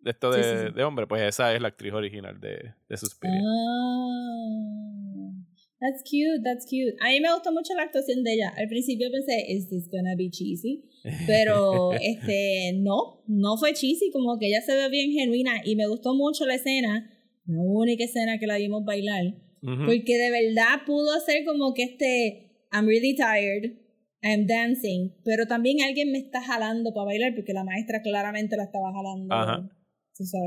de 0.00 0.10
esto 0.10 0.32
Sí, 0.32 0.40
de, 0.40 0.44
sí, 0.44 0.66
sí. 0.68 0.72
de 0.74 0.84
hombre, 0.84 1.06
pues 1.06 1.22
esa 1.22 1.52
es 1.54 1.60
la 1.60 1.68
actriz 1.68 1.92
original 1.92 2.40
de, 2.40 2.74
de 2.88 2.96
Suspiria. 2.96 3.38
Ah, 3.40 5.11
that's 5.82 6.02
cute, 6.08 6.40
that's 6.44 6.64
cute. 6.64 6.94
A 7.02 7.10
mí 7.10 7.20
me 7.20 7.32
gustó 7.34 7.52
mucho 7.52 7.74
la 7.74 7.82
actuación 7.82 8.22
de 8.22 8.34
ella. 8.34 8.52
Al 8.56 8.68
principio 8.68 9.10
pensé, 9.10 9.44
is 9.48 9.68
this 9.68 9.88
gonna 9.90 10.14
be 10.16 10.30
cheesy? 10.30 10.88
Pero 11.26 11.92
este, 11.94 12.72
no, 12.76 13.22
no 13.26 13.56
fue 13.58 13.72
cheesy, 13.74 14.10
como 14.12 14.38
que 14.38 14.46
ella 14.46 14.62
se 14.62 14.74
ve 14.74 14.88
bien 14.88 15.10
genuina 15.10 15.60
y 15.64 15.74
me 15.76 15.88
gustó 15.88 16.14
mucho 16.14 16.46
la 16.46 16.54
escena, 16.54 17.10
la 17.46 17.60
única 17.60 18.04
escena 18.04 18.38
que 18.38 18.46
la 18.46 18.56
vimos 18.56 18.84
bailar, 18.84 19.24
Ujú. 19.62 19.84
porque 19.84 20.16
de 20.16 20.30
verdad 20.30 20.86
pudo 20.86 21.12
hacer 21.14 21.44
como 21.44 21.74
que 21.74 21.82
este, 21.82 22.66
I'm 22.72 22.86
really 22.86 23.16
tired, 23.16 23.76
I'm 24.22 24.46
dancing, 24.46 25.12
pero 25.24 25.46
también 25.46 25.82
alguien 25.82 26.12
me 26.12 26.18
está 26.18 26.40
jalando 26.40 26.94
para 26.94 27.06
bailar 27.06 27.34
porque 27.34 27.52
la 27.52 27.64
maestra 27.64 28.00
claramente 28.02 28.56
la 28.56 28.64
estaba 28.64 28.92
jalando. 28.92 29.34
Ajá. 29.34 29.68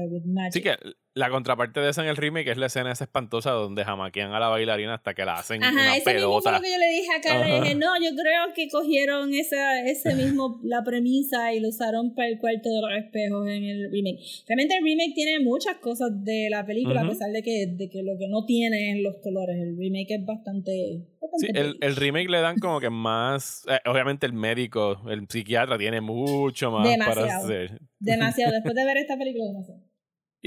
With 0.10 0.24
magic. 0.26 0.50
Así 0.50 0.62
que 0.62 1.05
la 1.16 1.30
contraparte 1.30 1.80
de 1.80 1.90
esa 1.90 2.04
en 2.04 2.10
el 2.10 2.18
remake 2.18 2.50
es 2.52 2.58
la 2.58 2.66
escena 2.66 2.92
esa 2.92 3.06
espantosa 3.06 3.52
donde 3.52 3.86
jamaquean 3.86 4.34
a 4.34 4.40
la 4.40 4.50
bailarina 4.50 4.96
hasta 4.96 5.14
que 5.14 5.24
la 5.24 5.36
hacen 5.36 5.64
Ajá, 5.64 5.72
una 5.72 5.96
eso 5.96 5.96
mismo 5.96 6.04
fue 6.04 6.14
pelota. 6.14 6.52
lo 6.52 6.62
que 6.62 6.72
yo 6.72 6.78
le 6.78 6.90
dije 6.90 7.08
a 7.18 7.22
Carla. 7.22 7.46
Ajá. 7.46 7.56
Le 7.56 7.62
dije, 7.62 7.76
no, 7.76 7.96
yo 8.04 8.10
creo 8.12 8.54
que 8.54 8.68
cogieron 8.70 9.34
esa, 9.34 9.82
ese 9.88 10.14
mismo, 10.14 10.60
la 10.64 10.84
premisa 10.84 11.54
y 11.54 11.62
lo 11.62 11.70
usaron 11.70 12.14
para 12.14 12.28
el 12.28 12.38
cuarto 12.38 12.68
de 12.70 12.82
los 12.82 12.92
espejos 13.06 13.48
en 13.48 13.64
el 13.64 13.92
remake. 13.92 14.20
Realmente 14.46 14.76
el 14.78 14.84
remake 14.84 15.14
tiene 15.16 15.40
muchas 15.40 15.78
cosas 15.78 16.10
de 16.24 16.50
la 16.52 16.66
película, 16.66 17.02
a 17.02 17.08
pesar 17.08 17.32
de 17.32 17.42
que, 17.42 17.66
de 17.68 17.90
que 17.90 18.04
lo 18.04 18.18
que 18.20 18.28
no 18.28 18.46
tiene 18.46 18.92
es 18.92 19.02
los 19.02 19.16
colores. 19.24 19.56
El 19.56 19.78
remake 19.78 20.12
es 20.20 20.26
bastante... 20.26 21.00
bastante 21.22 21.38
Sí, 21.40 21.48
el, 21.54 21.78
el 21.82 21.96
remake 21.96 22.30
le 22.30 22.42
dan 22.42 22.60
como 22.60 22.80
que 22.82 22.90
más. 22.90 23.64
eh, 23.70 23.80
obviamente, 23.90 24.26
el 24.26 24.34
médico, 24.34 25.02
el 25.10 25.28
psiquiatra, 25.30 25.78
tiene 25.78 26.02
mucho 26.02 26.72
más 26.72 26.86
para 26.98 27.16
Demasiado. 27.22 27.46
hacer. 27.46 27.80
Demasiado. 28.00 28.52
Después 28.56 28.76
de 28.76 28.84
ver 28.86 28.98
esta 28.98 29.18
película, 29.18 29.46
demasiado. 29.46 29.82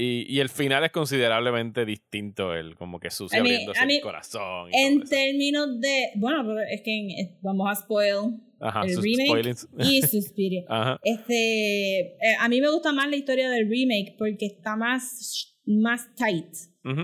Y, 0.01 0.25
y 0.33 0.39
el 0.39 0.47
final 0.47 0.83
es 0.85 0.91
considerablemente 0.91 1.83
distinto, 1.85 2.53
el 2.55 2.75
como 2.75 2.99
que 3.01 3.09
sucio 3.11 3.43
mean- 3.43 3.55
abriéndose 3.67 3.83
el 3.97 4.01
corazón. 4.01 4.69
Y 4.71 4.77
En 4.87 5.01
términos 5.03 5.79
de... 5.81 6.11
Bueno, 6.15 6.43
pero 6.47 6.59
es 6.71 6.81
que 6.81 6.97
en- 6.97 7.09
es- 7.11 7.41
vamos 7.41 7.67
a 7.69 7.75
spoil 7.75 8.39
Ajá, 8.61 8.83
el 8.87 8.95
remake 9.01 9.57
y 9.79 10.01
Suspiria. 10.07 10.63
Ajá. 10.69 10.99
Este, 11.03 11.99
eh, 12.01 12.35
a 12.39 12.47
mí 12.47 12.61
me 12.61 12.69
gusta 12.71 12.93
más 12.93 13.09
la 13.09 13.17
historia 13.17 13.49
del 13.49 13.67
remake 13.69 14.15
porque 14.17 14.45
está 14.45 14.75
más, 14.77 15.55
más 15.65 16.07
tight. 16.15 16.47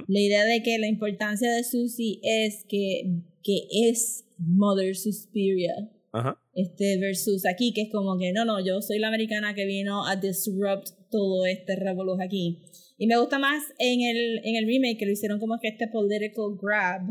La 0.08 0.20
idea 0.20 0.46
de 0.46 0.64
que 0.64 0.78
la 0.80 0.88
importancia 0.88 1.52
de 1.52 1.64
Susie 1.64 2.20
es 2.24 2.66
que, 2.68 3.04
que 3.44 3.68
es 3.90 4.26
Mother 4.38 4.96
Suspiria. 4.96 5.74
Ajá. 6.14 6.42
Este, 6.54 6.98
versus 6.98 7.46
aquí, 7.46 7.74
que 7.74 7.82
es 7.84 7.90
como 7.92 8.18
que 8.18 8.32
no, 8.32 8.46
no, 8.46 8.66
yo 8.66 8.82
soy 8.82 9.00
la 9.00 9.10
americana 9.10 9.54
que 9.54 9.66
vino 9.66 10.08
a 10.08 10.16
disrupt 10.16 10.88
todo 11.12 11.46
este 11.46 11.76
revoluz 11.76 12.20
aquí. 12.22 12.62
Y 12.98 13.08
me 13.08 13.18
gusta 13.18 13.40
más 13.40 13.62
en 13.78 14.02
el, 14.02 14.40
en 14.44 14.56
el 14.56 14.66
remake 14.68 14.98
que 15.00 15.06
lo 15.06 15.12
hicieron 15.12 15.40
como 15.40 15.60
que 15.60 15.68
este 15.70 15.88
political 15.90 16.56
grab 16.62 17.02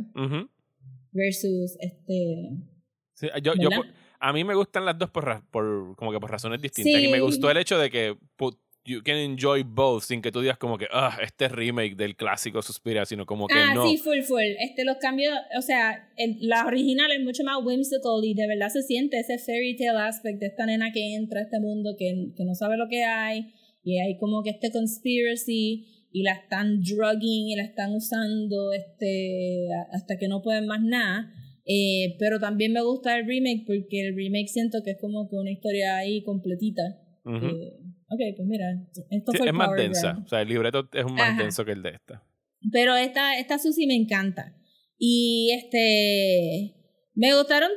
versus 1.13 1.77
este. 1.81 2.51
Sí, 3.15 3.29
yo, 3.43 3.55
yo 3.55 3.69
¿Verdad? 3.71 3.77
por- 3.77 3.87
a 4.21 4.33
mí 4.33 4.43
me 4.45 4.55
gustan 4.55 4.85
las 4.87 4.99
dos 4.99 5.11
por, 5.11 5.43
por 5.51 5.95
como 5.97 6.11
que 6.13 6.19
por 6.19 6.31
razones 6.31 6.61
distintas. 6.61 7.03
Y 7.03 7.09
me 7.09 7.21
gustó 7.21 7.51
el 7.51 7.59
hecho 7.59 7.79
de 7.79 7.91
que 7.91 8.15
pu- 8.39 8.59
you 8.87 9.03
can 9.03 9.17
enjoy 9.17 9.63
both 9.63 10.03
sin 10.03 10.23
que 10.23 10.33
tú 10.33 10.41
digas 10.41 10.57
como 10.57 10.79
que, 10.79 10.87
ah, 10.91 11.19
este 11.23 11.49
remake 11.49 11.95
del 11.95 12.17
clásico 12.17 12.63
Suspiria, 12.63 13.05
sino 13.05 13.27
como 13.27 13.47
que 13.47 13.55
ah, 13.55 13.75
no. 13.75 13.87
sí, 13.87 13.99
full, 13.99 14.21
full. 14.23 14.41
Este, 14.59 14.85
los 14.85 14.97
cambios, 14.97 15.35
o 15.59 15.63
sea, 15.63 16.11
el- 16.17 16.39
la 16.41 16.65
original 16.67 17.11
es 17.13 17.21
mucho 17.23 17.45
más 17.45 17.59
whimsical 17.63 18.25
y 18.25 18.33
de 18.35 18.47
verdad 18.47 18.69
se 18.71 18.83
siente 18.83 19.19
ese 19.21 19.39
fairy 19.39 19.77
tale 19.77 19.99
aspect 20.01 20.39
de 20.41 20.47
esta 20.47 20.65
nena 20.67 20.91
que 20.93 21.15
entra 21.15 21.41
a 21.41 21.43
este 21.45 21.61
mundo 21.61 21.95
que, 21.99 22.33
que 22.37 22.45
no 22.45 22.55
sabe 22.55 22.77
lo 22.79 22.89
que 22.89 23.05
hay 23.05 23.53
y 23.85 23.99
hay 24.01 24.17
como 24.19 24.43
que 24.43 24.51
este 24.51 24.73
conspiracy 24.73 25.87
y 26.11 26.23
la 26.23 26.33
están 26.33 26.81
drugging 26.81 27.49
y 27.49 27.57
la 27.57 27.65
están 27.65 27.93
usando 27.95 28.73
este 28.73 29.69
hasta 29.93 30.17
que 30.17 30.29
no 30.29 30.43
pueden 30.43 30.67
más 30.67 30.81
nada. 30.83 31.33
Eh, 31.67 32.17
pero 32.19 32.39
también 32.39 32.73
me 32.73 32.83
gusta 32.83 33.19
el 33.19 33.27
remake 33.27 33.65
porque 33.67 34.07
el 34.07 34.15
remake 34.15 34.49
siento 34.49 34.79
que 34.85 34.93
es 34.93 34.99
como 35.01 35.29
que 35.29 35.37
una 35.37 35.51
historia 35.51 35.97
ahí 35.97 36.23
completita. 36.23 36.83
Eh, 37.27 37.79
ok, 38.09 38.21
pues 38.37 38.49
mira, 38.49 38.67
esto 39.11 39.33
Sí, 39.33 39.39
fue 39.39 39.49
es 39.49 39.53
más 39.55 39.69
Power 39.69 39.81
densa. 39.81 40.23
O 40.25 40.29
sea, 40.29 40.43
el 40.43 40.49
libreto 40.49 40.89
es 40.93 41.05
más 41.05 41.31
Ajá. 41.31 41.43
denso 41.43 41.65
que 41.65 41.73
el 41.73 41.83
de 41.83 41.91
esta. 41.91 42.23
Pero 42.71 42.97
esta, 42.97 43.39
esta 43.39 43.59
Susi 43.59 43.87
me 43.87 43.95
encanta. 43.95 44.57
Y 44.99 45.51
este. 45.53 46.75
Me 47.17 47.33
gustaron. 47.37 47.71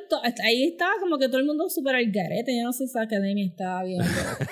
Ahí 0.44 0.64
estaba 0.64 0.94
como 1.00 1.18
que 1.20 1.28
todo 1.28 1.38
el 1.38 1.46
mundo 1.46 1.70
súper 1.70 1.96
al 1.96 2.12
garete. 2.12 2.58
Yo 2.58 2.64
no 2.66 2.72
sé 2.74 2.80
si 2.80 2.84
esa 2.86 3.04
academia 3.04 3.46
estaba 3.46 3.84
bien. 3.84 4.02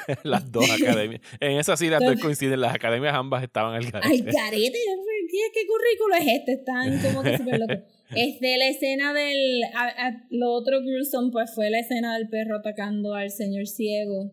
pero- 0.06 0.20
las 0.24 0.52
dos 0.52 0.70
academias. 0.70 1.22
En 1.40 1.58
esa 1.58 1.76
sí 1.76 1.90
las 1.90 2.02
dos 2.04 2.20
coinciden. 2.22 2.62
Las 2.62 2.76
academias 2.76 3.14
ambas 3.16 3.42
estaban 3.44 3.74
al 3.76 3.84
al 3.86 3.92
garete. 3.92 4.32
garete. 4.32 4.78
¿Qué, 5.32 5.38
¿Qué 5.54 5.62
currículo 5.68 6.16
es 6.22 6.40
este? 6.40 6.54
Están 6.54 7.00
como 7.02 7.24
que 7.24 7.38
súper 7.38 7.60
locos. 7.60 7.78
Este, 8.16 8.56
la 8.60 8.68
escena 8.70 9.14
del. 9.16 9.64
a- 9.74 10.08
a- 10.08 10.28
lo 10.30 10.52
otro 10.54 10.80
gruesome, 10.82 11.32
pues 11.32 11.50
fue 11.56 11.72
la 11.72 11.80
escena 11.80 12.16
del 12.16 12.30
perro 12.30 12.58
atacando 12.60 13.16
al 13.16 13.32
señor 13.32 13.66
ciego. 13.66 14.32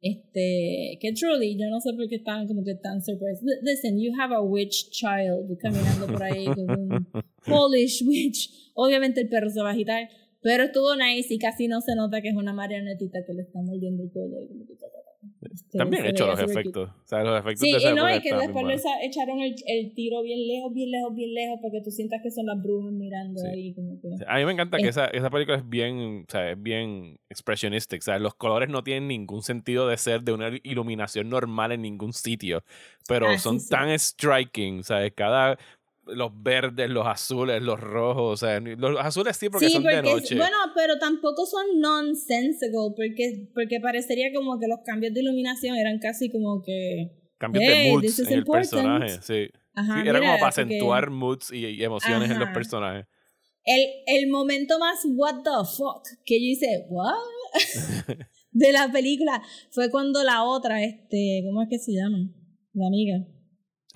Este, 0.00 0.96
que 1.00 1.12
truly, 1.12 1.58
yo 1.58 1.68
no 1.68 1.80
sé 1.80 1.92
por 1.94 2.08
qué 2.08 2.14
estaban 2.14 2.46
como 2.46 2.62
que 2.64 2.76
tan 2.76 3.02
surprised. 3.02 3.42
Li- 3.42 3.58
Listen, 3.68 3.98
you 4.00 4.12
have 4.20 4.32
a 4.32 4.40
witch 4.40 4.90
child 4.92 5.50
caminando 5.60 6.06
por 6.06 6.22
ahí 6.22 6.44
con 6.46 6.70
un 6.70 7.08
Polish 7.44 8.04
witch. 8.06 8.67
Obviamente 8.80 9.20
el 9.22 9.28
perro 9.28 9.50
se 9.50 9.60
va 9.60 9.70
a 9.70 9.72
agitar, 9.72 10.08
pero 10.40 10.62
estuvo 10.64 10.94
nice 10.94 11.34
y 11.34 11.38
casi 11.38 11.66
no 11.66 11.80
se 11.80 11.96
nota 11.96 12.20
que 12.22 12.28
es 12.28 12.36
una 12.36 12.52
marionetita 12.52 13.18
que 13.26 13.34
le 13.34 13.42
está 13.42 13.60
mordiendo 13.60 14.04
el 14.04 14.10
cuello. 14.10 14.36
que. 14.48 14.78
Este, 15.50 15.78
se 15.78 16.08
hechos 16.08 16.28
veía 16.28 16.42
los 16.42 16.50
efectos. 16.50 16.90
O 16.90 17.06
sea, 17.06 17.22
los 17.24 17.40
efectos 17.40 17.60
Sí, 17.60 17.72
de 17.72 17.90
y 17.90 17.94
no, 17.94 18.08
y 18.08 18.20
que 18.20 18.30
después 18.30 18.46
bien 18.48 18.54
le 18.54 18.62
buenos. 18.76 18.82
sa- 18.82 19.02
echaron 19.02 19.40
el, 19.40 19.54
el 19.66 19.92
tiro 19.94 20.22
bien 20.22 20.46
lejos, 20.46 20.72
bien 20.72 20.90
lejos, 20.92 21.14
bien 21.14 21.34
lejos, 21.34 21.58
para 21.60 21.72
que 21.72 21.80
tú 21.82 21.90
sientas 21.90 22.20
que 22.22 22.30
son 22.30 22.46
las 22.46 22.62
brujas 22.62 22.92
mirando 22.92 23.40
Sí. 23.40 23.46
ahí. 23.48 23.74
Como 23.74 24.00
que... 24.00 24.08
A 24.26 24.36
mí 24.38 24.44
me 24.44 24.52
encanta 24.52 24.78
que 24.78 24.86
Eh. 24.86 24.90
esa, 24.90 25.06
esa 25.06 25.28
película 25.30 25.56
es 25.58 25.68
bien, 25.68 26.24
o 26.26 26.30
sea, 26.30 26.50
es 26.52 26.62
bien 26.62 27.18
expressionistic. 27.30 28.00
O 28.00 28.04
sea, 28.04 28.18
los 28.20 28.34
colores 28.34 28.68
no 28.68 28.82
tienen 28.84 29.08
ningún 29.08 29.42
sentido 29.42 29.88
de 29.88 29.96
ser 29.96 30.22
de 30.22 30.32
una 30.32 30.50
iluminación 30.62 31.28
normal 31.28 31.72
en 31.72 31.82
ningún 31.82 32.12
sitio. 32.12 32.62
Pero 33.08 33.26
Ah, 33.28 33.38
son 33.38 33.58
sí. 33.60 33.68
tan 33.70 33.90
striking. 33.98 34.80
O 34.80 34.82
sea, 34.84 35.08
cada. 35.10 35.58
Los 36.14 36.30
verdes, 36.42 36.88
los 36.90 37.06
azules, 37.06 37.62
los 37.62 37.78
rojos. 37.80 38.32
O 38.42 38.46
sea, 38.46 38.60
los 38.60 38.98
azules 39.00 39.36
sí 39.36 39.48
porque 39.50 39.66
sí, 39.66 39.72
son 39.74 39.82
porque 39.82 40.02
de 40.02 40.08
es- 40.08 40.14
noche. 40.14 40.36
bueno, 40.36 40.56
pero 40.74 40.98
tampoco 40.98 41.46
son 41.46 41.80
nonsensical, 41.80 42.94
porque, 42.96 43.48
porque 43.54 43.80
parecería 43.80 44.32
como 44.34 44.58
que 44.58 44.66
los 44.68 44.80
cambios 44.84 45.12
de 45.14 45.20
iluminación 45.20 45.76
eran 45.76 45.98
casi 45.98 46.30
como 46.30 46.62
que... 46.64 47.12
Cambios 47.38 47.64
Hey, 47.66 47.84
de 47.86 47.92
moods 47.92 48.18
en 48.18 48.32
el 48.32 48.44
personaje. 48.44 49.08
Sí. 49.22 49.48
Ajá, 49.74 50.02
Sí, 50.02 50.08
era 50.08 50.18
como 50.18 50.32
para 50.34 50.48
acentuar 50.48 51.10
moods 51.10 51.52
y, 51.52 51.66
y 51.66 51.84
emociones 51.84 52.30
en 52.30 52.38
los 52.40 52.48
personajes. 52.50 53.06
El, 53.64 53.84
el 54.06 54.28
momento 54.30 54.78
más 54.78 55.00
what 55.14 55.42
the 55.44 55.50
fuck 55.76 56.02
que 56.24 56.40
yo 56.40 56.46
hice, 56.52 56.86
what? 56.88 57.14
de 58.50 58.72
la 58.72 58.90
película 58.90 59.42
fue 59.70 59.90
cuando 59.90 60.24
la 60.24 60.42
otra, 60.44 60.82
este, 60.82 61.42
¿cómo 61.46 61.62
es 61.62 61.68
que 61.68 61.78
se 61.78 61.92
llama? 61.92 62.18
La 62.72 62.86
amiga. 62.86 63.24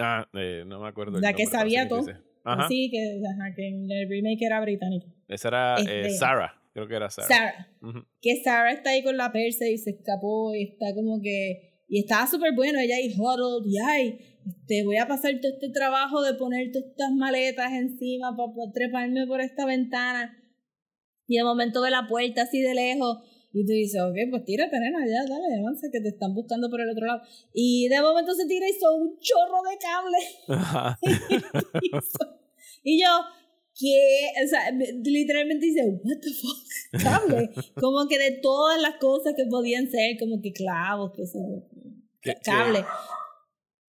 Ah, 0.02 0.28
eh, 0.34 0.64
no 0.66 0.80
me 0.80 0.88
acuerdo. 0.88 1.16
el 1.16 1.22
La 1.22 1.32
que 1.32 1.44
nombre, 1.44 1.58
sabía 1.58 1.82
sí 1.84 1.88
todo. 1.88 2.06
Ajá. 2.44 2.64
Así 2.64 2.90
que, 2.90 3.20
ajá, 3.24 3.54
que 3.54 3.68
en 3.68 3.90
el 3.90 4.08
remake 4.08 4.44
era 4.44 4.60
británico. 4.60 5.06
Esa 5.28 5.48
era 5.48 5.76
eh, 5.80 6.10
Sarah. 6.10 6.60
Creo 6.72 6.88
que 6.88 6.96
era 6.96 7.10
Sarah. 7.10 7.28
Sarah. 7.28 8.06
Que 8.20 8.42
Sarah 8.42 8.72
está 8.72 8.90
ahí 8.90 9.02
con 9.02 9.16
la 9.16 9.30
persa 9.30 9.66
y 9.68 9.78
se 9.78 9.90
escapó 9.90 10.54
y 10.54 10.64
está 10.64 10.94
como 10.94 11.20
que... 11.22 11.84
Y 11.88 12.00
estaba 12.00 12.26
súper 12.26 12.54
bueno, 12.54 12.78
ella 12.78 12.96
ahí 12.96 13.12
huddled 13.14 13.70
y 13.70 13.78
ay, 13.78 14.18
este, 14.46 14.82
voy 14.84 14.96
a 14.96 15.06
pasar 15.06 15.38
todo 15.40 15.52
este 15.52 15.68
trabajo 15.68 16.22
de 16.22 16.34
poner 16.34 16.72
todas 16.72 16.88
estas 16.88 17.12
maletas 17.12 17.70
encima 17.72 18.34
para 18.34 18.52
poder 18.52 18.72
treparme 18.72 19.26
por 19.26 19.40
esta 19.42 19.66
ventana. 19.66 20.38
Y 21.26 21.36
de 21.36 21.44
momento 21.44 21.82
ve 21.82 21.90
la 21.90 22.06
puerta 22.08 22.42
así 22.42 22.60
de 22.62 22.74
lejos 22.74 23.18
y 23.54 23.66
tú 23.66 23.72
dices, 23.72 24.00
ok, 24.00 24.16
pues 24.30 24.44
tírate, 24.44 24.78
nena, 24.80 24.98
ya, 25.06 25.22
dale, 25.28 25.58
avanza, 25.60 25.88
que 25.92 26.00
te 26.00 26.08
están 26.08 26.34
buscando 26.34 26.70
por 26.70 26.80
el 26.80 26.90
otro 26.90 27.06
lado. 27.06 27.20
Y 27.52 27.88
de 27.88 28.00
momento 28.00 28.34
se 28.34 28.46
tira 28.46 28.66
y 28.68 28.72
son 28.72 29.02
un 29.02 29.18
chorro 29.20 29.62
de 29.68 29.78
cable. 29.78 30.18
Ajá. 30.48 30.98
y 32.82 33.00
yo, 33.00 33.08
¿qué? 33.78 34.44
O 34.44 34.48
sea, 34.48 34.72
me- 34.72 34.92
literalmente 35.04 35.66
dice, 35.66 35.82
what 36.02 36.18
the 36.20 36.30
fuck, 36.32 37.02
cable. 37.02 37.50
como 37.80 38.06
que 38.08 38.18
de 38.18 38.38
todas 38.42 38.80
las 38.80 38.96
cosas 38.96 39.34
que 39.36 39.44
podían 39.46 39.90
ser, 39.90 40.16
como 40.18 40.40
que 40.40 40.52
clavos, 40.52 41.12
que 41.14 41.26
se 41.26 41.38
¿Qué- 42.20 42.34
cable. 42.44 42.84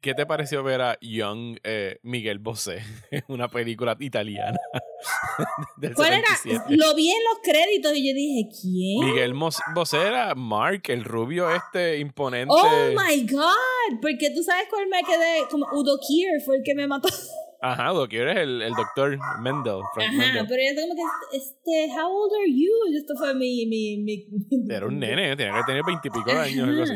¿Qué 0.03 0.13
te 0.13 0.25
pareció 0.25 0.63
ver 0.63 0.81
a 0.81 0.97
Young 0.99 1.59
eh, 1.63 1.97
Miguel 2.03 2.37
Bosé 2.39 2.81
en 3.11 3.23
una 3.29 3.47
película 3.47 3.95
italiana 4.01 4.57
del 5.77 5.93
¿Cuál 5.95 6.11
era? 6.15 6.27
77? 6.43 6.75
Lo 6.75 6.93
vi 6.93 7.09
en 7.09 7.23
los 7.23 7.39
créditos 7.41 7.93
y 7.95 8.09
yo 8.09 8.13
dije, 8.13 8.49
¿quién? 8.61 9.05
Miguel 9.09 9.33
Mos- 9.33 9.61
Bosé 9.73 10.01
era 10.05 10.35
Mark, 10.35 10.81
el 10.89 11.05
rubio 11.05 11.49
este 11.55 11.99
imponente. 11.99 12.53
Oh 12.53 12.89
my 12.89 13.25
god, 13.25 13.99
porque 14.01 14.29
tú 14.35 14.43
sabes 14.43 14.65
cuál 14.69 14.87
me 14.89 14.99
quedé, 15.03 15.47
como 15.49 15.67
Udo 15.71 15.97
Kier 16.05 16.41
fue 16.43 16.57
el 16.57 16.63
que 16.63 16.75
me 16.75 16.85
mató. 16.85 17.07
Ajá, 17.61 17.91
Doc, 17.91 18.11
eres 18.11 18.39
el, 18.39 18.61
el 18.61 18.73
doctor 18.73 19.17
Mendel, 19.39 19.79
Frank 19.93 20.09
Ajá, 20.09 20.17
Mendel. 20.17 20.45
pero 20.49 20.61
yo 20.75 20.81
como 20.81 20.95
que, 20.95 21.37
este, 21.37 21.93
how 21.97 22.11
old 22.11 22.33
are 22.41 22.51
you? 22.51 22.91
Y 22.91 22.97
esto 22.97 23.13
fue 23.17 23.33
mi, 23.35 23.65
mi, 23.67 23.97
mi, 23.99 24.27
Era 24.69 24.85
un 24.85 24.99
nene, 24.99 25.33
tenía 25.37 25.53
que 25.59 25.63
tener 25.67 25.81
veintipico 25.87 26.29
años, 26.29 26.67
algo 26.67 26.83
así. 26.83 26.93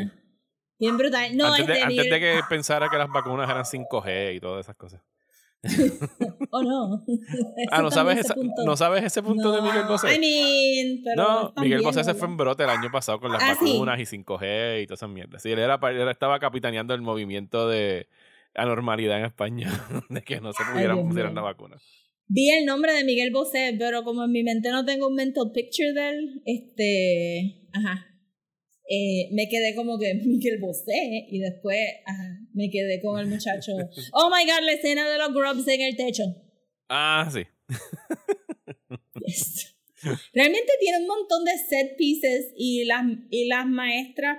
Bien 0.78 0.96
brutal. 0.96 1.36
No, 1.36 1.46
antes, 1.46 1.66
de, 1.66 1.82
antes 1.82 2.10
de 2.10 2.20
que 2.20 2.40
pensara 2.48 2.88
que 2.88 2.96
las 2.98 3.08
vacunas 3.08 3.48
eran 3.50 3.64
5G 3.64 4.36
y 4.36 4.40
todas 4.40 4.64
esas 4.66 4.76
cosas. 4.76 5.00
Oh, 6.50 6.62
no. 6.62 7.04
Ah, 7.70 7.82
¿no 7.82 7.90
sabes, 7.90 8.18
esa-. 8.20 8.34
¿no 8.64 8.76
sabes 8.76 9.04
ese 9.04 9.22
punto 9.22 9.52
de 9.52 9.60
Miguel 9.60 9.84
Bosé? 9.86 10.14
I 10.14 10.18
mean, 10.18 11.02
pero 11.04 11.16
no, 11.54 11.62
Miguel 11.62 11.82
Bosé 11.82 12.02
se 12.04 12.14
fue 12.14 12.26
en 12.28 12.36
brote 12.38 12.62
el 12.62 12.70
año 12.70 12.90
pasado 12.90 13.20
con 13.20 13.30
las 13.32 13.42
Ah, 13.42 13.54
sí. 13.60 13.72
vacunas 13.72 13.98
y 14.00 14.04
5G 14.06 14.82
y 14.82 14.86
todas 14.86 15.00
esas 15.00 15.10
mierdas. 15.10 15.42
Sí, 15.42 15.50
él, 15.50 15.58
era, 15.58 15.78
él 15.90 16.08
estaba 16.08 16.38
capitaneando 16.38 16.94
el 16.94 17.02
movimiento 17.02 17.68
de 17.68 18.08
anormalidad 18.54 19.18
en 19.18 19.26
España, 19.26 19.68
de 20.08 20.22
que 20.22 20.40
no 20.40 20.52
se 20.52 20.64
pudieran 20.72 21.06
pusieran 21.06 21.32
mío. 21.32 21.42
la 21.42 21.48
vacuna. 21.48 21.76
Vi 22.28 22.50
el 22.50 22.64
nombre 22.64 22.92
de 22.94 23.04
Miguel 23.04 23.30
Bosé, 23.32 23.74
pero 23.78 24.04
como 24.04 24.24
en 24.24 24.30
mi 24.32 24.42
mente 24.42 24.70
no 24.70 24.84
tengo 24.84 25.08
un 25.08 25.14
mental 25.16 25.50
picture 25.52 25.92
de 25.92 26.08
él, 26.10 26.42
este, 26.46 27.68
ajá, 27.74 28.06
eh, 28.88 29.28
me 29.32 29.48
quedé 29.48 29.74
como 29.74 29.98
que 29.98 30.14
Miguel 30.24 30.58
Bosé 30.60 31.26
y 31.28 31.38
después, 31.40 31.78
ajá, 32.06 32.38
me 32.54 32.70
quedé 32.70 33.00
con 33.00 33.20
el 33.20 33.26
muchacho. 33.26 33.72
Oh 34.12 34.30
my 34.30 34.44
god, 34.44 34.64
la 34.64 34.72
escena 34.72 35.08
de 35.10 35.18
los 35.18 35.32
grubs 35.32 35.68
en 35.68 35.80
el 35.82 35.96
techo. 35.96 36.24
Ah, 36.88 37.28
sí. 37.32 37.42
Yes. 39.26 39.74
Realmente 40.32 40.72
tiene 40.80 40.98
un 40.98 41.08
montón 41.08 41.44
de 41.44 41.52
set 41.58 41.96
pieces 41.98 42.52
y 42.56 42.84
las, 42.84 43.04
y 43.30 43.48
las 43.48 43.66
maestras 43.66 44.38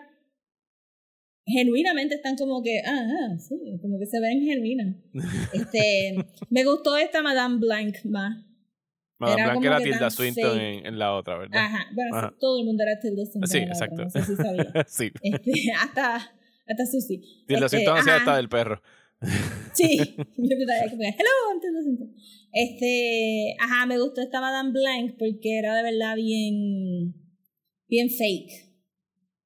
genuinamente 1.45 2.15
están 2.15 2.37
como 2.37 2.63
que, 2.63 2.79
ah, 2.85 3.07
ah, 3.07 3.37
sí, 3.37 3.55
como 3.81 3.99
que 3.99 4.05
se 4.05 4.19
ven 4.19 4.41
genuinas. 4.41 4.95
Este, 5.53 6.15
me 6.49 6.63
gustó 6.63 6.95
esta 6.97 7.21
Madame 7.21 7.59
Blanc 7.59 8.03
más. 8.05 8.48
Madame 9.19 9.41
Era 9.41 9.49
Blanc 9.51 9.55
como 9.55 9.67
era 9.67 9.77
que 9.77 9.91
Tilda 9.91 10.09
Swinton 10.09 10.59
en, 10.59 10.85
en 10.85 10.99
la 10.99 11.13
otra, 11.13 11.37
¿verdad? 11.37 11.65
Ajá, 11.65 11.85
bueno, 11.93 12.15
Ajá. 12.15 12.33
todo 12.39 12.59
el 12.59 12.65
mundo 12.65 12.83
era 12.83 12.99
Tilda 12.99 13.25
Swinton. 13.25 13.47
Sí, 13.49 13.59
la 13.59 13.65
otra, 13.65 13.73
exacto. 13.73 14.03
No 14.03 14.09
sé 14.09 14.23
si 14.23 14.35
sabía. 14.35 14.85
sí. 14.87 15.11
Este, 15.21 15.51
hasta, 15.79 16.15
hasta 16.67 16.85
Susie. 16.85 17.21
Tilda 17.45 17.65
Este, 17.65 17.77
Swinton 17.77 17.97
hacía 17.97 18.15
hasta 18.15 18.37
del 18.37 18.49
perro. 18.49 18.81
Sí, 19.73 19.97
yo 20.17 20.55
estaba 20.57 20.89
como, 20.89 21.03
hello, 21.03 21.59
Tilda 21.61 21.81
Swinton. 21.83 22.15
Este, 22.53 23.55
ajá, 23.59 23.85
me 23.85 23.99
gustó 23.99 24.21
esta 24.21 24.39
Madame 24.39 24.71
Blanc 24.71 25.15
porque 25.19 25.59
era 25.59 25.75
de 25.75 25.83
verdad 25.83 26.15
bien, 26.15 27.13
bien 27.87 28.09
fake. 28.09 28.68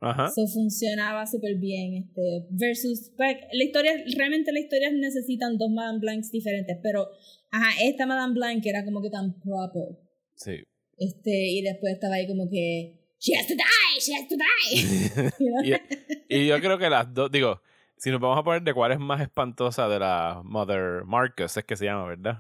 Ajá. 0.04 0.26
Eso 0.28 0.45
funcionaba 0.47 1.26
súper 1.26 1.56
bien. 1.56 1.95
Este, 1.95 2.45
versus, 2.51 3.12
pues, 3.18 3.38
la 3.51 3.64
historia, 3.64 3.93
realmente 4.18 4.51
las 4.51 4.64
historias 4.64 4.93
necesitan 4.93 5.58
dos 5.58 5.70
Madame 5.72 5.99
Blancs 5.99 6.32
diferentes, 6.32 6.78
pero, 6.84 7.08
ajá, 7.51 7.70
esta 7.84 8.06
Madame 8.06 8.34
Blanc 8.34 8.66
era 8.66 8.84
como 8.86 9.01
que 9.01 9.10
tan 9.10 9.39
proper. 9.39 9.97
Sí. 10.36 10.64
Este, 10.97 11.32
y 11.49 11.62
después 11.62 11.93
estaba 11.93 12.16
ahí 12.16 12.28
como 12.28 12.49
que, 12.49 12.99
she 13.20 13.34
has 13.36 13.47
to 13.47 13.54
die, 13.54 13.99
she 13.99 14.14
has 14.16 14.28
to 14.28 14.36
die. 14.36 15.32
Y, 16.30 16.36
y 16.38 16.47
yo 16.47 16.60
creo 16.60 16.78
que 16.78 16.89
las 16.89 17.14
dos, 17.14 17.32
digo, 17.32 17.62
si 17.97 18.10
nos 18.12 18.20
vamos 18.20 18.38
a 18.38 18.43
poner 18.43 18.62
de 18.64 18.74
cuál 18.74 18.91
es 18.91 18.99
más 18.99 19.22
espantosa 19.22 19.88
de 19.88 19.99
la 19.99 20.41
Mother 20.43 21.04
Marcus, 21.06 21.56
es 21.58 21.64
que 21.64 21.76
se 21.76 21.86
llama, 21.86 22.06
¿verdad? 22.06 22.39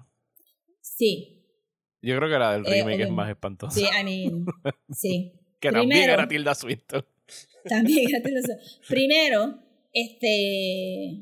Sí, 0.81 1.39
Yo 2.01 2.17
creo 2.17 2.29
que 2.29 2.37
la 2.37 2.51
del 2.53 2.61
Eh, 2.65 2.69
remake 2.69 2.79
es 2.79 2.85
obviamente. 2.85 3.11
más 3.11 3.29
espantosa. 3.29 3.79
sí, 3.79 3.85
I 3.85 4.03
mean, 4.03 4.45
sí. 4.91 5.33
que 5.61 5.71
también 5.71 6.09
era 6.09 6.27
Tilda 6.27 6.53
Swinton. 6.53 7.05
También. 7.65 8.07
Primero, 8.87 9.59
este, 9.93 11.19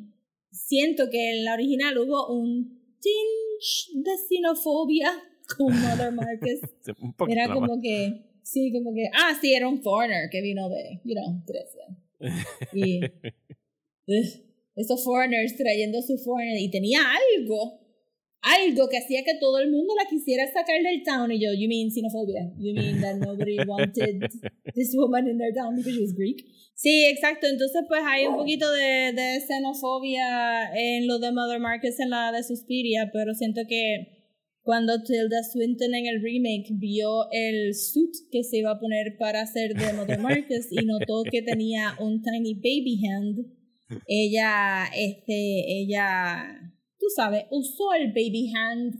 siento 0.51 1.09
que 1.09 1.31
en 1.31 1.45
la 1.45 1.53
original 1.53 1.97
hubo 1.97 2.33
un 2.33 2.81
tinge 2.99 3.91
de 3.95 4.11
xenofobia 4.17 5.11
con 5.57 5.67
Mother 5.67 6.11
Marcus. 6.11 6.59
Sí, 6.83 6.91
un 6.99 7.13
poquito 7.13 7.39
Era 7.39 7.53
como 7.53 7.79
que, 7.81 8.39
sí, 8.43 8.71
como 8.71 8.93
que, 8.93 9.09
ah, 9.13 9.37
sí, 9.39 9.53
era 9.53 9.67
un 9.67 9.81
foreigner 9.81 10.29
que 10.31 10.41
vino 10.41 10.67
de, 10.69 10.99
you 11.03 11.13
know, 11.13 11.43
Grecia. 11.45 11.85
Y 12.73 13.01
ugh, 14.07 14.51
esos 14.75 15.03
foreigners 15.03 15.55
trayendo 15.57 16.01
su 16.01 16.17
foreigner 16.17 16.59
y 16.59 16.71
tenía 16.71 17.01
algo, 17.01 17.80
algo 18.41 18.89
que 18.89 18.97
hacía 18.97 19.23
que 19.23 19.35
todo 19.39 19.59
el 19.59 19.71
mundo 19.71 19.93
la 19.95 20.09
quisiera 20.09 20.45
sacar 20.51 20.81
del 20.81 21.03
town. 21.03 21.31
Y 21.31 21.39
yo, 21.39 21.53
you 21.53 21.67
mean 21.67 21.91
xenophobia? 21.91 22.51
You 22.57 22.73
mean 22.73 23.01
that 23.01 23.17
nobody 23.17 23.57
wanted 23.67 24.29
this 24.75 24.93
woman 24.95 25.27
in 25.27 25.37
their 25.37 25.53
town 25.53 25.75
because 25.75 25.93
she 25.93 26.01
was 26.01 26.13
Greek? 26.13 26.45
Sí, 26.75 27.05
exacto. 27.05 27.47
Entonces, 27.47 27.83
pues 27.87 28.01
hay 28.03 28.25
un 28.25 28.35
poquito 28.35 28.71
de, 28.71 29.13
de 29.13 29.41
xenofobia 29.47 30.71
en 30.73 31.07
lo 31.07 31.19
de 31.19 31.31
Mother 31.31 31.59
Marcus 31.59 31.99
en 31.99 32.09
la 32.09 32.31
de 32.31 32.43
Suspiria, 32.43 33.11
pero 33.13 33.35
siento 33.35 33.61
que 33.67 34.17
cuando 34.63 35.01
Tilda 35.03 35.43
Swinton 35.43 35.93
en 35.93 36.05
el 36.05 36.21
remake 36.21 36.69
vio 36.71 37.29
el 37.31 37.73
suit 37.75 38.13
que 38.31 38.43
se 38.43 38.57
iba 38.57 38.71
a 38.71 38.79
poner 38.79 39.17
para 39.17 39.41
hacer 39.41 39.73
de 39.75 39.93
Mother 39.93 40.19
Marcus 40.21 40.67
y 40.71 40.85
notó 40.85 41.23
que 41.29 41.41
tenía 41.41 41.95
un 41.99 42.21
tiny 42.21 42.55
baby 42.55 42.99
hand, 43.05 43.45
ella, 44.07 44.85
este, 44.95 45.81
ella, 45.81 46.70
tú 47.01 47.07
sabes, 47.15 47.45
usó 47.49 47.93
el 47.93 48.09
baby 48.09 48.53
hand 48.55 48.95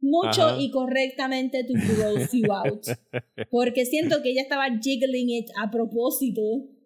mucho 0.00 0.42
Ajá. 0.42 0.60
y 0.60 0.70
correctamente 0.70 1.64
to 1.64 1.72
gross 1.72 2.30
you 2.32 2.52
out. 2.52 2.84
Porque 3.50 3.86
siento 3.86 4.22
que 4.22 4.32
ella 4.32 4.42
estaba 4.42 4.66
jiggling 4.78 5.30
it 5.30 5.46
a 5.56 5.70
propósito, 5.70 6.42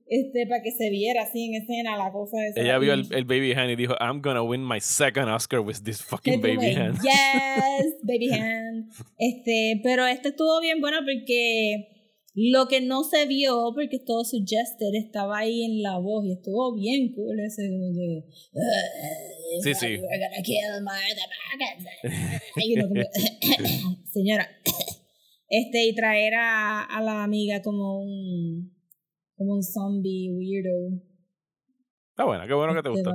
este, 0.07 0.47
para 0.47 0.63
que 0.63 0.71
se 0.71 0.91
viera 0.91 1.23
así 1.23 1.47
en 1.47 1.63
escena 1.63 1.97
la 1.97 2.13
cosa 2.13 2.37
esa. 2.47 2.61
Ella 2.61 2.79
vio 2.79 2.93
el, 2.93 3.07
el 3.13 3.25
baby 3.25 3.53
hand 3.53 3.71
y 3.71 3.77
dijo, 3.77 3.95
I'm 4.01 4.21
gonna 4.23 4.43
win 4.43 4.65
my 4.65 4.81
second 4.81 5.29
Oscar 5.29 5.61
with 5.61 5.83
this 5.83 6.01
fucking 6.03 6.41
baby 6.41 6.75
hand. 6.75 6.99
Yes, 7.03 7.97
baby 8.03 8.29
hand. 8.33 8.93
Este, 9.19 9.81
pero 9.83 10.07
este 10.07 10.29
estuvo 10.29 10.61
bien 10.61 10.81
bueno 10.81 10.99
porque 10.99 11.98
lo 12.53 12.69
que 12.69 12.81
no 12.81 13.03
se 13.05 13.27
vio, 13.27 13.73
porque 13.75 13.99
todo 13.99 14.25
suggested, 14.25 14.95
estaba 14.95 15.39
ahí 15.39 15.65
en 15.65 15.83
la 15.83 15.99
voz 15.99 16.25
y 16.25 16.33
estuvo 16.33 16.75
bien 16.75 17.13
cool 17.15 17.39
ese 17.41 17.63
"Uh, 17.69 18.23
Sí, 19.63 19.75
sí. 19.75 19.87
We're 19.87 20.19
gonna 20.19 20.43
kill 20.45 20.83
Martha 20.83 21.25
Marcus". 21.33 22.65
Y 22.65 22.79
uno 22.79 22.89
como, 22.89 23.03
señora. 24.13 24.49
Este, 25.51 25.87
y 25.87 25.95
traer 25.95 26.35
a, 26.35 26.83
a 26.85 27.01
la 27.03 27.25
amiga 27.25 27.63
como 27.63 28.03
un 28.03 28.71
como 29.35 29.55
un 29.55 29.63
zombie 29.63 30.31
weirdo. 30.31 31.01
Está 32.11 32.25
buena, 32.27 32.47
qué 32.47 32.53
bueno 32.53 32.75
que 32.75 32.83
te 32.83 32.89
Este, 32.91 33.01
gustó. 33.01 33.15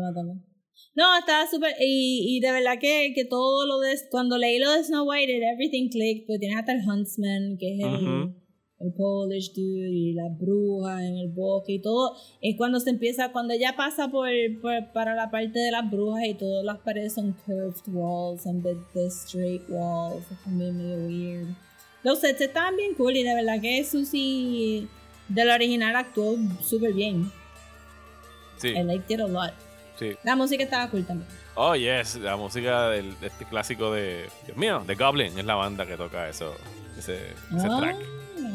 No, 0.96 1.18
estaba 1.20 1.46
súper. 1.48 1.76
Y, 1.80 2.38
y 2.38 2.40
de 2.40 2.52
verdad 2.52 2.80
que, 2.80 3.12
que 3.14 3.26
todo 3.26 3.68
lo 3.68 3.80
de. 3.82 3.94
Cuando 4.10 4.40
leí 4.40 4.58
lo 4.58 4.72
de 4.72 4.84
Snow 4.84 5.08
White, 5.08 5.32
it, 5.32 5.44
everything 5.44 5.90
clicked. 5.90 6.26
Pues 6.26 6.40
tienes 6.40 6.58
hasta 6.58 6.72
el 6.72 6.80
Huntsman, 6.80 7.56
que 7.60 7.76
es 7.76 7.80
el, 7.84 7.94
Ujú. 7.94 8.43
El 8.84 8.92
Polish 8.94 9.54
dude, 9.54 9.90
y 9.90 10.14
las 10.14 10.38
brujas 10.38 11.02
en 11.02 11.18
el 11.18 11.30
bosque 11.30 11.74
y 11.74 11.80
todo. 11.82 12.16
Es 12.42 12.56
cuando 12.58 12.80
se 12.80 12.90
empieza. 12.90 13.32
Cuando 13.32 13.54
ella 13.54 13.76
pasa 13.78 14.10
por, 14.10 14.28
por- 14.62 14.92
para 14.94 15.16
la 15.16 15.32
parte 15.32 15.58
de 15.60 15.72
las 15.72 15.90
brujas 15.90 16.24
y 16.26 16.34
todas 16.34 16.64
las 16.66 16.80
paredes 16.80 17.14
son 17.14 17.34
curved 17.46 17.76
walls 17.88 18.46
en 18.46 18.62
vez 18.62 18.78
de 18.94 19.08
straight 19.08 19.64
walls. 19.70 20.24
Es 20.32 20.44
también 20.44 20.78
medio 20.78 21.08
weird. 21.08 21.48
Los 22.04 22.20
sets 22.20 22.42
estaban 22.42 22.76
bien 22.76 22.94
cool 22.96 23.16
y 23.16 23.24
de 23.24 23.34
verdad 23.34 23.62
que 23.62 23.84
Susie 23.86 24.88
de 25.30 25.46
la 25.46 25.56
original 25.56 25.96
actuó 25.96 26.36
súper 26.62 26.94
bien. 26.94 27.32
Sí, 28.58 28.70
I 28.70 28.84
liked 28.84 29.10
it 29.14 29.20
a 29.22 29.28
lot. 29.28 29.52
sí. 30.00 30.12
La 30.24 30.36
música 30.36 30.64
estaba 30.64 30.90
cool 30.90 31.06
también. 31.06 31.30
Oh, 31.56 31.76
yes, 31.76 32.16
la 32.16 32.36
música 32.36 32.90
del, 32.90 33.20
de 33.20 33.28
este 33.28 33.46
clásico 33.46 33.92
de, 33.94 34.26
Dios 34.46 34.58
mío, 34.58 34.84
de 34.88 34.96
Goblin, 34.96 35.38
es 35.38 35.46
la 35.46 35.56
banda 35.56 35.86
que 35.86 35.96
toca 35.98 36.28
eso, 36.28 36.54
ese, 36.98 37.16
ese 37.56 37.68
Ah. 37.70 37.78
track. 37.80 37.98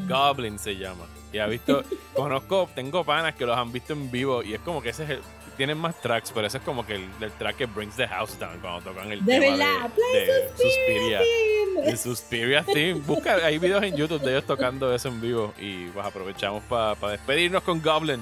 Goblin 0.09 0.59
se 0.59 0.76
llama. 0.76 1.04
Y 1.32 1.38
ha 1.38 1.46
visto, 1.46 1.82
conozco, 2.14 2.68
tengo 2.74 3.04
panas 3.04 3.34
que 3.34 3.44
los 3.46 3.56
han 3.56 3.70
visto 3.72 3.92
en 3.92 4.11
vivo 4.11 4.42
y 4.42 4.54
es 4.54 4.61
como 4.61 4.80
que 4.82 4.90
ese 4.90 5.04
es 5.04 5.11
el, 5.11 5.20
tienen 5.59 5.76
más 5.76 6.00
tracks, 6.00 6.30
pero 6.32 6.46
ese 6.46 6.59
es 6.59 6.64
como 6.64 6.86
que 6.86 6.94
el, 6.94 7.09
el 7.20 7.32
track 7.32 7.56
que 7.56 7.66
brings 7.66 7.96
the 7.96 8.06
house 8.06 8.38
down 8.38 8.59
cuando 8.61 8.80
tocan 8.90 9.11
el 9.11 9.24
De 9.24 9.40
tema 9.40 9.56
verdad, 9.56 9.82
de, 9.82 9.88
play 9.90 10.26
de 10.26 10.48
Suspiria. 10.56 11.18
Theme. 11.18 11.90
El 11.90 11.98
Suspiria 11.98 12.62
Theme. 12.64 13.00
Busca, 13.00 13.34
hay 13.44 13.59
videos 13.59 13.82
en 13.82 13.96
YouTube 13.96 14.20
de 14.22 14.30
ellos 14.30 14.44
tocando 14.44 14.94
eso 14.94 15.09
en 15.09 15.20
vivo 15.20 15.52
y 15.59 15.86
pues 15.86 16.06
aprovechamos 16.06 16.62
para 16.64 16.94
despedirnos 17.11 17.62
con 17.64 17.82
Goblin. 17.82 18.20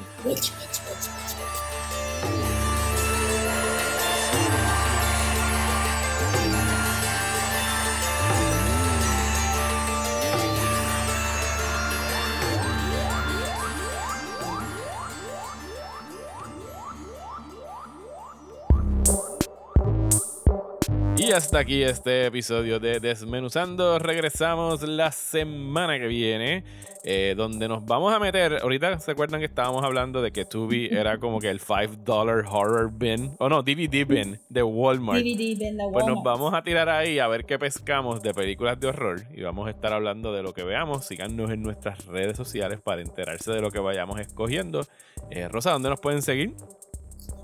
Y 21.26 21.32
hasta 21.32 21.58
aquí 21.58 21.82
este 21.82 22.26
episodio 22.26 22.78
de 22.78 23.00
Desmenuzando. 23.00 23.98
Regresamos 23.98 24.82
la 24.82 25.10
semana 25.10 25.98
que 25.98 26.06
viene, 26.06 26.62
eh, 27.02 27.34
donde 27.36 27.66
nos 27.66 27.84
vamos 27.84 28.14
a 28.14 28.20
meter. 28.20 28.60
Ahorita 28.62 29.00
se 29.00 29.10
acuerdan 29.10 29.40
que 29.40 29.46
estábamos 29.46 29.82
hablando 29.82 30.22
de 30.22 30.30
que 30.30 30.44
Tubi 30.44 30.86
era 30.92 31.18
como 31.18 31.40
que 31.40 31.50
el 31.50 31.58
$5 31.58 32.46
horror 32.48 32.92
bin, 32.92 33.34
o 33.40 33.48
no, 33.48 33.64
DVD 33.64 34.06
bin 34.06 34.38
de 34.48 34.62
Walmart. 34.62 35.18
DVD 35.18 35.58
de 35.58 35.72
la 35.72 35.88
Pues 35.90 36.06
nos 36.06 36.18
Walmart. 36.18 36.24
vamos 36.24 36.54
a 36.54 36.62
tirar 36.62 36.88
ahí 36.88 37.18
a 37.18 37.26
ver 37.26 37.44
qué 37.44 37.58
pescamos 37.58 38.22
de 38.22 38.32
películas 38.32 38.78
de 38.78 38.86
horror 38.86 39.22
y 39.34 39.42
vamos 39.42 39.66
a 39.66 39.70
estar 39.70 39.92
hablando 39.92 40.32
de 40.32 40.44
lo 40.44 40.52
que 40.54 40.62
veamos. 40.62 41.06
Síganos 41.06 41.50
en 41.50 41.60
nuestras 41.60 42.06
redes 42.06 42.36
sociales 42.36 42.78
para 42.80 43.02
enterarse 43.02 43.50
de 43.50 43.60
lo 43.60 43.72
que 43.72 43.80
vayamos 43.80 44.20
escogiendo. 44.20 44.86
Eh, 45.30 45.48
Rosa, 45.48 45.72
¿dónde 45.72 45.90
nos 45.90 45.98
pueden 45.98 46.22
seguir? 46.22 46.54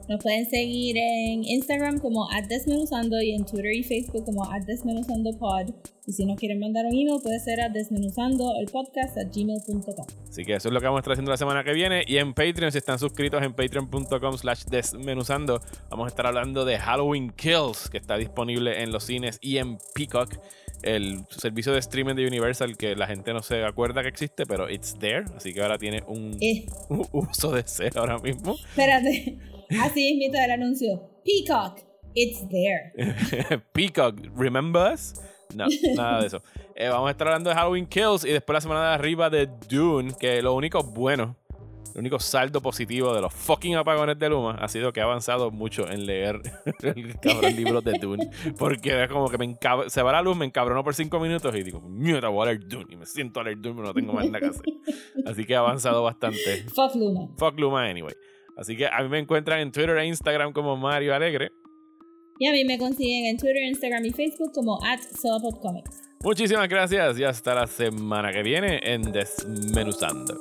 Nos 0.08 0.22
pueden 0.22 0.44
seguir 0.48 0.96
en 0.96 1.44
Instagram 1.44 1.98
como 2.00 2.28
desmenuzando 2.48 3.20
y 3.20 3.34
en 3.34 3.44
Twitter 3.44 3.72
y 3.72 3.82
Facebook 3.82 4.24
como 4.24 4.48
desmenuzandopod. 4.66 5.74
Y 6.04 6.12
si 6.12 6.24
nos 6.24 6.36
quieren 6.36 6.58
mandar 6.58 6.84
un 6.86 6.92
email 6.94 7.20
puede 7.22 7.38
ser 7.38 7.60
a 7.60 7.68
desmenuzando 7.68 8.52
el 8.60 8.66
podcast 8.66 9.16
a 9.16 9.22
gmail.com. 9.24 10.06
Así 10.28 10.44
que 10.44 10.54
eso 10.54 10.68
es 10.68 10.74
lo 10.74 10.80
que 10.80 10.86
vamos 10.86 10.98
a 10.98 11.00
estar 11.00 11.12
haciendo 11.12 11.30
la 11.30 11.36
semana 11.36 11.62
que 11.62 11.72
viene. 11.72 12.02
Y 12.06 12.16
en 12.16 12.34
Patreon, 12.34 12.72
si 12.72 12.78
están 12.78 12.98
suscritos 12.98 13.40
en 13.42 13.54
patreon.com 13.54 14.36
slash 14.36 14.64
desmenuzando, 14.64 15.60
vamos 15.90 16.06
a 16.06 16.08
estar 16.08 16.26
hablando 16.26 16.64
de 16.64 16.78
Halloween 16.78 17.30
Kills, 17.30 17.88
que 17.88 17.98
está 17.98 18.16
disponible 18.16 18.82
en 18.82 18.90
los 18.90 19.04
cines 19.04 19.38
y 19.40 19.58
en 19.58 19.78
Peacock, 19.94 20.34
el 20.82 21.24
servicio 21.30 21.72
de 21.72 21.78
streaming 21.78 22.16
de 22.16 22.26
Universal 22.26 22.76
que 22.76 22.96
la 22.96 23.06
gente 23.06 23.32
no 23.32 23.40
se 23.40 23.62
acuerda 23.64 24.02
que 24.02 24.08
existe, 24.08 24.44
pero 24.44 24.68
it's 24.68 24.98
there. 24.98 25.24
Así 25.36 25.54
que 25.54 25.62
ahora 25.62 25.78
tiene 25.78 26.02
un, 26.08 26.36
Eh, 26.40 26.66
uso 27.12 27.52
de 27.52 27.64
ser 27.64 27.96
ahora 27.96 28.18
mismo. 28.18 28.54
espérate. 28.54 29.38
Así 29.80 30.08
es 30.10 30.16
mito 30.18 30.38
el 30.44 30.50
anuncio. 30.50 31.02
Peacock, 31.24 31.80
it's 32.14 32.46
there. 32.48 32.92
Peacock, 33.72 34.16
¿remember 34.36 34.92
us? 34.92 35.14
No, 35.54 35.66
nada 35.94 36.20
de 36.20 36.26
eso. 36.28 36.42
Eh, 36.74 36.88
vamos 36.88 37.08
a 37.08 37.10
estar 37.10 37.28
hablando 37.28 37.50
de 37.50 37.56
Halloween 37.56 37.86
Kills 37.86 38.24
y 38.24 38.30
después 38.32 38.54
la 38.54 38.60
semana 38.62 38.88
de 38.88 38.94
arriba 38.94 39.28
de 39.30 39.48
Dune, 39.68 40.12
que 40.18 40.40
lo 40.40 40.54
único 40.54 40.82
bueno, 40.82 41.36
el 41.94 42.00
único 42.00 42.18
saldo 42.18 42.62
positivo 42.62 43.14
de 43.14 43.20
los 43.20 43.34
fucking 43.34 43.76
apagones 43.76 44.18
de 44.18 44.30
Luma 44.30 44.52
ha 44.58 44.66
sido 44.68 44.94
que 44.94 45.00
he 45.00 45.02
avanzado 45.02 45.50
mucho 45.50 45.86
en 45.90 46.06
leer 46.06 46.40
el 46.82 47.18
cabrón 47.20 47.54
libro 47.54 47.82
de 47.82 47.98
Dune. 47.98 48.30
Porque 48.58 49.02
es 49.02 49.10
como 49.10 49.28
que 49.28 49.36
me 49.36 49.46
encab- 49.46 49.90
se 49.90 50.00
va 50.02 50.12
la 50.12 50.22
luz, 50.22 50.34
me 50.38 50.46
encabrono 50.46 50.82
por 50.82 50.94
cinco 50.94 51.20
minutos 51.20 51.54
y 51.54 51.62
digo, 51.62 51.82
mierda, 51.82 52.28
voy 52.30 52.44
a 52.48 52.52
leer 52.52 52.66
Dune. 52.66 52.86
Y 52.88 52.96
me 52.96 53.04
siento 53.04 53.40
a 53.40 53.44
leer 53.44 53.60
Dune, 53.60 53.74
pero 53.76 53.88
no 53.88 53.92
tengo 53.94 54.14
más 54.14 54.24
nada 54.24 54.40
que 54.40 54.46
hacer. 54.46 54.64
Así 55.26 55.44
que 55.44 55.52
he 55.52 55.56
avanzado 55.56 56.02
bastante. 56.02 56.64
Fuck 56.74 56.94
Luna. 56.94 57.28
Fuck 57.36 57.58
Luma 57.60 57.84
anyway. 57.84 58.14
Así 58.56 58.76
que 58.76 58.86
a 58.86 59.02
mí 59.02 59.08
me 59.08 59.18
encuentran 59.18 59.60
en 59.60 59.72
Twitter 59.72 59.96
e 59.96 60.06
Instagram 60.06 60.52
como 60.52 60.76
Mario 60.76 61.14
Alegre. 61.14 61.52
Y 62.38 62.46
a 62.46 62.52
mí 62.52 62.64
me 62.64 62.78
consiguen 62.78 63.26
en 63.26 63.36
Twitter, 63.36 63.62
Instagram 63.64 64.04
y 64.04 64.10
Facebook 64.10 64.52
como 64.52 64.78
at 64.84 65.00
Comics. 65.60 66.02
Muchísimas 66.22 66.68
gracias 66.68 67.18
y 67.18 67.24
hasta 67.24 67.54
la 67.54 67.66
semana 67.66 68.32
que 68.32 68.42
viene 68.42 68.80
en 68.82 69.02
Desmenuzando. 69.02 70.40